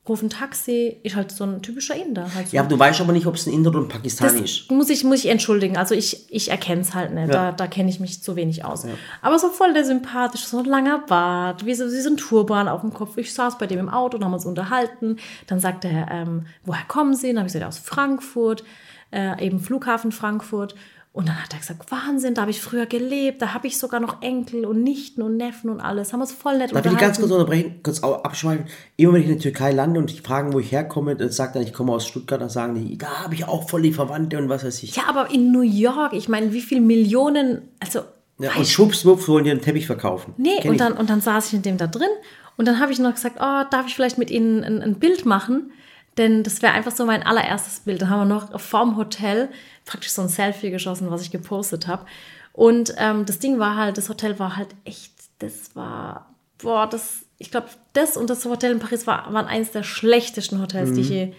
rufe 0.08 0.26
ein 0.26 0.30
Taxi, 0.30 0.98
ist 1.04 1.16
halt 1.16 1.32
so 1.32 1.44
ein 1.44 1.62
typischer 1.62 1.96
Inder. 1.96 2.34
Halt 2.34 2.50
so. 2.50 2.56
Ja, 2.56 2.62
aber 2.62 2.70
du 2.70 2.80
weißt 2.80 3.00
aber 3.02 3.14
nicht, 3.14 3.28
ob 3.28 3.36
es 3.36 3.46
ein 3.46 3.54
Inder 3.54 3.70
oder 3.70 3.80
ein 3.80 3.88
das 3.90 3.98
Pakistani 3.98 4.40
ist. 4.42 4.72
muss 4.72 4.90
ich, 4.90 5.04
muss 5.04 5.20
ich 5.20 5.30
entschuldigen. 5.30 5.78
Also 5.78 5.94
ich, 5.94 6.26
ich 6.34 6.50
erkenne 6.50 6.82
es 6.82 6.96
halt 6.96 7.14
nicht. 7.14 7.34
Da, 7.34 7.52
da 7.52 7.68
kenne 7.68 7.90
ich 7.90 8.00
mich 8.00 8.24
zu 8.24 8.36
wenig 8.36 8.66
aus. 8.66 8.86
Aber 9.22 9.38
so 9.38 9.50
voll 9.50 9.74
der 9.74 9.86
sympathisch, 9.86 10.46
so 10.46 10.60
ein 10.60 10.66
langer 10.66 11.00
Bart, 11.08 11.66
wie 11.66 11.76
so, 11.76 11.86
wie 11.86 12.02
so 12.02 12.10
ein 12.10 12.18
Turban 12.18 12.68
auf 12.68 12.82
dem 12.82 12.94
Kopf. 12.94 13.18
Ich 13.18 13.34
saß 13.34 13.58
bei 13.58 13.68
dem 13.68 13.80
im 13.80 13.90
Auto 13.90 14.18
und 14.18 14.24
haben 14.24 14.34
uns 14.34 14.46
unterhalten. 14.46 15.18
Dann 15.48 15.60
sagte 15.60 15.88
er, 15.88 16.10
ähm, 16.12 16.46
woher 16.64 16.86
kommen 16.88 17.14
Sie? 17.14 17.28
Dann 17.28 17.40
habe 17.40 17.48
ich 17.48 17.54
gesagt, 17.54 17.68
aus 17.68 17.78
Frankfurt, 17.78 18.64
äh, 19.12 19.46
eben 19.46 19.60
Flughafen 19.60 20.12
Frankfurt. 20.12 20.76
Und 21.12 21.28
dann 21.28 21.42
hat 21.44 21.52
er 21.54 21.60
gesagt, 21.60 21.92
Wahnsinn, 21.92 22.36
da 22.36 22.42
habe 22.42 22.52
ich 22.52 22.62
früher 22.62 22.86
gelebt, 22.86 23.42
da 23.42 23.54
habe 23.56 23.66
ich 23.66 23.80
sogar 23.80 24.00
noch 24.00 24.22
Enkel 24.22 24.66
und 24.66 24.84
Nichten 24.84 25.24
und 25.24 25.38
Neffen 25.38 25.72
und 25.72 25.82
alles. 25.82 26.14
Haben 26.14 26.22
uns 26.22 26.32
voll 26.32 26.58
nett 26.60 26.74
Darf 26.74 26.86
ich 26.86 26.98
ganz 26.98 27.20
kurz 27.20 27.32
unterbrechen, 27.32 27.80
kurz 27.82 28.04
abschweifen? 28.04 28.66
Immer 28.96 29.14
wenn 29.14 29.22
ich 29.22 29.28
in 29.28 29.34
der 29.34 29.42
Türkei 29.42 29.72
lande 29.72 30.00
und 30.00 30.12
die 30.12 30.20
fragen, 30.20 30.54
wo 30.54 30.60
ich 30.60 30.72
herkomme, 30.72 31.16
dann 31.16 31.32
sagt 31.32 31.56
er, 31.56 31.62
ich 31.64 31.74
komme 31.74 31.94
aus 31.94 32.08
Stuttgart, 32.08 32.40
dann 32.40 32.50
sagen 32.50 32.76
die, 32.76 32.98
da 32.98 33.24
habe 33.24 33.34
ich 33.34 33.48
auch 33.48 33.68
voll 33.68 33.82
die 33.82 33.92
Verwandte 33.92 34.38
und 34.38 34.50
was 34.50 34.64
weiß 34.64 34.84
ich. 34.84 34.96
Ja, 34.96 35.04
aber 35.08 35.32
in 35.32 35.52
New 35.52 35.62
York, 35.62 36.14
ich 36.14 36.30
meine, 36.30 36.54
wie 36.54 36.62
viele 36.62 36.82
Millionen, 36.82 37.64
also 37.80 38.02
Ja, 38.38 38.54
und 38.56 38.68
schwuppswupps 38.68 39.28
wollen 39.28 39.46
die 39.46 39.52
einen 39.52 39.62
Teppich 39.62 39.88
verkaufen. 39.88 40.36
Nee, 40.38 40.58
Kenn 40.60 40.70
und 40.70 40.76
ich. 40.76 40.80
dann, 40.80 40.94
und 40.94 41.10
dann 41.10 41.22
saß 41.22 41.48
ich 41.48 41.54
mit 41.54 41.66
dem 41.66 41.78
da 41.78 41.88
drin 41.88 42.08
und 42.56 42.68
dann 42.68 42.80
habe 42.80 42.92
ich 42.92 43.00
noch 43.00 43.16
gesagt, 43.16 43.38
oh, 43.40 43.64
darf 43.72 43.88
ich 43.88 43.96
vielleicht 43.96 44.20
mit 44.20 44.30
Ihnen 44.30 44.64
ein, 44.64 44.82
ein 44.84 45.00
Bild 45.00 45.26
machen? 45.26 45.72
Denn 46.18 46.44
das 46.44 46.62
wäre 46.62 46.74
einfach 46.74 46.92
so 46.92 47.06
mein 47.06 47.24
allererstes 47.24 47.80
Bild. 47.80 48.02
Dann 48.02 48.10
haben 48.10 48.28
wir 48.28 48.36
noch 48.36 48.60
vorm 48.60 48.98
Hotel 48.98 49.48
praktisch 49.90 50.12
so 50.12 50.22
ein 50.22 50.30
Selfie 50.30 50.70
geschossen, 50.70 51.10
was 51.10 51.24
ich 51.24 51.32
gepostet 51.32 51.88
habe. 51.88 52.06
Und 52.54 52.94
ähm, 52.98 53.26
das 53.26 53.40
Ding 53.40 53.58
war 53.58 53.76
halt, 53.76 53.98
das 53.98 54.08
Hotel 54.10 54.38
war 54.38 54.56
halt 54.56 54.70
echt, 54.86 55.14
das 55.40 55.76
war, 55.76 56.34
boah, 56.62 56.88
das, 56.88 57.26
ich 57.40 57.50
glaube, 57.50 57.68
das 57.94 58.16
und 58.16 58.30
das 58.30 58.46
Hotel 58.46 58.72
in 58.74 58.80
Paris 58.80 59.08
war, 59.08 59.34
waren 59.34 59.48
eines 59.48 59.72
der 59.72 59.84
schlechtesten 59.84 60.62
Hotels, 60.62 60.94
die 60.94 61.02
ich 61.02 61.10
je, 61.10 61.34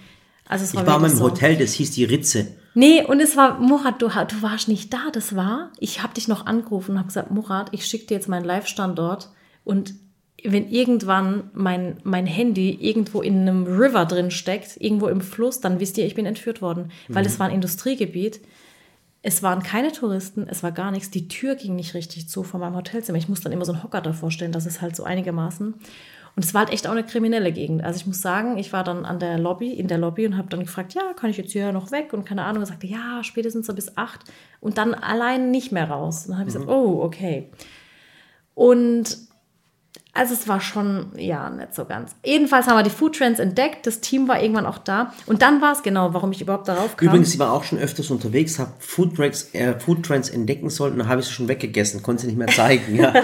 also 0.49 0.65
es 0.65 0.75
war 0.75 0.83
Mhm. 0.83 0.89
ich 0.89 0.93
war 0.93 0.99
mal 0.99 1.11
im 1.11 1.17
so. 1.17 1.25
Hotel, 1.25 1.57
das 1.57 1.73
hieß 1.75 1.93
die 1.93 2.05
Ritze. 2.05 2.49
Nee, 2.75 3.05
und 3.05 3.21
es 3.21 3.37
war, 3.37 3.59
Murat, 3.61 4.01
du, 4.03 4.09
du 4.09 4.43
warst 4.43 4.69
nicht 4.69 4.93
da, 4.93 5.11
das 5.13 5.37
war, 5.37 5.71
ich 5.79 6.03
habe 6.03 6.15
dich 6.15 6.27
noch 6.27 6.47
angerufen 6.47 6.93
und 6.93 6.99
habe 6.99 7.09
gesagt, 7.09 7.31
Murat, 7.31 7.69
ich 7.73 7.87
schicke 7.87 8.07
dir 8.07 8.15
jetzt 8.15 8.29
meinen 8.29 8.45
Live-Standort 8.45 9.29
und 9.65 9.95
wenn 10.45 10.69
irgendwann 10.69 11.51
mein, 11.53 11.99
mein 12.03 12.27
Handy 12.27 12.79
irgendwo 12.81 13.23
in 13.23 13.41
einem 13.41 13.67
River 13.67 14.07
drin 14.07 14.31
steckt, 14.31 14.81
irgendwo 14.81 15.09
im 15.09 15.21
Fluss, 15.21 15.61
dann 15.61 15.81
wisst 15.81 15.99
ihr, 15.99 16.07
ich 16.07 16.15
bin 16.15 16.27
entführt 16.27 16.63
worden, 16.63 16.91
weil 17.09 17.27
es 17.27 17.39
war 17.39 17.49
ein 17.49 17.55
Industriegebiet. 17.55 18.41
Es 19.23 19.43
waren 19.43 19.63
keine 19.63 19.93
Touristen, 19.93 20.47
es 20.49 20.63
war 20.63 20.73
gar 20.73 20.91
nichts. 20.91 21.11
Die 21.11 21.29
Tür 21.29 21.55
ging 21.55 21.77
nicht 21.77 21.95
richtig 21.95 22.29
zu 22.29 22.43
von 22.43 22.61
meinem 22.61 22.77
Hotelzimmer. 22.77 23.19
Ich 23.19 23.29
muss 23.29 23.43
dann 23.43 23.53
immer 23.53 23.67
so 23.67 23.73
einen 23.73 23.83
Hocker 23.83 24.01
davor 24.01 24.31
stellen, 24.31 24.53
das 24.53 24.67
ist 24.67 24.81
halt 24.81 24.97
so 24.97 25.05
einigermaßen. 25.05 25.75
Und 26.37 26.45
es 26.45 26.55
war 26.55 26.61
halt 26.61 26.73
echt 26.73 26.87
auch 26.87 26.93
eine 26.93 27.05
kriminelle 27.05 27.53
Gegend. 27.53 27.85
Also 27.85 27.99
ich 27.99 28.07
muss 28.07 28.23
sagen, 28.23 28.57
ich 28.57 28.73
war 28.73 28.85
dann 28.85 29.05
an 29.05 29.19
der 29.19 29.37
Lobby, 29.37 29.73
in 29.73 29.89
der 29.89 29.99
Lobby 29.99 30.27
und 30.27 30.39
habe 30.39 30.49
dann 30.49 30.61
gefragt, 30.61 30.95
ja, 30.95 31.13
kann 31.15 31.29
ich 31.29 31.37
jetzt 31.37 31.53
hier 31.53 31.73
noch 31.73 31.91
weg? 31.91 32.13
Und 32.13 32.25
keine 32.25 32.45
Ahnung, 32.45 32.63
und 32.63 32.67
sagte, 32.67 32.87
ja, 32.87 33.23
spätestens 33.23 33.67
so 33.67 33.75
bis 33.75 33.97
acht. 33.97 34.21
Und 34.61 34.79
dann 34.79 34.95
allein 34.95 35.51
nicht 35.51 35.73
mehr 35.73 35.91
raus. 35.91 36.25
Und 36.25 36.31
dann 36.31 36.39
habe 36.39 36.49
ich 36.49 36.55
gesagt, 36.55 36.71
oh, 36.71 37.03
okay. 37.03 37.51
Und 38.55 39.19
also 40.21 40.35
es 40.35 40.47
war 40.47 40.61
schon, 40.61 41.13
ja, 41.17 41.49
nicht 41.49 41.75
so 41.75 41.87
ganz. 41.87 42.15
Jedenfalls 42.23 42.67
haben 42.67 42.77
wir 42.77 42.83
die 42.83 42.91
Food 42.91 43.17
Trends 43.17 43.41
entdeckt. 43.41 43.87
Das 43.87 44.03
Team 44.03 44.29
war 44.29 44.43
irgendwann 44.43 44.67
auch 44.67 44.77
da. 44.77 45.15
Und 45.25 45.41
dann 45.41 45.63
war 45.63 45.73
es 45.73 45.83
genau, 45.83 46.13
warum 46.13 46.31
ich 46.33 46.43
überhaupt 46.43 46.69
darauf 46.69 46.99
kam. 46.99 47.09
Übrigens, 47.09 47.31
sie 47.31 47.39
war 47.39 47.55
auch 47.55 47.65
schon 47.65 47.79
öfters 47.79 48.11
unterwegs, 48.11 48.59
habe 48.59 48.71
Food 48.81 49.17
Trends, 49.17 49.55
äh, 49.55 49.81
Food 49.81 50.05
Trends 50.05 50.29
entdecken 50.29 50.69
sollen, 50.69 50.99
dann 50.99 51.09
habe 51.09 51.23
ich 51.23 51.27
sie 51.27 51.33
schon 51.33 51.49
weggegessen, 51.49 52.03
konnte 52.03 52.21
sie 52.21 52.27
nicht 52.27 52.37
mehr 52.37 52.49
zeigen. 52.49 52.97
Ja. 52.97 53.15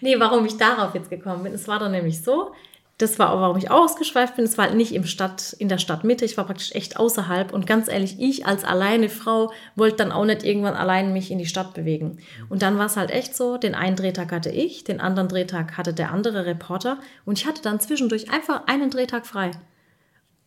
Nee, 0.00 0.14
warum 0.20 0.46
ich 0.46 0.56
darauf 0.56 0.94
jetzt 0.94 1.10
gekommen 1.10 1.42
bin. 1.42 1.52
Es 1.52 1.66
war 1.66 1.80
dann 1.80 1.90
nämlich 1.90 2.22
so, 2.22 2.52
das 2.98 3.20
war 3.20 3.32
auch, 3.32 3.40
warum 3.40 3.56
ich 3.56 3.70
ausgeschweift 3.70 4.34
bin. 4.36 4.44
Es 4.44 4.58
war 4.58 4.66
halt 4.66 4.76
nicht 4.76 4.92
im 4.92 5.04
Stadt, 5.04 5.54
in 5.58 5.68
der 5.68 5.78
Stadtmitte. 5.78 6.24
Ich 6.24 6.36
war 6.36 6.44
praktisch 6.44 6.74
echt 6.74 6.96
außerhalb. 6.96 7.52
Und 7.52 7.64
ganz 7.64 7.88
ehrlich, 7.88 8.16
ich 8.18 8.44
als 8.44 8.64
alleine 8.64 9.08
Frau 9.08 9.52
wollte 9.76 9.98
dann 9.98 10.10
auch 10.10 10.24
nicht 10.24 10.42
irgendwann 10.42 10.74
allein 10.74 11.12
mich 11.12 11.30
in 11.30 11.38
die 11.38 11.46
Stadt 11.46 11.74
bewegen. 11.74 12.18
Und 12.48 12.62
dann 12.62 12.76
war 12.76 12.86
es 12.86 12.96
halt 12.96 13.10
echt 13.10 13.36
so, 13.36 13.56
den 13.56 13.76
einen 13.76 13.94
Drehtag 13.94 14.32
hatte 14.32 14.50
ich, 14.50 14.82
den 14.82 15.00
anderen 15.00 15.28
Drehtag 15.28 15.78
hatte 15.78 15.94
der 15.94 16.10
andere 16.10 16.44
Reporter. 16.44 16.98
Und 17.24 17.38
ich 17.38 17.46
hatte 17.46 17.62
dann 17.62 17.78
zwischendurch 17.78 18.32
einfach 18.32 18.66
einen 18.66 18.90
Drehtag 18.90 19.26
frei. 19.26 19.52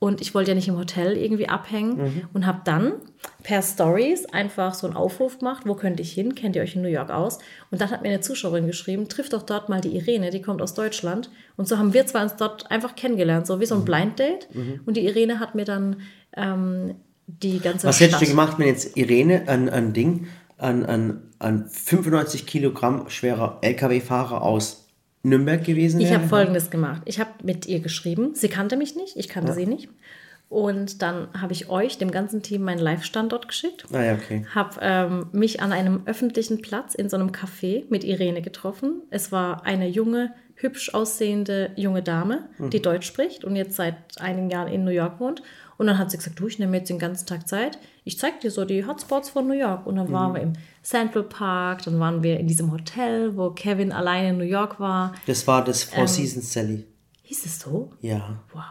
Und 0.04 0.20
ich 0.20 0.34
wollte 0.34 0.50
ja 0.50 0.56
nicht 0.56 0.68
im 0.68 0.80
Hotel 0.80 1.16
irgendwie 1.16 1.48
abhängen 1.48 2.28
und 2.34 2.48
habe 2.48 2.62
dann 2.66 2.94
per 3.44 3.62
Stories 3.62 4.26
einfach 4.26 4.74
so 4.74 4.88
einen 4.88 4.96
Aufruf 4.96 5.38
gemacht, 5.38 5.62
wo 5.68 5.76
könnte 5.76 6.02
ich 6.02 6.12
hin? 6.12 6.34
Kennt 6.34 6.56
ihr 6.56 6.64
euch 6.64 6.76
in 6.76 6.82
New 6.82 6.88
York 6.88 7.12
aus? 7.12 7.38
Und 7.70 7.82
dann 7.82 7.92
hat 7.92 8.02
mir 8.02 8.08
eine 8.08 8.20
Zuschauerin 8.20 8.66
geschrieben, 8.66 9.10
trifft 9.10 9.34
doch 9.34 9.44
dort 9.44 9.70
mal 9.70 9.80
die 9.80 9.96
Irene, 9.96 10.32
die 10.32 10.42
kommt 10.42 10.60
aus 10.64 10.74
Deutschland. 10.74 11.30
Und 11.56 11.68
so 11.68 11.78
haben 11.78 11.94
wir 11.94 12.08
zwei 12.08 12.24
uns 12.24 12.36
dort 12.36 12.72
einfach 12.72 12.96
kennengelernt, 12.96 13.46
so 13.46 13.60
wie 13.60 13.68
so 13.68 13.76
ein 13.76 13.86
Blind 13.86 14.18
Date. 14.18 14.48
Und 14.88 14.98
die 14.98 15.06
Irene 15.06 15.40
hat 15.40 15.54
mir 15.54 15.66
dann 15.66 16.02
ähm, 16.36 16.96
die 17.28 17.60
ganze 17.60 17.86
Was 17.86 18.00
hättest 18.00 18.24
du 18.24 18.26
gemacht, 18.26 18.58
wenn 18.58 18.66
jetzt 18.66 18.98
Irene 18.98 19.44
ein, 19.46 19.70
ein 19.70 19.94
Ding, 19.94 20.26
ein, 20.58 20.84
ein, 20.84 21.22
ein 21.38 21.68
95 21.70 22.48
Kilogramm 22.48 23.08
schwerer 23.08 23.60
LKW-Fahrer 23.62 24.42
aus 24.42 24.88
Nürnberg 25.24 25.64
gewesen 25.64 26.02
Ich 26.02 26.10
wäre? 26.10 26.20
habe 26.20 26.28
Folgendes 26.28 26.70
gemacht. 26.70 27.02
Ich 27.06 27.20
habe 27.20 27.32
mit 27.44 27.68
ihr 27.68 27.80
geschrieben. 27.80 28.32
Sie 28.34 28.50
kannte 28.50 28.78
mich 28.78 28.96
nicht, 28.96 29.16
ich 29.18 29.30
kannte 29.30 29.54
sie 29.54 29.66
nicht. 29.66 29.90
Und 30.50 31.02
dann 31.02 31.30
habe 31.40 31.54
ich 31.54 31.70
euch, 31.70 31.98
dem 31.98 32.12
ganzen 32.12 32.42
Team, 32.44 32.64
meinen 32.64 32.80
Live-Standort 32.80 33.48
geschickt. 33.48 33.86
Ah 33.94 34.04
ja, 34.04 34.14
okay. 34.16 34.46
Habe 34.54 34.80
ähm, 34.82 35.28
mich 35.32 35.62
an 35.62 35.72
einem 35.72 36.02
öffentlichen 36.06 36.62
Platz 36.62 36.94
in 36.94 37.08
so 37.08 37.16
einem 37.16 37.30
Café 37.32 37.86
mit 37.90 38.04
Irene 38.04 38.42
getroffen. 38.42 39.02
Es 39.12 39.32
war 39.32 39.66
eine 39.66 39.88
junge, 39.88 40.34
hübsch 40.56 40.94
aussehende 40.94 41.72
junge 41.78 42.04
Dame, 42.04 42.50
die 42.60 42.82
Deutsch 42.82 43.08
spricht 43.08 43.46
und 43.46 43.56
jetzt 43.56 43.78
seit 43.78 43.96
einigen 44.20 44.50
Jahren 44.50 44.68
in 44.68 44.84
New 44.84 44.92
York 44.92 45.22
wohnt. 45.22 45.42
Und 45.82 45.88
dann 45.88 45.98
hat 45.98 46.12
sie 46.12 46.18
gesagt, 46.18 46.40
du, 46.40 46.46
ich 46.46 46.60
nehme 46.60 46.78
jetzt 46.78 46.92
den 46.92 47.00
ganzen 47.00 47.26
Tag 47.26 47.48
Zeit. 47.48 47.80
Ich 48.04 48.20
zeig 48.20 48.40
dir 48.40 48.52
so 48.52 48.66
die 48.66 48.86
Hotspots 48.86 49.32
von 49.32 49.48
New 49.48 49.56
York. 49.56 49.88
Und 49.88 49.96
dann 49.96 50.12
waren 50.12 50.36
wir 50.36 50.42
im 50.44 50.54
Central 50.84 51.24
Park, 51.24 51.82
dann 51.86 52.00
waren 52.00 52.22
wir 52.22 52.40
in 52.40 52.46
diesem 52.46 52.72
Hotel, 52.72 53.36
wo 53.36 53.50
Kevin 53.50 53.92
alleine 53.92 54.30
in 54.30 54.38
New 54.38 54.44
York 54.44 54.80
war. 54.80 55.16
Das 55.26 55.48
war 55.48 55.64
das 55.64 55.86
Ähm. 55.86 55.96
Four 55.96 56.08
Seasons 56.08 56.54
Sally. 56.54 56.86
Hieß 57.24 57.48
es 57.48 57.60
so? 57.62 57.92
Ja. 58.00 58.38
Wow. 58.54 58.62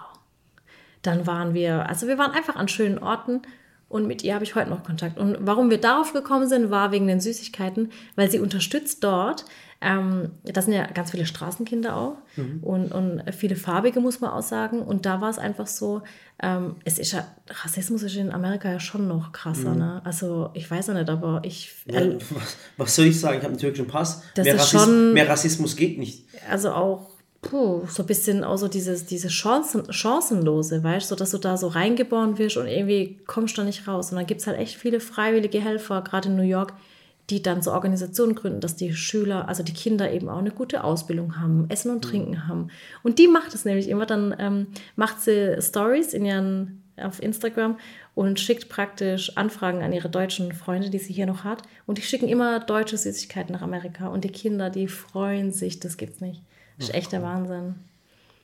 Dann 1.02 1.26
waren 1.26 1.52
wir, 1.52 1.88
also 1.88 2.06
wir 2.06 2.16
waren 2.16 2.30
einfach 2.30 2.54
an 2.54 2.68
schönen 2.68 2.98
Orten 3.00 3.42
und 3.88 4.06
mit 4.06 4.22
ihr 4.22 4.34
habe 4.34 4.44
ich 4.44 4.54
heute 4.54 4.70
noch 4.70 4.84
Kontakt. 4.84 5.18
Und 5.18 5.36
warum 5.40 5.68
wir 5.68 5.80
darauf 5.80 6.12
gekommen 6.12 6.48
sind, 6.48 6.70
war 6.70 6.92
wegen 6.92 7.08
den 7.08 7.20
Süßigkeiten, 7.20 7.90
weil 8.14 8.30
sie 8.30 8.38
unterstützt 8.38 9.02
dort. 9.02 9.46
Ähm, 9.82 10.32
das 10.44 10.66
sind 10.66 10.74
ja 10.74 10.84
ganz 10.86 11.10
viele 11.12 11.24
Straßenkinder 11.24 11.96
auch 11.96 12.16
und, 12.60 12.92
und 12.92 13.22
viele 13.32 13.56
farbige, 13.56 14.00
muss 14.00 14.20
man 14.20 14.30
auch 14.30 14.42
sagen. 14.42 14.82
Und 14.82 15.06
da 15.06 15.20
war 15.22 15.30
es 15.30 15.38
einfach 15.38 15.66
so, 15.66 16.02
ähm, 16.42 16.76
es 16.84 16.98
ist 16.98 17.12
ja, 17.12 17.26
Rassismus 17.48 18.02
ist 18.02 18.14
in 18.16 18.30
Amerika 18.30 18.70
ja 18.70 18.78
schon 18.80 19.08
noch 19.08 19.32
krasser. 19.32 19.74
Ne? 19.74 20.02
Also 20.04 20.50
ich 20.52 20.70
weiß 20.70 20.88
ja 20.88 20.94
nicht, 20.94 21.08
aber 21.08 21.40
ich, 21.44 21.72
ja 21.90 22.02
was, 22.30 22.56
was 22.76 22.94
soll 22.96 23.06
ich 23.06 23.18
sagen? 23.18 23.38
Ich 23.38 23.42
habe 23.42 23.52
einen 23.52 23.58
türkischen 23.58 23.86
Pass. 23.86 24.22
Mehr, 24.36 24.54
Rassismus, 24.54 24.82
schon- 24.84 25.12
mehr 25.14 25.28
Rassismus 25.28 25.76
geht 25.76 25.98
nicht. 25.98 26.24
also 26.50 26.72
auch 26.72 27.08
puh, 27.42 27.86
so 27.88 28.02
ein 28.02 28.06
bisschen 28.06 28.44
auch 28.44 28.58
so 28.58 28.68
dieses, 28.68 29.06
diese 29.06 29.28
Chancen, 29.28 29.90
Chancenlose, 29.90 30.82
weißt 30.84 31.06
du, 31.10 31.14
so 31.14 31.16
dass 31.16 31.30
du 31.30 31.38
da 31.38 31.56
so 31.56 31.68
reingeboren 31.68 32.36
wirst 32.36 32.58
und 32.58 32.66
irgendwie 32.66 33.18
kommst 33.26 33.56
du 33.56 33.62
da 33.62 33.64
nicht 33.66 33.88
raus. 33.88 34.10
Und 34.10 34.16
dann 34.18 34.26
gibt 34.26 34.42
es 34.42 34.46
halt 34.46 34.58
echt 34.58 34.76
viele 34.76 35.00
freiwillige 35.00 35.58
Helfer, 35.58 36.02
gerade 36.02 36.28
in 36.28 36.36
New 36.36 36.42
York, 36.42 36.74
die 37.30 37.42
dann 37.42 37.62
so 37.62 37.72
Organisationen 37.72 38.34
gründen, 38.34 38.60
dass 38.60 38.76
die 38.76 38.92
Schüler, 38.92 39.48
also 39.48 39.62
die 39.62 39.72
Kinder 39.72 40.10
eben 40.12 40.28
auch 40.28 40.38
eine 40.38 40.50
gute 40.50 40.84
Ausbildung 40.84 41.40
haben, 41.40 41.66
Essen 41.70 41.90
und 41.90 42.02
Trinken 42.02 42.48
haben. 42.48 42.68
Und 43.02 43.18
die 43.18 43.28
macht 43.28 43.54
es 43.54 43.64
nämlich 43.64 43.88
immer, 43.88 44.06
dann 44.06 44.34
ähm, 44.38 44.66
macht 44.96 45.20
sie 45.20 45.56
Stories 45.60 46.12
in 46.12 46.24
ihren 46.24 46.82
auf 46.96 47.22
Instagram 47.22 47.78
und 48.14 48.38
schickt 48.40 48.68
praktisch 48.68 49.36
Anfragen 49.36 49.82
an 49.82 49.92
ihre 49.92 50.10
deutschen 50.10 50.52
Freunde, 50.52 50.90
die 50.90 50.98
sie 50.98 51.12
hier 51.14 51.26
noch 51.26 51.44
hat. 51.44 51.62
Und 51.86 51.96
die 51.96 52.02
schicken 52.02 52.28
immer 52.28 52.60
deutsche 52.60 52.98
Süßigkeiten 52.98 53.54
nach 53.54 53.62
Amerika. 53.62 54.08
Und 54.08 54.24
die 54.24 54.28
Kinder, 54.32 54.68
die 54.68 54.88
freuen 54.88 55.52
sich, 55.52 55.80
das 55.80 55.96
gibt's 55.96 56.20
nicht. 56.20 56.42
Das 56.76 56.88
ist 56.88 56.94
echt 56.94 57.12
der 57.12 57.22
Wahnsinn. 57.22 57.76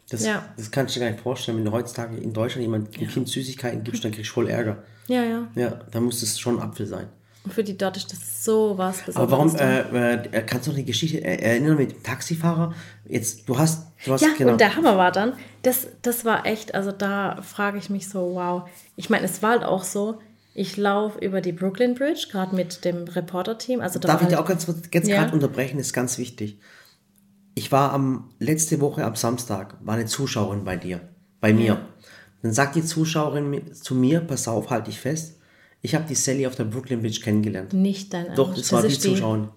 Das, 0.08 0.24
Ja. 0.24 0.44
das 0.56 0.70
kannst 0.70 0.94
du 0.94 1.00
dir 1.00 1.06
gar 1.06 1.12
nicht 1.12 1.22
vorstellen. 1.22 1.58
Wenn 1.58 1.64
du 1.64 1.72
heutzutage 1.72 2.16
in 2.16 2.32
Deutschland 2.32 2.62
jemand 2.62 2.96
einem 2.96 3.08
Kind 3.08 3.28
Süßigkeiten 3.28 3.82
gibst, 3.82 4.04
dann 4.04 4.12
kriegst 4.12 4.30
du 4.30 4.34
voll 4.34 4.48
Ärger. 4.48 4.82
Ja, 5.08 5.22
ja. 5.24 5.48
Ja, 5.54 5.80
dann 5.90 6.04
muss 6.04 6.22
es 6.22 6.38
schon 6.38 6.58
ein 6.58 6.62
Apfel 6.62 6.86
sein. 6.86 7.08
Und 7.46 7.52
für 7.52 7.62
die 7.62 7.78
dort 7.78 7.96
ist 7.96 8.12
das 8.12 8.44
so 8.44 8.76
was 8.76 9.02
Besonderes. 9.02 9.16
Aber 9.16 9.30
warum, 9.30 9.94
äh, 9.94 10.14
äh, 10.36 10.42
kannst 10.42 10.66
du 10.66 10.70
noch 10.72 10.76
eine 10.78 10.84
Geschichte 10.84 11.18
äh, 11.24 11.36
erinnern 11.40 11.76
mit 11.76 11.92
dem 11.92 12.02
Taxifahrer? 12.02 12.74
Jetzt, 13.08 13.48
du 13.48 13.56
hast, 13.56 13.86
du 14.04 14.12
hast, 14.12 14.22
Ja, 14.22 14.30
genau. 14.36 14.50
und 14.52 14.60
der 14.60 14.74
Hammer 14.74 14.96
war 14.98 15.12
dann, 15.12 15.34
das, 15.62 15.86
das 16.02 16.24
war 16.24 16.44
echt, 16.44 16.74
also 16.74 16.90
da 16.90 17.40
frage 17.42 17.78
ich 17.78 17.88
mich 17.88 18.08
so, 18.08 18.34
wow. 18.34 18.68
Ich 18.96 19.10
meine, 19.10 19.24
es 19.26 19.44
war 19.44 19.50
halt 19.52 19.62
auch 19.64 19.84
so, 19.84 20.18
ich 20.54 20.76
laufe 20.76 21.24
über 21.24 21.40
die 21.40 21.52
Brooklyn 21.52 21.94
Bridge, 21.94 22.26
gerade 22.32 22.56
mit 22.56 22.84
dem 22.84 23.04
Reporter-Team. 23.04 23.80
Also 23.80 24.00
da 24.00 24.08
Darf 24.08 24.22
ich 24.22 24.26
dir 24.28 24.36
halt- 24.38 24.44
auch 24.44 24.48
ganz, 24.48 24.66
ganz 24.90 25.06
Ja. 25.08 25.20
gerade 25.22 25.32
unterbrechen? 25.32 25.78
Das 25.78 25.86
ist 25.86 25.92
ganz 25.92 26.18
wichtig. 26.18 26.58
Ich 27.54 27.70
war 27.70 27.92
am 27.92 28.30
letzte 28.40 28.80
Woche 28.80 29.04
am 29.04 29.14
Samstag, 29.14 29.76
war 29.84 29.94
eine 29.94 30.06
Zuschauerin 30.06 30.64
bei 30.64 30.76
dir, 30.76 31.00
bei 31.40 31.52
mir. 31.52 31.78
Dann 32.42 32.52
sagt 32.52 32.74
die 32.74 32.84
Zuschauerin 32.84 33.72
zu 33.72 33.94
mir, 33.94 34.20
pass 34.20 34.48
auf, 34.48 34.68
halte 34.70 34.90
ich 34.90 34.98
fest, 35.00 35.35
ich 35.82 35.94
habe 35.94 36.04
die 36.08 36.14
Sally 36.14 36.46
auf 36.46 36.54
der 36.56 36.64
Brooklyn 36.64 37.00
Bridge 37.00 37.20
kennengelernt. 37.22 37.72
nicht 37.72 38.12
dein 38.12 38.34
Doch, 38.34 38.48
Ernst. 38.48 38.62
das 38.62 38.72
war 38.72 38.82
die 38.82 38.88
ist 38.88 39.02
Zuschauerin. 39.02 39.48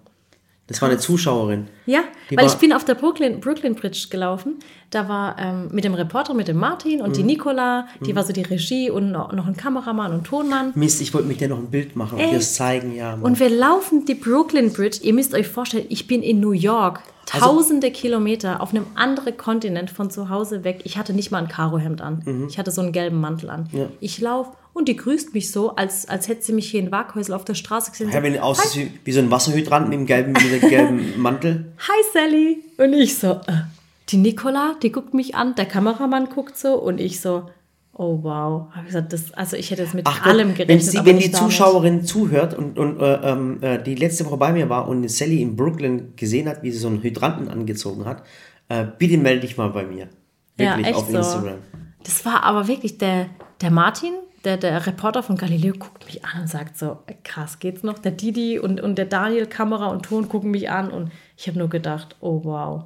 Das 0.70 0.80
war 0.80 0.88
eine 0.88 0.98
Zuschauerin. 0.98 1.66
Ja, 1.86 2.04
Die 2.30 2.36
weil 2.36 2.46
ich 2.46 2.54
bin 2.54 2.72
auf 2.72 2.84
der 2.84 2.94
Brooklyn, 2.94 3.40
Brooklyn 3.40 3.74
Bridge 3.74 4.06
gelaufen. 4.08 4.60
Da 4.90 5.08
war 5.08 5.36
ähm, 5.36 5.68
mit 5.72 5.82
dem 5.82 5.94
Reporter, 5.94 6.32
mit 6.32 6.46
dem 6.46 6.58
Martin 6.58 7.00
und 7.00 7.16
die 7.16 7.24
Nicola, 7.24 7.88
die 8.06 8.14
war 8.14 8.22
so 8.22 8.32
die 8.32 8.42
Regie 8.42 8.88
und 8.88 9.10
noch, 9.10 9.32
ein 9.32 9.56
Kameramann 9.56 10.12
und 10.12 10.24
Tonmann. 10.28 10.70
Mist, 10.76 11.00
ich 11.00 11.12
wollte 11.12 11.26
mit 11.26 11.40
dir 11.40 11.48
noch 11.48 11.58
ein 11.58 11.72
Bild 11.72 11.96
machen 11.96 12.14
und 12.18 12.20
Ey. 12.20 12.30
dir 12.30 12.36
das 12.36 12.54
zeigen, 12.54 12.94
ja. 12.94 13.16
Mann. 13.16 13.22
Und 13.22 13.40
wir 13.40 13.50
laufen 13.50 14.04
die 14.04 14.14
Brooklyn 14.14 14.72
Bridge. 14.72 15.00
Ihr 15.02 15.12
müsst 15.12 15.34
euch 15.34 15.48
vorstellen, 15.48 15.86
ich 15.88 16.06
bin 16.06 16.22
in 16.22 16.38
New 16.38 16.52
York. 16.52 17.00
Also 17.32 17.46
Tausende 17.46 17.90
Kilometer 17.90 18.60
auf 18.60 18.70
einem 18.70 18.86
anderen 18.94 19.36
Kontinent 19.36 19.90
von 19.90 20.08
zu 20.10 20.28
Hause 20.30 20.62
weg. 20.62 20.82
Ich 20.84 20.96
hatte 20.98 21.12
nicht 21.12 21.32
mal 21.32 21.38
ein 21.38 21.48
Karohemd 21.48 22.00
an. 22.00 22.46
Ich 22.48 22.58
hatte 22.58 22.70
so 22.70 22.80
einen 22.80 22.92
gelben 22.92 23.20
Mantel 23.20 23.50
an. 23.50 23.68
Mhm. 23.72 23.78
Ja. 23.78 23.86
Ich 24.00 24.20
laufe 24.20 24.50
und 24.72 24.88
die 24.88 24.96
grüßt 24.96 25.34
mich 25.34 25.50
so, 25.50 25.74
als, 25.74 26.08
als 26.08 26.28
hätte 26.28 26.42
sie 26.42 26.52
mich 26.52 26.70
hier 26.70 26.80
in 26.80 26.90
Waghäusel 26.90 27.34
auf 27.34 27.44
der 27.44 27.54
Straße 27.54 27.90
gesehen. 27.90 28.10
ja, 28.10 28.22
wenn 28.22 28.38
aussiehst 28.38 28.76
wie, 28.76 28.90
wie 29.04 29.12
so 29.12 29.20
ein 29.20 29.30
Wasserhydrant 29.30 29.88
mit 29.88 29.98
dem 29.98 30.06
gelben, 30.06 30.32
mit 30.32 30.62
dem 30.62 30.68
gelben 30.68 31.14
Mantel. 31.20 31.72
Hi 31.78 32.04
Sally. 32.12 32.62
Und 32.78 32.92
ich 32.94 33.18
so, 33.18 33.32
äh, 33.32 33.62
die 34.08 34.16
Nicola, 34.16 34.76
die 34.82 34.92
guckt 34.92 35.14
mich 35.14 35.34
an, 35.34 35.54
der 35.54 35.66
Kameramann 35.66 36.28
guckt 36.28 36.56
so 36.56 36.74
und 36.74 37.00
ich 37.00 37.20
so, 37.20 37.48
oh 37.94 38.18
wow. 38.22 38.68
Hab 38.72 38.82
ich 38.82 38.86
gesagt, 38.86 39.12
das, 39.12 39.32
also 39.34 39.56
ich 39.56 39.70
hätte 39.70 39.82
jetzt 39.82 39.94
mit 39.94 40.06
Ach, 40.06 40.24
allem 40.24 40.54
gerechnet. 40.54 40.68
wenn, 40.68 40.80
sie, 40.80 41.04
wenn 41.04 41.16
nicht 41.16 41.34
die. 41.34 41.38
Zuschauerin 41.38 42.04
zuhört 42.04 42.56
und, 42.56 42.78
und 42.78 43.00
äh, 43.00 43.14
ähm, 43.22 43.62
äh, 43.62 43.82
die 43.82 43.94
letzte 43.94 44.24
Woche 44.26 44.36
bei 44.36 44.52
mir 44.52 44.68
war 44.68 44.88
und 44.88 45.08
Sally 45.10 45.42
in 45.42 45.56
Brooklyn 45.56 46.14
gesehen 46.16 46.48
hat, 46.48 46.62
wie 46.62 46.70
sie 46.70 46.78
so 46.78 46.88
einen 46.88 47.02
Hydranten 47.02 47.48
angezogen 47.48 48.04
hat, 48.06 48.24
äh, 48.68 48.86
bitte 48.98 49.18
melde 49.18 49.42
dich 49.42 49.56
mal 49.56 49.68
bei 49.68 49.84
mir. 49.84 50.08
Wirklich 50.56 50.86
ja, 50.86 50.90
echt 50.90 50.98
auf 50.98 51.10
so. 51.10 51.16
Instagram. 51.16 51.58
Das 52.02 52.24
war 52.24 52.44
aber 52.44 52.66
wirklich 52.66 52.98
der, 52.98 53.26
der 53.60 53.70
Martin, 53.70 54.14
der, 54.44 54.56
der 54.56 54.86
Reporter 54.86 55.22
von 55.22 55.36
Galileo, 55.36 55.74
guckt 55.78 56.06
mich 56.06 56.24
an 56.24 56.42
und 56.42 56.48
sagt 56.48 56.78
so, 56.78 56.98
krass, 57.24 57.58
geht's 57.58 57.82
noch? 57.82 57.98
Der 57.98 58.12
Didi 58.12 58.58
und, 58.58 58.80
und 58.80 58.96
der 58.96 59.04
Daniel, 59.04 59.46
Kamera 59.46 59.88
und 59.88 60.04
Ton, 60.06 60.28
gucken 60.28 60.50
mich 60.50 60.70
an 60.70 60.90
und 60.90 61.10
ich 61.36 61.46
habe 61.48 61.58
nur 61.58 61.68
gedacht, 61.68 62.16
oh 62.20 62.40
wow. 62.44 62.84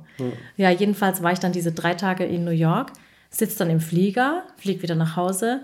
Ja, 0.57 0.71
jedenfalls 0.71 1.23
war 1.23 1.33
ich 1.33 1.39
dann 1.39 1.53
diese 1.53 1.73
drei 1.73 1.95
Tage 1.95 2.25
in 2.25 2.45
New 2.45 2.51
York, 2.51 2.93
sitze 3.31 3.59
dann 3.59 3.71
im 3.71 3.81
Flieger, 3.81 4.43
fliege 4.57 4.83
wieder 4.83 4.95
nach 4.97 5.17
Hause. 5.17 5.61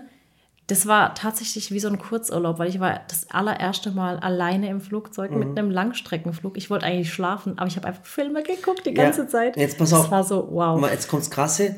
Das 0.67 0.87
war 0.87 1.13
tatsächlich 1.15 1.71
wie 1.71 1.79
so 1.81 1.89
ein 1.89 1.99
Kurzurlaub, 1.99 2.57
weil 2.57 2.69
ich 2.69 2.79
war 2.79 3.01
das 3.09 3.29
allererste 3.29 3.91
Mal 3.91 4.19
alleine 4.19 4.69
im 4.69 4.79
Flugzeug 4.79 5.31
mit 5.31 5.57
einem 5.57 5.69
Langstreckenflug. 5.69 6.55
Ich 6.55 6.69
wollte 6.69 6.85
eigentlich 6.85 7.11
schlafen, 7.11 7.57
aber 7.57 7.67
ich 7.67 7.75
habe 7.75 7.87
einfach 7.87 8.05
Filme 8.05 8.41
geguckt 8.43 8.85
die 8.85 8.93
ganze 8.93 9.23
Ja, 9.23 9.27
Zeit. 9.27 9.57
Jetzt 9.57 9.77
pass 9.77 9.89
das 9.89 9.99
auf. 9.99 10.11
war 10.11 10.23
so, 10.23 10.47
wow. 10.51 10.89
Jetzt 10.89 11.09
kommt's 11.09 11.29
krasse. 11.29 11.75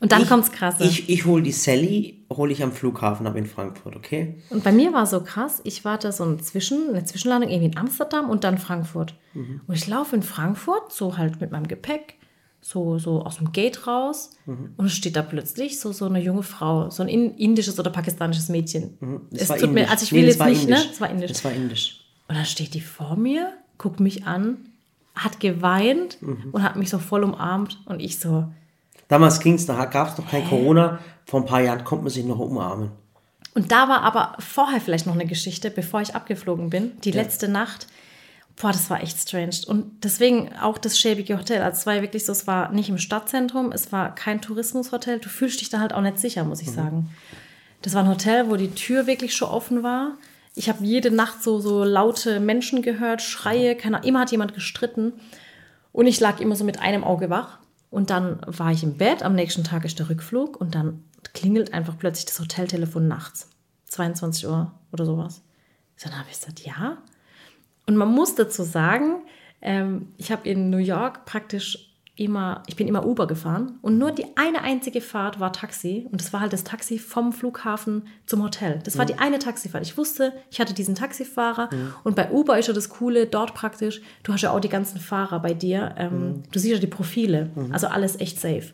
Und 0.00 0.12
dann 0.12 0.22
ich, 0.22 0.28
kommt's 0.28 0.50
krasse. 0.50 0.82
Ich, 0.84 1.10
ich 1.10 1.26
hole 1.26 1.42
die 1.42 1.52
Sally, 1.52 2.24
hole 2.32 2.52
ich 2.52 2.62
am 2.62 2.72
Flughafen 2.72 3.26
ab 3.26 3.36
in 3.36 3.44
Frankfurt, 3.46 3.94
okay? 3.96 4.36
Und 4.48 4.64
bei 4.64 4.72
mir 4.72 4.92
war 4.94 5.04
so 5.06 5.20
krass, 5.22 5.60
ich 5.64 5.84
war 5.84 5.98
da 5.98 6.10
so 6.10 6.24
ein 6.24 6.40
Zwischen, 6.40 6.88
eine 6.90 7.04
Zwischenlandung 7.04 7.50
irgendwie 7.50 7.66
in 7.72 7.76
Amsterdam 7.76 8.30
und 8.30 8.42
dann 8.44 8.56
Frankfurt. 8.58 9.14
Mhm. 9.34 9.60
Und 9.66 9.74
ich 9.74 9.86
laufe 9.86 10.16
in 10.16 10.22
Frankfurt, 10.22 10.90
so 10.92 11.18
halt 11.18 11.40
mit 11.42 11.50
meinem 11.50 11.68
Gepäck, 11.68 12.14
so, 12.62 12.98
so 12.98 13.22
aus 13.24 13.36
dem 13.38 13.52
Gate 13.52 13.86
raus. 13.86 14.30
Mhm. 14.46 14.72
Und 14.78 14.86
es 14.86 14.92
steht 14.94 15.16
da 15.16 15.22
plötzlich 15.22 15.78
so, 15.80 15.92
so 15.92 16.06
eine 16.06 16.20
junge 16.20 16.42
Frau, 16.42 16.88
so 16.88 17.02
ein 17.02 17.08
in- 17.08 17.34
indisches 17.36 17.78
oder 17.78 17.90
pakistanisches 17.90 18.48
Mädchen. 18.48 18.96
Mhm. 19.00 19.20
Es 19.32 19.48
tut 19.48 19.60
mir, 19.60 19.66
indisch. 19.80 19.90
also 19.90 20.04
ich 20.04 20.12
Nee, 20.12 20.18
will 20.22 20.26
das 20.28 20.36
jetzt 20.38 20.46
nicht, 20.48 20.62
indisch. 20.62 20.78
ne? 20.84 20.88
Das 20.90 21.00
war 21.02 21.10
indisch. 21.10 21.28
Das 21.32 21.44
war 21.44 21.52
indisch. 21.52 22.00
Und 22.28 22.36
dann 22.36 22.44
steht 22.46 22.72
die 22.74 22.80
vor 22.80 23.16
mir, 23.16 23.52
guckt 23.76 24.00
mich 24.00 24.24
an, 24.26 24.56
hat 25.14 25.40
geweint 25.40 26.22
Mhm. 26.22 26.48
und 26.52 26.62
hat 26.62 26.76
mich 26.76 26.88
so 26.88 26.98
voll 26.98 27.22
umarmt. 27.24 27.78
Und 27.86 28.00
ich 28.00 28.18
so, 28.18 28.50
Damals 29.10 29.40
ging's, 29.40 29.66
da 29.66 29.84
gab 29.86 30.12
es 30.12 30.18
noch 30.18 30.30
kein 30.30 30.48
Corona. 30.48 31.00
Vor 31.26 31.40
ein 31.40 31.46
paar 31.46 31.60
Jahren 31.60 31.84
konnte 31.84 32.04
man 32.04 32.12
sich 32.12 32.24
noch 32.24 32.38
umarmen. 32.38 32.92
Und 33.54 33.72
da 33.72 33.88
war 33.88 34.02
aber 34.02 34.36
vorher 34.38 34.80
vielleicht 34.80 35.06
noch 35.06 35.14
eine 35.14 35.26
Geschichte, 35.26 35.70
bevor 35.70 36.00
ich 36.00 36.14
abgeflogen 36.14 36.70
bin. 36.70 36.92
Die 37.02 37.10
letzte 37.10 37.48
Nacht. 37.48 37.88
Boah, 38.54 38.70
das 38.70 38.88
war 38.88 39.02
echt 39.02 39.18
strange. 39.18 39.56
Und 39.66 40.04
deswegen 40.04 40.50
auch 40.62 40.78
das 40.78 40.96
schäbige 40.96 41.36
Hotel. 41.36 41.60
Also 41.60 41.78
es 41.80 41.86
war 41.86 41.94
ja 41.94 42.02
wirklich 42.02 42.24
so, 42.24 42.30
es 42.30 42.46
war 42.46 42.70
nicht 42.70 42.88
im 42.88 42.98
Stadtzentrum, 42.98 43.72
es 43.72 43.90
war 43.90 44.14
kein 44.14 44.40
Tourismushotel. 44.40 45.18
Du 45.18 45.28
fühlst 45.28 45.60
dich 45.60 45.70
da 45.70 45.80
halt 45.80 45.92
auch 45.92 46.02
nicht 46.02 46.20
sicher, 46.20 46.44
muss 46.44 46.62
ich 46.62 46.70
sagen. 46.70 47.10
Das 47.82 47.94
war 47.94 48.04
ein 48.04 48.08
Hotel, 48.08 48.48
wo 48.48 48.54
die 48.54 48.70
Tür 48.70 49.08
wirklich 49.08 49.34
schon 49.34 49.48
offen 49.48 49.82
war. 49.82 50.12
Ich 50.54 50.68
habe 50.68 50.84
jede 50.84 51.10
Nacht 51.10 51.42
so, 51.42 51.58
so 51.58 51.82
laute 51.82 52.38
Menschen 52.38 52.82
gehört, 52.82 53.22
Schreie, 53.22 53.74
keine, 53.74 54.04
immer 54.04 54.20
hat 54.20 54.30
jemand 54.30 54.54
gestritten. 54.54 55.14
Und 55.92 56.06
ich 56.06 56.20
lag 56.20 56.38
immer 56.38 56.54
so 56.54 56.64
mit 56.64 56.80
einem 56.80 57.02
Auge 57.02 57.28
wach. 57.28 57.58
Und 57.90 58.10
dann 58.10 58.40
war 58.46 58.70
ich 58.70 58.82
im 58.82 58.96
Bett, 58.96 59.22
am 59.22 59.34
nächsten 59.34 59.64
Tag 59.64 59.84
ist 59.84 59.98
der 59.98 60.08
Rückflug 60.08 60.60
und 60.60 60.74
dann 60.74 61.04
klingelt 61.32 61.74
einfach 61.74 61.98
plötzlich 61.98 62.26
das 62.26 62.40
Hoteltelefon 62.40 63.08
nachts. 63.08 63.50
22 63.86 64.46
Uhr 64.46 64.72
oder 64.92 65.04
sowas. 65.04 65.42
Dann 66.02 66.16
habe 66.16 66.28
ich 66.30 66.38
gesagt, 66.38 66.60
ja. 66.60 66.98
Und 67.86 67.96
man 67.96 68.08
muss 68.08 68.36
dazu 68.36 68.62
sagen, 68.62 69.22
ähm, 69.60 70.12
ich 70.16 70.32
habe 70.32 70.48
in 70.48 70.70
New 70.70 70.78
York 70.78 71.26
praktisch 71.26 71.89
immer, 72.20 72.62
ich 72.66 72.76
bin 72.76 72.86
immer 72.86 73.06
Uber 73.06 73.26
gefahren 73.26 73.78
und 73.82 73.98
nur 73.98 74.12
die 74.12 74.26
eine 74.36 74.62
einzige 74.62 75.00
Fahrt 75.00 75.40
war 75.40 75.52
Taxi 75.52 76.06
und 76.10 76.20
das 76.20 76.32
war 76.32 76.40
halt 76.40 76.52
das 76.52 76.64
Taxi 76.64 76.98
vom 76.98 77.32
Flughafen 77.32 78.08
zum 78.26 78.42
Hotel. 78.42 78.80
Das 78.84 78.98
war 78.98 79.06
die 79.06 79.18
eine 79.18 79.38
Taxifahrt. 79.38 79.84
Ich 79.84 79.96
wusste, 79.96 80.32
ich 80.50 80.60
hatte 80.60 80.74
diesen 80.74 80.94
Taxifahrer 80.94 81.70
und 82.04 82.16
bei 82.16 82.30
Uber 82.30 82.58
ist 82.58 82.68
ja 82.68 82.74
das 82.74 82.88
Coole 82.90 83.26
dort 83.26 83.54
praktisch, 83.54 84.02
du 84.22 84.32
hast 84.32 84.42
ja 84.42 84.50
auch 84.50 84.60
die 84.60 84.68
ganzen 84.68 85.00
Fahrer 85.00 85.40
bei 85.40 85.54
dir, 85.54 85.94
ähm, 85.96 86.42
du 86.52 86.58
siehst 86.58 86.74
ja 86.74 86.80
die 86.80 86.86
Profile, 86.86 87.50
also 87.72 87.86
alles 87.86 88.20
echt 88.20 88.38
safe. 88.40 88.72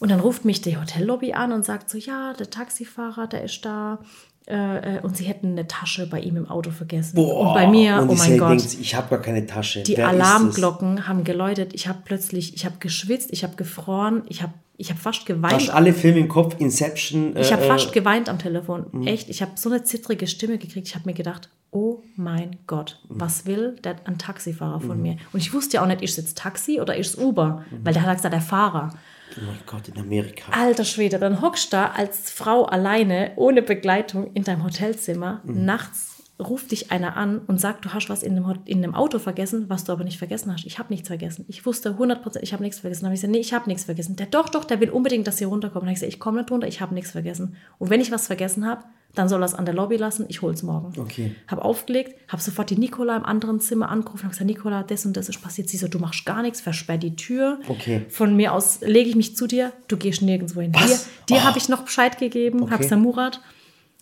Und 0.00 0.10
dann 0.10 0.20
ruft 0.20 0.44
mich 0.44 0.60
die 0.60 0.76
Hotellobby 0.76 1.32
an 1.32 1.50
und 1.52 1.64
sagt 1.64 1.88
so, 1.88 1.96
ja, 1.98 2.34
der 2.34 2.50
Taxifahrer, 2.50 3.26
der 3.26 3.44
ist 3.44 3.64
da. 3.64 3.98
Äh, 4.46 4.96
äh, 4.96 5.00
und 5.00 5.16
sie 5.16 5.24
hätten 5.24 5.52
eine 5.52 5.66
Tasche 5.66 6.06
bei 6.06 6.20
ihm 6.20 6.36
im 6.36 6.50
Auto 6.50 6.70
vergessen. 6.70 7.16
Boah, 7.16 7.48
und 7.48 7.54
bei 7.54 7.66
mir, 7.66 7.96
und 8.02 8.10
oh 8.10 8.14
mein 8.14 8.36
Gott. 8.36 8.50
denkt, 8.50 8.76
ich 8.78 8.94
habe 8.94 9.08
gar 9.08 9.20
keine 9.22 9.46
Tasche. 9.46 9.82
Die 9.84 9.96
Wer? 9.96 10.08
Alarmglocken 10.08 11.08
haben 11.08 11.24
geläutet. 11.24 11.72
Ich 11.74 11.88
habe 11.88 12.00
plötzlich, 12.04 12.54
ich 12.54 12.66
habe 12.66 12.74
geschwitzt, 12.78 13.30
ich 13.32 13.42
habe 13.42 13.56
gefroren, 13.56 14.22
ich 14.28 14.42
habe 14.42 14.52
ich 14.76 14.90
hab 14.90 14.98
fast 14.98 15.20
Hast 15.20 15.26
geweint. 15.26 15.70
alle 15.72 15.92
Filme 15.94 16.18
im 16.18 16.28
Kopf, 16.28 16.56
Inception. 16.58 17.36
Ich 17.36 17.52
habe 17.52 17.62
äh, 17.62 17.68
fast 17.68 17.92
geweint 17.92 18.28
am 18.28 18.38
Telefon. 18.38 18.86
Mhm. 18.92 19.06
Echt, 19.06 19.30
ich 19.30 19.40
habe 19.40 19.52
so 19.54 19.70
eine 19.70 19.84
zittrige 19.84 20.26
Stimme 20.26 20.58
gekriegt. 20.58 20.88
Ich 20.88 20.94
habe 20.96 21.06
mir 21.08 21.14
gedacht, 21.14 21.48
oh 21.70 22.02
mein 22.16 22.56
Gott, 22.66 23.00
Mhm. 23.08 23.20
was 23.20 23.46
will 23.46 23.76
der, 23.84 23.96
ein 24.04 24.18
Taxifahrer 24.18 24.80
von 24.80 25.00
mir? 25.00 25.16
Und 25.32 25.40
ich 25.40 25.54
wusste 25.54 25.76
ja 25.76 25.82
auch 25.82 25.86
nicht, 25.86 26.02
ist 26.02 26.10
es 26.12 26.16
jetzt 26.18 26.38
Taxi 26.38 26.80
oder 26.80 26.96
ist 26.96 27.14
es 27.14 27.18
Uber? 27.24 27.64
Weil 27.84 27.94
der 27.94 28.02
hat 28.02 28.16
gesagt, 28.16 28.34
der 28.34 28.40
Fahrer. 28.40 28.92
Oh 29.36 29.44
mein 29.46 29.58
Gott, 29.66 29.88
in 29.88 29.98
Amerika. 29.98 30.52
Alter 30.52 30.84
Schwede, 30.84 31.18
dann 31.18 31.40
hockst 31.40 31.72
du 31.72 31.76
da 31.76 31.90
als 31.90 32.30
Frau 32.30 32.64
alleine, 32.64 33.32
ohne 33.36 33.62
Begleitung 33.62 34.32
in 34.34 34.44
deinem 34.44 34.64
Hotelzimmer. 34.64 35.40
Mhm. 35.44 35.64
Nachts 35.64 36.13
ruft 36.40 36.72
dich 36.72 36.90
einer 36.90 37.16
an 37.16 37.38
und 37.46 37.60
sagt, 37.60 37.84
du 37.84 37.90
hast 37.94 38.08
was 38.10 38.22
in 38.24 38.34
dem, 38.34 38.44
in 38.64 38.82
dem 38.82 38.94
Auto 38.94 39.18
vergessen, 39.20 39.66
was 39.68 39.84
du 39.84 39.92
aber 39.92 40.02
nicht 40.02 40.18
vergessen 40.18 40.52
hast. 40.52 40.66
Ich 40.66 40.78
habe 40.80 40.92
nichts 40.92 41.06
vergessen. 41.08 41.44
Ich 41.48 41.64
wusste 41.64 41.90
100%, 41.92 42.38
ich 42.42 42.52
habe 42.52 42.62
nichts 42.62 42.80
vergessen. 42.80 43.02
Dann 43.02 43.08
habe 43.10 43.14
ich 43.14 43.20
gesagt, 43.20 43.32
nee, 43.32 43.38
ich 43.40 43.54
habe 43.54 43.68
nichts 43.68 43.84
vergessen. 43.84 44.16
Der 44.16 44.26
doch, 44.26 44.48
doch, 44.48 44.64
der 44.64 44.80
will 44.80 44.90
unbedingt, 44.90 45.26
dass 45.28 45.38
sie 45.38 45.44
runterkommen. 45.44 45.82
Dann 45.82 45.88
habe 45.90 45.92
ich 45.94 46.00
gesagt, 46.00 46.12
ich 46.12 46.18
komme 46.20 46.40
nicht 46.40 46.50
runter, 46.50 46.66
ich 46.66 46.80
habe 46.80 46.92
nichts 46.94 47.12
vergessen. 47.12 47.56
Und 47.78 47.90
wenn 47.90 48.00
ich 48.00 48.10
was 48.10 48.26
vergessen 48.26 48.66
habe, 48.66 48.82
dann 49.14 49.28
soll 49.28 49.42
er 49.42 49.46
es 49.46 49.54
an 49.54 49.64
der 49.64 49.74
Lobby 49.76 49.96
lassen, 49.96 50.26
ich 50.28 50.42
hol's 50.42 50.64
morgen. 50.64 50.98
Okay. 51.00 51.36
Habe 51.46 51.64
aufgelegt, 51.64 52.16
habe 52.26 52.42
sofort 52.42 52.68
die 52.70 52.76
Nicola 52.78 53.16
im 53.16 53.24
anderen 53.24 53.60
Zimmer 53.60 53.88
angerufen 53.88 54.24
und 54.24 54.30
gesagt, 54.30 54.46
Nicola, 54.50 54.82
das 54.82 55.06
und 55.06 55.16
das 55.16 55.28
ist 55.28 55.40
passiert. 55.40 55.68
Sie 55.68 55.76
so, 55.76 55.86
du 55.86 56.00
machst 56.00 56.26
gar 56.26 56.42
nichts, 56.42 56.60
versperr 56.60 56.98
die 56.98 57.14
Tür. 57.14 57.60
Okay. 57.68 58.06
Von 58.08 58.34
mir 58.34 58.52
aus 58.52 58.80
lege 58.80 59.08
ich 59.08 59.14
mich 59.14 59.36
zu 59.36 59.46
dir, 59.46 59.72
du 59.86 59.96
gehst 59.96 60.20
nirgendwo 60.20 60.62
hin. 60.62 60.72
Was? 60.74 61.04
Dir, 61.28 61.36
dir 61.36 61.42
Oh. 61.42 61.44
habe 61.44 61.58
ich 61.58 61.68
noch 61.68 61.82
Bescheid 61.84 62.18
gegeben, 62.18 62.62
Okay. 62.64 62.72
habe 62.72 62.82
gesagt, 62.82 63.00
Murat. 63.02 63.40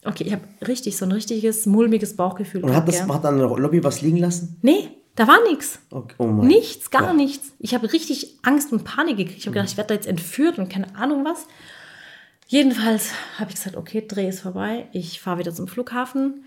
Okay, 0.05 0.25
ich 0.25 0.33
habe 0.33 0.43
richtig 0.67 0.97
so 0.97 1.05
ein 1.05 1.13
richtiges 1.13 1.67
mulmiges 1.67 2.17
Bauchgefühl. 2.17 2.65
Und 2.65 2.75
hat 2.75 2.89
das 2.89 3.03
hat 3.07 3.25
an 3.25 3.39
der 3.39 3.49
Lobby 3.49 3.85
was 3.85 4.03
liegen 4.03 4.19
lassen? 4.19 4.57
Nee, 4.63 4.89
da 5.15 5.29
war 5.29 5.43
nichts. 5.49 5.79
Okay. 5.91 6.15
Oh 6.19 6.27
Nichts, 6.27 6.91
gar 6.91 7.09
Gott. 7.09 7.17
nichts. 7.17 7.53
Ich 7.59 7.75
habe 7.75 7.93
richtig 7.93 8.39
Angst 8.43 8.73
und 8.73 8.85
Panik 8.85 9.17
gekriegt. 9.17 9.39
Ich 9.39 9.47
habe 9.47 9.55
gedacht, 9.55 9.71
ich 9.71 9.77
werde 9.77 9.89
da 9.89 9.95
jetzt 9.95 10.07
entführt 10.09 10.59
und 10.59 10.69
keine 10.69 10.95
Ahnung 10.97 11.25
was. 11.25 11.47
Jedenfalls 12.49 13.11
habe 13.39 13.51
ich 13.51 13.57
gesagt, 13.57 13.77
okay, 13.77 14.05
Dreh 14.07 14.29
ist 14.29 14.41
vorbei. 14.41 14.89
Ich 14.93 15.21
fahre 15.21 15.39
wieder 15.39 15.55
zum 15.55 15.69
Flughafen. 15.69 16.45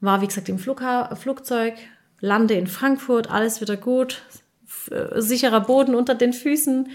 War, 0.00 0.22
wie 0.22 0.26
gesagt, 0.26 0.48
im 0.48 0.58
Flugha 0.58 1.14
Flugzeug, 1.16 1.74
lande 2.20 2.54
in 2.54 2.66
Frankfurt, 2.66 3.30
alles 3.30 3.60
wieder 3.60 3.76
gut. 3.76 4.22
Äh, 4.90 5.20
sicherer 5.20 5.60
Boden 5.60 5.94
unter 5.94 6.14
den 6.14 6.32
Füßen. 6.32 6.88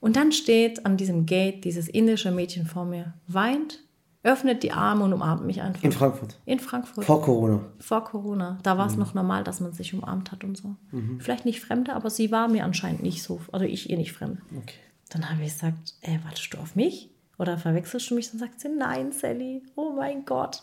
Und 0.00 0.16
dann 0.16 0.32
steht 0.32 0.84
an 0.86 0.96
diesem 0.96 1.26
Gate 1.26 1.64
dieses 1.64 1.88
indische 1.88 2.30
Mädchen 2.30 2.66
vor 2.66 2.84
mir, 2.84 3.14
weint, 3.26 3.80
öffnet 4.26 4.62
die 4.62 4.72
Arme 4.72 5.04
und 5.04 5.12
umarmt 5.12 5.46
mich 5.46 5.62
einfach. 5.62 5.82
In 5.82 5.92
Frankfurt. 5.92 6.36
In 6.44 6.58
Frankfurt. 6.58 7.04
Vor 7.04 7.22
Corona. 7.22 7.60
Vor 7.78 8.04
Corona. 8.04 8.58
Da 8.62 8.74
Mhm. 8.74 8.78
war 8.78 8.86
es 8.88 8.96
noch 8.96 9.14
normal, 9.14 9.44
dass 9.44 9.60
man 9.60 9.72
sich 9.72 9.94
umarmt 9.94 10.32
hat 10.32 10.44
und 10.44 10.56
so. 10.58 10.76
Vielleicht 11.18 11.44
nicht 11.46 11.60
Fremde, 11.60 11.94
aber 11.94 12.10
sie 12.10 12.30
war 12.32 12.48
mir 12.48 12.64
anscheinend 12.64 13.02
nicht 13.02 13.22
so, 13.22 13.40
also 13.52 13.64
ich 13.64 13.88
ihr 13.88 13.96
nicht 13.96 14.12
fremd. 14.12 14.40
Okay. 14.56 14.74
Dann 15.10 15.30
habe 15.30 15.42
ich 15.42 15.52
gesagt, 15.52 15.94
ey, 16.02 16.18
wartest 16.24 16.52
du 16.52 16.58
auf 16.58 16.74
mich? 16.76 17.08
Oder 17.38 17.56
verwechselst 17.58 18.10
du 18.10 18.14
mich? 18.16 18.30
Dann 18.30 18.40
sagt 18.40 18.60
sie, 18.60 18.68
nein, 18.68 19.12
Sally, 19.12 19.62
oh 19.76 19.92
mein 19.92 20.24
Gott. 20.24 20.62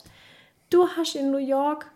Du 0.69 0.87
hast 0.87 1.15
in 1.15 1.31
New 1.31 1.37
York, 1.37 1.89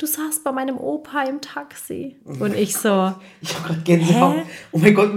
du 0.00 0.06
saßt 0.06 0.42
bei 0.42 0.52
meinem 0.52 0.78
Opa 0.78 1.24
im 1.24 1.40
Taxi. 1.40 2.16
Und 2.24 2.56
ich 2.56 2.74
so, 2.74 3.12
Ich 3.40 3.54
habe 3.54 3.68
gerade 3.68 3.80
Gänsehaut. 3.80 4.36
Hä? 4.36 4.42
Oh 4.72 4.78
mein 4.78 4.94
Gott, 4.94 5.10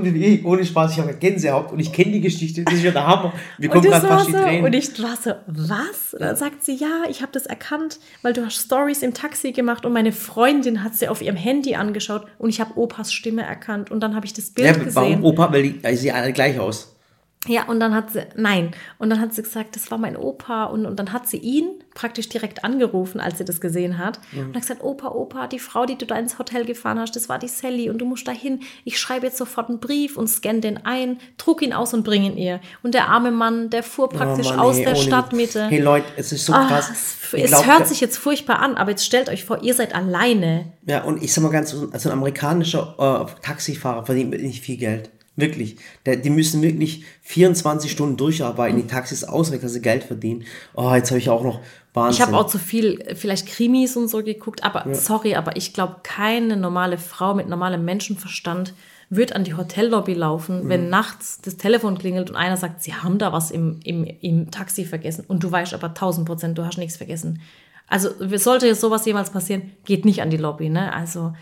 ohne 0.43 0.65
Spaß, 0.65 0.91
ich 0.91 0.97
habe 0.97 1.09
gerade 1.09 1.19
Gänsehaut 1.19 1.71
und 1.71 1.79
ich 1.79 1.91
kenne 1.93 2.11
die 2.11 2.21
Geschichte. 2.21 2.63
Das 2.63 2.73
ist 2.73 2.83
ja 2.83 2.91
der 2.91 3.07
Hammer. 3.07 3.33
Wir 3.57 3.69
kommen 3.69 3.83
gerade 3.83 4.05
fast 4.05 4.27
die 4.27 4.31
so, 4.33 4.37
Tränen. 4.39 4.65
und 4.65 4.73
ich 4.73 5.01
war 5.01 5.15
so, 5.15 5.31
was? 5.47 6.13
Und 6.13 6.21
dann 6.21 6.35
sagt 6.35 6.63
sie, 6.65 6.75
ja, 6.75 7.03
ich 7.09 7.21
habe 7.21 7.31
das 7.31 7.45
erkannt, 7.45 7.99
weil 8.21 8.33
du 8.33 8.45
hast 8.45 8.57
Stories 8.57 9.01
im 9.01 9.13
Taxi 9.13 9.53
gemacht 9.53 9.85
und 9.85 9.93
meine 9.93 10.11
Freundin 10.11 10.83
hat 10.83 10.95
sie 10.95 11.07
auf 11.07 11.21
ihrem 11.21 11.37
Handy 11.37 11.75
angeschaut 11.75 12.25
und 12.37 12.49
ich 12.49 12.59
habe 12.59 12.77
Opas 12.77 13.13
Stimme 13.13 13.43
erkannt 13.43 13.89
und 13.89 14.01
dann 14.01 14.15
habe 14.15 14.25
ich 14.25 14.33
das 14.33 14.51
Bild 14.51 14.67
ja, 14.67 14.73
gesehen. 14.73 14.95
warum 14.95 15.23
Opa? 15.23 15.51
Weil 15.51 15.63
die, 15.63 15.79
also 15.83 15.95
sie 15.95 16.03
sehen 16.03 16.15
alle 16.15 16.33
gleich 16.33 16.59
aus. 16.59 16.92
Ja, 17.47 17.63
und 17.67 17.79
dann 17.81 17.93
hat 17.93 18.11
sie, 18.11 18.25
nein, 18.37 18.71
und 18.99 19.09
dann 19.09 19.19
hat 19.19 19.33
sie 19.33 19.43
gesagt, 19.43 19.75
das 19.75 19.91
war 19.91 19.97
mein 19.97 20.15
Opa. 20.15 20.65
Und, 20.65 20.85
und 20.85 20.97
dann 20.97 21.11
hat 21.11 21.27
sie 21.27 21.37
ihn 21.37 21.65
praktisch 21.93 22.29
direkt 22.29 22.63
angerufen, 22.63 23.19
als 23.19 23.37
sie 23.37 23.45
das 23.45 23.59
gesehen 23.59 23.97
hat. 23.97 24.19
Und 24.33 24.53
hat 24.55 24.61
gesagt, 24.61 24.81
Opa, 24.83 25.09
Opa, 25.09 25.47
die 25.47 25.59
Frau, 25.59 25.85
die 25.85 25.97
du 25.97 26.05
da 26.05 26.15
ins 26.17 26.39
Hotel 26.39 26.63
gefahren 26.65 26.99
hast, 26.99 27.15
das 27.15 27.27
war 27.29 27.39
die 27.39 27.49
Sally 27.49 27.89
und 27.89 27.97
du 27.99 28.05
musst 28.05 28.27
dahin. 28.27 28.61
Ich 28.85 28.97
schreibe 28.99 29.25
jetzt 29.25 29.37
sofort 29.37 29.69
einen 29.69 29.79
Brief 29.79 30.17
und 30.17 30.27
scanne 30.27 30.61
den 30.61 30.85
ein, 30.85 31.17
druck 31.37 31.61
ihn 31.61 31.73
aus 31.73 31.93
und 31.93 32.03
bring 32.03 32.23
ihn 32.23 32.37
ihr. 32.37 32.61
Und 32.81 32.93
der 32.93 33.09
arme 33.09 33.31
Mann, 33.31 33.69
der 33.69 33.83
fuhr 33.83 34.09
praktisch 34.09 34.47
Oh 34.47 34.51
Mann, 34.51 34.59
aus 34.59 34.77
hey, 34.77 34.85
der 34.85 34.95
Stadtmitte. 34.95 35.67
Hey 35.67 35.79
Leute, 35.81 36.05
es 36.15 36.31
ist 36.31 36.45
so 36.45 36.53
Ah, 36.53 36.67
krass. 36.67 36.89
es 36.89 37.33
es 37.33 37.49
glaub, 37.49 37.65
hört 37.65 37.87
sich 37.87 37.99
jetzt 37.99 38.17
furchtbar 38.17 38.59
an, 38.59 38.75
aber 38.75 38.91
jetzt 38.91 39.05
stellt 39.05 39.27
euch 39.29 39.43
vor, 39.43 39.63
ihr 39.63 39.73
seid 39.73 39.93
alleine. 39.95 40.71
Ja, 40.85 41.03
und 41.03 41.21
ich 41.23 41.33
sag 41.33 41.43
mal 41.43 41.49
ganz, 41.49 41.75
also 41.91 42.09
ein 42.09 42.13
amerikanischer 42.13 42.95
äh, 43.27 43.41
Taxifahrer 43.41 44.05
verdient 44.05 44.31
nicht 44.31 44.63
viel 44.63 44.77
Geld. 44.77 45.09
Wirklich. 45.35 45.77
Die 46.05 46.29
müssen 46.29 46.61
wirklich 46.61 47.05
24 47.23 47.91
Stunden 47.91 48.17
durcharbeiten, 48.17 48.77
die 48.77 48.87
Taxis 48.87 49.23
ausrechnen, 49.23 49.63
dass 49.63 49.73
sie 49.73 49.81
Geld 49.81 50.03
verdienen. 50.03 50.43
Oh, 50.75 50.93
jetzt 50.93 51.09
habe 51.09 51.17
ich 51.17 51.29
auch 51.29 51.43
noch 51.43 51.59
Wahnsinn. 51.93 52.21
Ich 52.21 52.21
habe 52.21 52.37
auch 52.37 52.47
zu 52.47 52.59
viel, 52.59 53.03
vielleicht 53.15 53.47
Krimis 53.47 53.97
und 53.97 54.09
so 54.09 54.23
geguckt, 54.23 54.63
aber 54.63 54.93
sorry, 54.93 55.35
aber 55.35 55.55
ich 55.55 55.73
glaube, 55.73 55.97
keine 56.03 56.55
normale 56.55 56.99
Frau 56.99 57.33
mit 57.33 57.49
normalem 57.49 57.83
Menschenverstand 57.83 58.73
wird 59.09 59.35
an 59.35 59.43
die 59.43 59.55
Hotellobby 59.55 60.13
laufen, 60.13 60.69
wenn 60.69 60.89
nachts 60.89 61.39
das 61.41 61.57
Telefon 61.57 61.97
klingelt 61.97 62.29
und 62.29 62.35
einer 62.35 62.57
sagt, 62.57 62.81
sie 62.81 62.93
haben 62.93 63.17
da 63.17 63.31
was 63.31 63.51
im, 63.51 63.79
im, 63.83 64.05
im 64.05 64.51
Taxi 64.51 64.85
vergessen 64.85 65.25
und 65.27 65.43
du 65.43 65.51
weißt 65.51 65.73
aber 65.73 65.87
1000 65.87 66.27
Prozent, 66.27 66.57
du 66.57 66.65
hast 66.65 66.77
nichts 66.77 66.97
vergessen. 66.97 67.41
Also 67.87 68.09
sollte 68.37 68.65
jetzt 68.67 68.81
sowas 68.81 69.05
jemals 69.05 69.29
passieren, 69.29 69.71
geht 69.85 70.05
nicht 70.05 70.21
an 70.21 70.29
die 70.29 70.37
Lobby, 70.37 70.69
ne? 70.69 70.93
Also 70.93 71.33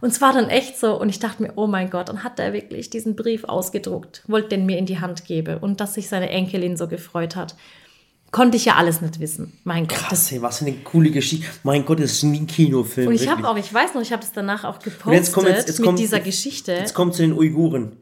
und 0.00 0.10
es 0.10 0.20
war 0.20 0.32
dann 0.32 0.48
echt 0.48 0.78
so 0.78 0.98
und 1.00 1.08
ich 1.08 1.18
dachte 1.18 1.42
mir, 1.42 1.52
oh 1.56 1.66
mein 1.66 1.90
Gott, 1.90 2.08
dann 2.08 2.24
hat 2.24 2.38
er 2.38 2.52
wirklich 2.52 2.90
diesen 2.90 3.16
Brief 3.16 3.44
ausgedruckt, 3.44 4.22
wollte 4.26 4.50
den 4.50 4.66
mir 4.66 4.78
in 4.78 4.86
die 4.86 5.00
Hand 5.00 5.24
geben 5.24 5.58
und 5.58 5.80
dass 5.80 5.94
sich 5.94 6.08
seine 6.08 6.30
Enkelin 6.30 6.76
so 6.76 6.88
gefreut 6.88 7.36
hat, 7.36 7.54
konnte 8.30 8.56
ich 8.56 8.64
ja 8.64 8.74
alles 8.74 9.00
nicht 9.00 9.20
wissen. 9.20 9.52
Mein 9.62 9.86
Gott, 9.86 9.96
Krass, 9.98 10.32
ey, 10.32 10.42
was 10.42 10.58
für 10.58 10.66
eine 10.66 10.74
coole 10.78 11.10
Geschichte. 11.10 11.46
Mein 11.62 11.84
Gott, 11.84 12.00
das 12.00 12.12
ist 12.12 12.22
ein 12.24 12.46
Kinofilm. 12.46 13.08
und 13.08 13.14
ich 13.14 13.28
habe 13.28 13.48
auch, 13.48 13.56
ich 13.56 13.72
weiß 13.72 13.94
noch, 13.94 14.02
ich 14.02 14.12
habe 14.12 14.22
das 14.22 14.32
danach 14.32 14.64
auch 14.64 14.80
gepostet 14.80 15.12
jetzt 15.12 15.32
kommt 15.32 15.48
jetzt, 15.48 15.68
jetzt 15.68 15.78
mit 15.78 15.86
kommt, 15.86 15.98
dieser 16.00 16.20
Geschichte. 16.20 16.72
Jetzt 16.72 16.94
kommt 16.94 17.14
zu 17.14 17.22
den 17.22 17.32
Uiguren. 17.32 17.92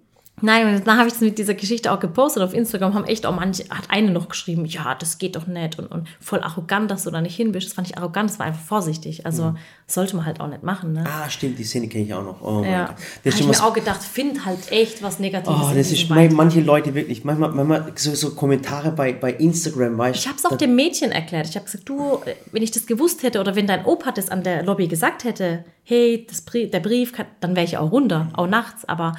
Nein, 0.43 0.75
und 0.75 0.87
dann 0.87 0.99
habe 0.99 1.09
ich 1.09 1.15
es 1.15 1.21
mit 1.21 1.39
dieser 1.39 1.55
Geschichte 1.55 1.93
auch 1.93 2.01
gepostet 2.01 2.43
auf 2.43 2.53
Instagram, 2.53 2.95
haben 2.95 3.05
echt 3.05 3.25
auch 3.27 3.35
manche, 3.35 3.65
hat 3.71 3.85
eine 3.89 4.11
noch 4.11 4.29
geschrieben, 4.29 4.65
ja, 4.67 4.95
das 4.97 5.19
geht 5.19 5.37
doch 5.37 5.47
nicht 5.47 5.79
und, 5.79 5.87
und 5.87 6.09
voll 6.21 6.41
arrogant, 6.41 6.91
dass 6.91 7.05
du 7.05 7.11
da 7.11 7.21
nicht 7.21 7.37
hin 7.37 7.53
bist. 7.53 7.69
Das 7.69 7.75
fand 7.75 7.89
ich 7.89 7.97
arrogant, 7.97 8.29
das 8.29 8.39
war 8.39 8.47
einfach 8.47 8.63
vorsichtig. 8.63 9.25
Also 9.25 9.55
sollte 9.87 10.17
man 10.17 10.27
halt 10.27 10.41
auch 10.41 10.49
nicht 10.49 10.63
machen, 10.63 10.93
ne? 10.93 11.05
Ah, 11.07 11.31
stimmt, 11.31 11.59
die 11.59 11.65
Szene 11.65 11.87
kenne 11.87 12.05
ich 12.05 12.15
auch 12.15 12.25
noch. 12.25 12.43
Oh 12.43 12.61
mein 12.61 12.71
ja. 12.71 12.89
Habe 12.89 12.99
ich 13.25 13.47
mir 13.47 13.63
auch 13.63 13.73
gedacht, 13.73 14.03
find 14.03 14.45
halt 14.45 14.73
echt 14.73 15.03
was 15.03 15.21
Negatives. 15.21 15.61
Oh, 15.63 15.73
das 15.75 15.93
ist 15.93 16.11
mein, 16.11 16.35
manche 16.35 16.61
Leute 16.61 16.95
wirklich, 16.95 17.25
manchmal, 17.25 17.53
manchmal 17.53 17.93
so, 17.95 18.15
so 18.15 18.35
Kommentare 18.35 18.91
bei, 18.91 19.13
bei 19.13 19.33
Instagram, 19.33 19.97
weißt 19.97 20.19
Ich 20.19 20.27
habe 20.27 20.39
es 20.39 20.45
auch 20.45 20.57
dem 20.57 20.75
Mädchen 20.75 21.13
erklärt. 21.13 21.49
Ich 21.49 21.55
habe 21.55 21.67
gesagt, 21.67 21.89
du, 21.89 22.21
wenn 22.51 22.63
ich 22.63 22.73
das 22.73 22.87
gewusst 22.87 23.23
hätte 23.23 23.39
oder 23.41 23.55
wenn 23.55 23.69
dein 23.69 23.85
Opa 23.85 24.11
das 24.11 24.29
an 24.29 24.43
der 24.43 24.65
Lobby 24.65 24.89
gesagt 24.89 25.25
hätte, 25.25 25.65
hey, 25.85 26.27
das 26.29 26.45
der 26.45 26.81
Brief, 26.81 27.13
kann, 27.13 27.27
dann 27.41 27.55
wäre 27.55 27.65
ich 27.65 27.79
auch 27.79 27.93
runter, 27.93 28.29
auch 28.35 28.49
nachts. 28.49 28.85
Aber 28.87 29.15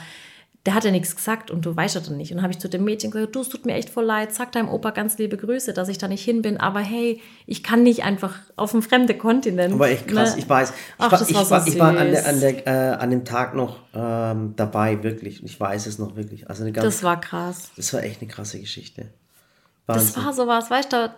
der 0.66 0.76
hat 0.76 0.86
ja 0.86 0.92
nichts 0.92 1.14
gesagt 1.16 1.52
und 1.52 1.66
du 1.66 1.76
weißt 1.76 1.96
ja 1.96 2.02
dann 2.02 2.16
nicht. 2.16 2.32
Und 2.32 2.38
dann 2.38 2.44
habe 2.44 2.54
ich 2.54 2.60
zu 2.60 2.70
dem 2.70 2.86
Mädchen 2.86 3.12
gesagt, 3.12 3.36
du, 3.36 3.42
es 3.42 3.50
tut 3.50 3.66
mir 3.66 3.74
echt 3.74 3.90
voll 3.90 4.06
leid, 4.06 4.34
sag 4.34 4.54
deinem 4.54 4.70
Opa 4.70 4.92
ganz 4.92 5.18
liebe 5.18 5.36
Grüße, 5.36 5.74
dass 5.74 5.90
ich 5.90 5.98
da 5.98 6.08
nicht 6.08 6.24
hin 6.24 6.42
bin. 6.42 6.58
Aber 6.58 6.80
hey, 6.80 7.22
ich 7.46 7.64
kann 7.64 7.84
nicht 7.84 8.04
einfach 8.04 8.40
auf 8.56 8.74
einen 8.74 8.82
fremden 8.82 9.18
Kontinent. 9.18 9.74
Aber 9.74 9.90
echt 9.90 10.08
krass, 10.08 10.36
ne? 10.36 10.42
ich 10.42 10.48
weiß. 10.48 10.70
Ich 10.70 10.76
Ach, 11.00 11.12
war, 11.12 11.20
das 11.20 11.30
ich 11.30 11.36
war 11.36 11.46
so 11.46 11.70
ich 11.70 11.78
war 11.80 11.90
an, 11.98 12.12
der, 12.12 12.28
an, 12.28 12.40
der, 12.40 12.66
äh, 12.68 12.96
an 12.96 13.10
dem 13.10 13.26
Tag 13.26 13.56
noch 13.56 13.80
ähm, 13.94 14.54
dabei, 14.56 15.04
wirklich. 15.04 15.44
Ich 15.44 15.60
weiß 15.60 15.86
es 15.86 16.00
noch 16.00 16.16
wirklich. 16.16 16.50
Also 16.50 16.64
eine 16.64 16.72
ganz, 16.72 16.86
Das 16.86 17.04
war 17.04 17.20
krass. 17.20 17.72
das 17.76 17.92
war 17.94 18.02
echt 18.04 18.22
eine 18.22 18.32
krasse 18.32 18.60
Geschichte. 18.60 19.08
Das 19.86 20.16
Wahnsinn. 20.16 20.24
war 20.24 20.34
sowas, 20.34 20.72
weißt 20.72 20.94
du, 20.94 20.96
da, 20.96 21.16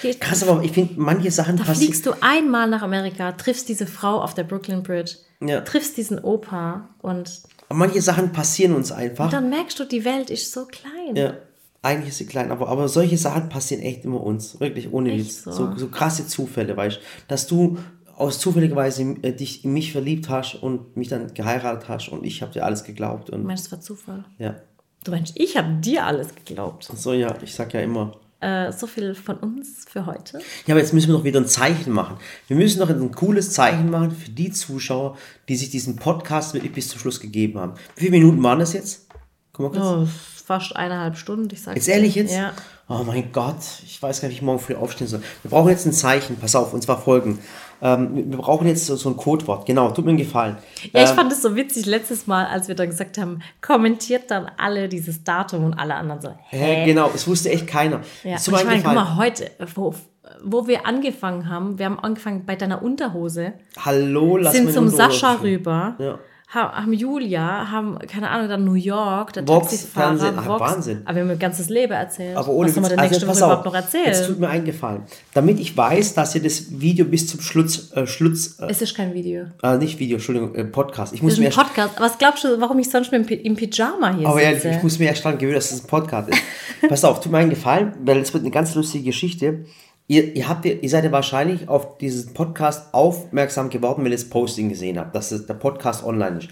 geht, 0.00 0.20
Krass, 0.22 0.42
aber 0.48 0.62
ich 0.62 0.72
finde, 0.72 0.94
manche 0.96 1.30
Sachen 1.30 1.58
da 1.58 1.64
fliegst 1.64 2.06
du 2.06 2.12
einmal 2.22 2.66
nach 2.68 2.80
Amerika, 2.80 3.32
triffst 3.32 3.68
diese 3.68 3.86
Frau 3.86 4.22
auf 4.22 4.32
der 4.32 4.44
Brooklyn 4.44 4.82
Bridge, 4.82 5.16
Ja. 5.40 5.60
triffst 5.60 5.98
diesen 5.98 6.18
Opa 6.18 6.88
und 7.02 7.42
Manche 7.72 8.02
Sachen 8.02 8.32
passieren 8.32 8.74
uns 8.74 8.90
einfach. 8.92 9.30
dann 9.30 9.48
merkst 9.50 9.78
du, 9.78 9.84
die 9.84 10.04
Welt 10.04 10.30
ist 10.30 10.52
so 10.52 10.66
klein. 10.66 11.14
Ja. 11.14 11.34
Eigentlich 11.82 12.10
ist 12.10 12.18
sie 12.18 12.26
klein, 12.26 12.50
aber, 12.50 12.68
aber 12.68 12.88
solche 12.88 13.16
Sachen 13.16 13.48
passieren 13.48 13.82
echt 13.82 14.04
immer 14.04 14.22
uns. 14.22 14.60
Wirklich 14.60 14.92
ohne 14.92 15.12
Witz. 15.16 15.44
so? 15.44 15.52
So, 15.52 15.76
so 15.76 15.88
krasse 15.88 16.26
Zufälle, 16.26 16.76
weißt 16.76 16.96
du. 16.96 17.00
Dass 17.28 17.46
du 17.46 17.78
aus 18.16 18.38
zufälligerweise 18.38 19.02
äh, 19.22 19.32
dich 19.32 19.64
in 19.64 19.72
mich 19.72 19.92
verliebt 19.92 20.28
hast 20.28 20.56
und 20.56 20.94
mich 20.96 21.08
dann 21.08 21.32
geheiratet 21.32 21.88
hast 21.88 22.08
und 22.10 22.26
ich 22.26 22.42
habe 22.42 22.52
dir 22.52 22.66
alles 22.66 22.84
geglaubt. 22.84 23.30
Du 23.30 23.32
Und 23.34 23.44
meinst, 23.44 23.66
es 23.66 23.72
war 23.72 23.80
Zufall? 23.80 24.24
ja. 24.38 24.56
Du 25.02 25.12
meinst, 25.12 25.32
ich 25.40 25.56
habe 25.56 25.76
dir 25.80 26.04
alles 26.04 26.34
geglaubt. 26.34 26.84
So, 26.94 27.14
ja, 27.14 27.34
ich 27.42 27.54
sag 27.54 27.72
ja 27.72 27.80
immer. 27.80 28.18
Äh, 28.40 28.72
so 28.72 28.86
viel 28.86 29.14
von 29.14 29.36
uns 29.36 29.84
für 29.86 30.06
heute. 30.06 30.38
Ja, 30.66 30.74
aber 30.74 30.80
jetzt 30.80 30.94
müssen 30.94 31.08
wir 31.08 31.14
noch 31.14 31.24
wieder 31.24 31.40
ein 31.40 31.46
Zeichen 31.46 31.92
machen. 31.92 32.16
Wir 32.48 32.56
müssen 32.56 32.78
noch 32.78 32.88
ein 32.88 33.12
cooles 33.12 33.52
Zeichen 33.52 33.90
machen 33.90 34.12
für 34.12 34.30
die 34.30 34.50
Zuschauer, 34.50 35.18
die 35.48 35.56
sich 35.56 35.68
diesen 35.68 35.96
Podcast 35.96 36.54
wirklich 36.54 36.72
bis 36.72 36.88
zum 36.88 37.00
Schluss 37.00 37.20
gegeben 37.20 37.60
haben. 37.60 37.74
Wie 37.96 38.06
viele 38.06 38.12
Minuten 38.12 38.42
waren 38.42 38.58
das 38.58 38.72
jetzt? 38.72 39.08
Guck 39.52 39.74
mal 39.74 39.78
kurz. 39.80 40.08
Oh, 40.08 40.42
fast 40.46 40.74
eineinhalb 40.74 41.16
Stunden, 41.16 41.48
ich 41.52 41.62
sag 41.62 41.76
Jetzt 41.76 41.88
ehrlich 41.88 42.14
jetzt? 42.14 42.34
Ja. 42.34 42.52
Oh 42.88 43.04
mein 43.06 43.30
Gott, 43.30 43.60
ich 43.84 44.02
weiß 44.02 44.20
gar 44.20 44.28
nicht, 44.28 44.36
wie 44.36 44.38
ich 44.38 44.42
morgen 44.42 44.58
früh 44.58 44.74
aufstehen 44.74 45.06
soll. 45.06 45.22
Wir 45.42 45.50
brauchen 45.50 45.68
jetzt 45.68 45.86
ein 45.86 45.92
Zeichen, 45.92 46.36
pass 46.36 46.56
auf, 46.56 46.72
und 46.72 46.82
zwar 46.82 47.00
folgen. 47.00 47.38
Ähm, 47.82 48.30
wir 48.30 48.38
brauchen 48.38 48.66
jetzt 48.66 48.86
so, 48.86 48.96
so 48.96 49.08
ein 49.08 49.16
Codewort. 49.16 49.64
Genau, 49.66 49.90
tut 49.90 50.04
mir 50.04 50.10
einen 50.10 50.18
Gefallen. 50.18 50.56
Ja, 50.92 51.02
ich 51.04 51.10
Ähm, 51.10 51.16
fand 51.16 51.32
es 51.32 51.42
so 51.42 51.56
witzig 51.56 51.86
letztes 51.86 52.26
Mal, 52.26 52.46
als 52.46 52.68
wir 52.68 52.74
dann 52.74 52.88
gesagt 52.90 53.16
haben, 53.18 53.40
kommentiert 53.62 54.30
dann 54.30 54.50
alle 54.58 54.88
dieses 54.88 55.24
Datum 55.24 55.64
und 55.64 55.74
alle 55.74 55.94
anderen 55.94 56.20
so, 56.20 56.28
Hä, 56.48 56.58
hä? 56.58 56.84
genau, 56.84 57.10
es 57.14 57.26
wusste 57.26 57.50
echt 57.50 57.66
keiner. 57.66 58.00
Ja, 58.24 58.32
und 58.32 58.46
ich 58.46 58.64
meine, 58.64 58.82
guck 58.82 58.94
mal, 58.94 59.16
heute, 59.16 59.50
wo, 59.74 59.94
wo 60.42 60.66
wir 60.66 60.86
angefangen 60.86 61.48
haben, 61.48 61.78
wir 61.78 61.86
haben 61.86 61.98
angefangen 61.98 62.44
bei 62.46 62.56
deiner 62.56 62.82
Unterhose, 62.82 63.54
Hallo, 63.84 64.36
lass 64.36 64.52
sind 64.54 64.72
zum 64.72 64.88
Sascha 64.88 65.34
rüber, 65.42 65.96
Ja. 65.98 66.18
Ha- 66.54 66.72
haben 66.82 66.92
Julia, 66.92 67.70
haben, 67.70 67.98
keine 68.00 68.28
Ahnung, 68.30 68.48
dann 68.48 68.64
New 68.64 68.74
York, 68.74 69.32
der 69.32 69.46
Vox, 69.46 69.70
Taxifahrer, 69.70 70.06
Fernsehen, 70.18 70.34
ach, 70.38 70.46
Vox. 70.46 70.60
Wahnsinn. 70.60 71.02
Aber 71.04 71.14
wir 71.14 71.20
haben 71.22 71.28
mein 71.28 71.38
ganzes 71.38 71.68
Leben 71.68 71.92
erzählt. 71.92 72.36
Aber 72.36 72.48
ohne 72.48 72.68
Was 72.68 72.76
haben 72.76 72.82
wir 72.84 72.88
denn 72.90 73.00
nächste 73.00 73.26
pass 73.26 73.36
Woche 73.40 73.46
überhaupt 73.46 73.64
noch 73.66 73.74
Jetzt 73.74 73.94
erzählen? 73.94 74.26
tut 74.26 74.40
mir 74.40 74.48
eingefallen. 74.48 75.02
Damit 75.34 75.60
ich 75.60 75.76
weiß, 75.76 76.14
dass 76.14 76.34
ihr 76.34 76.42
das 76.42 76.80
Video 76.80 77.04
bis 77.04 77.26
zum 77.28 77.40
Schluss, 77.40 77.92
äh, 77.92 78.06
Schluss 78.06 78.58
äh, 78.60 78.66
Es 78.68 78.82
ist 78.82 78.94
kein 78.96 79.14
Video. 79.14 79.46
äh, 79.62 79.76
nicht 79.78 79.98
Video, 79.98 80.16
Entschuldigung, 80.16 80.54
äh, 80.54 80.64
Podcast. 80.64 81.12
Ich 81.12 81.20
Es 81.20 81.22
muss 81.22 81.32
ist 81.34 81.38
mir 81.38 81.46
ein 81.46 81.52
erst, 81.52 81.58
Podcast. 81.58 81.94
Was 81.98 82.18
glaubst 82.18 82.44
du, 82.44 82.60
warum 82.60 82.78
ich 82.78 82.90
sonst 82.90 83.10
Pi- 83.10 83.34
im 83.34 83.56
Pyjama 83.56 84.14
hier 84.14 84.28
aber 84.28 84.40
sitze? 84.40 84.66
ehrlich, 84.66 84.76
ich 84.78 84.82
muss 84.82 84.98
mir 84.98 85.06
erst 85.06 85.24
dran 85.24 85.38
gewöhnen, 85.38 85.54
dass 85.54 85.70
es 85.70 85.82
ein 85.82 85.86
Podcast 85.86 86.28
ist. 86.30 86.40
Pass 86.88 87.04
auf, 87.04 87.20
tut 87.20 87.30
mir 87.32 87.38
einen 87.38 87.50
Gefallen, 87.50 87.92
weil 88.04 88.18
es 88.18 88.32
wird 88.34 88.42
eine 88.42 88.50
ganz 88.50 88.74
lustige 88.74 89.04
Geschichte. 89.04 89.64
Ihr, 90.10 90.34
ihr, 90.34 90.48
habt, 90.48 90.64
ihr 90.64 90.90
seid 90.90 91.04
ja 91.04 91.12
wahrscheinlich 91.12 91.68
auf 91.68 91.96
diesen 91.98 92.34
Podcast 92.34 92.92
aufmerksam 92.92 93.70
geworden, 93.70 94.02
wenn 94.02 94.10
ihr 94.10 94.18
das 94.18 94.28
Posting 94.28 94.68
gesehen 94.68 94.98
habt, 94.98 95.14
dass 95.14 95.28
der 95.28 95.54
Podcast 95.54 96.02
online 96.02 96.38
ist. 96.38 96.48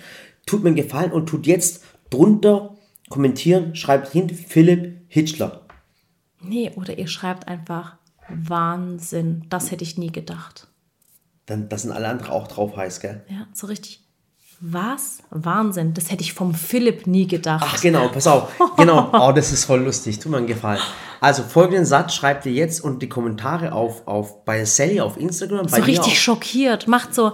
Tut 0.47 0.63
mir 0.63 0.69
einen 0.69 0.77
Gefallen 0.77 1.11
und 1.11 1.27
tut 1.27 1.45
jetzt 1.49 1.83
drunter 2.09 2.77
kommentieren, 3.09 3.75
schreibt 3.75 4.13
hin 4.13 4.31
Philipp 4.31 5.01
Hitchler. 5.09 5.63
Nee, 6.41 6.71
oder 6.77 6.99
ihr 6.99 7.09
schreibt 7.09 7.49
einfach 7.49 7.97
Wahnsinn. 8.29 9.45
Das 9.49 9.73
hätte 9.73 9.83
ich 9.83 9.99
nie 9.99 10.13
gedacht. 10.13 10.69
Dann, 11.47 11.69
das 11.69 11.83
sind 11.83 11.91
alle 11.91 12.07
anderen 12.07 12.31
auch 12.31 12.47
drauf 12.47 12.77
heiß, 12.77 13.01
gell? 13.01 13.25
Ja, 13.29 13.49
so 13.53 13.67
richtig. 13.67 14.08
Was? 14.61 15.19
Wahnsinn. 15.31 15.95
Das 15.95 16.11
hätte 16.11 16.23
ich 16.23 16.33
vom 16.33 16.53
Philipp 16.53 17.07
nie 17.07 17.27
gedacht. 17.29 17.65
Ach 17.67 17.81
genau, 17.81 18.09
pass 18.09 18.27
auf. 18.27 18.51
Genau. 18.77 19.11
Oh, 19.13 19.33
das 19.33 19.53
ist 19.53 19.65
voll 19.67 19.81
lustig. 19.83 20.19
Tut 20.19 20.33
mir 20.33 20.39
einen 20.39 20.47
Gefallen. 20.49 20.81
Also 21.21 21.43
folgenden 21.45 21.85
Satz 21.85 22.15
schreibt 22.15 22.45
ihr 22.47 22.53
jetzt 22.53 22.81
und 22.81 23.01
die 23.01 23.09
Kommentare 23.09 23.73
auf, 23.73 24.07
auf 24.07 24.45
bei 24.45 24.65
Sally 24.65 25.01
auf 25.01 25.17
Instagram. 25.17 25.69
so 25.69 25.81
richtig 25.83 26.13
auch. 26.13 26.17
schockiert. 26.17 26.89
Macht 26.89 27.15
so 27.15 27.33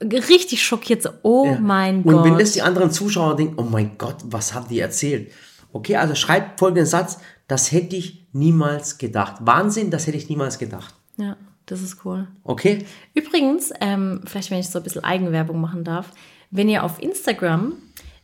äh, 0.00 0.16
richtig 0.16 0.64
schockiert. 0.64 1.02
So, 1.02 1.10
oh 1.22 1.56
mein 1.60 2.02
Und 2.02 2.12
Gott. 2.12 2.24
wenn 2.24 2.38
das 2.38 2.52
die 2.52 2.62
anderen 2.62 2.90
Zuschauer 2.90 3.36
denken, 3.36 3.54
oh 3.56 3.62
mein 3.62 3.96
Gott, 3.96 4.16
was 4.24 4.52
haben 4.54 4.66
die 4.68 4.80
erzählt? 4.80 5.30
Okay, 5.72 5.96
also 5.96 6.14
schreibt 6.14 6.58
folgenden 6.58 6.86
Satz. 6.86 7.18
Das 7.46 7.70
hätte 7.72 7.94
ich 7.94 8.26
niemals 8.32 8.98
gedacht. 8.98 9.34
Wahnsinn, 9.40 9.90
das 9.90 10.06
hätte 10.06 10.16
ich 10.16 10.28
niemals 10.28 10.58
gedacht. 10.58 10.94
ja, 11.18 11.36
das 11.66 11.82
ist 11.82 12.04
cool. 12.04 12.26
Okay? 12.42 12.84
Übrigens, 13.14 13.72
ähm, 13.80 14.20
vielleicht 14.26 14.50
wenn 14.50 14.58
ich 14.58 14.68
so 14.68 14.78
ein 14.78 14.82
bisschen 14.82 15.04
Eigenwerbung 15.04 15.60
machen 15.60 15.82
darf, 15.84 16.10
wenn 16.50 16.68
ihr 16.68 16.84
auf 16.84 17.02
Instagram 17.02 17.74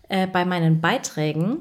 äh, 0.09 0.27
bei 0.27 0.45
meinen 0.45 0.81
Beiträgen 0.81 1.59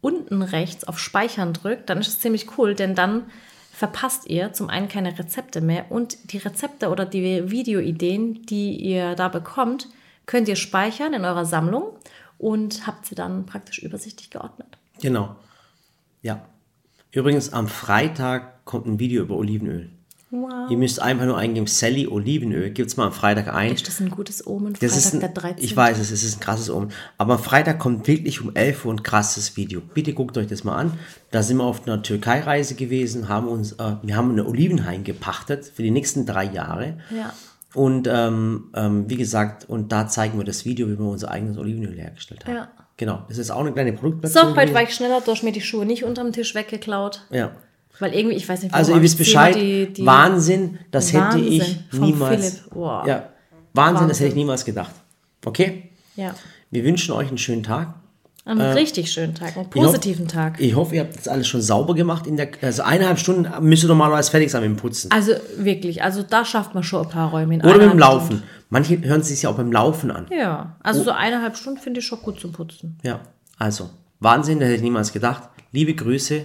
unten 0.00 0.42
rechts 0.42 0.84
auf 0.84 0.98
Speichern 0.98 1.52
drückt, 1.52 1.88
dann 1.88 1.98
ist 1.98 2.08
es 2.08 2.20
ziemlich 2.20 2.58
cool, 2.58 2.74
denn 2.74 2.94
dann 2.94 3.24
verpasst 3.72 4.28
ihr 4.28 4.52
zum 4.52 4.68
einen 4.68 4.88
keine 4.88 5.18
Rezepte 5.18 5.60
mehr 5.60 5.90
und 5.90 6.32
die 6.32 6.38
Rezepte 6.38 6.90
oder 6.90 7.04
die 7.06 7.50
Videoideen, 7.50 8.46
die 8.46 8.76
ihr 8.76 9.14
da 9.16 9.28
bekommt, 9.28 9.88
könnt 10.26 10.48
ihr 10.48 10.56
speichern 10.56 11.12
in 11.12 11.24
eurer 11.24 11.44
Sammlung 11.44 11.96
und 12.38 12.86
habt 12.86 13.06
sie 13.06 13.14
dann 13.14 13.46
praktisch 13.46 13.78
übersichtlich 13.78 14.30
geordnet. 14.30 14.78
Genau. 15.00 15.36
Ja. 16.22 16.46
Übrigens, 17.10 17.52
am 17.52 17.68
Freitag 17.68 18.64
kommt 18.64 18.86
ein 18.86 18.98
Video 18.98 19.22
über 19.22 19.36
Olivenöl. 19.36 19.90
Wow. 20.34 20.68
Ihr 20.68 20.76
müsst 20.76 21.00
einfach 21.00 21.26
nur 21.26 21.38
eingeben, 21.38 21.68
Sally 21.68 22.08
Olivenöl. 22.08 22.70
Gibt 22.70 22.90
es 22.90 22.96
mal 22.96 23.06
am 23.06 23.12
Freitag 23.12 23.54
ein. 23.54 23.72
Ist 23.72 23.86
das 23.86 24.00
ein 24.00 24.10
gutes 24.10 24.44
Omen? 24.44 24.72
Das 24.72 24.80
Freitag 24.80 24.96
ist 24.96 25.14
ein, 25.14 25.20
der 25.20 25.28
13. 25.28 25.64
Ich 25.64 25.76
weiß 25.76 25.98
es, 26.00 26.10
es 26.10 26.24
ist 26.24 26.38
ein 26.38 26.40
krasses 26.40 26.70
Omen. 26.70 26.90
Aber 27.18 27.34
am 27.34 27.38
Freitag 27.38 27.78
kommt 27.78 28.08
wirklich 28.08 28.40
um 28.40 28.54
11 28.54 28.84
Uhr 28.84 28.94
ein 28.94 29.02
krasses 29.04 29.56
Video. 29.56 29.80
Bitte 29.80 30.12
guckt 30.12 30.36
euch 30.36 30.48
das 30.48 30.64
mal 30.64 30.76
an. 30.76 30.98
Da 31.30 31.42
sind 31.44 31.58
wir 31.58 31.64
auf 31.64 31.86
einer 31.86 32.02
Türkei-Reise 32.02 32.74
gewesen, 32.74 33.28
haben 33.28 33.46
uns, 33.46 33.72
äh, 33.72 33.96
wir 34.02 34.16
haben 34.16 34.32
eine 34.32 34.44
Olivenhain 34.46 35.04
gepachtet 35.04 35.70
für 35.72 35.84
die 35.84 35.92
nächsten 35.92 36.26
drei 36.26 36.44
Jahre. 36.44 36.98
Ja. 37.16 37.32
Und 37.74 38.08
ähm, 38.10 38.70
ähm, 38.74 39.08
wie 39.08 39.16
gesagt, 39.16 39.68
und 39.68 39.92
da 39.92 40.08
zeigen 40.08 40.38
wir 40.38 40.44
das 40.44 40.64
Video, 40.64 40.88
wie 40.88 40.98
wir 40.98 41.06
unser 41.06 41.30
eigenes 41.30 41.58
Olivenöl 41.58 41.96
hergestellt 41.96 42.44
haben. 42.44 42.54
Ja. 42.54 42.68
Genau, 42.96 43.24
das 43.28 43.38
ist 43.38 43.50
auch 43.50 43.60
eine 43.60 43.72
kleine 43.72 43.90
So, 43.92 43.98
Produktplattform. 43.98 44.56
heute 44.56 44.74
war 44.74 44.82
ich 44.82 44.94
schneller, 44.94 45.20
du 45.20 45.30
hast 45.32 45.42
mir 45.42 45.50
die 45.52 45.60
Schuhe 45.60 45.84
nicht 45.84 46.04
unterm 46.04 46.32
Tisch 46.32 46.54
weggeklaut. 46.54 47.22
Ja. 47.30 47.52
Weil 48.00 48.14
irgendwie, 48.14 48.36
ich 48.36 48.48
weiß 48.48 48.62
nicht, 48.62 48.74
Also 48.74 48.92
ihr 48.94 49.00
wisst 49.02 49.14
ich 49.14 49.18
Bescheid, 49.26 49.54
die- 49.54 49.92
die- 49.92 50.04
Wahnsinn, 50.06 50.78
das 50.90 51.12
hätte 51.12 51.24
Wahnsinn 51.24 51.52
ich 51.52 51.78
vom 51.90 52.00
niemals. 52.00 52.36
Philipp. 52.48 52.64
Wow. 52.74 53.06
Ja, 53.06 53.28
Wahnsinn, 53.72 54.08
das 54.08 54.18
hätte 54.18 54.26
ich 54.28 54.30
Wahnsinn. 54.32 54.38
niemals 54.38 54.64
gedacht. 54.64 54.94
Okay? 55.44 55.90
Ja. 56.16 56.34
Wir 56.70 56.84
wünschen 56.84 57.12
euch 57.14 57.28
einen 57.28 57.38
schönen 57.38 57.62
Tag. 57.62 57.94
Einen 58.46 58.60
richtig 58.60 59.10
schönen 59.10 59.34
Tag, 59.34 59.56
einen 59.56 59.66
Äh, 59.66 59.68
Ich 59.74 59.74
hoff- 59.76 59.86
positiven 59.86 60.28
Tag. 60.28 60.60
Ich 60.60 60.74
hoffe, 60.74 60.96
ihr 60.96 61.00
habt 61.02 61.16
das 61.16 61.28
alles 61.28 61.46
schon 61.48 61.62
sauber 61.62 61.94
gemacht. 61.94 62.26
In 62.26 62.36
der, 62.36 62.48
also 62.60 62.82
eineinhalb 62.82 63.18
Stunden 63.18 63.48
müsst 63.66 63.84
ihr 63.84 63.88
normalerweise 63.88 64.30
fertig 64.30 64.50
sein 64.50 64.60
mit 64.62 64.70
dem 64.70 64.76
Putzen. 64.76 65.10
Also 65.12 65.32
wirklich, 65.56 66.02
also 66.02 66.22
da 66.22 66.44
schafft 66.44 66.74
man 66.74 66.82
schon 66.82 67.06
ein 67.06 67.08
paar 67.10 67.30
Räume 67.30 67.54
in 67.54 67.60
Oder 67.62 67.78
mit 67.78 67.90
dem 67.92 67.98
Laufen. 67.98 68.42
Manche 68.68 69.00
hören 69.00 69.22
sich 69.22 69.40
ja 69.42 69.48
auch 69.50 69.56
beim 69.56 69.72
Laufen 69.72 70.10
an. 70.10 70.26
Stunden. 70.26 70.42
Ja, 70.42 70.76
also 70.82 71.00
Oh. 71.00 71.04
so 71.04 71.10
eineinhalb 71.12 71.56
Stunden 71.56 71.80
finde 71.80 72.00
ich 72.00 72.06
schon 72.06 72.20
gut 72.20 72.38
zum 72.38 72.52
Putzen. 72.52 72.98
Ja, 73.02 73.20
also 73.58 73.88
Wahnsinn, 74.20 74.58
das 74.58 74.66
hätte 74.66 74.76
ich 74.76 74.82
niemals 74.82 75.12
gedacht. 75.12 75.48
Liebe 75.72 75.94
Grüße, 75.94 76.42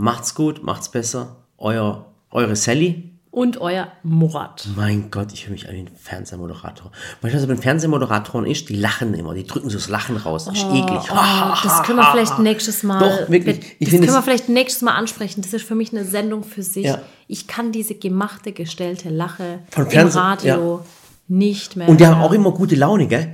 macht's 0.00 0.34
gut, 0.34 0.62
macht's 0.62 0.88
besser. 0.90 1.36
Euer, 1.58 2.06
eure 2.30 2.56
Sally. 2.56 3.06
Und 3.32 3.58
euer 3.60 3.86
Murat. 4.02 4.66
Mein 4.74 5.08
Gott, 5.12 5.32
ich 5.32 5.46
höre 5.46 5.52
mich 5.52 5.68
an 5.68 5.74
wie 5.76 5.80
ein 5.80 5.90
Fernsehmoderator. 5.94 6.90
Manchmal 7.22 7.40
so 7.40 7.46
den 7.46 7.58
Fernsehmoderatoren 7.58 8.44
ist, 8.44 8.68
die 8.68 8.74
lachen 8.74 9.14
immer, 9.14 9.34
die 9.34 9.46
drücken 9.46 9.70
so 9.70 9.78
das 9.78 9.88
Lachen 9.88 10.16
raus. 10.16 10.46
Das 10.46 10.56
ist 10.56 10.64
eklig. 10.64 11.02
Oh, 11.12 11.54
das 11.62 11.82
können 11.84 11.98
wir 11.98 12.10
vielleicht 12.10 12.40
nächstes 12.40 12.82
Mal. 12.82 12.98
Doch, 12.98 13.30
wirklich. 13.30 13.76
Ich 13.78 13.88
Das 13.88 14.00
können 14.00 14.10
wir 14.12 14.18
es- 14.18 14.24
vielleicht 14.24 14.48
nächstes 14.48 14.82
Mal 14.82 14.94
ansprechen. 14.94 15.42
Das 15.42 15.52
ist 15.52 15.64
für 15.64 15.76
mich 15.76 15.92
eine 15.92 16.04
Sendung 16.04 16.42
für 16.42 16.64
sich. 16.64 16.86
Ja. 16.86 16.98
Ich 17.28 17.46
kann 17.46 17.70
diese 17.70 17.94
gemachte, 17.94 18.50
gestellte 18.50 19.10
Lache 19.10 19.60
Von 19.70 19.86
im 19.86 20.08
Radio 20.08 20.80
nicht 21.28 21.76
mehr. 21.76 21.88
Und 21.88 22.00
die 22.00 22.06
haben 22.08 22.20
auch 22.20 22.32
immer 22.32 22.50
gute 22.50 22.74
Laune, 22.74 23.06
gell? 23.06 23.32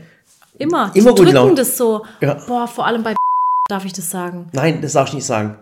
immer, 0.59 0.91
die 0.95 0.99
immer 0.99 1.11
gute 1.11 1.23
drücken 1.23 1.35
Laune. 1.37 1.55
das 1.55 1.77
so. 1.79 2.05
Ja. 2.21 2.35
Boah, 2.47 2.67
vor 2.69 2.85
allem 2.87 3.03
bei 3.03 3.15
darf 3.71 3.87
ich 3.87 3.95
das 3.95 4.11
sagen. 4.11 4.49
Nein, 4.53 4.83
das 4.83 4.93
darf 4.93 5.09
ich 5.09 5.15
nicht 5.15 5.27
sagen. 5.27 5.57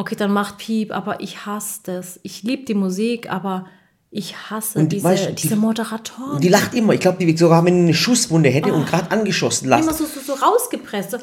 Okay, 0.00 0.14
dann 0.14 0.32
macht 0.32 0.58
Piep, 0.58 0.92
aber 0.94 1.20
ich 1.20 1.44
hasse 1.44 1.80
das. 1.82 2.20
Ich 2.22 2.44
liebe 2.44 2.62
die 2.64 2.74
Musik, 2.74 3.28
aber 3.32 3.66
ich 4.12 4.36
hasse 4.48 4.78
Und 4.78 4.92
die- 4.92 4.96
diese, 4.98 5.08
weißt 5.08 5.42
diese 5.42 5.54
die- 5.54 5.60
Moderatoren. 5.60 6.40
Die 6.40 6.48
lacht 6.48 6.72
immer. 6.72 6.92
Ich 6.94 7.00
glaube, 7.00 7.18
die 7.18 7.36
sogar, 7.36 7.64
wenn 7.64 7.74
die 7.74 7.80
eine 7.82 7.94
Schusswunde 7.94 8.48
hätte 8.48 8.72
und 8.72 8.86
gerade 8.86 9.10
angeschossen 9.10 9.66
immer 9.66 9.76
lassen. 9.76 9.92
so, 9.92 10.04
so, 10.06 10.20
so 10.20 10.34
rausgepresst. 10.34 11.10
So. 11.10 11.18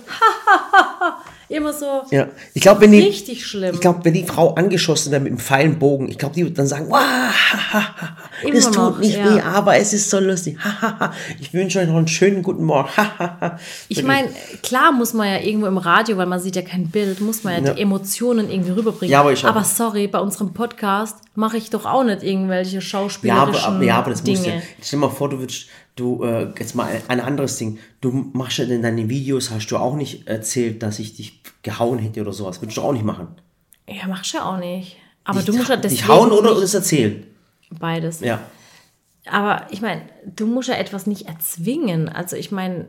Immer 1.49 1.73
so 1.73 2.03
Ja, 2.11 2.27
ich 2.53 2.61
glaube, 2.61 2.81
wenn 2.81 2.91
die, 2.91 2.99
richtig 2.99 3.45
schlimm. 3.45 3.73
ich 3.75 3.81
glaube, 3.81 4.03
wenn 4.03 4.13
die 4.13 4.23
Frau 4.25 4.53
angeschossen 4.55 5.11
wäre 5.11 5.21
mit 5.21 5.31
dem 5.31 5.39
Pfeilenbogen, 5.39 6.09
ich 6.09 6.17
glaube, 6.17 6.35
die 6.35 6.43
wird 6.43 6.57
dann 6.57 6.67
sagen, 6.67 6.87
wow, 6.89 7.01
das 8.51 8.65
tut 8.65 8.75
noch, 8.75 8.99
nicht 8.99 9.17
ja. 9.17 9.35
weh, 9.35 9.41
aber 9.41 9.77
es 9.77 9.93
ist 9.93 10.09
so 10.09 10.19
lustig. 10.19 10.57
ich 11.39 11.53
wünsche 11.53 11.79
euch 11.79 11.87
noch 11.87 11.97
einen 11.97 12.07
schönen 12.07 12.43
guten 12.43 12.63
Morgen. 12.63 12.89
Ich 13.87 14.03
meine, 14.03 14.29
klar 14.63 14.91
muss 14.91 15.13
man 15.13 15.27
ja 15.27 15.39
irgendwo 15.39 15.67
im 15.67 15.77
Radio, 15.77 16.17
weil 16.17 16.25
man 16.25 16.39
sieht 16.39 16.55
ja 16.55 16.61
kein 16.61 16.87
Bild, 16.89 17.21
muss 17.21 17.43
man 17.43 17.53
ja, 17.53 17.59
Ja. 17.69 17.73
die 17.73 17.81
Emotionen 17.81 18.49
irgendwie 18.49 18.71
rüberbringen. 18.71 19.11
Ja, 19.11 19.21
aber 19.21 19.31
ich 19.33 19.45
auch. 19.45 19.63
sorry, 19.63 20.07
bei 20.07 20.19
unserem 20.19 20.53
Podcast 20.53 21.17
mache 21.35 21.57
ich 21.57 21.69
doch 21.69 21.85
auch 21.85 22.03
nicht 22.03 22.23
irgendwelche 22.23 22.75
ja, 22.75 22.81
schauspielerischen 22.81 23.63
aber, 23.63 23.75
aber, 23.75 23.83
ja, 23.83 23.97
aber 23.97 24.11
das 24.11 24.23
Dinge. 24.23 24.37
musst 24.37 24.49
du. 24.49 24.61
Stell 24.81 24.99
dir 24.99 25.05
mal 25.05 25.11
vor, 25.11 25.29
du 25.29 25.39
würdest, 25.39 25.67
du, 25.95 26.23
äh, 26.23 26.51
jetzt 26.59 26.75
mal 26.75 27.01
ein 27.07 27.19
anderes 27.19 27.57
Ding. 27.57 27.79
Du 28.01 28.11
machst 28.33 28.57
ja 28.57 28.65
in 28.65 28.81
deinen 28.81 29.09
Videos, 29.09 29.49
hast 29.51 29.67
du 29.67 29.77
auch 29.77 29.95
nicht 29.95 30.27
erzählt, 30.27 30.83
dass 30.83 30.99
ich 30.99 31.15
dich 31.15 31.41
gehauen 31.63 31.99
hätte 31.99 32.21
oder 32.21 32.33
sowas. 32.33 32.61
Würdest 32.61 32.77
du 32.77 32.81
auch 32.81 32.93
nicht 32.93 33.05
machen. 33.05 33.27
Ja, 33.87 34.07
machst 34.07 34.33
du 34.33 34.37
ja 34.37 34.45
auch 34.45 34.57
nicht. 34.59 34.97
Aber 35.23 35.39
Dich- 35.39 35.45
du 35.47 35.53
musst 35.57 35.69
ja 35.69 35.75
Dich 35.77 35.91
deswegen 35.93 36.07
hauen 36.07 36.31
oder 36.31 36.53
das 36.59 36.73
erzählen. 36.73 37.25
beides. 37.79 38.19
Ja. 38.19 38.41
Aber 39.27 39.65
ich 39.71 39.81
meine, 39.81 40.03
du 40.35 40.45
musst 40.45 40.69
ja 40.69 40.75
etwas 40.75 41.07
nicht 41.07 41.27
erzwingen. 41.27 42.09
Also 42.09 42.35
ich 42.35 42.51
meine, 42.51 42.85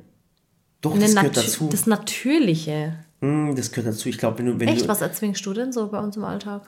Doch, 0.83 0.99
das 0.99 1.15
gehört 1.15 1.37
dazu. 1.37 1.69
das 1.71 1.87
Natürliche. 1.87 2.99
Hm, 3.21 3.57
das 3.57 3.71
gehört 3.73 3.95
dazu. 3.95 4.09
Ich 4.11 4.19
glaube, 4.19 4.39
wenn 4.39 4.47
du, 4.47 4.61
wenn 4.61 4.69
Echt, 4.69 4.83
du 4.85 4.89
was 4.89 5.01
erzwingst 5.01 5.45
du 5.47 5.55
denn 5.55 5.73
so 5.73 5.89
bei 5.89 5.99
uns 5.99 6.17
im 6.17 6.25
Alltag? 6.25 6.63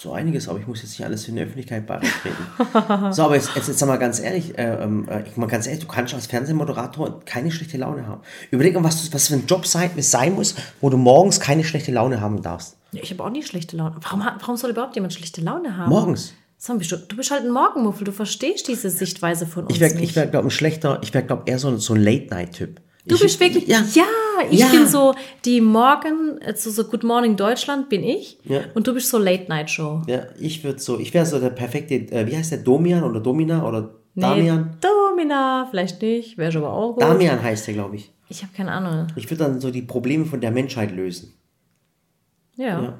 So 0.00 0.12
einiges, 0.12 0.48
aber 0.48 0.60
ich 0.60 0.66
muss 0.66 0.82
jetzt 0.82 0.90
nicht 0.90 1.04
alles 1.04 1.26
in 1.26 1.34
der 1.34 1.44
Öffentlichkeit 1.44 1.86
beitreten. 1.86 2.46
so, 3.12 3.24
aber 3.24 3.34
jetzt, 3.34 3.50
jetzt, 3.56 3.66
jetzt 3.68 3.78
sag 3.78 3.88
mal 3.88 3.96
ganz 3.98 4.20
ehrlich, 4.20 4.56
äh, 4.56 4.82
ähm, 4.82 5.08
äh, 5.08 5.22
ich 5.28 5.36
mal 5.36 5.46
ganz 5.46 5.66
ehrlich, 5.66 5.80
du 5.82 5.88
kannst 5.88 6.14
als 6.14 6.26
Fernsehmoderator 6.26 7.20
keine 7.24 7.50
schlechte 7.50 7.76
Laune 7.78 8.06
haben. 8.06 8.20
Überleg 8.52 8.74
mal, 8.74 8.84
was, 8.84 9.08
du, 9.08 9.12
was 9.14 9.28
für 9.28 9.34
ein 9.34 9.46
Job 9.46 9.66
sein, 9.66 9.90
sein 9.98 10.34
muss, 10.34 10.54
wo 10.80 10.88
du 10.90 10.96
morgens 10.96 11.40
keine 11.40 11.64
schlechte 11.64 11.90
Laune 11.90 12.20
haben 12.20 12.42
darfst. 12.42 12.76
Ja, 12.92 13.02
ich 13.02 13.10
habe 13.10 13.24
auch 13.24 13.30
nie 13.30 13.42
schlechte 13.42 13.76
Laune. 13.76 13.96
Warum, 14.00 14.20
warum 14.20 14.56
soll 14.56 14.70
überhaupt 14.70 14.94
jemand 14.94 15.12
schlechte 15.14 15.40
Laune 15.40 15.76
haben? 15.76 15.90
Morgens. 15.90 16.34
Bist 16.78 16.90
du, 16.90 16.98
bist 17.16 17.30
halt 17.30 17.44
ein 17.44 17.50
Morgenmuffel, 17.52 18.04
du 18.04 18.12
verstehst 18.12 18.66
diese 18.68 18.90
Sichtweise 18.90 19.46
von 19.46 19.64
uns 19.64 19.74
Ich 19.74 19.80
wäre, 19.80 19.96
ich 20.00 20.16
wär, 20.16 20.26
glaube 20.26 20.48
ein 20.48 20.50
schlechter, 20.50 20.98
ich 21.02 21.14
wäre, 21.14 21.24
glaube 21.24 21.44
eher 21.46 21.58
so, 21.58 21.68
ein- 21.68 21.78
so 21.78 21.94
ein 21.94 22.00
Late-Night-Typ. 22.02 22.80
Du 23.08 23.14
Ich- 23.16 23.22
bist 23.22 23.40
wirklich, 23.40 23.66
ja, 23.66 23.82
Ja. 23.94 24.04
ich 24.50 24.60
Ja. 24.60 24.68
bin 24.68 24.86
so 24.86 25.14
die 25.44 25.60
Morgen, 25.60 26.38
also 26.44 26.70
so 26.70 26.84
Good 26.84 27.02
Morning 27.04 27.36
Deutschland 27.36 27.88
bin 27.88 28.02
ich 28.04 28.38
Ja. 28.44 28.60
und 28.74 28.86
du 28.86 28.94
bist 28.94 29.08
so 29.10 29.18
Late 29.18 29.46
Night 29.48 29.70
Show. 29.70 30.02
Ja, 30.06 30.26
ich 30.38 30.62
würde 30.64 30.78
so, 30.78 30.98
ich 30.98 31.12
wäre 31.14 31.26
so 31.26 31.38
der 31.40 31.50
perfekte, 31.50 31.94
äh, 31.94 32.26
wie 32.26 32.36
heißt 32.36 32.52
der, 32.52 32.58
Domian 32.58 33.02
oder 33.02 33.20
Domina 33.20 33.66
oder 33.66 33.90
Damian? 34.14 34.70
Nee, 34.80 34.88
Domina, 34.88 35.66
vielleicht 35.70 36.00
nicht, 36.02 36.38
wäre 36.38 36.52
schon 36.52 36.62
aber 36.64 36.72
auch 36.72 36.92
gut. 36.94 37.02
Damian 37.02 37.42
heißt 37.42 37.66
der, 37.66 37.74
glaube 37.74 37.96
ich. 37.96 38.10
Ich 38.28 38.42
habe 38.42 38.52
keine 38.54 38.72
Ahnung. 38.72 39.06
Ich 39.16 39.30
würde 39.30 39.44
dann 39.44 39.60
so 39.60 39.70
die 39.70 39.82
Probleme 39.82 40.24
von 40.26 40.40
der 40.40 40.50
Menschheit 40.50 40.90
lösen. 40.92 41.32
Ja, 42.56 42.82
Ja. 42.82 42.98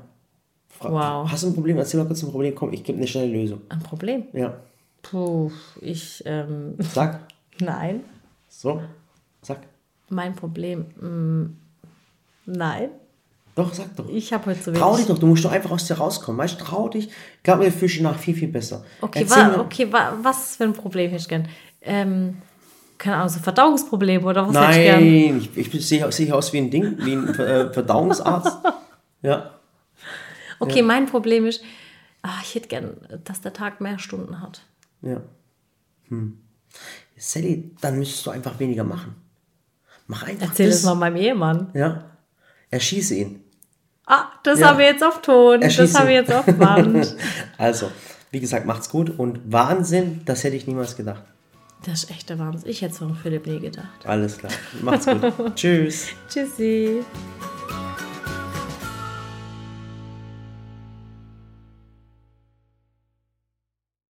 Wow. 0.81 1.29
Hast 1.29 1.43
du 1.43 1.49
ein 1.49 1.55
Problem? 1.55 1.77
Erzähl 1.77 1.99
mal 1.99 2.07
kurz 2.07 2.23
ein 2.23 2.31
Problem. 2.31 2.55
Komm, 2.55 2.73
ich 2.73 2.85
gebe 2.85 2.99
eine 2.99 3.07
schnelle 3.09 3.33
Lösung. 3.33 3.63
ein 3.69 3.81
Problem. 3.81 4.25
Ja. 4.33 4.55
Puh, 5.03 5.51
ich, 5.81 6.23
ähm, 6.25 6.77
Sag. 6.79 7.21
nein. 7.61 8.03
So. 8.49 8.81
Sag. 9.43 9.59
Mein 10.09 10.35
Problem, 10.35 10.87
mm, 11.01 11.57
nein. 12.47 12.91
Doch, 13.55 13.75
sag 13.75 13.95
doch. 13.97 14.09
Ich 14.09 14.33
habe 14.33 14.47
heute 14.47 14.63
so 14.63 14.73
Trau 14.73 14.91
dich 14.91 14.99
wenig. 14.99 15.09
doch, 15.09 15.19
du 15.19 15.27
musst 15.27 15.45
doch 15.45 15.51
einfach 15.51 15.73
aus 15.73 15.87
dir 15.87 15.95
rauskommen. 15.95 16.39
Weißt 16.39 16.61
du, 16.61 16.65
trau 16.65 16.89
dich. 16.89 17.09
Ich 17.09 17.43
glaube, 17.43 17.65
mir 17.65 17.73
Fische 17.73 18.03
nach 18.05 18.17
viel, 18.17 18.35
viel 18.35 18.49
besser. 18.49 18.85
Okay, 19.01 19.29
wa, 19.29 19.61
okay 19.61 19.93
wa, 19.93 20.13
was 20.23 20.57
für 20.57 20.65
ein 20.65 20.73
Problem 20.73 21.11
hätte 21.11 21.23
ich 21.23 21.29
gern? 21.29 21.49
Ähm, 21.83 22.37
keine 22.99 23.17
Ahnung, 23.17 23.29
so 23.29 23.41
Verdauungsprobleme 23.41 24.25
oder 24.25 24.49
was 24.49 24.57
hätte 24.57 24.79
ich 24.79 24.87
gern? 24.87 25.01
Nein, 25.01 25.49
ich, 25.57 25.75
ich 25.75 25.89
sehe 25.89 26.13
sehe 26.13 26.35
aus 26.35 26.53
wie 26.53 26.59
ein 26.59 26.71
Ding, 26.71 26.97
wie 26.99 27.15
ein 27.15 27.29
äh, 27.35 27.73
Verdauungsarzt. 27.73 28.59
Ja. 29.21 29.51
Okay, 30.61 30.83
mein 30.83 31.07
Problem 31.07 31.45
ist, 31.45 31.61
ah, 32.23 32.39
ich 32.43 32.55
hätte 32.55 32.69
gern, 32.69 32.97
dass 33.25 33.41
der 33.41 33.53
Tag 33.53 33.81
mehr 33.81 33.99
Stunden 33.99 34.41
hat. 34.41 34.63
Ja. 35.03 35.23
Hm. 36.09 36.39
Sally, 37.17 37.73
dann 37.81 37.99
müsstest 37.99 38.27
du 38.27 38.31
einfach 38.31 38.61
weniger 38.61 38.85
machen. 38.85 39.17
Mach 40.09 40.25
einfach 40.25 40.49
Erzähl 40.49 40.67
das. 40.69 40.79
es 40.79 40.85
mal 40.85 40.95
meinem 40.97 41.17
Ehemann. 41.17 41.71
Ja. 41.75 42.05
Erschieße 42.71 43.15
ihn. 43.15 43.45
Ah, 44.07 44.25
das 44.43 44.59
Ja. 44.59 44.69
haben 44.69 44.79
wir 44.79 44.87
jetzt 44.87 45.05
auf 45.05 45.21
Ton. 45.23 45.61
Das 45.61 45.77
Erschieße. 45.79 45.99
haben 45.99 46.09
wir 46.09 46.15
jetzt 46.17 46.33
auf 46.33 46.45
Band. 46.47 47.15
Also, 47.59 47.91
wie 48.31 48.41
gesagt, 48.41 48.67
macht's 48.67 48.89
gut 48.89 49.17
und 49.19 49.41
Wahnsinn, 49.53 50.23
das 50.25 50.43
hätte 50.45 50.57
ich 50.57 50.67
niemals 50.67 50.97
gedacht. 50.97 51.23
Das 51.85 52.03
ist 52.05 52.11
echt 52.11 52.29
der 52.31 52.39
Wahnsinn. 52.39 52.69
Ich 52.71 52.83
hätte 52.83 52.93
es 52.93 52.99
von 52.99 53.15
Philipp 53.15 53.47
nie 53.47 53.61
gedacht. 53.61 54.05
Alles 54.05 54.39
klar. 54.39 54.53
Macht's 54.83 55.07
gut. 55.07 55.33
Tschüss. 55.55 56.07
Tschüssi. 56.29 57.05